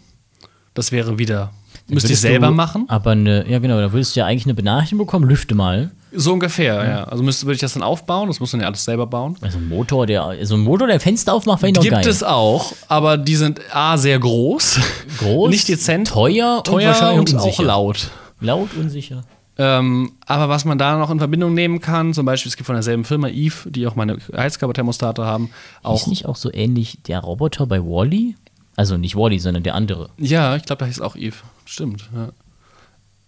Das 0.74 0.92
wäre 0.92 1.18
wieder 1.18 1.50
müsste 1.88 2.12
ich 2.12 2.20
selber 2.20 2.50
machen. 2.50 2.84
Aber 2.88 3.12
eine, 3.12 3.48
ja 3.48 3.58
genau, 3.58 3.80
da 3.80 3.92
würdest 3.92 4.14
du 4.14 4.20
ja 4.20 4.26
eigentlich 4.26 4.46
eine 4.46 4.54
Benachrichtigung 4.54 5.06
bekommen, 5.06 5.28
lüfte 5.28 5.54
mal. 5.54 5.90
So 6.12 6.32
ungefähr, 6.32 6.88
ja. 6.88 7.04
Also 7.04 7.22
müsste 7.22 7.46
würde 7.46 7.54
ich 7.54 7.60
das 7.60 7.74
dann 7.74 7.82
aufbauen. 7.82 8.28
Das 8.28 8.40
muss 8.40 8.52
man 8.52 8.62
ja 8.62 8.66
alles 8.66 8.84
selber 8.84 9.06
bauen. 9.06 9.36
Also 9.40 9.58
ein 9.58 9.68
Motor, 9.68 10.06
der, 10.06 10.36
so 10.42 10.56
ein 10.56 10.60
Motor, 10.60 10.88
der 10.88 10.98
Fenster 10.98 11.32
aufmacht, 11.32 11.62
wäre 11.62 11.72
noch 11.72 11.82
Gibt 11.82 11.94
geil. 11.94 12.08
es 12.08 12.22
auch, 12.22 12.72
aber 12.88 13.16
die 13.16 13.36
sind 13.36 13.60
a 13.72 13.96
sehr 13.96 14.18
groß, 14.18 14.80
Groß, 15.18 15.50
nicht 15.50 15.68
dezent, 15.68 16.08
teuer, 16.08 16.58
und 16.58 16.66
teuer 16.66 16.88
wahrscheinlich 16.88 17.34
und 17.34 17.40
auch 17.40 17.58
laut. 17.60 18.10
Laut, 18.40 18.70
unsicher. 18.76 19.22
Ähm, 19.62 20.12
aber 20.24 20.48
was 20.48 20.64
man 20.64 20.78
da 20.78 20.96
noch 20.98 21.10
in 21.10 21.18
Verbindung 21.18 21.52
nehmen 21.52 21.82
kann, 21.82 22.14
zum 22.14 22.24
Beispiel, 22.24 22.48
es 22.48 22.56
gibt 22.56 22.66
von 22.66 22.76
derselben 22.76 23.04
Firma 23.04 23.28
Eve, 23.28 23.70
die 23.70 23.86
auch 23.86 23.94
meine 23.94 24.16
Heizkörperthermostate 24.34 25.22
haben, 25.26 25.50
Ist 25.80 25.84
auch. 25.84 26.06
nicht 26.06 26.24
auch 26.24 26.36
so 26.36 26.50
ähnlich 26.50 27.02
der 27.06 27.18
Roboter 27.20 27.66
bei 27.66 27.78
Wally? 27.82 28.36
Also 28.76 28.96
nicht 28.96 29.16
Wally, 29.16 29.38
sondern 29.38 29.62
der 29.62 29.74
andere. 29.74 30.08
Ja, 30.16 30.56
ich 30.56 30.62
glaube, 30.64 30.80
da 30.80 30.86
hieß 30.86 31.02
auch 31.02 31.14
Eve. 31.14 31.36
Stimmt. 31.66 32.08
Ja, 32.14 32.30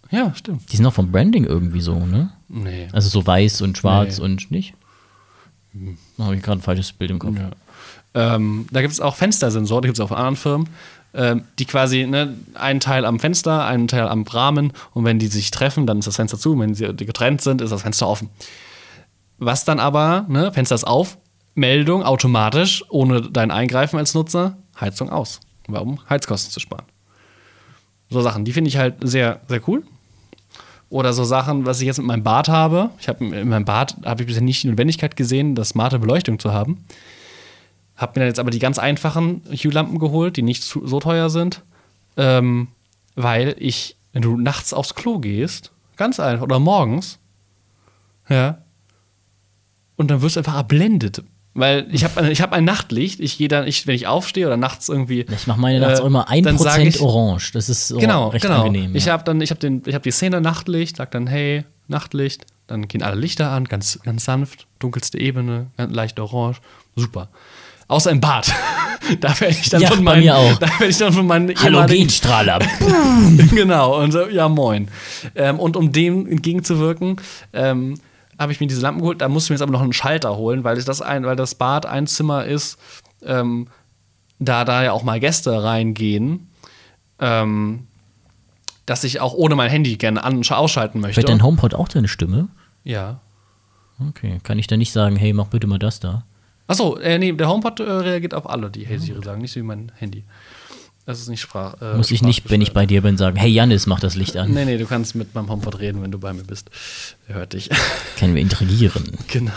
ja 0.09 0.33
stimmt. 0.35 0.71
Die 0.71 0.77
sind 0.77 0.85
auch 0.87 0.93
vom 0.93 1.11
Branding 1.11 1.43
irgendwie 1.43 1.81
so, 1.81 2.03
ne? 2.03 2.31
Nee. 2.47 2.87
Also 2.93 3.09
so 3.09 3.27
weiß 3.27 3.61
und 3.61 3.77
schwarz 3.77 4.17
Nee. 4.17 4.23
und 4.25 4.49
nicht? 4.49 4.73
Da 6.17 6.23
habe 6.25 6.35
ich 6.35 6.41
gerade 6.41 6.59
ein 6.59 6.63
falsches 6.63 6.93
Bild 6.93 7.11
im 7.11 7.19
Kopf. 7.19 7.35
Ja. 7.37 7.51
Ähm, 8.35 8.65
da 8.71 8.81
gibt 8.81 8.93
es 8.93 8.99
auch 9.01 9.15
Fenstersensoren, 9.15 9.83
die 9.83 9.87
gibt 9.89 9.97
es 9.99 10.03
auch 10.03 10.07
von 10.09 10.17
anderen 10.17 10.35
Firmen, 10.37 10.69
die 11.13 11.65
quasi 11.65 12.07
ne, 12.07 12.35
einen 12.55 12.79
Teil 12.79 13.05
am 13.05 13.19
Fenster, 13.19 13.65
einen 13.65 13.87
Teil 13.87 14.07
am 14.07 14.23
Rahmen 14.23 14.73
und 14.93 15.05
wenn 15.05 15.19
die 15.19 15.27
sich 15.27 15.51
treffen, 15.51 15.85
dann 15.85 15.99
ist 15.99 16.07
das 16.07 16.15
Fenster 16.15 16.39
zu, 16.39 16.57
wenn 16.59 16.73
sie 16.73 16.87
getrennt 16.95 17.41
sind, 17.41 17.61
ist 17.61 17.69
das 17.69 17.83
Fenster 17.83 18.07
offen. 18.07 18.29
Was 19.37 19.63
dann 19.63 19.79
aber, 19.79 20.25
ne, 20.27 20.51
Fenster 20.51 20.73
ist 20.73 20.87
auf, 20.87 21.17
Meldung 21.55 22.03
automatisch, 22.03 22.83
ohne 22.89 23.21
dein 23.21 23.51
Eingreifen 23.51 23.99
als 23.99 24.15
Nutzer, 24.15 24.57
Heizung 24.79 25.11
aus. 25.11 25.39
Warum? 25.67 25.99
Heizkosten 26.09 26.51
zu 26.51 26.59
sparen. 26.59 26.85
So 28.09 28.21
Sachen, 28.21 28.43
die 28.45 28.53
finde 28.53 28.69
ich 28.69 28.77
halt 28.77 28.95
sehr, 29.01 29.41
sehr 29.47 29.61
cool. 29.67 29.83
Oder 30.89 31.13
so 31.13 31.23
Sachen, 31.23 31.65
was 31.65 31.79
ich 31.79 31.87
jetzt 31.87 31.97
mit 31.97 32.07
meinem 32.07 32.23
Bad 32.23 32.49
habe. 32.49 32.91
Ich 32.99 33.07
habe 33.07 33.25
in 33.25 33.49
meinem 33.49 33.65
Bad 33.65 33.97
habe 34.05 34.21
ich 34.21 34.27
bisher 34.27 34.43
nicht 34.43 34.63
die 34.63 34.67
Notwendigkeit 34.67 35.15
gesehen, 35.15 35.55
das 35.55 35.69
smarte 35.69 35.99
Beleuchtung 35.99 36.39
zu 36.39 36.53
haben. 36.53 36.85
Habe 37.95 38.13
mir 38.19 38.21
dann 38.25 38.27
jetzt 38.29 38.39
aber 38.39 38.51
die 38.51 38.59
ganz 38.59 38.79
einfachen 38.79 39.41
Hue-Lampen 39.51 39.99
geholt, 39.99 40.37
die 40.37 40.41
nicht 40.41 40.63
zu, 40.63 40.85
so 40.87 40.99
teuer 40.99 41.29
sind. 41.29 41.61
Ähm, 42.17 42.67
weil 43.15 43.55
ich, 43.59 43.95
wenn 44.13 44.21
du 44.21 44.37
nachts 44.37 44.73
aufs 44.73 44.95
Klo 44.95 45.19
gehst, 45.19 45.71
ganz 45.97 46.19
einfach, 46.19 46.43
oder 46.43 46.59
morgens, 46.59 47.19
ja, 48.29 48.59
und 49.95 50.09
dann 50.09 50.21
wirst 50.21 50.35
du 50.35 50.39
einfach 50.39 50.55
erblendet. 50.55 51.23
Weil 51.55 51.87
ich 51.91 52.03
habe 52.03 52.31
ich 52.31 52.41
hab 52.41 52.51
ein 52.51 52.63
Nachtlicht, 52.65 53.19
ich 53.19 53.37
gehe 53.37 53.47
dann, 53.47 53.67
ich, 53.67 53.85
wenn 53.85 53.93
ich 53.93 54.07
aufstehe 54.07 54.47
oder 54.47 54.57
nachts 54.57 54.89
irgendwie. 54.89 55.23
Ich 55.29 55.45
mache 55.45 55.59
meine 55.59 55.79
nachts 55.79 55.99
äh, 55.99 56.01
auch 56.01 56.07
immer 56.07 56.25
dann 56.27 56.57
sag 56.57 56.79
1% 56.79 56.87
ich- 56.87 56.99
orange. 57.01 57.51
Das 57.53 57.69
ist 57.69 57.89
so 57.89 57.99
Genau, 57.99 58.29
recht 58.29 58.43
genau. 58.43 58.63
angenehm. 58.63 58.95
Ich 58.95 59.05
ja. 59.05 59.13
habe 59.13 59.23
dann, 59.23 59.39
ich 59.39 59.51
habe 59.51 59.59
den, 59.59 59.83
ich 59.85 59.93
habe 59.93 60.01
die 60.01 60.09
Szene 60.09 60.41
Nachtlicht, 60.41 60.97
sag 60.97 61.11
dann 61.11 61.27
hey 61.27 61.63
Nachtlicht, 61.87 62.47
dann 62.65 62.87
gehen 62.87 63.03
alle 63.03 63.19
Lichter 63.21 63.51
an, 63.51 63.65
ganz, 63.65 63.99
ganz 64.01 64.25
sanft, 64.25 64.65
dunkelste 64.79 65.19
Ebene, 65.19 65.67
ganz 65.77 65.93
leicht 65.93 66.19
orange, 66.19 66.59
super. 66.95 67.29
Außer 67.93 68.09
im 68.09 68.19
Bad. 68.19 68.51
da 69.19 69.39
werde 69.39 69.53
ich 69.53 69.69
dann 69.69 69.81
Ja, 69.81 69.91
von 69.91 70.03
meinen, 70.03 70.27
auch. 70.31 70.57
da 70.57 70.67
werde 70.67 70.87
ich 70.87 70.97
dann 70.97 71.13
von 71.13 71.27
meinen 71.27 71.55
Halogenstrahler. 71.55 72.57
genau 73.51 74.01
und 74.01 74.11
so, 74.11 74.27
ja 74.27 74.49
moin. 74.49 74.87
Ähm, 75.35 75.59
und 75.59 75.77
um 75.77 75.91
dem 75.91 76.27
entgegenzuwirken, 76.27 77.17
ähm, 77.53 77.99
habe 78.39 78.51
ich 78.51 78.59
mir 78.59 78.65
diese 78.65 78.81
Lampen 78.81 79.01
geholt. 79.01 79.21
Da 79.21 79.29
musste 79.29 79.47
ich 79.47 79.49
mir 79.51 79.55
jetzt 79.55 79.61
aber 79.61 79.71
noch 79.73 79.83
einen 79.83 79.93
Schalter 79.93 80.35
holen, 80.37 80.63
weil 80.63 80.81
das 80.81 81.01
ein, 81.03 81.23
weil 81.23 81.35
das 81.35 81.53
Bad 81.53 81.85
ein 81.85 82.07
Zimmer 82.07 82.45
ist, 82.45 82.79
ähm, 83.23 83.67
da 84.39 84.65
da 84.65 84.83
ja 84.83 84.91
auch 84.91 85.03
mal 85.03 85.19
Gäste 85.19 85.63
reingehen. 85.63 86.49
Ähm, 87.19 87.85
dass 88.87 89.03
ich 89.03 89.19
auch 89.21 89.33
ohne 89.33 89.53
mein 89.53 89.69
Handy 89.69 89.97
gerne 89.97 90.23
an 90.23 90.41
ausschalten 90.49 90.99
möchte. 90.99 91.21
Hört 91.21 91.29
dein 91.29 91.43
HomePod 91.43 91.75
auch 91.75 91.87
deine 91.87 92.07
Stimme? 92.07 92.47
ja. 92.83 93.19
Okay. 94.09 94.39
Kann 94.41 94.57
ich 94.57 94.65
dann 94.65 94.79
nicht 94.79 94.91
sagen, 94.91 95.15
hey, 95.15 95.31
mach 95.33 95.47
bitte 95.47 95.67
mal 95.67 95.77
das 95.77 95.99
da? 95.99 96.23
Achso, 96.73 96.97
äh, 96.97 97.19
nee, 97.19 97.31
der 97.33 97.47
HomePod 97.47 97.81
äh, 97.81 97.83
reagiert 97.83 98.33
auf 98.33 98.49
alle, 98.49 98.71
die 98.71 98.83
Hey 98.83 98.97
Siri 98.97 99.23
sagen, 99.23 99.41
nicht 99.41 99.51
so 99.51 99.59
wie 99.59 99.63
mein 99.63 99.91
Handy. 99.97 100.23
Das 101.05 101.19
ist 101.19 101.29
nicht 101.29 101.39
Sprach. 101.39 101.79
Äh, 101.79 101.97
Muss 101.97 102.09
ich 102.09 102.23
nicht, 102.23 102.49
wenn 102.49 102.61
ich 102.61 102.73
bei 102.73 102.87
dir 102.87 103.03
bin, 103.03 103.15
sagen, 103.15 103.37
hey 103.37 103.51
Janis, 103.51 103.85
mach 103.85 103.99
das 103.99 104.15
Licht 104.15 104.35
an. 104.37 104.51
Nee, 104.51 104.65
nee, 104.65 104.79
du 104.79 104.87
kannst 104.87 105.13
mit 105.13 105.35
meinem 105.35 105.49
HomePod 105.49 105.79
reden, 105.79 106.01
wenn 106.01 106.09
du 106.09 106.17
bei 106.17 106.33
mir 106.33 106.43
bist. 106.43 106.71
Er 107.27 107.35
hört 107.35 107.53
dich. 107.53 107.69
Können 108.17 108.33
wir 108.33 108.41
interagieren. 108.41 109.03
Genau. 109.27 109.51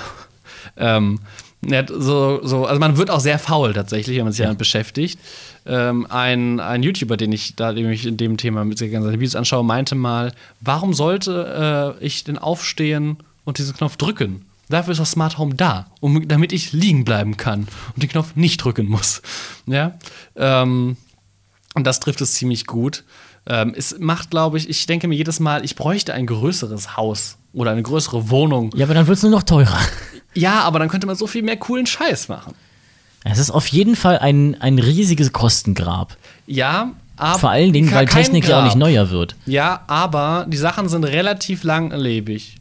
Ähm, 0.77 1.21
ja, 1.63 1.87
so, 1.89 2.41
so, 2.47 2.67
also 2.67 2.79
man 2.79 2.99
wird 2.99 3.11
auch 3.11 3.21
sehr 3.21 3.39
faul 3.39 3.73
tatsächlich, 3.73 4.19
wenn 4.19 4.25
man 4.25 4.35
sich 4.35 4.45
damit 4.45 4.59
beschäftigt. 4.59 5.19
Ähm, 5.65 6.07
ein, 6.11 6.61
ein 6.61 6.83
YouTuber, 6.83 7.17
den 7.17 7.33
ich 7.33 7.57
da, 7.57 7.73
dem 7.73 7.91
ich 7.91 8.05
in 8.05 8.19
dem 8.19 8.37
Thema 8.37 8.63
mit 8.67 8.77
sehr 8.77 8.91
gerne 8.91 9.07
seine 9.07 9.19
Videos 9.19 9.37
anschaue, 9.37 9.65
meinte 9.65 9.95
mal, 9.95 10.33
warum 10.61 10.93
sollte 10.93 11.97
äh, 11.99 12.05
ich 12.05 12.25
denn 12.25 12.37
aufstehen 12.37 13.17
und 13.47 13.57
diesen 13.57 13.75
Knopf 13.75 13.97
drücken? 13.97 14.45
Dafür 14.69 14.93
ist 14.93 14.99
das 14.99 15.13
Smart 15.13 15.39
Home 15.39 15.55
da, 15.55 15.87
um, 16.01 16.27
damit 16.27 16.53
ich 16.53 16.73
liegen 16.73 17.05
bleiben 17.05 17.37
kann 17.37 17.69
und 17.95 18.03
den 18.03 18.11
Knopf 18.11 18.35
nicht 18.35 18.59
drücken 18.59 18.87
muss. 18.87 19.23
Ja. 19.67 19.93
Ähm, 20.35 20.97
und 21.75 21.85
das 21.87 22.01
trifft 22.01 22.21
es 22.21 22.35
ziemlich 22.35 22.67
gut. 22.67 23.05
Ähm, 23.47 23.75
es 23.77 23.97
macht, 23.99 24.31
glaube 24.31 24.59
ich, 24.59 24.69
ich 24.69 24.87
denke 24.87 25.07
mir 25.07 25.15
jedes 25.15 25.39
Mal, 25.39 25.65
ich 25.65 25.77
bräuchte 25.77 26.15
ein 26.15 26.27
größeres 26.27 26.97
Haus 26.97 27.37
oder 27.53 27.71
eine 27.71 27.83
größere 27.83 28.29
Wohnung, 28.31 28.73
Ja, 28.75 28.87
aber 28.87 28.95
dann 28.95 29.07
wird 29.07 29.17
es 29.19 29.23
nur 29.23 29.31
noch 29.33 29.45
teurer. 29.45 29.79
ja, 30.35 30.63
aber 30.63 30.81
dann 30.81 30.89
könnte 30.89 31.07
man 31.07 31.15
so 31.17 31.27
viel 31.29 31.43
mehr 31.43 31.57
coolen 31.57 31.87
Scheiß 31.87 32.29
machen. 32.29 32.55
Es 33.25 33.39
ist 33.39 33.51
auf 33.51 33.67
jeden 33.69 33.95
Fall 33.97 34.19
ein, 34.19 34.61
ein 34.61 34.79
riesiges 34.79 35.33
Kostengrab. 35.33 36.17
Ja, 36.47 36.93
aber. 37.17 37.39
Vor 37.39 37.51
allen 37.51 37.73
Dingen, 37.73 37.93
weil 37.93 38.07
Technik 38.07 38.47
ja 38.49 38.61
auch 38.61 38.65
nicht 38.65 38.77
neuer 38.77 39.11
wird. 39.11 39.37
Ja, 39.47 39.83
aber 39.87 40.47
die 40.49 40.57
Sachen 40.57 40.89
sind 40.89 41.05
relativ 41.05 41.63
langlebig. 41.65 42.57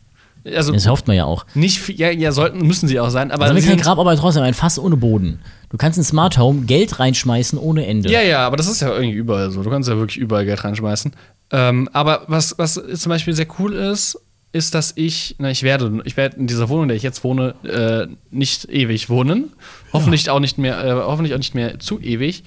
Also 0.54 0.74
Das 0.74 0.88
hofft 0.88 1.08
man 1.08 1.16
ja 1.16 1.26
auch. 1.26 1.46
nicht 1.56 1.88
ja, 1.98 2.12
ja, 2.12 2.32
sollten, 2.32 2.60
müssen 2.66 2.88
sie 2.88 3.00
auch 3.00 3.10
sein, 3.10 3.32
aber. 3.32 3.46
Also 3.46 3.68
kein 3.68 3.78
Grab, 3.78 3.98
aber 3.98 4.16
trotzdem 4.16 4.44
ein 4.44 4.54
Fass 4.54 4.78
ohne 4.78 4.96
Boden. 4.98 5.40
Du 5.70 5.78
kannst 5.78 5.98
in 5.98 6.04
Smart 6.04 6.38
Home 6.38 6.62
Geld 6.66 7.00
reinschmeißen 7.00 7.58
ohne 7.58 7.86
Ende. 7.86 8.12
Ja, 8.12 8.22
ja, 8.22 8.46
aber 8.46 8.56
das 8.56 8.68
ist 8.68 8.82
ja 8.82 8.94
irgendwie 8.94 9.16
überall 9.16 9.52
so. 9.52 9.64
Du 9.64 9.70
kannst 9.70 9.90
ja 9.90 9.98
wirklich 9.98 10.18
überall 10.18 10.46
Geld 10.46 10.64
reinschmeißen. 10.64 11.14
Ähm, 11.52 11.90
aber 11.94 12.24
was, 12.28 12.58
was 12.58 12.74
zum 12.74 13.10
Beispiel 13.10 13.34
sehr 13.34 13.48
cool 13.60 13.74
ist, 13.74 14.20
ist, 14.52 14.74
dass 14.74 14.94
ich, 14.96 15.36
na, 15.38 15.50
ich 15.52 15.64
werde, 15.64 16.02
ich 16.06 16.16
werde 16.16 16.38
in 16.38 16.48
dieser 16.48 16.70
Wohnung, 16.70 16.84
in 16.84 16.88
der 16.90 16.98
ich 16.98 17.04
jetzt 17.04 17.24
wohne, 17.24 17.56
äh, 17.64 18.08
nicht 18.32 18.70
ewig 18.70 19.10
wohnen. 19.10 19.52
Hoffentlich 19.92 20.30
auch 20.30 20.40
nicht 20.40 20.58
mehr, 20.58 20.84
äh, 20.84 20.92
hoffentlich 20.94 21.34
auch 21.34 21.40
nicht 21.40 21.56
mehr 21.56 21.80
zu 21.80 22.00
ewig. 22.00 22.44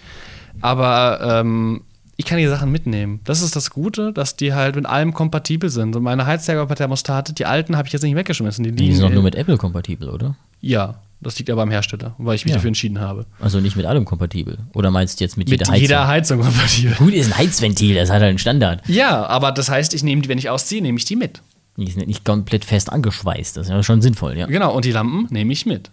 Aber 0.60 1.40
ähm, 1.40 1.82
ich 2.20 2.24
kann 2.26 2.36
die 2.38 2.46
Sachen 2.48 2.70
mitnehmen. 2.72 3.20
Das 3.24 3.40
ist 3.42 3.54
das 3.56 3.70
Gute, 3.70 4.12
dass 4.12 4.34
die 4.36 4.52
halt 4.52 4.74
mit 4.76 4.84
allem 4.86 5.14
kompatibel 5.14 5.70
sind. 5.70 5.94
Und 5.96 6.02
meine 6.02 6.26
Heizthermostate, 6.26 7.32
die 7.32 7.46
alten, 7.46 7.76
habe 7.76 7.86
ich 7.86 7.92
jetzt 7.92 8.02
nicht 8.02 8.16
weggeschmissen. 8.16 8.64
Die 8.64 8.72
Die 8.72 8.92
sind 8.92 9.04
doch 9.04 9.10
nur 9.10 9.22
mit 9.22 9.34
Apple 9.36 9.56
kompatibel, 9.56 10.10
oder? 10.10 10.36
ja, 10.60 10.96
das 11.20 11.36
liegt 11.38 11.50
aber 11.50 11.62
am 11.62 11.70
Hersteller, 11.70 12.14
weil 12.18 12.34
ich 12.36 12.44
mich 12.44 12.50
Ja. 12.52 12.56
dafür 12.58 12.68
entschieden 12.68 13.00
habe. 13.00 13.26
Also 13.40 13.58
nicht 13.60 13.74
mit 13.76 13.86
allem 13.86 14.04
kompatibel. 14.04 14.58
Oder 14.74 14.90
meinst 14.92 15.18
du 15.18 15.24
jetzt 15.24 15.36
mit, 15.36 15.48
Mit 15.48 15.60
jeder 15.60 15.70
Heizung? 15.72 15.80
jeder 15.82 16.06
Heizung 16.08 16.40
kompatibel. 16.40 16.94
Gut, 16.96 17.12
ist 17.12 17.32
ein 17.32 17.38
Heizventil, 17.38 17.94
das 17.96 18.08
hat 18.10 18.16
halt 18.20 18.30
einen 18.30 18.38
Standard. 18.38 18.86
Ja, 18.88 19.24
aber 19.26 19.50
das 19.52 19.68
heißt, 19.68 19.94
ich 19.94 20.02
nehme 20.04 20.22
die, 20.22 20.28
wenn 20.28 20.38
ich 20.38 20.48
ausziehe, 20.50 20.80
nehme 20.82 20.96
ich 20.98 21.04
die 21.06 21.16
mit. 21.16 21.40
Die 21.76 21.90
sind 21.90 22.06
nicht 22.08 22.24
komplett 22.24 22.64
fest 22.64 22.92
angeschweißt. 22.92 23.56
Das 23.56 23.66
ist 23.66 23.70
ja 23.72 23.82
schon 23.84 24.00
sinnvoll, 24.02 24.36
ja. 24.36 24.46
Genau, 24.46 24.74
und 24.74 24.84
die 24.84 24.90
Lampen 24.92 25.26
nehme 25.32 25.52
ich 25.52 25.66
mit. 25.66 25.90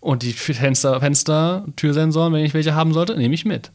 Und 0.00 0.22
die 0.22 0.32
Fenster, 0.32 0.98
Fenster, 1.00 1.66
Türsensoren, 1.76 2.32
wenn 2.32 2.44
ich 2.44 2.54
welche 2.54 2.74
haben 2.74 2.92
sollte, 2.94 3.16
nehme 3.16 3.34
ich 3.34 3.44
mit. 3.44 3.70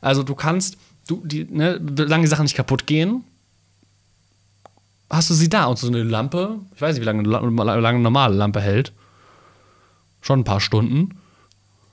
Also 0.00 0.22
du 0.24 0.34
kannst, 0.34 0.76
du, 1.08 1.22
die, 1.24 1.44
ne, 1.50 1.80
solange 1.96 2.22
die 2.22 2.28
Sachen 2.28 2.44
nicht 2.44 2.54
kaputt 2.54 2.86
gehen, 2.86 3.24
hast 5.10 5.30
du 5.30 5.34
sie 5.34 5.48
da. 5.48 5.64
Und 5.64 5.78
so 5.78 5.88
eine 5.88 6.02
Lampe, 6.04 6.60
ich 6.76 6.80
weiß 6.80 6.94
nicht, 6.94 7.02
wie 7.02 7.06
lange 7.06 7.22
lange 7.24 7.88
eine 7.88 7.98
normale 7.98 8.36
Lampe 8.36 8.60
hält. 8.60 8.92
Schon 10.20 10.40
ein 10.40 10.44
paar 10.44 10.60
Stunden. 10.60 11.16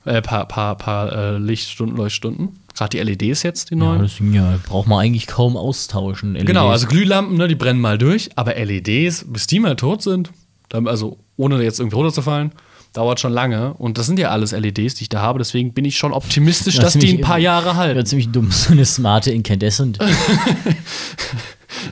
Äh, 0.06 0.22
paar, 0.22 0.48
paar, 0.48 0.76
paar 0.78 1.12
äh, 1.12 1.38
Lichtstunden, 1.40 1.98
Leuchtstunden. 1.98 2.60
Gerade 2.76 2.90
die 2.92 3.00
LEDs 3.00 3.42
jetzt, 3.42 3.72
die 3.72 3.74
Ja, 3.76 3.80
neuen. 3.80 4.02
das 4.04 4.20
ja, 4.20 4.60
braucht 4.68 4.88
man 4.88 5.00
eigentlich 5.00 5.26
kaum 5.26 5.58
austauschen. 5.58 6.36
Genau, 6.36 6.66
LEDs. 6.66 6.84
also 6.84 6.88
Glühlampen, 6.88 7.38
ne, 7.38 7.48
die 7.48 7.56
brennen 7.56 7.82
mal 7.82 7.98
durch, 7.98 8.30
aber 8.36 8.54
LEDs, 8.54 9.26
bis 9.28 9.48
die 9.48 9.60
mal 9.60 9.76
tot 9.76 10.04
sind, 10.04 10.30
dann, 10.70 10.88
also 10.88 11.18
ohne 11.38 11.62
jetzt 11.64 11.80
irgendwie 11.80 11.96
runterzufallen, 11.96 12.52
dauert 12.97 13.19
schon 13.19 13.34
lange. 13.34 13.73
Und 13.73 13.97
das 13.97 14.05
sind 14.05 14.19
ja 14.19 14.30
alles 14.30 14.51
LEDs, 14.51 14.95
die 14.95 15.03
ich 15.03 15.09
da 15.09 15.22
habe, 15.22 15.39
deswegen 15.39 15.73
bin 15.73 15.85
ich 15.85 15.97
schon 15.97 16.13
optimistisch, 16.13 16.77
dass 16.77 16.93
die 16.93 17.17
ein 17.17 17.22
paar 17.22 17.39
Jahre 17.39 17.76
halten. 17.76 17.97
Ja, 17.97 18.05
ziemlich 18.05 18.30
dumm. 18.30 18.51
So 18.55 18.72
eine 18.72 18.85
smarte 18.85 19.31
Incandescent. 19.31 19.99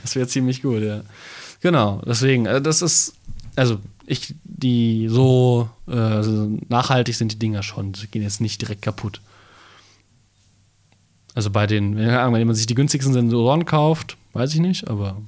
Das 0.02 0.16
wäre 0.16 0.26
ziemlich 0.26 0.62
gut, 0.62 0.82
ja. 0.82 1.02
Genau, 1.60 2.02
deswegen, 2.06 2.46
äh, 2.46 2.60
das 2.60 2.82
ist, 2.82 3.14
also 3.54 3.78
ich, 4.06 4.34
die 4.44 5.08
so 5.08 5.68
äh, 5.88 5.96
also 5.96 6.50
nachhaltig 6.68 7.14
sind 7.14 7.32
die 7.32 7.38
Dinger 7.38 7.62
schon, 7.62 7.94
sie 7.94 8.06
gehen 8.06 8.22
jetzt 8.22 8.40
nicht 8.40 8.60
direkt 8.60 8.82
kaputt. 8.82 9.20
Also 11.34 11.50
bei 11.50 11.66
den, 11.66 11.96
wenn 11.96 12.46
man 12.46 12.54
sich 12.54 12.66
die 12.66 12.74
günstigsten 12.74 13.12
Sensoren 13.12 13.64
kauft, 13.64 14.16
weiß 14.34 14.54
ich 14.54 14.60
nicht, 14.60 14.88
aber 14.88 15.20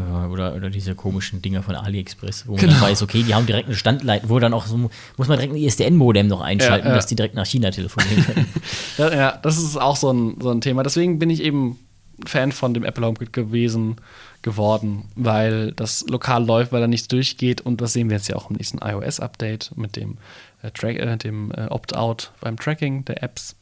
oder, 0.00 0.54
oder 0.54 0.70
diese 0.70 0.94
komischen 0.94 1.40
Dinger 1.42 1.62
von 1.62 1.74
AliExpress, 1.74 2.46
wo 2.46 2.52
man 2.52 2.60
Genau. 2.60 2.80
weiß, 2.80 3.02
okay, 3.02 3.22
die 3.22 3.34
haben 3.34 3.46
direkt 3.46 3.68
eine 3.68 3.76
Standleitung, 3.76 4.28
wo 4.30 4.38
dann 4.40 4.52
auch 4.52 4.66
so, 4.66 4.76
muss 4.76 5.28
man 5.28 5.38
direkt 5.38 5.52
ein 5.52 5.56
ISDN-Modem 5.56 6.26
noch 6.26 6.40
einschalten, 6.40 6.86
Ja, 6.86 6.90
ja. 6.92 6.96
dass 6.96 7.06
die 7.06 7.14
direkt 7.14 7.34
nach 7.34 7.46
China 7.46 7.70
telefonieren 7.70 8.24
können. 8.24 8.46
Ja, 8.98 9.12
ja, 9.14 9.38
das 9.42 9.56
ist 9.58 9.76
auch 9.76 9.96
so 9.96 10.12
ein, 10.12 10.36
so 10.40 10.50
ein 10.50 10.60
Thema. 10.60 10.82
Deswegen 10.82 11.18
bin 11.18 11.30
ich 11.30 11.42
eben 11.42 11.78
Fan 12.26 12.52
von 12.52 12.74
dem 12.74 12.84
Apple 12.84 13.04
HomeKit 13.06 13.32
gewesen, 13.32 13.96
geworden, 14.42 15.04
weil 15.16 15.72
das 15.72 16.04
lokal 16.08 16.44
läuft, 16.44 16.70
weil 16.70 16.80
da 16.80 16.86
nichts 16.86 17.08
durchgeht 17.08 17.62
und 17.62 17.80
das 17.80 17.92
sehen 17.94 18.10
wir 18.10 18.16
jetzt 18.16 18.28
ja 18.28 18.36
auch 18.36 18.50
im 18.50 18.56
nächsten 18.56 18.78
iOS-Update 18.78 19.72
mit 19.76 19.96
dem, 19.96 20.18
äh, 20.62 20.68
äh, 20.68 21.16
dem 21.16 21.50
äh, 21.50 21.66
Opt-out 21.68 22.30
beim 22.40 22.56
Tracking 22.56 23.04
der 23.06 23.22
Apps 23.22 23.56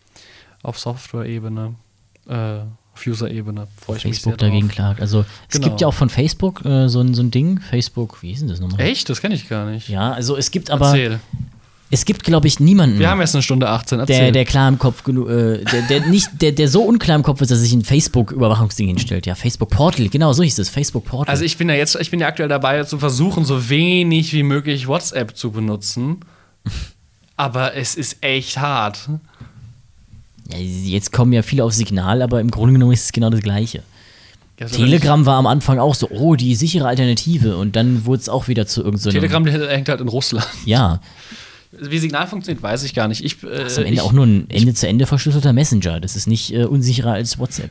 auf 0.63 0.79
Software-Ebene, 0.79 1.75
äh, 2.29 2.59
auf 2.95 3.07
User-Ebene. 3.07 3.67
Freue 3.85 3.97
ich 3.97 4.05
mich 4.05 4.15
sehr 4.17 4.23
Facebook 4.33 4.39
dagegen 4.39 4.69
drauf. 4.69 4.75
klagt. 4.77 5.01
Also 5.01 5.25
es 5.49 5.55
Genau. 5.57 5.69
gibt 5.69 5.81
ja 5.81 5.87
auch 5.87 5.95
von 5.95 6.09
Facebook 6.11 6.65
äh, 6.65 6.89
so, 6.89 7.01
ein, 7.01 7.15
so 7.15 7.23
ein 7.23 7.31
Ding, 7.31 7.61
Facebook, 7.61 8.23
wie 8.23 8.33
ist 8.33 8.41
denn 8.43 8.49
das 8.49 8.61
nochmal? 8.61 8.81
Echt? 8.81 9.09
Das 9.09 9.21
kenne 9.21 9.35
ich 9.35 9.49
gar 9.49 9.67
nicht. 9.71 9.89
Ja, 9.89 10.13
also 10.13 10.37
es 10.37 10.51
gibt 10.51 10.71
aber, 10.71 10.87
Erzähl. 10.89 11.21
es 11.91 12.05
gibt, 12.05 12.23
glaube 12.25 12.47
ich, 12.49 12.61
niemanden, 12.61 12.99
Wir 12.99 13.09
haben 13.11 13.21
jetzt 13.21 13.35
eine 13.35 13.43
Stunde 13.43 13.69
18. 13.69 14.01
Erzähl. 14.01 14.17
der, 14.19 14.33
der 14.33 14.45
klar 14.45 14.69
im 14.69 14.79
Kopf 14.79 15.03
genug, 15.05 15.29
äh, 15.31 15.65
der, 15.65 15.83
der 15.89 16.01
nicht, 16.09 16.29
der, 16.43 16.53
der 16.53 16.69
so 16.69 16.83
unklar 16.83 17.17
im 17.17 17.23
Kopf 17.23 17.41
ist, 17.41 17.51
dass 17.51 17.59
er 17.59 17.63
sich 17.65 17.73
ein 17.73 17.83
Facebook-Überwachungsding 17.85 18.89
hinstellt. 18.89 19.25
Ja, 19.27 19.35
Facebook 19.35 19.71
Portal, 19.71 20.09
genau, 20.09 20.33
so 20.35 20.43
hieß 20.43 20.59
es, 20.59 20.69
Facebook 20.69 21.05
Portal. 21.07 21.31
Also 21.33 21.45
ich 21.45 21.57
bin 21.57 21.69
ja 21.71 21.75
jetzt, 21.75 21.97
ich 21.97 22.11
bin 22.11 22.21
ja 22.21 22.27
aktuell 22.29 22.49
dabei 22.51 22.85
zu 22.85 22.99
versuchen, 22.99 23.45
so 23.47 23.69
wenig 23.71 24.33
wie 24.35 24.43
möglich 24.43 24.87
WhatsApp 24.87 25.37
zu 25.37 25.51
benutzen. 25.51 26.21
Aber 27.37 27.75
es 27.75 27.95
ist 27.95 28.19
echt 28.23 28.59
hart. 28.59 29.09
Ja, 30.53 30.91
jetzt 30.91 31.13
kommen 31.13 31.33
ja 31.33 31.43
viele 31.43 31.65
auf 31.65 31.73
Signal, 31.73 32.23
aber 32.23 32.41
im 32.41 32.51
Grunde 32.51 32.75
genommen 32.75 32.93
ist 32.93 33.05
es 33.05 33.13
genau 33.13 33.31
das 33.31 33.41
Gleiche. 33.41 33.83
Ja, 34.61 34.69
so 34.69 34.77
Telegram 34.77 35.25
war 35.27 35.39
am 35.39 35.47
Anfang 35.47 35.79
auch 35.79 35.95
so, 35.95 36.09
oh, 36.11 36.35
die 36.37 36.55
sichere 36.55 36.87
Alternative. 36.87 37.57
Und 37.57 37.75
dann 37.75 38.05
wurde 38.05 38.21
es 38.21 38.29
auch 38.29 38.49
wieder 38.49 38.67
zu 38.67 38.83
irgendeinem. 38.83 39.13
Telegram 39.13 39.47
hängt 39.47 39.89
halt 39.89 40.01
in 40.01 40.09
Russland. 40.09 40.47
Ja, 40.67 41.01
Wie 41.73 41.99
Signal 41.99 42.27
funktioniert, 42.27 42.63
weiß 42.63 42.85
ich 42.85 42.95
gar 42.95 43.09
nicht. 43.09 43.25
Ich, 43.25 43.43
äh, 43.43 43.47
das 43.65 43.73
ist 43.73 43.79
am 43.79 43.85
Ende 43.85 43.95
ich, 43.95 44.01
auch 44.03 44.13
nur 44.13 44.27
ein 44.27 44.49
Ende-zu-Ende 44.51 45.07
verschlüsselter 45.07 45.53
Messenger. 45.53 46.01
Das 46.01 46.17
ist 46.17 46.27
nicht 46.27 46.53
äh, 46.55 46.65
unsicherer 46.65 47.13
als 47.13 47.39
WhatsApp. 47.39 47.71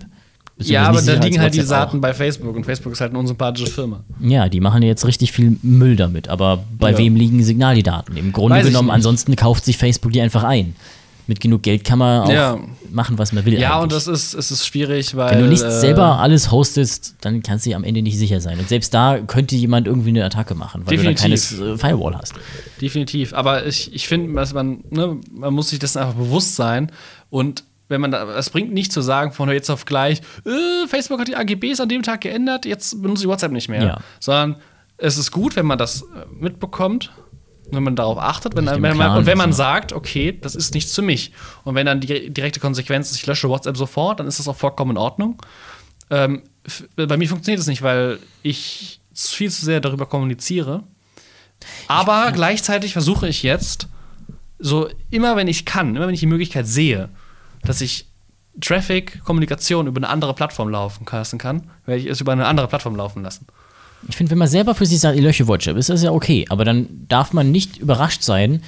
Ja, 0.57 0.83
aber 0.83 1.01
da 1.01 1.13
liegen 1.13 1.39
halt 1.39 1.53
die. 1.55 1.65
Daten 1.65 2.01
bei 2.01 2.13
Facebook 2.13 2.55
und 2.55 2.65
Facebook 2.65 2.93
ist 2.93 3.01
halt 3.01 3.11
eine 3.11 3.19
unsympathische 3.19 3.71
Firma. 3.71 4.03
Ja, 4.19 4.49
die 4.49 4.59
machen 4.59 4.83
jetzt 4.83 5.05
richtig 5.05 5.31
viel 5.31 5.57
Müll 5.63 5.95
damit. 5.95 6.27
Aber 6.27 6.63
bei 6.77 6.91
Ja. 6.91 6.97
wem 6.97 7.15
liegen 7.15 7.43
Signal 7.43 7.75
die 7.75 7.83
Daten? 7.83 8.17
Im 8.17 8.31
Grunde 8.31 8.57
Weiß 8.57 8.65
genommen, 8.65 8.89
ansonsten 8.91 9.35
kauft 9.35 9.65
sich 9.65 9.77
Facebook 9.77 10.11
die 10.11 10.21
einfach 10.21 10.43
ein. 10.43 10.75
Mit 11.27 11.39
genug 11.39 11.61
Geld 11.64 11.84
kann 11.84 11.99
man 11.99 12.22
auch 12.23 12.30
Ja. 12.31 12.60
machen, 12.89 13.18
was 13.18 13.31
man 13.31 13.45
will. 13.45 13.53
Ja, 13.57 13.72
eigentlich. 13.73 13.84
und 13.84 13.91
das 13.93 14.07
ist, 14.07 14.34
es 14.34 14.52
ist 14.52 14.65
schwierig, 14.65 15.15
weil. 15.15 15.35
Wenn 15.35 15.43
du 15.43 15.49
nicht 15.49 15.64
äh, 15.64 15.72
selber 15.72 16.19
alles 16.19 16.52
hostest, 16.52 17.15
dann 17.22 17.43
kannst 17.43 17.65
du 17.65 17.69
dir 17.69 17.76
am 17.76 17.84
Ende 17.84 18.02
nicht 18.02 18.18
sicher 18.18 18.41
sein. 18.41 18.60
Und 18.60 18.68
selbst 18.69 18.93
da 18.93 19.19
könnte 19.19 19.56
jemand 19.56 19.88
irgendwie 19.88 20.10
eine 20.10 20.26
Attacke 20.26 20.56
machen, 20.56 20.81
weil 20.85 20.98
Definitiv. 20.98 21.49
du 21.49 21.57
da 21.57 21.65
keines 21.68 21.76
äh, 21.76 21.77
Firewall 21.77 22.15
hast. 22.18 22.34
Definitiv. 22.81 23.34
Aber 23.34 23.65
ich, 23.65 23.93
ich 23.93 24.07
finde, 24.07 24.34
dass 24.34 24.53
man, 24.53 24.84
ne, 24.89 25.18
man 25.31 25.53
muss 25.53 25.69
sich 25.69 25.80
das 25.80 25.95
einfach 25.95 26.15
bewusst 26.15 26.56
sein. 26.56 26.91
Und 27.30 27.64
wenn 27.88 28.02
man 28.02 28.11
da, 28.11 28.35
es 28.38 28.49
bringt 28.49 28.73
nicht 28.73 28.91
zu 28.91 29.02
sagen, 29.02 29.31
von 29.34 29.49
jetzt 29.49 29.69
auf 29.69 29.85
gleich, 29.85 30.22
äh, 30.45 30.88
Facebook 30.88 31.19
hat 31.19 31.27
die 31.27 31.35
AGBs 31.35 31.80
an 31.81 31.89
dem 31.89 32.03
Tag 32.03 32.22
geändert, 32.22 32.65
jetzt 32.65 33.02
benutze 33.02 33.23
ich 33.23 33.30
WhatsApp 33.30 33.52
nicht 33.52 33.69
mehr. 33.69 33.84
Ja. 33.84 33.98
Sondern 34.19 34.56
es 34.98 35.18
ist 35.18 35.31
gut, 35.31 35.56
wenn 35.56 35.65
man 35.65 35.77
das 35.77 36.02
äh, 36.02 36.06
mitbekommt, 36.39 37.11
wenn 37.72 37.84
man 37.84 37.95
darauf 37.95 38.18
achtet, 38.18 38.56
wenn, 38.56 38.65
wenn 38.65 38.98
man, 38.98 39.18
und 39.18 39.26
wenn 39.26 39.38
man 39.38 39.53
sagt, 39.53 39.93
okay, 39.93 40.38
das 40.39 40.56
ist 40.56 40.73
nichts 40.73 40.93
für 40.93 41.02
mich. 41.02 41.31
Und 41.64 41.76
wenn 41.76 41.85
dann 41.85 41.99
die 41.99 42.30
direkte 42.30 42.60
Konsequenz 42.60 43.11
ist, 43.11 43.18
ich 43.18 43.26
lösche 43.26 43.49
WhatsApp 43.49 43.77
sofort, 43.77 44.19
dann 44.19 44.27
ist 44.27 44.39
das 44.39 44.48
auch 44.48 44.56
vollkommen 44.56 44.91
in 44.91 44.98
Ordnung. 44.98 45.41
Ähm, 46.10 46.43
bei 46.95 47.18
mir 47.18 47.30
funktioniert 47.30 47.60
es 47.60 47.68
nicht, 47.68 47.81
weil 47.81 48.19
ich 48.43 48.99
viel 49.14 49.52
zu 49.52 49.65
sehr 49.65 49.80
darüber 49.80 50.06
kommuniziere. 50.06 50.84
Aber 51.88 52.31
gleichzeitig 52.31 52.93
versuche 52.93 53.27
ich 53.27 53.43
jetzt, 53.43 53.88
so 54.60 54.89
immer 55.10 55.35
wenn 55.35 55.48
ich 55.48 55.65
kann, 55.65 55.95
immer 55.95 56.07
wenn 56.07 56.14
ich 56.14 56.19
die 56.19 56.27
Möglichkeit 56.27 56.68
sehe, 56.68 57.10
dass 57.64 57.81
ich 57.81 58.07
Traffic, 58.60 59.23
Kommunikation 59.23 59.88
über 59.88 59.98
eine 59.99 60.10
andere 60.10 60.34
Plattform 60.34 60.69
laufen 60.69 61.06
lassen 61.10 61.38
kann, 61.38 61.69
werde 61.85 62.02
ich 62.02 62.07
es 62.07 62.22
über 62.22 62.31
eine 62.34 62.45
andere 62.45 62.68
Plattform 62.68 62.95
laufen 62.95 63.23
lassen. 63.23 63.48
Ich 64.07 64.15
finde, 64.15 64.31
wenn 64.31 64.37
man 64.37 64.47
selber 64.47 64.75
für 64.75 64.85
sich 64.85 64.99
sagt, 64.99 65.17
ich 65.17 65.23
lösche 65.23 65.47
WhatsApp, 65.47 65.77
ist 65.77 65.89
das 65.89 66.03
ja 66.03 66.11
okay. 66.11 66.45
Aber 66.49 66.65
dann 66.65 66.87
darf 67.07 67.33
man 67.33 67.51
nicht 67.51 67.77
überrascht 67.77 68.23
sein, 68.23 68.61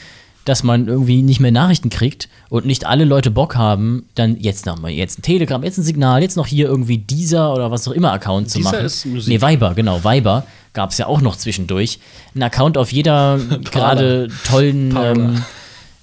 dass 0.46 0.64
man 0.64 0.88
irgendwie 0.88 1.22
nicht 1.22 1.40
mehr 1.40 1.52
Nachrichten 1.52 1.90
kriegt 1.90 2.28
und 2.50 2.66
nicht 2.66 2.86
alle 2.86 3.06
Leute 3.06 3.32
Bock 3.32 3.56
haben, 3.56 4.06
dann 4.16 4.38
jetzt 4.40 4.66
nochmal, 4.66 4.92
jetzt 4.92 5.20
ein 5.20 5.22
Telegram, 5.22 5.64
jetzt 5.64 5.78
ein 5.78 5.84
Signal, 5.84 6.22
jetzt 6.22 6.36
noch 6.36 6.48
hier 6.48 6.68
irgendwie 6.68 6.98
dieser 6.98 7.54
oder 7.54 7.72
was 7.72 7.88
auch 7.88 7.94
immer 7.94 8.12
Account 8.12 8.50
zu 8.50 8.58
Dieser 8.58 8.72
machen. 8.72 8.86
ist 8.86 9.06
Musik. 9.06 9.30
Nee, 9.30 9.42
Viber, 9.48 9.74
genau, 9.74 10.04
Viber 10.04 10.46
gab 10.74 10.92
es 10.92 10.98
ja 10.98 11.08
auch 11.08 11.22
noch 11.22 11.38
zwischendurch. 11.38 12.00
Ein 12.36 12.44
Account 12.44 12.78
auf 12.78 12.92
jeder 12.92 13.40
gerade 13.72 14.28
tollen, 14.46 14.98
ähm, 15.02 15.44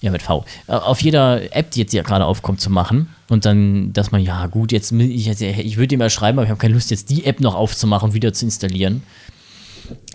ja 0.01 0.11
mit 0.11 0.23
V, 0.23 0.45
äh, 0.67 0.73
auf 0.73 1.01
jeder 1.03 1.55
App, 1.55 1.71
die 1.73 1.81
jetzt 1.81 1.93
ja 1.93 2.03
gerade 2.03 2.25
aufkommt, 2.25 2.61
zu 2.61 2.71
machen. 2.71 3.09
Und 3.29 3.45
dann, 3.45 3.93
dass 3.93 4.11
man, 4.11 4.21
ja 4.23 4.47
gut, 4.47 4.73
jetzt, 4.73 4.93
ich, 4.93 5.29
ich 5.41 5.77
würde 5.77 5.95
ihm 5.95 6.01
ja 6.01 6.11
schreiben, 6.11 6.39
aber 6.39 6.45
ich 6.45 6.51
habe 6.51 6.61
keine 6.61 6.75
Lust, 6.75 6.91
jetzt 6.91 7.11
die 7.11 7.25
App 7.27 7.41
noch 7.41 7.55
aufzumachen 7.55 8.09
und 8.11 8.15
wieder 8.15 8.33
zu 8.33 8.45
installieren. 8.47 9.03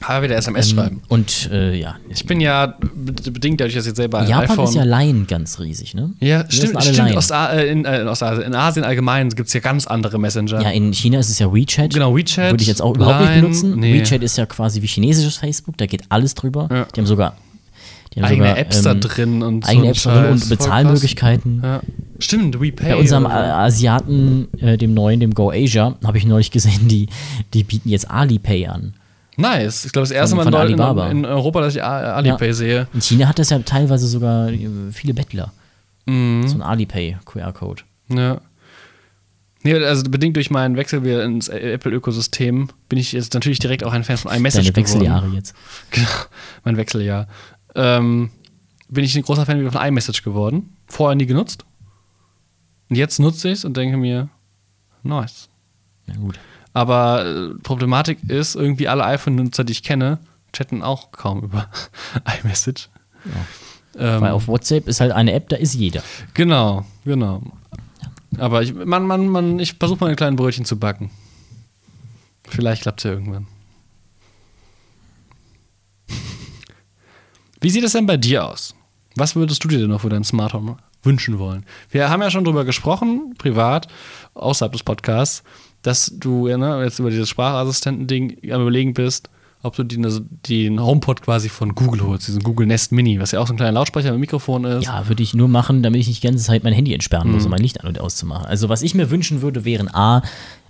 Aber 0.02 0.24
wieder 0.24 0.38
SMS 0.38 0.70
schreiben. 0.70 1.02
Und 1.10 1.50
äh, 1.52 1.76
ja, 1.78 1.98
Ich 2.10 2.26
bin 2.26 2.40
ja 2.40 2.78
be- 2.94 3.32
bedingt 3.32 3.60
dadurch, 3.60 3.74
dass 3.76 3.84
ich 3.84 3.90
jetzt 3.90 3.98
selber 3.98 4.20
ein 4.20 4.28
Japan 4.30 4.52
iPhone 4.52 4.66
ist 4.70 4.76
ja 4.76 4.84
Laien 4.84 5.28
ganz 5.28 5.60
riesig, 5.60 5.94
ne? 5.94 6.14
Ja, 6.22 6.44
Wir 6.46 6.52
stimmt, 6.52 6.82
stimmt. 6.82 7.32
A- 7.32 7.54
äh, 7.54 7.68
in, 7.70 7.84
äh, 7.84 8.02
in 8.02 8.08
Ostasien. 8.08 8.44
in 8.46 8.56
Asien 8.56 8.86
allgemein 8.86 9.30
gibt 9.30 9.48
es 9.48 9.54
ja 9.54 9.60
ganz 9.60 9.86
andere 9.86 10.18
Messenger. 10.18 10.62
Ja, 10.62 10.70
in 10.70 10.94
China 10.94 11.20
ist 11.20 11.30
es 11.30 11.40
ja 11.40 11.54
WeChat. 11.54 11.94
Genau, 11.94 12.16
WeChat, 12.16 12.52
Würde 12.52 12.62
ich 12.62 12.70
jetzt 12.70 12.82
auch 12.82 12.96
überhaupt 12.96 13.20
nicht 13.22 13.30
Line, 13.32 13.42
benutzen. 13.42 13.76
nee. 13.80 14.00
WeChat 14.00 14.24
ist 14.24 14.38
ja 14.38 14.46
quasi 14.46 14.82
wie 14.82 14.88
chinesisches 14.88 15.36
Facebook, 15.38 15.78
da 15.78 15.86
geht 15.88 16.04
alles 16.10 16.36
drüber. 16.36 16.70
Ja. 16.72 16.88
Die 16.96 17.00
haben 17.02 17.08
sogar 17.08 17.36
eigene 18.24 18.48
sogar, 18.50 18.58
Apps 18.58 18.82
da 18.82 18.92
ähm, 18.92 19.00
drin 19.02 19.42
und 19.44 19.68
eigene 19.68 19.86
so 19.86 19.90
Apps 19.92 20.04
drin 20.04 20.32
und 20.32 20.50
Bezahlmöglichkeiten. 20.50 21.62
Ja. 21.64 21.82
Stimmt, 22.20 22.60
WePay. 22.62 22.90
Bei 22.92 22.96
unserem 22.96 23.26
oder 23.26 23.58
Asiaten, 23.58 24.48
äh, 24.60 24.78
dem 24.78 24.94
neuen, 24.94 25.20
dem 25.20 25.34
Go 25.34 25.52
Asia, 25.52 25.96
habe 26.04 26.18
ich 26.18 26.26
neulich 26.26 26.52
gesehen, 26.52 26.88
die, 26.88 27.08
die 27.54 27.64
bieten 27.64 27.90
jetzt 27.90 28.10
Alipay 28.10 28.68
an. 28.68 28.94
Nice. 29.38 29.84
Ich 29.86 29.92
glaube, 29.92 30.04
das 30.08 30.12
erste 30.12 30.36
Von- 30.38 30.50
Mal 30.50 30.68
von 30.68 31.12
in, 31.12 31.18
in, 31.20 31.26
Europa, 31.26 31.60
dass 31.62 31.76
ich 31.76 31.84
Alipay 31.84 32.48
Ja. 32.48 32.54
sehe. 32.54 32.88
In 32.94 33.02
China 33.02 33.28
hat 33.28 33.38
das 33.38 33.50
ja 33.50 33.60
teilweise 33.60 34.08
sogar 34.08 34.50
äh, 34.50 34.68
viele 34.94 35.14
Bettler. 35.14 35.52
Mhm. 36.06 36.48
So 36.48 36.56
ein 36.56 36.62
Alipay-QR-Code. 36.62 37.84
Ja. 38.10 38.40
Nee, 39.64 39.74
also 39.84 40.04
bedingt 40.04 40.36
durch 40.36 40.52
meinen 40.52 40.78
Wechsel 40.78 41.04
wieder 41.04 41.24
ins 41.24 41.48
Apple-Ökosystem 41.48 42.70
bin 42.88 43.00
ich 43.00 43.14
jetzt 43.14 43.34
natürlich 43.34 43.58
direkt 43.58 43.84
auch 43.84 43.94
ein 43.94 44.04
Fan 44.04 44.18
von 44.18 44.32
iMessage 44.32 44.66
Deine 44.66 44.76
Wechseljahre 44.76 45.22
geworden. 45.22 45.36
jetzt. 45.38 45.56
Genau, 45.92 46.08
mein 46.64 46.78
Wechseljahr. 46.78 47.28
Ähm, 47.76 48.30
bin 48.88 49.04
ich 49.04 49.16
ein 49.16 49.24
großer 49.24 49.46
Fan 49.46 49.70
von 49.70 49.82
iMessage 49.82 50.24
geworden. 50.24 50.76
Vorher 50.88 51.16
nie 51.16 51.26
genutzt. 51.26 51.66
Und 52.90 52.96
jetzt 52.96 53.20
nutze 53.20 53.50
ich 53.50 53.56
es 53.56 53.66
und 53.66 53.76
denke 53.76 53.98
mir, 53.98 54.30
nice. 55.04 55.50
Na 56.06 56.16
gut. 56.16 56.40
Aber 56.74 57.26
äh, 57.26 57.56
Problematik 57.64 58.20
ist, 58.28 58.56
irgendwie 58.56 58.88
alle 58.88 59.06
iPhone-Nutzer, 59.06 59.64
die 59.64 59.72
ich 59.72 59.84
kenne, 59.84 60.20
chatten 60.54 60.84
auch 60.84 61.12
kaum 61.12 61.44
über 61.44 61.70
iMessage. 62.44 62.90
Ähm, 63.98 64.22
Weil 64.22 64.32
auf 64.32 64.48
WhatsApp 64.48 64.88
ist 64.88 65.00
halt 65.02 65.12
eine 65.12 65.34
App, 65.34 65.50
da 65.50 65.56
ist 65.56 65.74
jeder. 65.74 66.04
Genau, 66.34 66.86
genau. 67.06 67.42
Aber 68.38 68.62
ich, 68.62 68.74
man, 68.74 69.08
man, 69.08 69.28
man, 69.28 69.60
ich 69.60 69.76
versuche 69.76 70.04
meine 70.04 70.16
kleinen 70.16 70.36
Brötchen 70.36 70.66
zu 70.66 70.78
backen. 70.78 71.10
Vielleicht 72.44 72.84
klappt 72.84 73.00
es 73.00 73.04
ja 73.06 73.12
irgendwann. 73.12 73.48
Wie 77.66 77.72
sieht 77.72 77.84
es 77.84 77.94
denn 77.94 78.06
bei 78.06 78.16
dir 78.16 78.46
aus? 78.48 78.76
Was 79.16 79.36
würdest 79.36 79.64
du 79.64 79.68
dir 79.68 79.80
denn 79.80 79.90
noch 79.90 80.02
für 80.02 80.10
dein 80.10 80.24
Smart 80.24 80.54
Home 80.54 80.78
wünschen 81.02 81.40
wollen? 81.40 81.66
Wir 81.90 82.12
haben 82.12 82.22
ja 82.22 82.30
schon 82.30 82.44
drüber 82.46 82.64
gesprochen, 82.64 83.34
privat, 83.40 83.88
außerhalb 84.36 84.72
des 84.72 84.84
Podcasts, 84.84 85.42
dass 85.82 86.14
du 86.16 86.48
ja, 86.48 86.60
ne, 86.60 86.84
jetzt 86.84 87.00
über 87.00 87.10
dieses 87.10 87.28
Sprachassistenten-Ding 87.30 88.52
am 88.54 88.62
überlegen 88.62 88.94
bist, 88.94 89.32
ob 89.64 89.76
du 89.76 89.84
den, 89.84 90.06
also 90.06 90.20
den 90.48 90.80
HomePod 90.80 91.24
quasi 91.24 91.50
von 91.50 91.74
Google 91.74 92.04
holst, 92.06 92.28
diesen 92.28 92.44
Google 92.44 92.68
Nest 92.68 92.92
Mini, 92.92 93.20
was 93.20 93.32
ja 93.32 93.40
auch 93.40 93.48
so 93.48 93.54
ein 93.54 93.58
kleiner 93.58 93.72
Lautsprecher 93.72 94.12
mit 94.12 94.20
Mikrofon 94.20 94.64
ist. 94.66 94.86
Ja, 94.86 95.08
würde 95.08 95.24
ich 95.24 95.34
nur 95.34 95.48
machen, 95.48 95.82
damit 95.82 96.02
ich 96.02 96.08
nicht 96.08 96.22
die 96.22 96.28
ganze 96.28 96.44
Zeit 96.46 96.64
mein 96.64 96.74
Handy 96.74 96.94
entsperren 96.94 97.30
Mhm. 97.30 97.34
muss, 97.34 97.46
um 97.46 97.50
mein 97.50 97.62
Licht 97.62 97.82
an- 97.82 97.88
und 97.88 98.00
auszumachen. 98.00 98.46
Also, 98.46 98.70
was 98.70 98.84
ich 98.84 98.94
mir 98.94 99.10
wünschen 99.10 99.42
würde, 99.42 99.66
wären 99.66 99.92
A, 99.92 100.22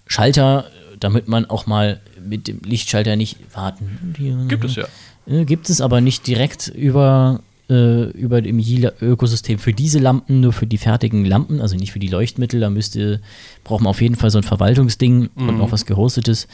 Schalter, 0.07 0.63
damit 0.97 1.27
man 1.27 1.43
auch 1.45 1.65
mal 1.65 1.99
mit 2.25 2.47
dem 2.47 2.61
Lichtschalter 2.63 3.17
nicht 3.17 3.35
warten. 3.53 4.45
Gibt 4.47 4.63
es 4.63 4.75
ja. 4.77 4.85
Äh, 5.27 5.45
Gibt 5.45 5.69
es 5.69 5.81
aber 5.81 6.01
nicht 6.01 6.27
direkt 6.27 6.67
über, 6.67 7.41
äh, 7.69 8.09
über 8.11 8.41
dem 8.41 8.59
Yila-Ökosystem 8.59 9.59
für 9.59 9.73
diese 9.73 9.99
Lampen, 9.99 10.41
nur 10.41 10.53
für 10.53 10.67
die 10.67 10.77
fertigen 10.77 11.25
Lampen, 11.25 11.61
also 11.61 11.75
nicht 11.75 11.91
für 11.91 11.99
die 11.99 12.07
Leuchtmittel. 12.07 12.59
Da 12.59 12.69
müsste, 12.69 13.21
braucht 13.63 13.81
man 13.81 13.89
auf 13.89 14.01
jeden 14.01 14.15
Fall 14.15 14.29
so 14.29 14.37
ein 14.37 14.43
Verwaltungsding 14.43 15.29
und 15.35 15.57
noch 15.57 15.71
was 15.71 15.85
gehostetes. 15.85 16.47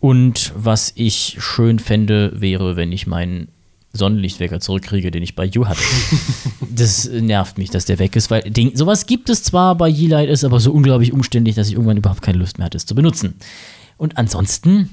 Und 0.00 0.52
was 0.56 0.92
ich 0.96 1.36
schön 1.38 1.78
fände, 1.78 2.32
wäre, 2.34 2.76
wenn 2.76 2.90
ich 2.90 3.06
meinen 3.06 3.48
Sonnenlichtwecker 3.92 4.58
zurückkriege, 4.58 5.10
den 5.10 5.22
ich 5.22 5.36
bei 5.36 5.44
You 5.44 5.66
hatte. 5.66 5.82
das 6.74 7.08
nervt 7.08 7.58
mich, 7.58 7.70
dass 7.70 7.84
der 7.84 7.98
weg 7.98 8.16
ist, 8.16 8.30
weil 8.30 8.42
Ding, 8.42 8.72
sowas 8.74 9.06
gibt 9.06 9.28
es 9.28 9.42
zwar 9.42 9.76
bei 9.76 9.88
Yeelight, 9.88 10.28
ist 10.28 10.44
aber 10.44 10.60
so 10.60 10.72
unglaublich 10.72 11.12
umständlich, 11.12 11.54
dass 11.56 11.68
ich 11.68 11.74
irgendwann 11.74 11.98
überhaupt 11.98 12.22
keine 12.22 12.38
Lust 12.38 12.58
mehr 12.58 12.66
hatte, 12.66 12.78
es 12.78 12.86
zu 12.86 12.94
benutzen. 12.94 13.34
Und 13.98 14.16
ansonsten 14.16 14.90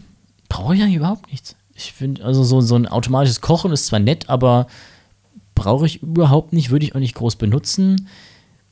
brauche 0.49 0.75
ich 0.75 0.81
eigentlich 0.81 0.97
überhaupt 0.97 1.31
nichts. 1.31 1.55
Ich 1.81 1.93
finde, 1.93 2.23
also 2.25 2.43
so, 2.43 2.59
so 2.61 2.75
ein 2.75 2.87
automatisches 2.87 3.39
Kochen 3.41 3.71
ist 3.71 3.85
zwar 3.87 3.99
nett, 3.99 4.29
aber 4.29 4.67
brauche 5.55 5.85
ich 5.85 6.01
überhaupt 6.03 6.51
nicht, 6.53 6.71
würde 6.71 6.85
ich 6.85 6.93
auch 6.95 6.99
nicht 6.99 7.15
groß 7.15 7.37
benutzen. 7.37 8.07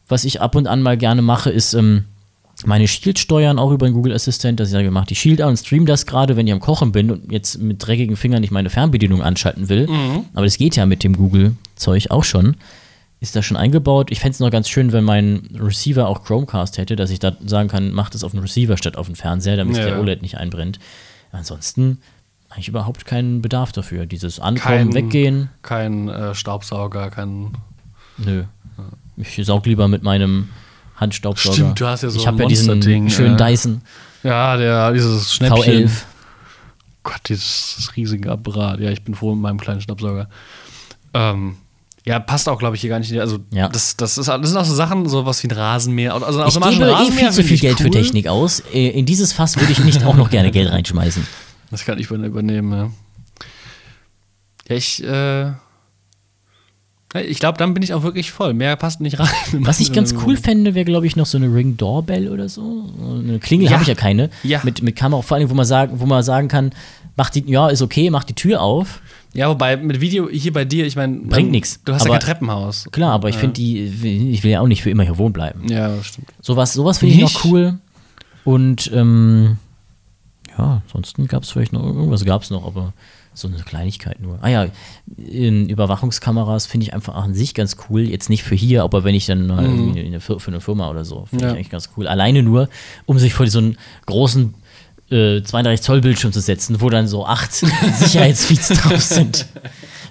Was 0.08 0.26
ich 0.26 0.42
ab 0.42 0.56
und 0.56 0.68
an 0.68 0.82
mal 0.82 0.98
gerne 0.98 1.22
mache, 1.22 1.50
ist 1.50 1.74
ähm, 1.74 2.04
meine 2.66 2.88
Shield 2.88 3.18
steuern, 3.20 3.60
auch 3.60 3.72
über 3.72 3.88
den 3.88 3.94
Google 3.94 4.14
Assistent, 4.14 4.60
dass 4.60 4.70
ich 4.70 4.74
sage, 4.74 4.92
mach 4.92 5.06
die 5.06 5.16
Shield 5.16 5.42
an 5.42 5.50
und 5.50 5.58
stream 5.58 5.86
das 5.86 6.06
gerade, 6.06 6.36
wenn 6.36 6.48
ich 6.48 6.54
am 6.54 6.60
Kochen 6.60 6.92
bin 6.92 7.12
und 7.12 7.32
jetzt 7.32 7.60
mit 7.62 7.86
dreckigen 7.86 8.16
Fingern 8.18 8.42
nicht 8.42 8.52
meine 8.52 8.70
Fernbedienung 8.70 9.22
anschalten 9.22 9.70
will. 9.70 9.88
Aber 10.34 10.46
das 10.46 10.58
geht 10.58 10.76
ja 10.76 10.86
mit 10.86 11.04
dem 11.04 11.16
Google-Zeug 11.16 12.10
auch 12.12 12.24
schon. 12.24 12.56
Ist 13.20 13.36
da 13.36 13.42
schon 13.42 13.58
eingebaut. 13.58 14.12
Ich 14.12 14.20
fände 14.20 14.34
es 14.34 14.40
noch 14.40 14.52
ganz 14.52 14.70
schön, 14.70 14.92
wenn 14.92 15.04
mein 15.04 15.50
Receiver 15.60 16.08
auch 16.08 16.24
Chromecast 16.24 16.78
hätte, 16.78 16.96
dass 16.96 17.10
ich 17.10 17.20
da 17.20 17.36
sagen 17.46 17.68
kann, 17.70 17.92
mach 17.92 18.10
das 18.10 18.24
auf 18.24 18.32
den 18.32 18.42
Receiver 18.42 18.78
statt 18.78 18.96
auf 18.98 19.08
den 19.08 19.16
Fernseher, 19.16 19.58
damit 19.58 19.76
Ja. 19.78 19.86
der 19.86 20.00
OLED 20.00 20.22
nicht 20.22 20.38
einbrennt. 20.38 20.78
Ansonsten 21.32 22.00
eigentlich 22.58 22.68
überhaupt 22.70 23.06
keinen 23.06 23.42
Bedarf 23.42 23.72
dafür. 23.72 24.06
Dieses 24.06 24.40
Ankommen, 24.40 24.90
Kein- 24.90 24.94
weggehen, 24.94 25.50
Kein 25.62 26.10
äh, 26.10 26.34
Staubsauger, 26.36 27.10
kein. 27.12 27.52
nö. 28.18 28.44
Ich 29.16 29.40
saug 29.46 29.66
lieber 29.66 29.88
mit 29.88 30.04
meinem 30.04 30.50
Handstaubsauger. 30.96 31.54
Stimmt, 31.56 31.80
du 31.80 31.88
hast 31.88 32.04
ja 32.04 32.10
so 32.10 32.20
Ich 32.20 32.28
habe 32.28 32.42
ja 32.44 32.50
diesen 32.50 32.68
Monsterding, 32.68 33.10
schönen 33.10 33.36
äh, 33.40 33.52
Dyson 33.52 33.82
Ja, 34.24 34.58
der, 34.58 34.92
dieses 34.94 35.34
Schnäppchen. 35.34 35.88
V11. 35.88 35.92
Gott, 37.04 37.22
dieses 37.30 37.92
riesige 37.96 38.32
Apparat. 38.32 38.80
Ja, 38.80 38.90
ich 38.92 39.04
bin 39.04 39.16
froh 39.16 39.34
mit 39.34 39.42
meinem 39.42 39.60
kleinen 39.60 39.82
Staubsauger. 39.82 40.28
Ähm, 41.14 41.56
ja, 42.06 42.20
passt 42.20 42.50
auch, 42.50 42.58
glaube 42.60 42.76
ich, 42.76 42.82
hier 42.82 42.90
gar 42.90 43.00
nicht. 43.00 43.18
Also, 43.20 43.40
Ja. 43.52 43.70
das, 43.70 43.98
das, 43.98 44.18
ist, 44.18 44.28
das 44.28 44.50
sind 44.50 44.58
auch 44.58 44.66
so 44.66 44.74
Sachen, 44.76 45.08
sowas 45.08 45.42
wie 45.44 45.48
ein 45.48 45.52
Rasenmäher. 45.52 46.14
Also, 46.14 46.44
Ich 46.46 46.78
gebe 46.78 46.90
eh 46.92 47.12
viel 47.12 47.32
zu 47.32 47.44
viel 47.44 47.58
Geld 47.60 47.78
für 47.78 47.86
cool. 47.86 47.92
Technik 47.92 48.28
aus. 48.28 48.62
Äh, 48.74 48.90
In 48.90 49.06
dieses 49.06 49.34
Fass 49.34 49.58
würde 49.60 49.72
ich 49.72 49.80
nicht 49.84 50.04
auch 50.06 50.16
noch 50.16 50.30
gerne 50.30 50.52
Geld 50.52 50.72
reinschmeißen. 50.72 51.26
Das 51.72 51.84
kann 51.86 52.00
ich 52.00 52.10
über- 52.10 52.24
übernehmen, 52.26 52.72
ja. 52.72 52.90
Ja, 54.70 54.76
ich, 54.76 55.04
äh, 55.04 55.42
ja, 57.14 57.22
ich 57.26 57.40
glaube, 57.40 57.58
dann 57.58 57.74
bin 57.74 57.84
ich 57.84 57.94
auch 57.94 58.04
wirklich 58.04 58.32
voll. 58.32 58.54
Mehr 58.54 58.76
passt 58.76 59.00
nicht 59.02 59.18
rein. 59.20 59.28
Was 59.60 59.80
ich 59.80 59.94
ganz 59.94 60.14
cool 60.26 60.36
fände, 60.38 60.76
wäre, 60.76 60.86
glaube 60.86 61.08
ich, 61.08 61.16
noch 61.16 61.26
so 61.26 61.38
eine 61.38 61.54
Ring 61.54 61.78
Doorbell 61.78 62.30
oder 62.30 62.50
so. 62.50 62.90
Eine 63.24 63.40
Klingel 63.40 63.68
Ja. 63.68 63.72
habe 63.74 63.84
ich 63.84 63.88
ja 63.88 63.96
keine. 63.96 64.30
Ja. 64.44 64.62
Mit, 64.64 64.82
mit 64.82 64.96
Kamera, 64.96 65.22
vor 65.22 65.38
allem, 65.38 65.50
wo 65.50 65.54
man 65.54 65.66
sagen, 65.66 66.00
wo 66.00 66.06
man 66.06 66.22
sagen 66.24 66.48
kann, 66.50 66.72
mach 67.16 67.30
die, 67.30 67.44
ja, 67.50 67.70
ist 67.70 67.82
okay, 67.82 68.10
mach 68.10 68.24
die 68.26 68.34
Tür 68.34 68.62
auf. 68.62 69.02
Ja, 69.34 69.50
wobei 69.50 69.78
mit 69.78 70.02
Video 70.02 70.30
hier 70.30 70.52
bei 70.52 70.66
dir, 70.66 70.86
ich 70.86 70.96
meine. 70.96 71.18
Bringt 71.20 71.52
nix. 71.52 71.80
Du 71.86 71.94
hast 71.94 72.04
ja 72.04 72.12
Aber- 72.12 72.20
kein 72.20 72.26
Treppenhaus. 72.26 72.88
Klar, 72.92 73.14
aber 73.14 73.30
ich 73.30 73.38
finde 73.38 73.54
die, 73.54 74.32
ich 74.32 74.44
will 74.44 74.52
ja 74.52 74.62
auch 74.62 74.68
nicht 74.68 74.84
für 74.84 74.90
immer 74.90 75.04
hier 75.04 75.18
wohnen 75.18 75.34
bleiben. 75.34 75.68
Ja, 75.70 75.90
das 75.90 76.08
stimmt. 76.08 76.28
Sowas, 76.42 76.74
sowas 76.74 76.98
finde 77.00 77.16
ich 77.16 77.22
noch 77.22 77.46
cool. 77.46 77.78
Und 78.44 78.90
ähm, 78.94 79.58
ja, 80.58 80.82
ansonsten 80.88 81.28
gab 81.28 81.44
es 81.44 81.52
vielleicht 81.52 81.74
noch 81.74 81.84
irgendwas 81.84 82.26
gab 82.26 82.42
es 82.44 82.50
noch, 82.50 82.66
aber 82.66 82.94
so 83.34 83.48
eine 83.48 83.58
Kleinigkeit 83.58 84.20
nur. 84.20 84.40
Ah 84.42 84.50
ja, 84.50 84.68
in 85.18 85.70
Überwachungskameras 85.70 86.66
finde 86.66 86.86
ich 86.86 86.94
einfach 86.96 87.14
an 87.16 87.36
sich 87.36 87.54
ganz 87.54 87.78
cool. 87.90 88.02
Jetzt 88.02 88.30
nicht 88.32 88.42
für 88.44 88.56
hier, 88.56 88.84
aber 88.84 89.04
wenn 89.04 89.14
ich 89.14 89.28
dann 89.28 89.48
irgendwie 89.50 90.00
in 90.00 90.08
eine, 90.08 90.20
für 90.20 90.40
eine 90.48 90.60
Firma 90.60 90.90
oder 90.90 91.06
so, 91.06 91.26
finde 91.26 91.46
Ja. 91.46 91.52
ich 91.52 91.56
eigentlich 91.58 91.70
ganz 91.70 91.90
cool. 91.98 92.08
Alleine 92.08 92.42
nur, 92.42 92.68
um 93.06 93.20
sich 93.20 93.34
vor 93.36 93.46
so 93.46 93.60
einen 93.60 93.78
großen 94.08 94.56
äh, 95.12 95.42
32 95.44 95.82
Zoll 95.86 96.02
Bildschirm 96.02 96.34
zu 96.34 96.42
setzen, 96.42 96.82
wo 96.82 96.90
dann 96.90 97.08
so 97.08 97.26
acht 97.28 97.54
Sicherheitsfeeds 97.94 98.70
drauf 98.70 99.02
sind. 99.02 99.46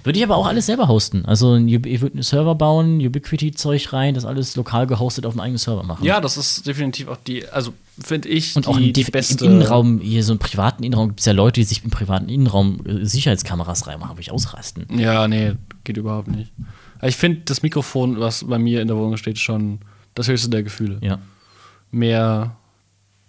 Würde 0.03 0.19
ich 0.19 0.23
aber 0.25 0.37
auch 0.37 0.47
alles 0.47 0.67
selber 0.67 0.87
hosten. 0.87 1.25
Also 1.25 1.55
ich 1.57 2.01
würde 2.01 2.13
einen 2.13 2.23
Server 2.23 2.55
bauen, 2.55 3.05
Ubiquity-Zeug 3.05 3.91
rein, 3.91 4.13
das 4.13 4.23
alles 4.25 4.55
lokal 4.55 4.87
gehostet 4.87 5.25
auf 5.25 5.33
einem 5.33 5.41
eigenen 5.41 5.57
Server 5.57 5.83
machen. 5.83 6.05
Ja, 6.05 6.21
das 6.21 6.37
ist 6.37 6.65
definitiv 6.65 7.09
auch 7.09 7.17
die, 7.27 7.45
also 7.49 7.73
finde 8.03 8.29
ich, 8.29 8.55
Und 8.55 8.65
die, 8.65 8.69
auch 8.69 8.77
im, 8.77 8.83
die 8.83 8.93
Def- 8.93 9.11
beste. 9.11 9.45
im 9.45 9.51
Innenraum, 9.53 9.99
hier 9.99 10.23
so 10.23 10.33
im 10.33 10.39
privaten 10.39 10.83
Innenraum, 10.83 11.09
gibt 11.09 11.19
es 11.21 11.25
ja 11.25 11.33
Leute, 11.33 11.59
die 11.61 11.65
sich 11.65 11.83
im 11.83 11.89
privaten 11.89 12.29
Innenraum 12.29 12.79
äh, 12.85 13.05
Sicherheitskameras 13.05 13.87
reinmachen, 13.87 14.13
würde 14.13 14.21
ich 14.21 14.31
ausrasten. 14.31 14.85
Ja, 14.97 15.27
nee, 15.27 15.53
geht 15.83 15.97
überhaupt 15.97 16.27
nicht. 16.27 16.51
Aber 16.99 17.07
ich 17.09 17.15
finde 17.15 17.41
das 17.45 17.61
Mikrofon, 17.63 18.19
was 18.19 18.43
bei 18.47 18.57
mir 18.59 18.81
in 18.81 18.87
der 18.87 18.97
Wohnung 18.97 19.17
steht, 19.17 19.39
schon 19.39 19.79
das 20.15 20.27
höchste 20.27 20.49
der 20.49 20.63
Gefühle. 20.63 20.97
Ja. 21.01 21.19
Mehr. 21.91 22.55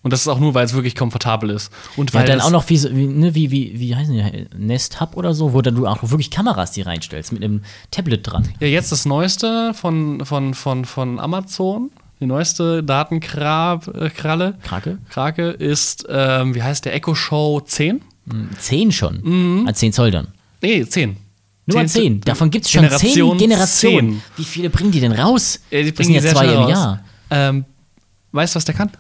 Und 0.03 0.13
das 0.13 0.21
ist 0.21 0.29
auch 0.29 0.39
nur, 0.39 0.55
weil 0.55 0.65
es 0.65 0.75
wirklich 0.75 0.95
komfortabel 0.95 1.51
ist. 1.51 1.73
Und 1.97 2.11
Ja, 2.13 2.21
weil 2.21 2.27
dann 2.27 2.39
das, 2.39 2.47
auch 2.47 2.51
noch 2.53 2.69
wie, 2.71 2.77
so- 2.79 2.95
wie, 2.95 3.07
ne, 3.07 3.35
wie, 3.35 3.51
wie, 3.51 3.79
wie 3.79 3.95
heißen 3.97 4.15
die, 4.15 4.47
Nest 4.57 5.01
Hub 5.01 5.17
oder 5.17 5.35
so, 5.35 5.53
wo 5.53 5.61
dann 5.61 5.75
du 5.75 5.87
auch 5.87 6.03
wirklich 6.03 6.31
Kameras 6.31 6.71
die 6.73 6.83
reinstellst 6.83 7.33
mit 7.33 7.43
einem 7.43 7.63
Tablet 7.91 8.21
dran. 8.31 8.49
Ja, 8.61 8.69
jetzt 8.69 8.93
das 8.93 9.05
Neueste 9.07 9.75
von, 9.75 10.25
von, 10.25 10.55
von, 10.55 10.85
von 10.85 11.19
Amazon. 11.21 11.91
Die 12.21 12.27
neueste 12.27 12.83
Datenkralle. 12.83 14.59
Krake? 14.65 14.99
Krake 15.09 15.51
ist, 15.51 16.07
ähm, 16.09 16.55
wie 16.55 16.63
heißt 16.63 16.85
der? 16.85 16.95
Echo 16.95 17.15
Show 17.15 17.61
10? 17.61 18.03
Hm, 18.31 18.49
10 18.59 18.93
schon. 18.93 19.21
Mhm. 19.23 19.69
An 19.69 19.75
10 19.75 19.93
Zoll 19.93 20.11
dann. 20.11 20.29
Nee, 20.61 20.85
10. 20.85 21.17
Nur 21.67 21.81
an 21.81 21.89
10. 21.89 22.23
Davon 22.23 22.51
gibt 22.51 22.65
es 22.65 22.71
schon 22.71 22.81
10 22.83 22.89
Generation 22.91 23.39
Generationen. 23.39 24.11
10. 24.13 24.23
Wie 24.37 24.45
viele 24.45 24.71
bringen 24.71 24.91
die 24.91 25.01
denn 25.01 25.13
raus? 25.13 25.61
Ja, 25.71 25.83
die 25.83 25.93
Das 25.93 25.95
bringen 25.97 26.15
sind 26.21 26.23
die 26.23 26.29
ja 26.29 26.35
zwei 26.35 26.47
im 26.53 26.59
raus. 26.61 26.71
Jahr. 26.71 27.05
Ähm, 27.31 27.65
weißt 28.33 28.55
du, 28.55 28.57
was 28.57 28.65
der 28.65 28.75
kann? 28.75 28.91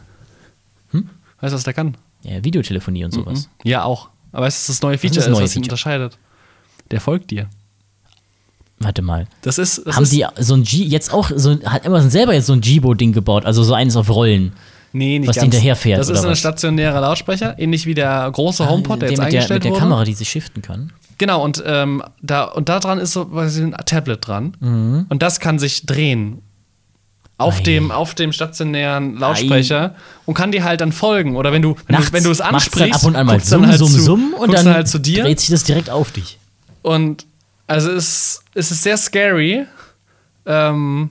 Hm? 0.90 1.08
Weißt 1.40 1.52
du, 1.52 1.56
was 1.56 1.64
der 1.64 1.72
kann? 1.74 1.96
Ja, 2.22 2.44
Videotelefonie 2.44 3.04
und 3.04 3.12
sowas. 3.12 3.48
Ja, 3.64 3.84
auch. 3.84 4.10
Aber 4.32 4.46
weißt 4.46 4.58
du, 4.58 4.60
was 4.70 4.76
das 4.76 4.82
neue 4.82 4.98
Feature 4.98 5.16
das 5.16 5.26
ist, 5.26 5.32
neue 5.32 5.44
was 5.44 5.56
ihn 5.56 5.62
unterscheidet? 5.62 6.18
Der 6.90 7.00
folgt 7.00 7.30
dir. 7.30 7.48
Warte 8.80 9.02
mal. 9.02 9.26
Das 9.42 9.58
ist. 9.58 9.82
Das 9.86 9.96
Haben 9.96 10.04
ist, 10.04 10.12
die 10.12 10.24
so 10.38 10.54
ein 10.54 10.62
G, 10.62 10.84
jetzt 10.84 11.12
auch, 11.12 11.30
so, 11.34 11.58
hat 11.64 11.84
Amazon 11.86 12.10
selber 12.10 12.34
jetzt 12.34 12.46
so 12.46 12.52
ein 12.52 12.60
Jibo-Ding 12.60 13.12
gebaut, 13.12 13.44
also 13.44 13.62
so 13.62 13.74
eines 13.74 13.96
auf 13.96 14.08
Rollen. 14.10 14.52
Nee, 14.92 15.18
nicht 15.18 15.28
was 15.28 15.36
ganz. 15.36 15.44
hinterherfährt, 15.44 16.00
Das 16.00 16.08
ist 16.08 16.24
ein 16.24 16.34
stationärer 16.36 17.00
Lautsprecher, 17.00 17.58
ähnlich 17.58 17.84
wie 17.86 17.94
der 17.94 18.30
große 18.32 18.68
HomePod, 18.68 19.02
der 19.02 19.08
Der 19.08 19.10
jetzt 19.10 19.18
mit 19.18 19.32
der, 19.32 19.40
eingestellt 19.40 19.58
mit 19.58 19.64
der 19.64 19.70
wurde. 19.72 19.80
Kamera, 19.80 20.04
die 20.04 20.14
sich 20.14 20.28
shiften 20.28 20.62
kann. 20.62 20.92
Genau, 21.18 21.44
und, 21.44 21.62
ähm, 21.66 22.02
da, 22.22 22.44
und 22.44 22.68
da 22.68 22.78
dran 22.78 22.98
ist 22.98 23.12
so 23.12 23.26
quasi 23.26 23.62
ein 23.62 23.72
Tablet 23.84 24.26
dran. 24.26 25.06
Und 25.08 25.22
das 25.22 25.40
kann 25.40 25.58
sich 25.58 25.84
drehen. 25.84 26.42
Auf 27.36 27.62
dem, 27.62 27.92
auf 27.92 28.14
dem 28.16 28.32
stationären 28.32 29.16
Lautsprecher 29.16 29.94
und 30.26 30.34
kann 30.34 30.50
dir 30.50 30.64
halt 30.64 30.80
dann 30.80 30.90
folgen. 30.90 31.36
Oder 31.36 31.52
wenn 31.52 31.62
du, 31.62 31.76
wenn 31.86 31.94
Nachts 31.94 32.10
du, 32.10 32.16
wenn 32.16 32.24
du 32.24 32.30
es 32.32 32.40
ansprichst, 32.40 32.80
dann 32.80 33.00
ab 33.00 33.04
und 33.04 33.14
an 33.14 33.26
mal 33.26 33.38
summ, 33.40 33.64
halt 33.64 33.78
summ, 33.78 33.90
zu, 33.92 34.00
summ 34.00 34.34
und 34.36 34.52
dann, 34.52 34.64
dann 34.64 34.74
halt 34.74 34.88
zu 34.88 34.98
dir. 34.98 35.22
dreht 35.22 35.38
sich 35.38 35.50
das 35.50 35.62
direkt 35.62 35.88
auf 35.88 36.10
dich. 36.10 36.38
Und 36.82 37.26
also 37.68 37.92
es, 37.92 38.42
es 38.54 38.70
ist 38.72 38.82
sehr 38.82 38.96
scary. 38.96 39.66
Ähm, 40.46 41.10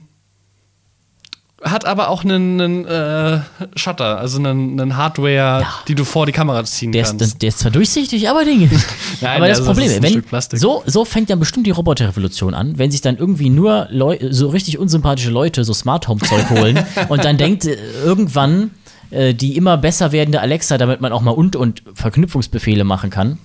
hat 1.62 1.86
aber 1.86 2.08
auch 2.08 2.22
einen, 2.22 2.60
einen 2.60 2.84
äh, 2.84 3.40
Shutter, 3.74 4.18
also 4.18 4.38
einen, 4.38 4.80
einen 4.80 4.96
Hardware, 4.96 5.66
die 5.88 5.96
du 5.96 6.04
vor 6.04 6.24
die 6.24 6.32
Kamera 6.32 6.62
ziehen 6.64 6.92
Der 6.92 7.02
kannst. 7.02 7.20
ist, 7.20 7.42
der 7.42 7.48
ist 7.48 7.58
zwar 7.58 7.72
durchsichtig, 7.72 8.28
aber 8.28 8.44
Dinge. 8.44 8.70
Nein, 9.20 9.36
aber 9.36 9.48
das 9.48 9.58
also 9.58 9.70
Problem 9.72 9.88
das 10.00 10.44
ist 10.44 10.52
wenn, 10.52 10.58
so, 10.58 10.84
so 10.86 11.04
fängt 11.04 11.30
dann 11.30 11.40
bestimmt 11.40 11.66
die 11.66 11.72
Roboterrevolution 11.72 12.54
an, 12.54 12.78
wenn 12.78 12.92
sich 12.92 13.00
dann 13.00 13.16
irgendwie 13.16 13.50
nur 13.50 13.88
Leu 13.90 14.18
so 14.30 14.48
richtig 14.48 14.78
unsympathische 14.78 15.30
Leute 15.30 15.64
so 15.64 15.74
Smart 15.74 16.06
Home 16.06 16.20
Zeug 16.20 16.48
holen 16.50 16.84
und 17.08 17.24
dann 17.24 17.36
denkt 17.38 17.66
äh, 17.66 17.76
irgendwann 18.04 18.70
äh, 19.10 19.34
die 19.34 19.56
immer 19.56 19.76
besser 19.78 20.12
werdende 20.12 20.40
Alexa, 20.40 20.78
damit 20.78 21.00
man 21.00 21.12
auch 21.12 21.22
mal 21.22 21.32
und 21.32 21.56
und 21.56 21.82
Verknüpfungsbefehle 21.94 22.84
machen 22.84 23.10
kann. 23.10 23.38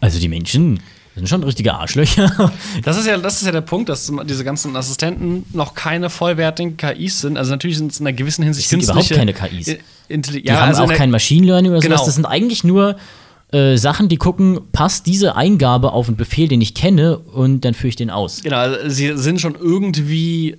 Also 0.00 0.18
die 0.20 0.28
Menschen 0.28 0.80
sind 1.16 1.28
schon 1.28 1.42
richtige 1.42 1.74
Arschlöcher. 1.74 2.52
Das 2.84 2.96
ist 2.96 3.06
ja, 3.06 3.16
das 3.18 3.36
ist 3.40 3.46
ja 3.46 3.52
der 3.52 3.62
Punkt, 3.62 3.88
dass 3.88 4.12
diese 4.26 4.44
ganzen 4.44 4.76
Assistenten 4.76 5.44
noch 5.52 5.74
keine 5.74 6.10
vollwertigen 6.10 6.76
KIs 6.76 7.20
sind. 7.22 7.36
Also 7.38 7.50
natürlich 7.50 7.78
sind 7.78 7.90
es 7.92 8.00
in 8.00 8.06
einer 8.06 8.16
gewissen 8.16 8.44
Hinsicht 8.44 8.68
sind 8.68 8.82
überhaupt 8.82 9.10
keine 9.10 9.32
KIs. 9.32 9.68
I- 9.68 9.78
Intelli 10.08 10.42
Die 10.42 10.52
haben 10.52 10.68
also 10.68 10.84
auch 10.84 10.92
kein 10.92 11.10
Machine 11.10 11.46
Learning 11.46 11.72
oder 11.72 11.80
sowas. 11.80 11.96
Genau. 11.96 12.06
Das 12.06 12.14
sind 12.14 12.26
eigentlich 12.26 12.62
nur 12.64 12.96
äh, 13.52 13.76
Sachen, 13.76 14.08
die 14.08 14.16
gucken, 14.16 14.60
passt 14.72 15.06
diese 15.06 15.36
Eingabe 15.36 15.92
auf 15.92 16.08
einen 16.08 16.16
Befehl, 16.16 16.48
den 16.48 16.60
ich 16.60 16.74
kenne, 16.74 17.18
und 17.18 17.64
dann 17.64 17.74
führe 17.74 17.88
ich 17.88 17.96
den 17.96 18.10
aus. 18.10 18.42
Genau, 18.42 18.56
also 18.56 18.88
sie 18.88 19.16
sind 19.16 19.40
schon 19.40 19.54
irgendwie 19.54 20.56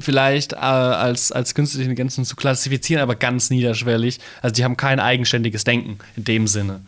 vielleicht 0.00 0.52
äh, 0.52 0.56
als, 0.56 1.32
als 1.32 1.54
künstliche 1.54 1.84
Intelligenzen 1.84 2.24
zu 2.24 2.36
klassifizieren, 2.36 3.02
aber 3.02 3.14
ganz 3.14 3.50
niederschwellig. 3.50 4.18
Also 4.42 4.54
die 4.54 4.64
haben 4.64 4.76
kein 4.76 5.00
eigenständiges 5.00 5.64
Denken 5.64 5.98
in 6.16 6.24
dem 6.24 6.46
Sinne. 6.46 6.80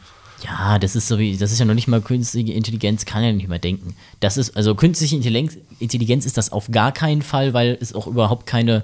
Ja, 0.45 0.79
das 0.79 0.95
ist 0.95 1.09
so 1.09 1.19
wie, 1.19 1.37
das 1.37 1.51
ist 1.51 1.59
ja 1.59 1.65
noch 1.65 1.75
nicht 1.75 1.89
mal 1.89 2.01
künstliche 2.03 2.53
Intelligenz, 2.53 3.07
kann 3.07 3.25
ja 3.25 3.33
nicht 3.33 3.49
mehr 3.49 3.59
denken. 3.59 3.97
Das 4.21 4.37
ist, 4.37 4.57
also 4.57 4.75
künstliche 4.75 5.17
Intelligenz, 5.17 5.57
Intelligenz 5.79 6.27
ist 6.27 6.37
das 6.37 6.53
auf 6.53 6.71
gar 6.71 6.93
keinen 6.93 7.23
Fall, 7.23 7.55
weil 7.55 7.79
es 7.81 7.95
auch 7.95 8.07
überhaupt 8.07 8.47
keine 8.47 8.83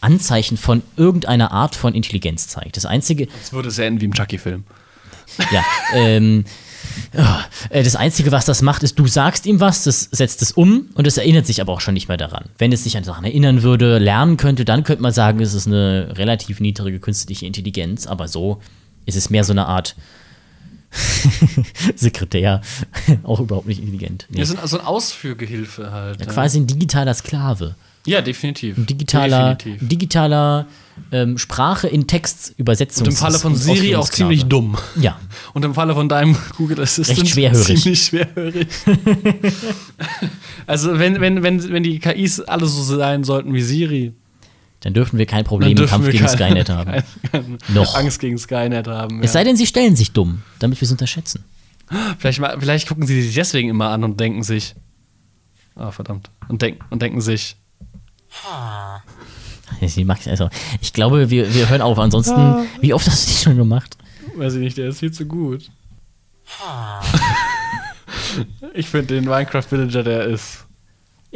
Anzeichen 0.00 0.56
von 0.56 0.82
irgendeiner 0.96 1.50
Art 1.50 1.74
von 1.74 1.94
Intelligenz 1.94 2.46
zeigt. 2.46 2.76
Das 2.76 2.86
einzige, 2.86 3.26
Das 3.26 3.52
würde 3.52 3.68
es 3.68 3.78
enden 3.78 4.00
wie 4.00 4.04
im 4.04 4.14
Chucky-Film. 4.14 4.64
ja, 5.50 5.64
ähm, 5.94 6.44
äh, 7.70 7.82
das 7.82 7.96
Einzige, 7.96 8.30
was 8.30 8.44
das 8.44 8.62
macht, 8.62 8.82
ist, 8.82 8.98
du 8.98 9.06
sagst 9.06 9.46
ihm 9.46 9.58
was, 9.58 9.84
das 9.84 10.08
setzt 10.12 10.42
es 10.42 10.52
um 10.52 10.90
und 10.94 11.06
es 11.06 11.16
erinnert 11.16 11.46
sich 11.46 11.60
aber 11.60 11.72
auch 11.72 11.80
schon 11.80 11.94
nicht 11.94 12.08
mehr 12.08 12.16
daran. 12.16 12.44
Wenn 12.58 12.72
es 12.72 12.84
sich 12.84 12.96
an 12.96 13.04
Sachen 13.04 13.24
erinnern 13.24 13.62
würde, 13.62 13.98
lernen 13.98 14.36
könnte, 14.36 14.64
dann 14.64 14.84
könnte 14.84 15.02
man 15.02 15.12
sagen, 15.12 15.40
es 15.40 15.54
ist 15.54 15.66
eine 15.66 16.12
relativ 16.16 16.60
niedrige 16.60 17.00
künstliche 17.00 17.46
Intelligenz, 17.46 18.06
aber 18.06 18.28
so 18.28 18.60
ist 19.06 19.16
es 19.16 19.30
mehr 19.30 19.44
so 19.44 19.52
eine 19.52 19.66
Art 19.66 19.96
Sekretär, 21.96 22.60
auch 23.22 23.40
überhaupt 23.40 23.66
nicht 23.66 23.80
intelligent. 23.80 24.26
Nee. 24.30 24.38
Wir 24.38 24.46
sind 24.46 24.60
also 24.60 24.78
ein 24.78 24.86
Ausführgehilfe 24.86 25.90
halt. 25.92 26.20
Ja, 26.20 26.26
Quasi 26.26 26.58
ein 26.60 26.66
digitaler 26.66 27.14
Sklave. 27.14 27.74
ja 28.06 28.20
definitiv. 28.20 28.76
Ein 28.78 28.86
digitaler, 28.86 29.54
Definitiv. 29.56 29.88
digitaler 29.88 30.66
ähm, 31.10 31.38
Sprache 31.38 31.88
in 31.88 32.06
Textübersetzung. 32.06 33.06
Und 33.06 33.12
im 33.12 33.16
Falle 33.16 33.38
von 33.38 33.56
Siri 33.56 33.96
auch 33.96 34.08
ziemlich 34.08 34.44
dumm. 34.44 34.76
Ja. 35.00 35.18
Und 35.52 35.64
im 35.64 35.74
Falle 35.74 35.94
von 35.94 36.08
deinem 36.08 36.36
Google 36.56 36.80
Assistant 36.80 37.18
Recht 37.18 37.28
schwerhörig. 37.32 37.82
ziemlich 37.82 38.02
schwerhörig. 38.02 38.68
also 40.66 40.98
wenn, 40.98 41.20
wenn, 41.20 41.42
wenn, 41.42 41.72
wenn 41.72 41.82
die 41.82 41.98
KIs 41.98 42.40
alle 42.40 42.66
so 42.66 42.82
sein 42.82 43.24
sollten 43.24 43.52
wie 43.54 43.62
Siri, 43.62 44.12
Dann 44.84 44.94
dürfen 44.94 45.18
wir 45.18 45.26
kein 45.26 45.44
Problem 45.44 45.76
im 45.76 45.86
Kampf 45.86 46.06
gegen 46.10 46.18
keine, 46.24 46.28
Skynet 46.28 46.68
haben. 46.68 46.90
Keine, 46.90 47.04
keine 47.32 47.58
Noch. 47.68 47.94
Angst 47.94 48.20
gegen 48.20 48.38
Skynet 48.38 48.86
haben. 48.86 49.20
Es 49.20 49.26
ja. 49.28 49.32
sei 49.32 49.44
denn, 49.44 49.56
sie 49.56 49.66
stellen 49.66 49.96
sich 49.96 50.12
dumm, 50.12 50.42
damit 50.58 50.80
wir 50.80 50.86
es 50.86 50.92
unterschätzen. 50.92 51.42
Vielleicht, 52.18 52.40
vielleicht 52.58 52.88
gucken 52.88 53.06
sie 53.06 53.22
sich 53.22 53.34
deswegen 53.34 53.70
immer 53.70 53.88
an 53.88 54.04
und 54.04 54.20
denken 54.20 54.42
sich. 54.42 54.74
Ah, 55.74 55.90
verdammt. 55.90 56.30
Und, 56.48 56.62
denk, 56.62 56.80
und 56.90 57.02
denken 57.02 57.20
sich. 57.20 57.56
Sie 59.86 60.04
macht- 60.04 60.28
Also, 60.28 60.48
ich 60.80 60.92
glaube, 60.92 61.30
wir, 61.30 61.52
wir 61.54 61.68
hören 61.68 61.82
auf. 61.82 61.98
Ansonsten, 61.98 62.38
Ah. 62.38 62.64
wie 62.80 62.94
oft 62.94 63.06
hast 63.08 63.26
du 63.26 63.30
die 63.32 63.38
schon 63.38 63.56
gemacht? 63.56 63.96
Weiß 64.36 64.54
ich 64.54 64.60
nicht, 64.60 64.76
der 64.76 64.88
ist 64.88 65.00
viel 65.00 65.12
zu 65.12 65.24
gut. 65.26 65.70
ich 68.74 68.88
finde 68.88 69.14
den 69.14 69.24
Minecraft 69.24 69.62
Villager, 69.70 70.02
der 70.02 70.24
ist. 70.24 70.63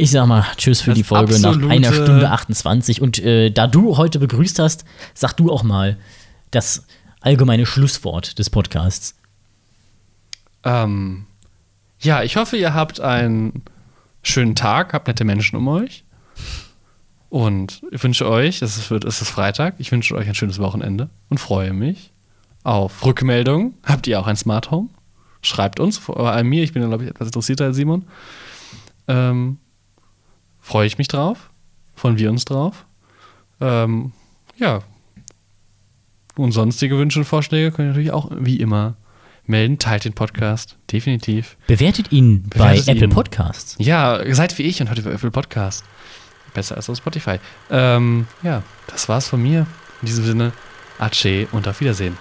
Ich 0.00 0.12
sag 0.12 0.26
mal, 0.28 0.44
tschüss 0.56 0.80
für 0.80 0.90
Das 0.90 0.96
die 0.98 1.02
Folge 1.02 1.40
nach 1.40 1.56
einer 1.70 1.92
Stunde 1.92 2.30
28. 2.30 3.02
Und 3.02 3.18
äh, 3.18 3.50
da 3.50 3.66
du 3.66 3.96
heute 3.96 4.20
begrüßt 4.20 4.60
hast, 4.60 4.84
sag 5.12 5.32
du 5.36 5.50
auch 5.50 5.64
mal 5.64 5.96
das 6.52 6.84
allgemeine 7.20 7.66
Schlusswort 7.66 8.38
des 8.38 8.48
Podcasts. 8.48 9.16
Ähm, 10.62 11.26
ja, 11.98 12.22
ich 12.22 12.36
hoffe, 12.36 12.56
ihr 12.56 12.74
habt 12.74 13.00
einen 13.00 13.64
schönen 14.22 14.54
Tag, 14.54 14.92
habt 14.92 15.08
nette 15.08 15.24
Menschen 15.24 15.56
um 15.56 15.66
euch. 15.66 16.04
Und 17.28 17.82
ich 17.90 18.00
wünsche 18.02 18.28
euch, 18.28 18.62
es 18.62 18.76
ist, 18.78 18.90
wird- 18.92 19.04
es 19.04 19.20
ist 19.20 19.30
Freitag, 19.30 19.74
ich 19.78 19.90
wünsche 19.90 20.14
euch 20.14 20.28
ein 20.28 20.34
schönes 20.36 20.60
Wochenende 20.60 21.10
und 21.28 21.38
freue 21.38 21.72
mich 21.72 22.12
auf 22.62 23.04
Rückmeldungen. 23.04 23.74
Habt 23.84 24.06
ihr 24.06 24.20
auch 24.20 24.28
ein 24.28 24.36
Smart 24.36 24.70
Home? 24.70 24.90
Schreibt 25.42 25.80
uns, 25.80 25.98
vor 25.98 26.18
allem 26.20 26.46
mir, 26.48 26.62
ich 26.62 26.72
bin, 26.72 26.86
glaube 26.86 27.02
ich, 27.02 27.10
etwas 27.10 27.26
interessierter 27.26 27.64
als 27.64 27.76
Simon. 27.76 28.04
Ähm, 29.08 29.58
freue 30.68 30.86
ich 30.86 30.98
mich 30.98 31.08
drauf, 31.08 31.48
freuen 31.96 32.18
wir 32.18 32.28
uns 32.28 32.44
drauf. 32.44 32.84
Ähm, 33.58 34.12
ja. 34.58 34.80
Und 36.36 36.52
sonstige 36.52 36.98
Wünsche 36.98 37.20
und 37.20 37.24
Vorschläge 37.24 37.72
könnt 37.72 37.86
ihr 37.86 37.90
natürlich 37.92 38.12
auch 38.12 38.30
wie 38.38 38.60
immer 38.60 38.94
melden. 39.46 39.78
Teilt 39.78 40.04
den 40.04 40.12
Podcast, 40.12 40.76
definitiv. 40.92 41.56
Bewertet 41.68 42.12
ihn 42.12 42.50
bei 42.50 42.58
Bewertet 42.58 42.88
Apple 42.88 43.04
ihn. 43.04 43.10
Podcasts. 43.10 43.76
Ja, 43.78 44.20
seid 44.34 44.58
wie 44.58 44.64
ich 44.64 44.78
und 44.82 44.88
hört 44.88 44.98
über 44.98 45.10
Apple 45.10 45.30
Podcast. 45.30 45.84
Besser 46.52 46.76
als 46.76 46.90
auf 46.90 46.98
Spotify. 46.98 47.40
Ähm, 47.70 48.26
ja, 48.42 48.62
das 48.88 49.08
war's 49.08 49.26
von 49.26 49.42
mir. 49.42 49.66
In 50.02 50.06
diesem 50.06 50.24
Sinne, 50.26 50.52
Ace 50.98 51.48
und 51.50 51.66
auf 51.66 51.80
Wiedersehen. 51.80 52.18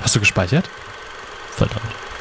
Hast 0.00 0.16
du 0.16 0.20
gespeichert? 0.20 0.68
Verdammt. 1.50 2.11